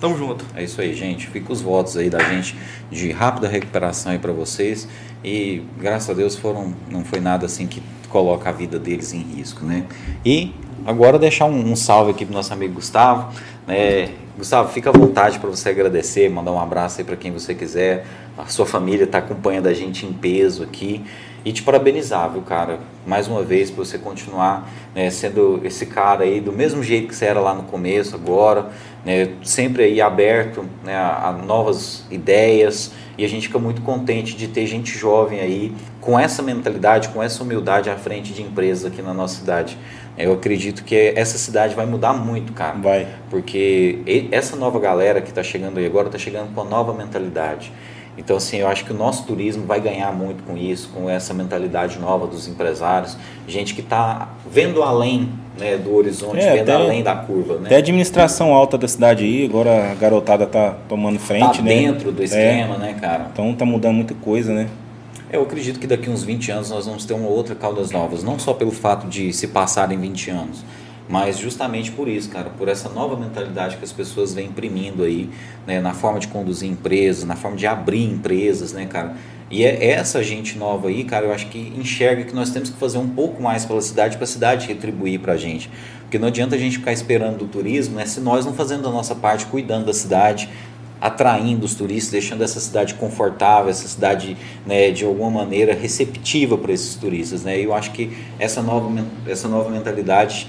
Tamo 0.00 0.16
junto. 0.16 0.44
É 0.54 0.62
isso 0.62 0.80
aí, 0.80 0.94
gente. 0.94 1.26
Fica 1.26 1.52
os 1.52 1.60
votos 1.60 1.96
aí 1.96 2.08
da 2.08 2.20
gente 2.20 2.56
de 2.90 3.10
rápida 3.10 3.48
recuperação 3.48 4.12
aí 4.12 4.18
para 4.18 4.32
vocês. 4.32 4.86
E 5.24 5.62
graças 5.76 6.08
a 6.08 6.14
Deus 6.14 6.36
foram, 6.36 6.72
não 6.88 7.04
foi 7.04 7.18
nada 7.20 7.46
assim 7.46 7.66
que 7.66 7.82
coloca 8.08 8.48
a 8.48 8.52
vida 8.52 8.78
deles 8.78 9.12
em 9.12 9.18
risco, 9.22 9.64
né? 9.64 9.84
E 10.24 10.54
agora 10.86 11.18
deixar 11.18 11.46
um, 11.46 11.72
um 11.72 11.74
salve 11.74 12.12
aqui 12.12 12.24
pro 12.24 12.32
nosso 12.32 12.52
amigo 12.52 12.74
Gustavo, 12.74 13.34
né? 13.66 14.10
Gustavo, 14.36 14.72
fica 14.72 14.90
à 14.90 14.92
vontade 14.92 15.40
para 15.40 15.50
você 15.50 15.70
agradecer, 15.70 16.30
mandar 16.30 16.52
um 16.52 16.60
abraço 16.60 17.00
aí 17.00 17.04
para 17.04 17.16
quem 17.16 17.32
você 17.32 17.52
quiser. 17.52 18.06
A 18.38 18.46
sua 18.46 18.64
família 18.64 19.02
está 19.02 19.18
acompanhando 19.18 19.66
a 19.66 19.74
gente 19.74 20.06
em 20.06 20.12
peso 20.12 20.62
aqui. 20.62 21.04
E 21.44 21.52
te 21.52 21.62
parabenizar, 21.62 22.30
viu, 22.30 22.42
cara? 22.42 22.80
Mais 23.06 23.28
uma 23.28 23.42
vez, 23.42 23.70
por 23.70 23.86
você 23.86 23.96
continuar 23.96 24.68
né, 24.94 25.08
sendo 25.08 25.60
esse 25.64 25.86
cara 25.86 26.24
aí 26.24 26.40
do 26.40 26.52
mesmo 26.52 26.82
jeito 26.82 27.08
que 27.08 27.14
você 27.14 27.26
era 27.26 27.40
lá 27.40 27.54
no 27.54 27.62
começo, 27.62 28.14
agora, 28.14 28.70
né, 29.04 29.30
sempre 29.42 29.84
aí 29.84 30.00
aberto 30.00 30.64
né, 30.84 30.96
a, 30.96 31.28
a 31.28 31.32
novas 31.32 32.04
ideias. 32.10 32.92
E 33.16 33.24
a 33.24 33.28
gente 33.28 33.46
fica 33.46 33.58
muito 33.58 33.82
contente 33.82 34.36
de 34.36 34.48
ter 34.48 34.66
gente 34.66 34.96
jovem 34.96 35.40
aí 35.40 35.74
com 36.00 36.18
essa 36.18 36.42
mentalidade, 36.42 37.08
com 37.08 37.22
essa 37.22 37.42
humildade 37.42 37.88
à 37.90 37.96
frente 37.96 38.32
de 38.32 38.42
empresas 38.42 38.84
aqui 38.84 39.02
na 39.02 39.14
nossa 39.14 39.40
cidade. 39.40 39.76
Eu 40.16 40.32
acredito 40.32 40.82
que 40.82 41.12
essa 41.14 41.38
cidade 41.38 41.76
vai 41.76 41.86
mudar 41.86 42.12
muito, 42.12 42.52
cara. 42.52 42.76
Vai. 42.76 43.06
Porque 43.30 44.28
essa 44.32 44.56
nova 44.56 44.80
galera 44.80 45.20
que 45.20 45.28
está 45.28 45.42
chegando 45.42 45.78
aí 45.78 45.86
agora 45.86 46.08
está 46.08 46.18
chegando 46.18 46.52
com 46.52 46.60
uma 46.60 46.68
nova 46.68 46.92
mentalidade. 46.92 47.72
Então, 48.18 48.36
assim, 48.36 48.56
eu 48.58 48.66
acho 48.66 48.84
que 48.84 48.90
o 48.92 48.96
nosso 48.96 49.24
turismo 49.24 49.64
vai 49.64 49.80
ganhar 49.80 50.12
muito 50.12 50.42
com 50.42 50.56
isso, 50.56 50.90
com 50.92 51.08
essa 51.08 51.32
mentalidade 51.32 51.98
nova 52.00 52.26
dos 52.26 52.48
empresários. 52.48 53.16
Gente 53.46 53.74
que 53.74 53.80
está 53.80 54.30
vendo 54.50 54.82
além 54.82 55.28
né, 55.56 55.76
do 55.76 55.94
horizonte, 55.94 56.38
É, 56.40 56.52
vendo 56.56 56.62
até- 56.70 56.74
além 56.74 57.02
da 57.02 57.14
curva, 57.16 57.54
Até 57.54 57.66
a 57.66 57.70
né? 57.70 57.76
administração 57.76 58.52
alta 58.52 58.76
da 58.76 58.86
cidade 58.88 59.24
aí, 59.24 59.44
agora 59.44 59.90
a 59.90 59.94
garotada 59.94 60.46
tá 60.46 60.76
tomando 60.88 61.18
frente, 61.18 61.58
Tá 61.58 61.62
né? 61.62 61.70
dentro 61.74 62.12
do 62.12 62.20
É, 62.22 62.24
esquema, 62.24 62.76
né, 62.76 62.96
cara? 63.00 63.28
então 63.32 63.54
tá 63.54 63.64
mudando 63.64 63.94
muita 63.94 64.14
coisa, 64.14 64.52
né? 64.52 64.68
Eu 65.32 65.42
acredito 65.42 65.78
que 65.78 65.86
daqui 65.86 66.08
uns 66.10 66.22
20 66.24 66.50
anos 66.50 66.70
nós 66.70 66.86
vamos 66.86 67.04
ter 67.04 67.12
uma 67.14 67.28
outra 67.28 67.54
Caldas 67.54 67.90
Novas, 67.90 68.22
não 68.24 68.38
só 68.38 68.52
pelo 68.54 68.70
fato 68.70 69.06
de 69.08 69.32
se 69.32 69.48
passarem 69.48 69.98
20 69.98 70.30
anos, 70.30 70.64
mas 71.08 71.38
justamente 71.38 71.90
por 71.90 72.06
isso, 72.06 72.28
cara, 72.28 72.50
por 72.50 72.68
essa 72.68 72.88
nova 72.88 73.16
mentalidade 73.16 73.76
que 73.76 73.84
as 73.84 73.92
pessoas 73.92 74.34
vêm 74.34 74.48
imprimindo 74.48 75.02
aí, 75.02 75.30
né, 75.66 75.80
na 75.80 75.94
forma 75.94 76.18
de 76.18 76.28
conduzir 76.28 76.68
empresas, 76.68 77.24
na 77.24 77.34
forma 77.34 77.56
de 77.56 77.66
abrir 77.66 78.04
empresas, 78.04 78.72
né, 78.72 78.86
cara? 78.86 79.16
E 79.50 79.64
é 79.64 79.92
essa 79.92 80.22
gente 80.22 80.58
nova 80.58 80.88
aí, 80.88 81.04
cara, 81.04 81.24
eu 81.24 81.32
acho 81.32 81.46
que 81.46 81.72
enxerga 81.74 82.24
que 82.24 82.34
nós 82.34 82.50
temos 82.50 82.68
que 82.68 82.76
fazer 82.76 82.98
um 82.98 83.08
pouco 83.08 83.42
mais 83.42 83.64
pela 83.64 83.80
cidade, 83.80 84.16
para 84.16 84.24
a 84.24 84.28
cidade 84.28 84.66
retribuir 84.66 85.20
para 85.20 85.32
a 85.32 85.36
gente. 85.38 85.70
Porque 86.02 86.18
não 86.18 86.28
adianta 86.28 86.54
a 86.54 86.58
gente 86.58 86.78
ficar 86.78 86.92
esperando 86.92 87.38
do 87.38 87.46
turismo, 87.46 87.96
né, 87.96 88.04
se 88.04 88.20
nós 88.20 88.44
não 88.44 88.52
fazendo 88.52 88.86
a 88.86 88.90
nossa 88.90 89.14
parte, 89.14 89.46
cuidando 89.46 89.86
da 89.86 89.94
cidade, 89.94 90.50
atraindo 91.00 91.64
os 91.64 91.74
turistas, 91.74 92.10
deixando 92.10 92.42
essa 92.42 92.60
cidade 92.60 92.94
confortável, 92.94 93.70
essa 93.70 93.86
cidade 93.86 94.36
né, 94.66 94.90
de 94.90 95.04
alguma 95.04 95.30
maneira 95.30 95.72
receptiva 95.72 96.58
para 96.58 96.72
esses 96.72 96.96
turistas. 96.96 97.44
Né? 97.44 97.60
E 97.60 97.64
eu 97.64 97.72
acho 97.72 97.92
que 97.92 98.16
essa 98.38 98.62
nova, 98.62 98.90
essa 99.26 99.48
nova 99.48 99.70
mentalidade 99.70 100.48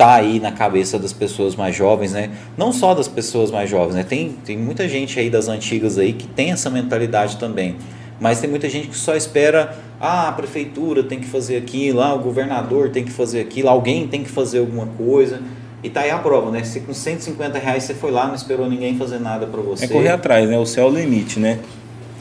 está 0.00 0.14
aí 0.14 0.40
na 0.40 0.50
cabeça 0.50 0.98
das 0.98 1.12
pessoas 1.12 1.54
mais 1.54 1.76
jovens, 1.76 2.12
né? 2.12 2.30
não 2.56 2.72
só 2.72 2.94
das 2.94 3.06
pessoas 3.06 3.50
mais 3.50 3.68
jovens, 3.68 3.94
né? 3.94 4.02
tem, 4.02 4.30
tem 4.44 4.56
muita 4.56 4.88
gente 4.88 5.20
aí 5.20 5.28
das 5.28 5.46
antigas 5.46 5.98
aí 5.98 6.14
que 6.14 6.26
tem 6.26 6.52
essa 6.52 6.70
mentalidade 6.70 7.36
também. 7.36 7.76
Mas 8.18 8.40
tem 8.40 8.48
muita 8.48 8.68
gente 8.68 8.88
que 8.88 8.96
só 8.96 9.14
espera, 9.14 9.76
ah, 9.98 10.28
a 10.28 10.32
prefeitura 10.32 11.02
tem 11.02 11.20
que 11.20 11.26
fazer 11.26 11.56
aquilo, 11.56 12.00
ah, 12.00 12.14
o 12.14 12.18
governador 12.18 12.90
tem 12.90 13.04
que 13.04 13.10
fazer 13.10 13.40
aquilo, 13.40 13.68
alguém 13.68 14.06
tem 14.08 14.22
que 14.22 14.30
fazer 14.30 14.58
alguma 14.58 14.86
coisa. 14.86 15.40
E 15.82 15.88
tá 15.88 16.02
aí 16.02 16.10
a 16.10 16.18
prova, 16.18 16.50
né? 16.50 16.62
Se 16.62 16.80
com 16.80 16.92
150 16.92 17.58
reais 17.58 17.84
você 17.84 17.94
foi 17.94 18.10
lá, 18.10 18.26
não 18.26 18.34
esperou 18.34 18.68
ninguém 18.68 18.98
fazer 18.98 19.18
nada 19.18 19.46
para 19.46 19.62
você. 19.62 19.86
É 19.86 19.88
correr 19.88 20.10
atrás, 20.10 20.46
né? 20.46 20.58
O 20.58 20.66
céu 20.66 20.88
é 20.88 20.90
o 20.90 20.94
limite, 20.94 21.40
né? 21.40 21.60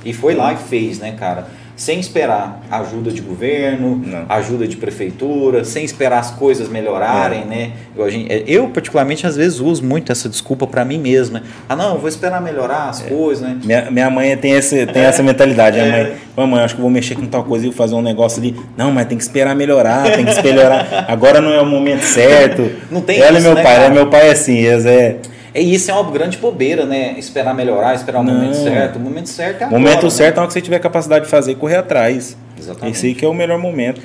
E 0.06 0.14
foi 0.14 0.34
lá 0.36 0.54
e 0.54 0.58
fez, 0.58 1.00
né, 1.00 1.12
cara? 1.12 1.50
Sem 1.80 1.98
esperar 1.98 2.62
ajuda 2.70 3.10
de 3.10 3.22
governo, 3.22 4.02
Não. 4.06 4.26
ajuda 4.28 4.68
de 4.68 4.76
prefeitura, 4.76 5.64
sem 5.64 5.86
esperar 5.86 6.20
as 6.20 6.30
coisas 6.32 6.68
melhorarem, 6.68 7.46
né? 7.46 7.72
Eu, 7.96 8.10
gente- 8.10 8.44
eu, 8.46 8.68
particularmente, 8.68 9.26
às 9.26 9.38
vezes 9.38 9.62
uso 9.62 9.82
muito 9.82 10.12
essa 10.12 10.28
desculpa 10.28 10.68
para 10.68 10.84
mim 10.84 10.98
mesmo, 10.98 11.36
né? 11.36 11.44
Ah, 11.70 11.78
não, 11.78 11.94
eu 11.94 11.98
vou 12.00 12.10
esperar 12.10 12.42
melhorar 12.42 12.90
as 12.90 13.02
coisas, 13.02 13.42
né? 13.48 13.58
Minha, 13.64 13.90
minha 13.90 14.10
mãe 14.10 14.36
tem, 14.36 14.52
esse, 14.52 14.86
tem 14.88 15.04
essa 15.04 15.24
mentalidade. 15.24 15.80
Minha 15.80 15.90
mãe, 16.04 16.14
mamãe, 16.36 16.64
acho 16.66 16.76
que 16.76 16.82
vou 16.82 16.90
mexer 16.90 17.16
com 17.16 17.26
tal 17.26 17.46
coisa 17.46 17.66
e 17.66 17.70
vou 17.70 17.78
fazer 17.78 17.96
um 17.96 18.02
negócio 18.02 18.42
ali. 18.42 18.60
Não, 18.76 18.92
mas 18.92 19.08
tem 19.08 19.18
que 19.18 19.24
esperar 19.24 19.56
melhorar, 19.56 20.04
tem 20.12 20.26
que 20.26 20.44
melhorar. 20.44 21.06
Agora 21.08 21.40
não 21.40 21.54
é 21.54 21.62
o 21.62 21.66
momento 21.66 22.04
certo. 22.04 22.70
Não 22.92 23.00
tem 23.00 23.20
Ela 23.22 23.38
isso, 23.40 23.48
e 23.48 23.50
meu 23.50 23.56
né, 23.56 23.64
pai, 23.64 23.74
cara? 23.76 23.86
ela 23.86 23.94
meu 23.94 24.08
pai 24.08 24.28
é 24.28 24.32
assim, 24.34 24.58
eles 24.58 24.86
é. 24.86 25.16
E 25.54 25.74
isso 25.74 25.90
é 25.90 25.94
uma 25.94 26.12
grande 26.12 26.38
bobeira, 26.38 26.86
né? 26.86 27.16
Esperar 27.18 27.54
melhorar, 27.56 27.96
esperar 27.96 28.20
o 28.20 28.24
Não. 28.24 28.34
momento 28.34 28.56
certo. 28.56 28.96
O 28.98 29.00
momento 29.00 29.30
certo 29.30 29.62
é 29.62 29.66
agora, 29.66 29.80
momento 29.82 30.04
né? 30.04 30.10
certo 30.10 30.40
é 30.40 30.44
o 30.44 30.48
que 30.48 30.54
você 30.54 30.62
tiver 30.62 30.80
capacidade 30.80 31.26
de 31.26 31.32
fazer 31.32 31.52
e 31.54 31.56
correr 31.56 31.78
atrás. 31.78 32.38
Exatamente. 32.58 32.96
Esse 32.96 33.08
aí 33.08 33.16
que 33.16 33.26
é 33.26 33.28
o 33.28 33.34
melhor 33.34 33.58
momento. 33.58 34.02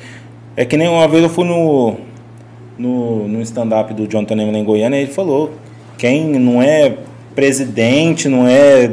É 0.57 0.65
que 0.65 0.77
nem 0.77 0.89
uma 0.89 1.07
vez 1.09 1.23
eu 1.23 1.29
fui 1.29 1.45
no, 1.45 1.97
no, 2.79 3.29
no 3.29 3.43
stand-up 3.43 3.93
do 3.93 4.07
Jonathan 4.07 4.37
Neyman 4.37 4.61
em 4.61 4.65
Goiânia 4.65 4.97
e 4.99 5.03
ele 5.03 5.13
falou: 5.13 5.53
quem 5.99 6.25
não 6.39 6.63
é 6.63 6.95
presidente, 7.35 8.29
não 8.29 8.47
é. 8.49 8.91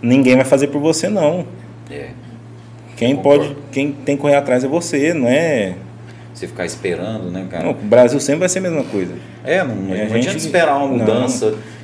Ninguém 0.00 0.34
vai 0.36 0.44
fazer 0.44 0.66
por 0.68 0.80
você, 0.80 1.08
não. 1.08 1.44
É. 1.90 2.08
Quem 2.96 3.14
Concordo. 3.16 3.44
pode, 3.44 3.56
quem 3.70 3.92
tem 3.92 4.16
que 4.16 4.22
correr 4.22 4.34
atrás 4.36 4.64
é 4.64 4.68
você, 4.68 5.14
não 5.14 5.28
é. 5.28 5.74
Você 6.34 6.46
ficar 6.48 6.64
esperando, 6.64 7.30
né, 7.30 7.46
cara? 7.50 7.64
Não, 7.64 7.70
o 7.72 7.74
Brasil 7.74 8.18
sempre 8.18 8.40
vai 8.40 8.48
ser 8.48 8.58
a 8.58 8.62
mesma 8.62 8.82
coisa. 8.84 9.12
É, 9.44 9.62
não, 9.62 9.74
não 9.74 9.94
É, 9.94 10.00
a 10.00 10.04
adianta 10.06 10.22
gente- 10.22 10.38
esperar 10.38 10.76
uma 10.78 10.96
não. 10.96 11.26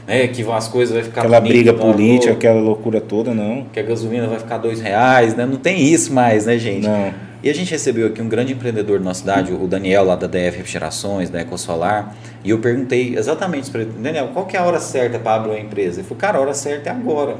Né? 0.08 0.26
Que 0.26 0.50
as 0.50 0.66
coisas 0.66 0.94
vai 0.94 1.04
ficar 1.04 1.20
Aquela 1.20 1.40
briga 1.40 1.74
política, 1.74 2.32
aquela 2.32 2.60
loucura 2.60 3.00
toda, 3.00 3.34
não. 3.34 3.66
que 3.70 3.78
a 3.78 3.82
gasolina 3.82 4.26
vai 4.26 4.38
ficar 4.38 4.56
dois 4.56 4.80
reais, 4.80 5.36
né? 5.36 5.44
Não 5.44 5.58
tem 5.58 5.82
isso 5.82 6.12
mais, 6.12 6.46
né, 6.46 6.58
gente? 6.58 6.88
Não. 6.88 7.12
E 7.40 7.48
a 7.48 7.54
gente 7.54 7.70
recebeu 7.70 8.08
aqui 8.08 8.20
um 8.20 8.28
grande 8.28 8.52
empreendedor 8.52 8.98
da 8.98 9.04
nossa 9.04 9.20
cidade, 9.20 9.52
o 9.52 9.68
Daniel, 9.68 10.02
lá 10.04 10.16
da 10.16 10.26
DF 10.26 10.56
Refrigerações, 10.56 11.30
da 11.30 11.40
EcoSolar, 11.40 12.16
e 12.42 12.50
eu 12.50 12.58
perguntei 12.58 13.16
exatamente 13.16 13.70
para 13.70 13.82
ele, 13.82 13.92
Daniel, 13.96 14.30
qual 14.32 14.44
que 14.44 14.56
é 14.56 14.60
a 14.60 14.64
hora 14.64 14.80
certa 14.80 15.20
para 15.20 15.36
abrir 15.36 15.50
uma 15.50 15.60
empresa? 15.60 16.00
Ele 16.00 16.08
falou, 16.08 16.20
cara, 16.20 16.38
a 16.38 16.40
hora 16.40 16.54
certa 16.54 16.90
é 16.90 16.92
agora. 16.92 17.36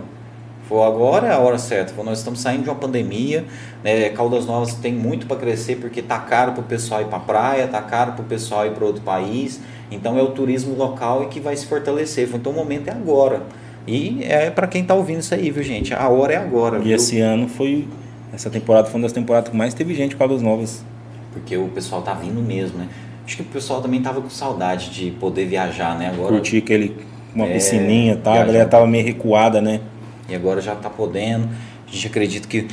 Foi 0.69 0.83
agora 0.83 1.29
é 1.29 1.33
a 1.33 1.39
hora 1.39 1.59
certa. 1.59 1.93
Falou, 1.93 2.11
nós 2.11 2.19
estamos 2.19 2.41
saindo 2.41 2.65
de 2.65 2.69
uma 2.69 2.77
pandemia, 2.77 3.45
né? 3.83 4.11
Caldas 4.11 4.45
Novas 4.45 4.75
tem 4.75 4.93
muito 4.93 5.27
para 5.27 5.39
crescer 5.39 5.77
porque 5.77 6.03
tá 6.03 6.19
caro 6.19 6.53
para 6.53 6.61
o 6.61 6.65
pessoal 6.65 7.01
ir 7.01 7.07
para 7.07 7.17
a 7.17 7.21
praia, 7.21 7.67
tá 7.67 7.81
caro 7.81 8.13
para 8.13 8.23
o 8.23 8.27
pessoal 8.27 8.67
ir 8.67 8.73
para 8.73 8.85
outro 8.85 9.03
país. 9.03 9.61
Então 9.91 10.19
é 10.19 10.23
o 10.23 10.29
turismo 10.29 10.75
local 10.75 11.25
e 11.25 11.27
que 11.27 11.41
vai 11.41 11.57
se 11.57 11.67
fortalecer. 11.67 12.29
Então 12.33 12.53
o 12.53 12.55
momento 12.55 12.89
é 12.89 12.93
agora. 12.93 13.43
E 13.87 14.23
é 14.23 14.51
para 14.51 14.67
quem 14.67 14.85
tá 14.85 14.95
ouvindo 14.95 15.21
isso 15.21 15.35
aí, 15.35 15.51
viu, 15.51 15.63
gente? 15.63 15.95
A 15.95 16.09
hora 16.09 16.35
é 16.35 16.37
agora. 16.37 16.79
E 16.79 16.83
viu? 16.83 16.97
esse 16.97 17.21
ano 17.21 17.49
foi. 17.49 17.89
Essa 18.33 18.51
temporada 18.51 18.89
foi 18.89 19.01
uma 19.01 19.07
das 19.07 19.13
temporadas 19.13 19.51
que 19.51 19.57
mais 19.57 19.73
teve 19.73 19.95
gente 19.95 20.15
com 20.15 20.19
Caldas 20.19 20.43
Novas. 20.43 20.85
Porque 21.33 21.57
o 21.57 21.69
pessoal 21.69 22.03
tá 22.03 22.13
vindo 22.13 22.43
mesmo, 22.43 22.79
né? 22.79 22.89
Acho 23.25 23.37
que 23.37 23.43
o 23.43 23.47
pessoal 23.47 23.81
também 23.81 24.03
tava 24.03 24.21
com 24.21 24.31
saudade 24.31 24.91
de 24.91 25.11
poder 25.13 25.47
viajar, 25.47 25.99
né? 25.99 26.09
Agora, 26.09 26.33
Curti 26.33 26.59
aquele. 26.59 26.97
Uma 27.35 27.47
É, 27.47 27.53
piscininha 27.55 28.15
e 28.15 28.17
tal, 28.17 28.35
a 28.35 28.45
galera 28.45 28.67
tava 28.67 28.87
meio 28.87 29.05
recuada, 29.05 29.61
né? 29.61 29.81
E 30.29 30.35
agora 30.35 30.61
já 30.61 30.75
tá 30.75 30.89
podendo. 30.91 31.49
A 31.87 31.91
gente 31.91 32.07
acredita 32.07 32.49
que 32.49 32.67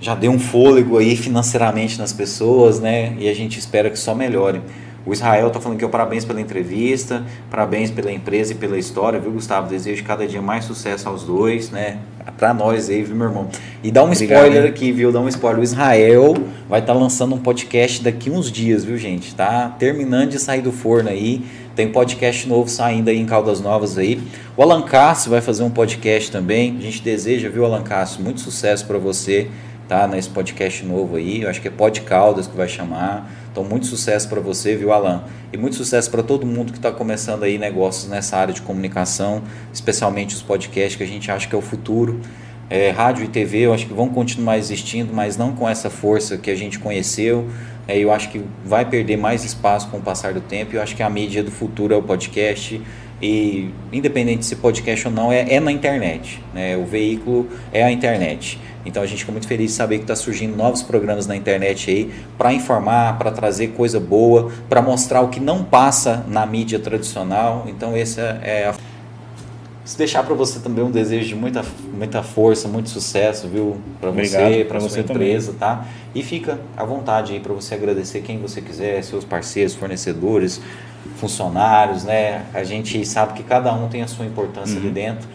já 0.00 0.14
deu 0.14 0.30
um 0.32 0.38
fôlego 0.38 0.98
aí 0.98 1.16
financeiramente 1.16 1.98
nas 1.98 2.12
pessoas, 2.12 2.80
né? 2.80 3.14
E 3.18 3.28
a 3.28 3.34
gente 3.34 3.58
espera 3.58 3.88
que 3.88 3.98
só 3.98 4.14
melhore. 4.14 4.60
O 5.06 5.12
Israel 5.12 5.50
tá 5.50 5.58
falando 5.60 5.78
que 5.78 5.84
eu 5.84 5.88
parabéns 5.88 6.24
pela 6.24 6.40
entrevista, 6.40 7.24
parabéns 7.50 7.90
pela 7.90 8.12
empresa 8.12 8.52
e 8.52 8.54
pela 8.54 8.78
história, 8.78 9.18
viu, 9.18 9.32
Gustavo? 9.32 9.68
Desejo 9.68 10.04
cada 10.04 10.26
dia 10.26 10.42
mais 10.42 10.66
sucesso 10.66 11.08
aos 11.08 11.22
dois, 11.24 11.70
né? 11.70 11.98
Pra 12.36 12.52
nós 12.52 12.90
aí, 12.90 13.02
viu, 13.02 13.16
meu 13.16 13.28
irmão? 13.28 13.48
E 13.82 13.90
dá 13.90 14.02
um 14.02 14.12
Obrigado, 14.12 14.40
spoiler 14.40 14.64
hein? 14.64 14.70
aqui, 14.70 14.92
viu? 14.92 15.10
Dá 15.10 15.20
um 15.20 15.28
spoiler. 15.28 15.60
O 15.60 15.64
Israel 15.64 16.34
vai 16.68 16.80
estar 16.80 16.92
lançando 16.92 17.34
um 17.34 17.38
podcast 17.38 18.02
daqui 18.02 18.30
uns 18.30 18.52
dias, 18.52 18.84
viu, 18.84 18.98
gente? 18.98 19.34
Tá 19.34 19.74
terminando 19.78 20.30
de 20.30 20.38
sair 20.38 20.60
do 20.60 20.70
forno 20.70 21.08
aí. 21.08 21.44
Tem 21.74 21.90
podcast 21.90 22.46
novo 22.46 22.68
saindo 22.68 23.08
aí 23.08 23.18
em 23.18 23.24
Caldas 23.24 23.60
Novas 23.60 23.96
aí. 23.96 24.20
O 24.54 24.62
Alan 24.62 24.82
Cássio 24.82 25.30
vai 25.30 25.40
fazer 25.40 25.62
um 25.62 25.70
podcast 25.70 26.30
também. 26.30 26.76
A 26.78 26.82
gente 26.82 27.00
deseja, 27.02 27.48
viu, 27.48 27.64
Alan 27.64 27.82
Cássio? 27.82 28.22
Muito 28.22 28.40
sucesso 28.40 28.86
para 28.86 28.98
você, 28.98 29.48
tá? 29.88 30.06
Nesse 30.06 30.28
podcast 30.28 30.84
novo 30.84 31.16
aí. 31.16 31.40
Eu 31.42 31.48
acho 31.48 31.60
que 31.60 31.68
é 31.68 31.70
Pod 31.70 32.02
Caldas 32.02 32.46
que 32.46 32.56
vai 32.56 32.68
chamar. 32.68 33.39
Então, 33.50 33.64
muito 33.64 33.86
sucesso 33.86 34.28
para 34.28 34.40
você, 34.40 34.76
viu, 34.76 34.92
Alan? 34.92 35.24
E 35.52 35.56
muito 35.56 35.74
sucesso 35.74 36.10
para 36.10 36.22
todo 36.22 36.46
mundo 36.46 36.72
que 36.72 36.78
está 36.78 36.92
começando 36.92 37.42
aí 37.42 37.58
negócios 37.58 38.08
nessa 38.08 38.36
área 38.36 38.54
de 38.54 38.62
comunicação, 38.62 39.42
especialmente 39.72 40.34
os 40.34 40.42
podcasts, 40.42 40.94
que 40.96 41.02
a 41.02 41.06
gente 41.06 41.30
acha 41.30 41.48
que 41.48 41.54
é 41.54 41.58
o 41.58 41.62
futuro. 41.62 42.20
É, 42.68 42.90
rádio 42.90 43.24
e 43.24 43.28
TV 43.28 43.62
eu 43.62 43.74
acho 43.74 43.86
que 43.86 43.92
vão 43.92 44.08
continuar 44.08 44.56
existindo, 44.56 45.12
mas 45.12 45.36
não 45.36 45.52
com 45.52 45.68
essa 45.68 45.90
força 45.90 46.38
que 46.38 46.48
a 46.48 46.54
gente 46.54 46.78
conheceu. 46.78 47.48
É, 47.88 47.98
eu 47.98 48.12
acho 48.12 48.28
que 48.28 48.40
vai 48.64 48.84
perder 48.84 49.16
mais 49.16 49.44
espaço 49.44 49.88
com 49.88 49.96
o 49.96 50.00
passar 50.00 50.32
do 50.32 50.40
tempo. 50.40 50.76
Eu 50.76 50.80
acho 50.80 50.94
que 50.94 51.02
a 51.02 51.10
mídia 51.10 51.42
do 51.42 51.50
futuro 51.50 51.92
é 51.92 51.96
o 51.96 52.02
podcast. 52.02 52.80
E 53.22 53.70
independente 53.92 54.46
se 54.46 54.56
podcast 54.56 55.08
ou 55.08 55.12
não, 55.12 55.30
é, 55.32 55.54
é 55.54 55.60
na 55.60 55.72
internet. 55.72 56.40
Né? 56.54 56.76
O 56.76 56.86
veículo 56.86 57.48
é 57.72 57.82
a 57.82 57.90
internet. 57.90 58.58
Então 58.84 59.02
a 59.02 59.06
gente 59.06 59.20
fica 59.20 59.32
muito 59.32 59.46
feliz 59.46 59.70
de 59.72 59.76
saber 59.76 59.98
que 59.98 60.04
está 60.04 60.16
surgindo 60.16 60.56
novos 60.56 60.82
programas 60.82 61.26
na 61.26 61.36
internet 61.36 61.90
aí 61.90 62.12
para 62.38 62.52
informar, 62.52 63.18
para 63.18 63.30
trazer 63.30 63.68
coisa 63.68 64.00
boa, 64.00 64.50
para 64.68 64.80
mostrar 64.80 65.20
o 65.20 65.28
que 65.28 65.40
não 65.40 65.62
passa 65.64 66.24
na 66.28 66.46
mídia 66.46 66.78
tradicional. 66.78 67.66
Então 67.68 67.94
essa 67.94 68.20
é 68.42 68.68
a 68.68 68.74
se 69.90 69.98
deixar 69.98 70.22
para 70.22 70.34
você 70.36 70.60
também 70.60 70.84
um 70.84 70.90
desejo 70.90 71.26
de 71.26 71.34
muita, 71.34 71.64
muita 71.92 72.22
força, 72.22 72.68
muito 72.68 72.88
sucesso, 72.88 73.48
viu? 73.48 73.76
Para 74.00 74.12
você, 74.12 74.64
para 74.68 74.78
sua 74.78 74.88
você 74.88 75.00
empresa, 75.00 75.52
tá? 75.58 75.84
E 76.14 76.22
fica 76.22 76.60
à 76.76 76.84
vontade 76.84 77.32
aí 77.32 77.40
para 77.40 77.52
você 77.52 77.74
agradecer 77.74 78.20
quem 78.20 78.38
você 78.38 78.60
quiser, 78.60 79.02
seus 79.02 79.24
parceiros, 79.24 79.74
fornecedores, 79.74 80.60
funcionários, 81.16 82.04
né? 82.04 82.44
A 82.54 82.62
gente 82.62 83.04
sabe 83.04 83.32
que 83.32 83.42
cada 83.42 83.72
um 83.72 83.88
tem 83.88 84.02
a 84.02 84.06
sua 84.06 84.24
importância 84.24 84.76
Uhum. 84.76 84.82
ali 84.82 84.90
dentro. 84.90 85.28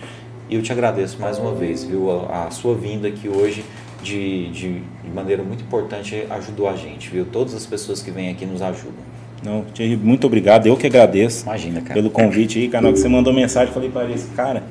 E 0.49 0.55
eu 0.55 0.61
te 0.61 0.72
agradeço 0.72 1.19
mais 1.19 1.39
uma 1.39 1.53
vez, 1.53 1.84
viu? 1.84 2.09
A, 2.30 2.45
a 2.45 2.51
sua 2.51 2.76
vinda 2.76 3.07
aqui 3.07 3.27
hoje 3.27 3.63
de, 4.03 4.49
de, 4.49 4.73
de 5.03 5.09
maneira 5.13 5.43
muito 5.43 5.63
importante 5.63 6.26
ajudou 6.30 6.69
a 6.69 6.76
gente, 6.76 7.09
viu? 7.09 7.26
Todas 7.26 7.55
as 7.55 7.65
pessoas 7.65 8.01
que 8.01 8.11
vêm 8.11 8.30
aqui 8.30 8.45
nos 8.45 8.61
ajudam. 8.61 9.03
Não, 9.43 9.63
Thierry, 9.73 9.97
muito 9.97 10.26
obrigado. 10.27 10.67
Eu 10.67 10.77
que 10.77 10.88
agradeço 10.88 11.43
Imagina, 11.43 11.81
cara. 11.81 11.93
pelo 11.93 12.09
convite 12.09 12.59
aí, 12.59 12.67
canal 12.67 12.93
que 12.93 12.99
você 12.99 13.07
mandou 13.07 13.34
mensagem. 13.34 13.73
Falei 13.73 13.89
para 13.89 14.05
ele, 14.05 14.22
cara, 14.35 14.63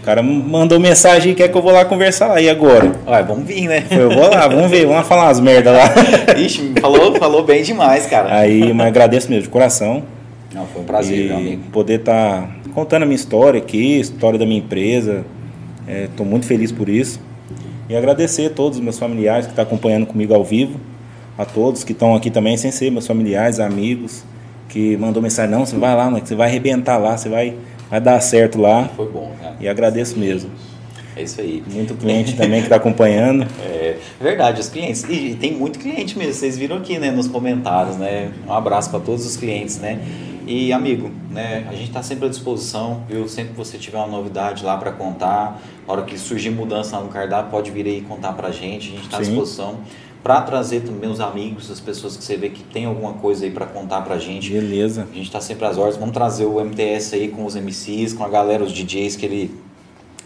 o 0.00 0.04
cara 0.04 0.22
mandou 0.22 0.80
mensagem 0.80 1.32
e 1.32 1.34
quer 1.34 1.48
que 1.48 1.56
eu 1.56 1.62
vou 1.62 1.72
lá 1.72 1.84
conversar 1.84 2.28
lá. 2.28 2.40
E 2.40 2.48
agora? 2.48 2.92
Olha, 3.06 3.22
vamos 3.22 3.46
vir, 3.46 3.68
né? 3.68 3.84
Eu 3.90 4.10
vou 4.10 4.28
lá, 4.28 4.46
vamos 4.48 4.70
ver, 4.70 4.82
vamos 4.82 4.96
lá 4.96 5.04
falar 5.04 5.24
umas 5.26 5.40
merda 5.40 5.72
lá. 5.72 5.84
Ixi, 6.38 6.74
falou, 6.80 7.14
falou 7.16 7.44
bem 7.44 7.62
demais, 7.62 8.06
cara. 8.06 8.34
Aí, 8.36 8.72
mas 8.72 8.86
agradeço 8.86 9.28
mesmo, 9.28 9.42
de 9.42 9.48
coração. 9.48 10.02
Não, 10.52 10.66
foi 10.66 10.82
um 10.82 10.84
prazer, 10.84 11.26
meu 11.26 11.36
amigo. 11.36 11.62
poder 11.70 12.00
estar 12.00 12.48
contando 12.74 13.02
a 13.02 13.06
minha 13.06 13.16
história 13.16 13.58
aqui, 13.58 14.00
história 14.00 14.38
da 14.38 14.46
minha 14.46 14.58
empresa. 14.58 15.24
Estou 15.86 16.26
muito 16.26 16.46
feliz 16.46 16.70
por 16.70 16.88
isso. 16.88 17.20
E 17.88 17.96
agradecer 17.96 18.46
a 18.46 18.50
todos 18.50 18.78
os 18.78 18.84
meus 18.84 18.98
familiares 18.98 19.46
que 19.46 19.52
estão 19.52 19.64
acompanhando 19.64 20.06
comigo 20.06 20.34
ao 20.34 20.44
vivo, 20.44 20.78
a 21.38 21.44
todos 21.46 21.84
que 21.84 21.92
estão 21.92 22.14
aqui 22.14 22.30
também, 22.30 22.56
sem 22.56 22.70
ser 22.70 22.90
meus 22.90 23.06
familiares, 23.06 23.58
amigos, 23.58 24.24
que 24.68 24.96
mandou 24.98 25.22
mensagem, 25.22 25.50
não, 25.50 25.64
você 25.64 25.76
vai 25.76 25.96
lá, 25.96 26.10
né, 26.10 26.20
você 26.22 26.34
vai 26.34 26.48
arrebentar 26.48 26.98
lá, 26.98 27.16
você 27.16 27.30
vai, 27.30 27.54
vai 27.88 28.00
dar 28.00 28.20
certo 28.20 28.60
lá. 28.60 28.90
Foi 28.94 29.08
bom, 29.08 29.32
cara. 29.40 29.56
E 29.58 29.66
agradeço 29.66 30.18
mesmo. 30.18 30.50
É 31.16 31.22
isso 31.22 31.40
aí. 31.40 31.64
Muito 31.72 31.94
cliente 31.94 32.36
também 32.36 32.60
que 32.60 32.66
está 32.66 32.76
acompanhando. 32.76 33.46
É 34.20 34.24
verdade, 34.24 34.60
os 34.60 34.68
clientes. 34.68 35.04
E 35.08 35.36
tem 35.40 35.52
muito 35.54 35.78
cliente 35.78 36.18
mesmo, 36.18 36.34
vocês 36.34 36.58
viram 36.58 36.76
aqui, 36.76 36.98
né, 36.98 37.10
nos 37.10 37.26
comentários, 37.28 37.96
né? 37.96 38.30
Um 38.46 38.52
abraço 38.52 38.90
para 38.90 39.00
todos 39.00 39.24
os 39.24 39.36
clientes, 39.36 39.78
né? 39.78 40.00
E 40.48 40.72
amigo, 40.72 41.10
né, 41.30 41.66
a 41.68 41.74
gente 41.74 41.88
está 41.88 42.02
sempre 42.02 42.24
à 42.24 42.28
disposição, 42.30 43.02
viu? 43.06 43.28
Sempre 43.28 43.52
que 43.52 43.58
você 43.58 43.76
tiver 43.76 43.98
uma 43.98 44.06
novidade 44.06 44.64
lá 44.64 44.78
para 44.78 44.90
contar, 44.90 45.60
na 45.86 45.92
hora 45.92 46.02
que 46.04 46.16
surgir 46.16 46.48
mudança 46.48 46.96
lá 46.96 47.04
no 47.04 47.10
cardápio, 47.10 47.50
pode 47.50 47.70
vir 47.70 47.84
aí 47.84 48.00
contar 48.00 48.32
pra 48.32 48.50
gente, 48.50 48.88
a 48.88 48.92
gente 48.92 49.04
está 49.04 49.18
à 49.18 49.20
disposição 49.20 49.80
para 50.22 50.40
trazer 50.40 50.80
também 50.80 51.10
os 51.10 51.20
amigos, 51.20 51.70
as 51.70 51.80
pessoas 51.80 52.16
que 52.16 52.24
você 52.24 52.34
vê 52.38 52.48
que 52.48 52.64
tem 52.64 52.86
alguma 52.86 53.12
coisa 53.12 53.44
aí 53.44 53.50
para 53.50 53.66
contar 53.66 54.00
pra 54.00 54.18
gente. 54.18 54.50
Beleza. 54.50 55.02
A 55.02 55.14
gente 55.14 55.26
está 55.26 55.38
sempre 55.38 55.66
às 55.66 55.76
ordens. 55.76 55.98
Vamos 55.98 56.14
trazer 56.14 56.46
o 56.46 56.58
MTS 56.64 57.14
aí 57.14 57.28
com 57.28 57.44
os 57.44 57.54
MCs, 57.54 58.14
com 58.14 58.24
a 58.24 58.28
galera, 58.28 58.64
os 58.64 58.72
DJs 58.72 59.16
que 59.16 59.26
ele 59.26 59.54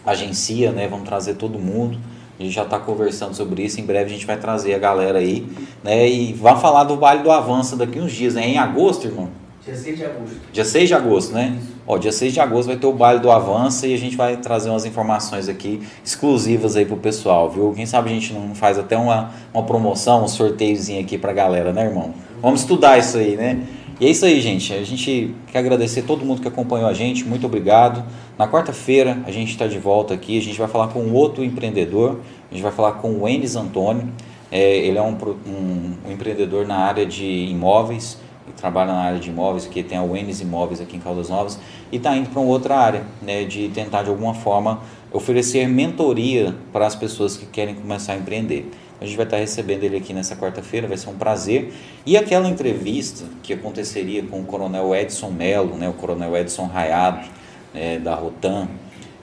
agencia, 0.05 0.71
né? 0.71 0.87
Vamos 0.87 1.05
trazer 1.05 1.35
todo 1.35 1.59
mundo. 1.59 1.99
A 2.39 2.43
gente 2.43 2.53
já 2.53 2.63
está 2.63 2.79
conversando 2.79 3.35
sobre 3.35 3.63
isso. 3.63 3.79
Em 3.79 3.85
breve 3.85 4.05
a 4.05 4.13
gente 4.13 4.25
vai 4.25 4.37
trazer 4.37 4.73
a 4.73 4.79
galera 4.79 5.19
aí, 5.19 5.45
né? 5.83 6.09
E 6.09 6.31
vai 6.31 6.57
falar 6.59 6.85
do 6.85 6.95
Baile 6.95 7.23
do 7.23 7.31
Avança 7.31 7.75
daqui 7.75 7.99
uns 7.99 8.13
dias, 8.13 8.35
né? 8.35 8.47
Em 8.47 8.57
agosto, 8.57 9.05
irmão? 9.05 9.42
Dia 9.65 9.75
6 9.75 9.97
de 9.97 10.03
agosto. 10.05 10.35
Dia 10.51 10.65
6 10.65 10.87
de 10.89 10.93
agosto, 10.93 11.33
né? 11.33 11.57
Ó, 11.87 11.97
dia 11.97 12.11
6 12.11 12.33
de 12.33 12.39
agosto 12.41 12.67
vai 12.67 12.75
ter 12.77 12.85
o 12.85 12.91
baile 12.91 13.21
do 13.21 13.31
Avança 13.31 13.87
e 13.87 13.93
a 13.93 13.97
gente 13.97 14.15
vai 14.17 14.35
trazer 14.37 14.69
umas 14.69 14.83
informações 14.85 15.47
aqui 15.47 15.81
exclusivas 16.03 16.75
aí 16.75 16.85
pro 16.85 16.97
pessoal, 16.97 17.49
viu? 17.49 17.71
Quem 17.73 17.85
sabe 17.85 18.09
a 18.09 18.13
gente 18.13 18.33
não 18.33 18.53
faz 18.53 18.77
até 18.77 18.97
uma, 18.97 19.31
uma 19.53 19.63
promoção, 19.63 20.25
um 20.25 20.27
sorteiozinho 20.27 20.99
aqui 21.01 21.17
pra 21.17 21.31
galera, 21.31 21.71
né, 21.71 21.85
irmão? 21.85 22.13
Vamos 22.41 22.61
estudar 22.61 22.97
isso 22.97 23.17
aí, 23.17 23.37
né? 23.37 23.61
E 24.01 24.05
é 24.05 24.09
isso 24.09 24.25
aí, 24.25 24.41
gente. 24.41 24.73
A 24.73 24.83
gente 24.83 25.33
quer 25.51 25.59
agradecer 25.59 26.01
todo 26.01 26.25
mundo 26.25 26.41
que 26.41 26.47
acompanhou 26.47 26.89
a 26.89 26.93
gente. 26.93 27.23
Muito 27.23 27.45
obrigado. 27.45 28.03
Na 28.37 28.47
quarta-feira 28.49 29.19
a 29.25 29.31
gente 29.31 29.51
está 29.51 29.65
de 29.65 29.77
volta 29.79 30.13
aqui. 30.13 30.37
A 30.37 30.41
gente 30.41 30.57
vai 30.59 30.67
falar 30.67 30.87
com 30.89 31.09
outro 31.13 31.41
empreendedor. 31.43 32.19
A 32.51 32.53
gente 32.53 32.63
vai 32.63 32.71
falar 32.71 32.93
com 32.93 33.11
o 33.13 33.27
Enes 33.29 33.55
Antônio. 33.55 34.09
É, 34.51 34.77
ele 34.77 34.97
é 34.97 35.01
um, 35.01 35.15
um- 35.47 35.93
um 36.07 36.11
empreendedor 36.11 36.67
na 36.67 36.77
área 36.79 37.05
de 37.05 37.23
imóveis. 37.25 38.17
Trabalha 38.57 38.93
na 38.93 38.99
área 38.99 39.19
de 39.19 39.29
imóveis, 39.29 39.65
que 39.65 39.81
tem 39.83 39.97
a 39.97 40.03
Enes 40.03 40.41
Imóveis 40.41 40.79
aqui 40.79 40.97
em 40.97 40.99
Caldas 40.99 41.29
Novas. 41.29 41.59
E 41.91 41.97
está 41.97 42.15
indo 42.15 42.29
para 42.29 42.39
uma 42.39 42.49
outra 42.49 42.77
área, 42.77 43.03
né, 43.21 43.43
de 43.45 43.69
tentar 43.69 44.03
de 44.03 44.09
alguma 44.09 44.33
forma 44.33 44.81
oferecer 45.11 45.67
mentoria 45.67 46.55
para 46.71 46.85
as 46.85 46.95
pessoas 46.95 47.37
que 47.37 47.45
querem 47.45 47.75
começar 47.75 48.13
a 48.13 48.17
empreender. 48.17 48.69
A 48.99 49.05
gente 49.05 49.17
vai 49.17 49.25
estar 49.25 49.37
recebendo 49.37 49.83
ele 49.83 49.97
aqui 49.97 50.13
nessa 50.13 50.35
quarta-feira, 50.35 50.87
vai 50.87 50.97
ser 50.97 51.09
um 51.09 51.15
prazer. 51.15 51.73
E 52.05 52.15
aquela 52.15 52.47
entrevista 52.47 53.25
que 53.41 53.53
aconteceria 53.53 54.23
com 54.23 54.39
o 54.39 54.43
Coronel 54.45 54.95
Edson 54.95 55.29
Melo, 55.29 55.75
né, 55.75 55.89
o 55.89 55.93
Coronel 55.93 56.37
Edson 56.37 56.65
Raiado, 56.65 57.27
né, 57.73 57.99
da 57.99 58.15
Rotan, 58.15 58.67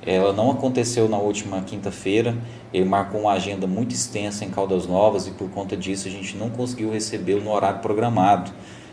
ela 0.05 0.33
não 0.33 0.51
aconteceu 0.51 1.09
na 1.09 1.19
última 1.19 1.61
quinta-feira. 1.63 2.37
Ele 2.73 2.85
marcou 2.85 3.23
uma 3.23 3.33
agenda 3.33 3.67
muito 3.67 3.95
extensa 3.95 4.45
em 4.45 4.51
Caldas 4.51 4.87
Novas 4.87 5.27
e 5.27 5.31
por 5.33 5.51
conta 5.51 5.77
disso 5.77 6.09
a 6.09 6.11
gente 6.11 6.37
não 6.37 6.51
conseguiu 6.51 6.91
recebê-lo 6.91 7.43
no 7.43 7.51
horário 7.51 7.81
programado. 7.81 8.51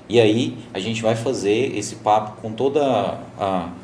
E 0.09 0.21
aí 0.21 0.57
a 0.73 0.79
gente 0.79 1.01
vai 1.01 1.15
fazer 1.15 1.77
esse 1.77 1.95
papo 1.97 2.41
com 2.41 2.51
todo 2.51 2.79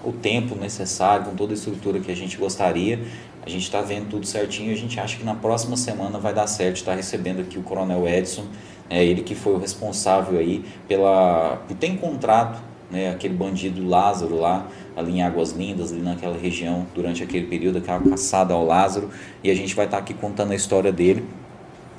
o 0.04 0.12
tempo 0.14 0.56
necessário, 0.56 1.26
com 1.26 1.36
toda 1.36 1.54
a 1.54 1.56
estrutura 1.56 2.00
que 2.00 2.12
a 2.12 2.16
gente 2.16 2.38
gostaria. 2.38 3.00
A 3.46 3.50
gente 3.50 3.64
está 3.64 3.82
vendo 3.82 4.10
tudo 4.10 4.26
certinho 4.26 4.72
a 4.72 4.78
gente 4.78 4.98
acha 5.00 5.18
que 5.18 5.24
na 5.24 5.36
próxima 5.36 5.76
semana 5.76 6.18
vai 6.18 6.34
dar 6.34 6.48
certo 6.48 6.78
estar 6.78 6.96
recebendo 6.96 7.42
aqui 7.42 7.60
o 7.60 7.62
Coronel 7.62 8.08
Edson, 8.08 8.46
é 8.90 9.04
ele 9.04 9.22
que 9.22 9.36
foi 9.36 9.54
o 9.54 9.58
responsável 9.58 10.40
aí 10.40 10.64
pela, 10.88 11.58
por 11.68 11.76
ter 11.76 11.88
encontrado 11.88 12.62
né, 12.90 13.10
aquele 13.10 13.34
bandido 13.34 13.86
Lázaro 13.86 14.40
lá, 14.40 14.68
ali 14.96 15.14
em 15.14 15.24
Águas 15.24 15.52
Lindas, 15.52 15.92
ali 15.92 16.02
naquela 16.02 16.38
região, 16.38 16.86
durante 16.94 17.24
aquele 17.24 17.48
período, 17.48 17.80
aquela 17.80 18.00
caçada 18.00 18.54
ao 18.54 18.66
Lázaro. 18.66 19.10
E 19.44 19.50
a 19.50 19.56
gente 19.56 19.76
vai 19.76 19.86
estar 19.86 19.98
aqui 19.98 20.14
contando 20.14 20.52
a 20.52 20.56
história 20.56 20.92
dele 20.92 21.26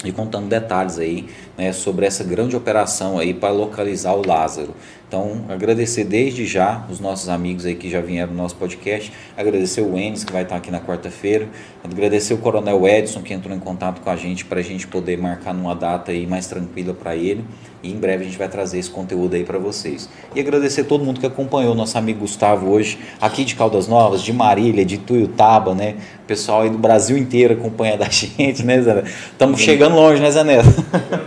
e 0.05 0.13
contando 0.13 0.49
detalhes 0.49 0.99
aí 0.99 1.27
né, 1.57 1.73
sobre 1.73 2.07
essa 2.07 2.23
grande 2.23 2.55
operação 2.55 3.19
aí 3.19 3.33
para 3.33 3.51
localizar 3.51 4.15
o 4.15 4.27
Lázaro. 4.27 4.75
Então, 5.07 5.45
agradecer 5.49 6.05
desde 6.05 6.45
já 6.45 6.85
os 6.91 6.99
nossos 6.99 7.29
amigos 7.29 7.65
aí 7.65 7.75
que 7.75 7.89
já 7.89 8.01
vieram 8.01 8.33
no 8.33 8.39
nosso 8.39 8.57
podcast, 8.57 9.13
agradecer 9.37 9.81
o 9.81 9.97
Enes 9.97 10.25
que 10.25 10.33
vai 10.33 10.43
estar 10.43 10.57
aqui 10.57 10.71
na 10.71 10.81
quarta-feira, 10.81 11.49
agradecer 11.85 12.35
o 12.35 12.39
Coronel 12.39 12.87
Edson 12.89 13.23
que 13.23 13.33
entrou 13.33 13.55
em 13.55 13.61
contato 13.61 14.01
com 14.01 14.11
a 14.11 14.17
gente 14.17 14.45
para 14.45 14.59
a 14.59 14.63
gente 14.63 14.87
poder 14.87 15.17
marcar 15.17 15.55
numa 15.55 15.75
data 15.75 16.11
aí 16.11 16.27
mais 16.27 16.47
tranquila 16.47 16.95
para 16.95 17.15
ele. 17.15 17.45
E 17.85 17.93
em 17.93 17.97
breve 17.97 18.23
a 18.23 18.27
gente 18.27 18.39
vai 18.39 18.49
trazer 18.49 18.79
esse 18.79 18.89
conteúdo 18.89 19.37
aí 19.37 19.45
para 19.45 19.59
vocês. 19.59 20.09
E 20.35 20.41
agradecer 20.41 20.85
todo 20.85 21.05
mundo 21.05 21.21
que 21.21 21.27
acompanhou 21.27 21.73
o 21.73 21.75
nosso 21.75 21.99
amigo 21.99 22.21
Gustavo 22.21 22.71
hoje, 22.71 22.99
aqui 23.21 23.45
de 23.45 23.55
Caldas 23.55 23.87
Novas, 23.87 24.23
de 24.23 24.33
Marília, 24.33 24.85
de 24.87 24.97
Tuiutaba, 24.97 25.75
né? 25.75 25.97
O 26.25 26.27
pessoal 26.27 26.63
aí 26.63 26.71
do 26.71 26.79
Brasil 26.79 27.19
inteiro 27.19 27.53
acompanha 27.53 27.99
da 27.99 28.09
gente, 28.11 28.65
né, 28.65 28.81
Zé? 28.81 29.05
Estamos 29.31 29.61
chegando 29.61 29.95
longe, 29.95 30.23
né, 30.23 30.31
Zé 30.31 30.43
Neto? 30.43 30.69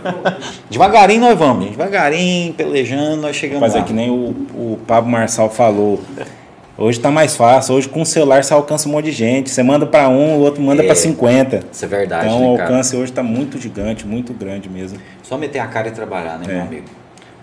Devagarinho 0.68 1.20
nós 1.20 1.38
vamos, 1.38 1.64
gente. 1.64 1.76
Devagarinho, 1.76 2.52
pelejando, 2.54 3.22
nós 3.22 3.36
chegamos 3.36 3.60
Mas 3.60 3.74
lá. 3.74 3.80
é 3.80 3.82
que 3.84 3.92
nem 3.92 4.10
o, 4.10 4.34
o 4.54 4.78
Pablo 4.84 5.10
Marçal 5.10 5.48
falou. 5.48 6.00
Hoje 6.80 7.00
tá 7.00 7.10
mais 7.10 7.34
fácil. 7.34 7.74
Hoje 7.74 7.88
com 7.88 8.02
o 8.02 8.06
celular 8.06 8.44
você 8.44 8.54
alcança 8.54 8.88
um 8.88 8.92
monte 8.92 9.06
de 9.06 9.12
gente. 9.12 9.50
Você 9.50 9.64
manda 9.64 9.84
para 9.84 10.08
um, 10.08 10.36
o 10.36 10.40
outro 10.40 10.62
manda 10.62 10.80
É. 10.82 10.86
para 10.86 10.94
50. 10.94 11.64
Isso 11.72 11.84
é 11.84 11.88
verdade, 11.88 12.26
Então 12.28 12.38
né, 12.40 12.46
o 12.46 12.50
alcance 12.50 12.94
hoje 12.96 13.10
tá 13.12 13.22
muito 13.22 13.60
gigante, 13.60 14.06
muito 14.06 14.32
grande 14.32 14.68
mesmo. 14.68 14.96
Só 15.24 15.36
meter 15.36 15.58
a 15.58 15.66
cara 15.66 15.88
e 15.88 15.90
trabalhar, 15.90 16.38
né, 16.38 16.44
É. 16.48 16.52
meu 16.54 16.62
amigo? 16.62 16.84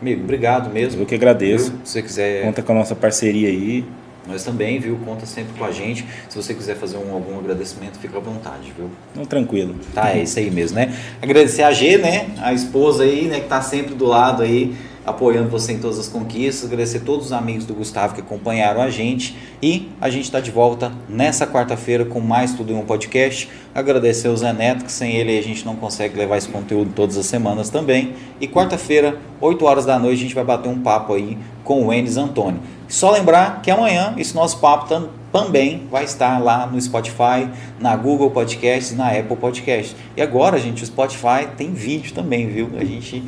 Amigo, 0.02 0.24
obrigado 0.24 0.72
mesmo. 0.72 1.02
Eu 1.02 1.06
que 1.06 1.16
agradeço. 1.16 1.72
Viu? 1.72 1.80
Se 1.84 1.92
você 1.92 2.02
quiser. 2.02 2.44
Conta 2.44 2.62
com 2.62 2.72
a 2.72 2.76
nossa 2.76 2.96
parceria 2.96 3.50
aí. 3.50 3.84
Nós 4.28 4.44
também, 4.44 4.80
viu? 4.80 4.98
Conta 5.06 5.26
sempre 5.26 5.54
com 5.58 5.66
a 5.66 5.72
gente. 5.72 6.06
Se 6.30 6.36
você 6.36 6.54
quiser 6.54 6.76
fazer 6.76 6.98
um, 6.98 7.14
algum 7.14 7.38
agradecimento, 7.38 8.00
fica 8.00 8.18
à 8.18 8.22
vontade, 8.22 8.74
viu? 8.76 8.90
Não, 9.14 9.24
tranquilo. 9.26 9.76
Tá, 9.94 10.12
é 10.12 10.24
isso 10.24 10.40
aí 10.40 10.50
mesmo, 10.50 10.78
né? 10.78 10.94
Agradecer 11.22 11.62
a 11.62 11.72
G, 11.72 11.98
né? 11.98 12.28
A 12.42 12.52
esposa 12.54 13.04
aí, 13.04 13.26
né? 13.26 13.42
Que 13.42 13.48
tá 13.48 13.62
sempre 13.62 13.94
do 13.94 14.06
lado 14.06 14.42
aí, 14.42 14.74
apoiando 15.06 15.50
você 15.50 15.74
em 15.74 15.80
todas 15.80 16.00
as 16.00 16.08
conquistas. 16.08 16.66
Agradecer 16.66 17.02
todos 17.02 17.28
os 17.28 17.32
amigos 17.32 17.66
do 17.66 17.74
Gustavo 17.74 18.16
que 18.16 18.22
acompanharam 18.22 18.82
a 18.82 18.90
gente. 18.90 19.38
E 19.62 19.90
a 20.02 20.10
gente 20.10 20.24
está 20.26 20.40
de 20.40 20.52
volta 20.52 20.92
nessa 21.08 21.46
quarta-feira 21.46 22.06
com 22.06 22.20
mais 22.20 22.54
Tudo 22.54 22.74
em 22.74 22.76
um 22.76 22.86
Podcast. 22.86 23.50
Agradecer 23.74 24.30
o 24.30 24.38
Zé 24.38 24.54
Neto, 24.54 24.86
que 24.86 24.92
sem 24.92 25.16
ele 25.16 25.38
a 25.38 25.44
gente 25.44 25.66
não 25.66 25.76
consegue 25.76 26.18
levar 26.18 26.38
esse 26.38 26.50
conteúdo 26.50 26.92
todas 26.96 27.18
as 27.18 27.26
semanas 27.26 27.70
também. 27.70 28.14
E 28.40 28.48
quarta-feira, 28.48 29.20
8 29.40 29.66
horas 29.66 29.86
da 29.86 30.00
noite, 30.00 30.20
a 30.20 30.24
gente 30.24 30.36
vai 30.36 30.44
bater 30.44 30.70
um 30.70 30.80
papo 30.80 31.14
aí 31.14 31.38
com 31.64 31.86
o 31.86 31.94
Enes 31.94 32.18
Antônio. 32.18 32.60
Só 32.88 33.12
lembrar 33.12 33.62
que 33.62 33.72
amanhã 33.72 34.14
esse 34.18 34.36
nosso 34.36 34.60
papo 34.60 34.88
tam, 34.88 35.10
também 35.32 35.88
vai 35.92 36.06
estar 36.06 36.42
lá 36.42 36.66
no 36.66 36.80
Spotify, 36.80 37.50
na 37.80 37.96
Google 37.98 38.32
Podcasts 38.32 38.96
na 38.96 39.10
Apple 39.10 39.36
Podcasts. 39.36 39.96
E 40.16 40.22
agora, 40.22 40.58
gente, 40.58 40.84
o 40.84 40.86
Spotify 40.86 41.48
tem 41.58 41.74
vídeo 41.74 42.14
também, 42.14 42.48
viu? 42.48 42.70
A 42.78 42.86
gente 42.86 43.22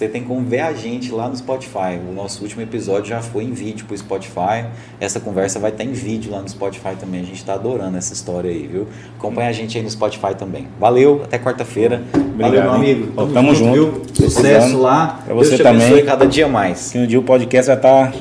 você 0.00 0.08
tem 0.08 0.24
como 0.24 0.40
ver 0.40 0.60
a 0.60 0.72
gente 0.72 1.12
lá 1.12 1.28
no 1.28 1.36
Spotify. 1.36 2.00
O 2.08 2.14
nosso 2.14 2.42
último 2.42 2.62
episódio 2.62 3.10
já 3.10 3.20
foi 3.20 3.44
em 3.44 3.52
vídeo 3.52 3.84
para 3.84 3.94
o 3.94 3.98
Spotify. 3.98 4.64
Essa 4.98 5.20
conversa 5.20 5.58
vai 5.58 5.70
estar 5.70 5.84
em 5.84 5.92
vídeo 5.92 6.32
lá 6.32 6.40
no 6.40 6.48
Spotify 6.48 6.96
também. 6.98 7.20
A 7.20 7.24
gente 7.24 7.36
está 7.36 7.52
adorando 7.52 7.98
essa 7.98 8.14
história 8.14 8.50
aí, 8.50 8.66
viu? 8.66 8.88
Acompanha 9.18 9.50
a 9.50 9.52
gente 9.52 9.76
aí 9.76 9.84
no 9.84 9.90
Spotify 9.90 10.34
também. 10.34 10.68
Valeu, 10.78 11.20
até 11.22 11.38
quarta-feira. 11.38 12.00
Valeu, 12.34 12.62
meu 12.62 12.72
amigo. 12.72 13.12
Tamo, 13.12 13.32
Tamo 13.34 13.54
junto, 13.54 13.76
junto, 13.76 14.12
viu? 14.18 14.30
Sucesso 14.30 14.78
lá. 14.78 15.20
Para 15.22 15.34
você 15.34 15.50
Deus 15.50 15.60
te 15.60 15.62
também. 15.62 16.04
cada 16.06 16.26
dia 16.26 16.48
mais. 16.48 16.92
Que 16.92 16.98
um 16.98 17.06
dia 17.06 17.20
o 17.20 17.22
podcast 17.22 17.66
vai 17.66 17.76
estar 17.76 18.14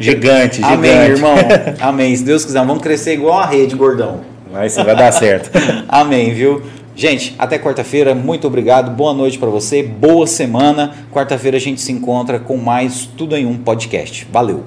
gigante, 0.00 0.56
gigante. 0.62 0.64
Amém, 0.64 0.92
irmão. 0.92 1.34
Amém. 1.78 2.16
Se 2.16 2.24
Deus 2.24 2.42
quiser, 2.42 2.64
vamos 2.64 2.82
crescer 2.82 3.12
igual 3.12 3.38
a 3.38 3.44
rede, 3.44 3.76
gordão. 3.76 4.20
Vai, 4.50 4.66
vai 4.68 4.96
dar 4.96 5.12
certo. 5.12 5.50
Amém, 5.88 6.32
viu? 6.32 6.62
Gente, 6.94 7.34
até 7.38 7.58
quarta-feira, 7.58 8.14
muito 8.14 8.46
obrigado, 8.46 8.94
boa 8.94 9.14
noite 9.14 9.38
para 9.38 9.48
você, 9.48 9.82
boa 9.82 10.26
semana. 10.26 11.06
Quarta-feira 11.10 11.56
a 11.56 11.60
gente 11.60 11.80
se 11.80 11.90
encontra 11.90 12.38
com 12.38 12.56
mais 12.56 13.06
Tudo 13.06 13.36
em 13.36 13.46
Um 13.46 13.56
podcast. 13.56 14.26
Valeu! 14.30 14.64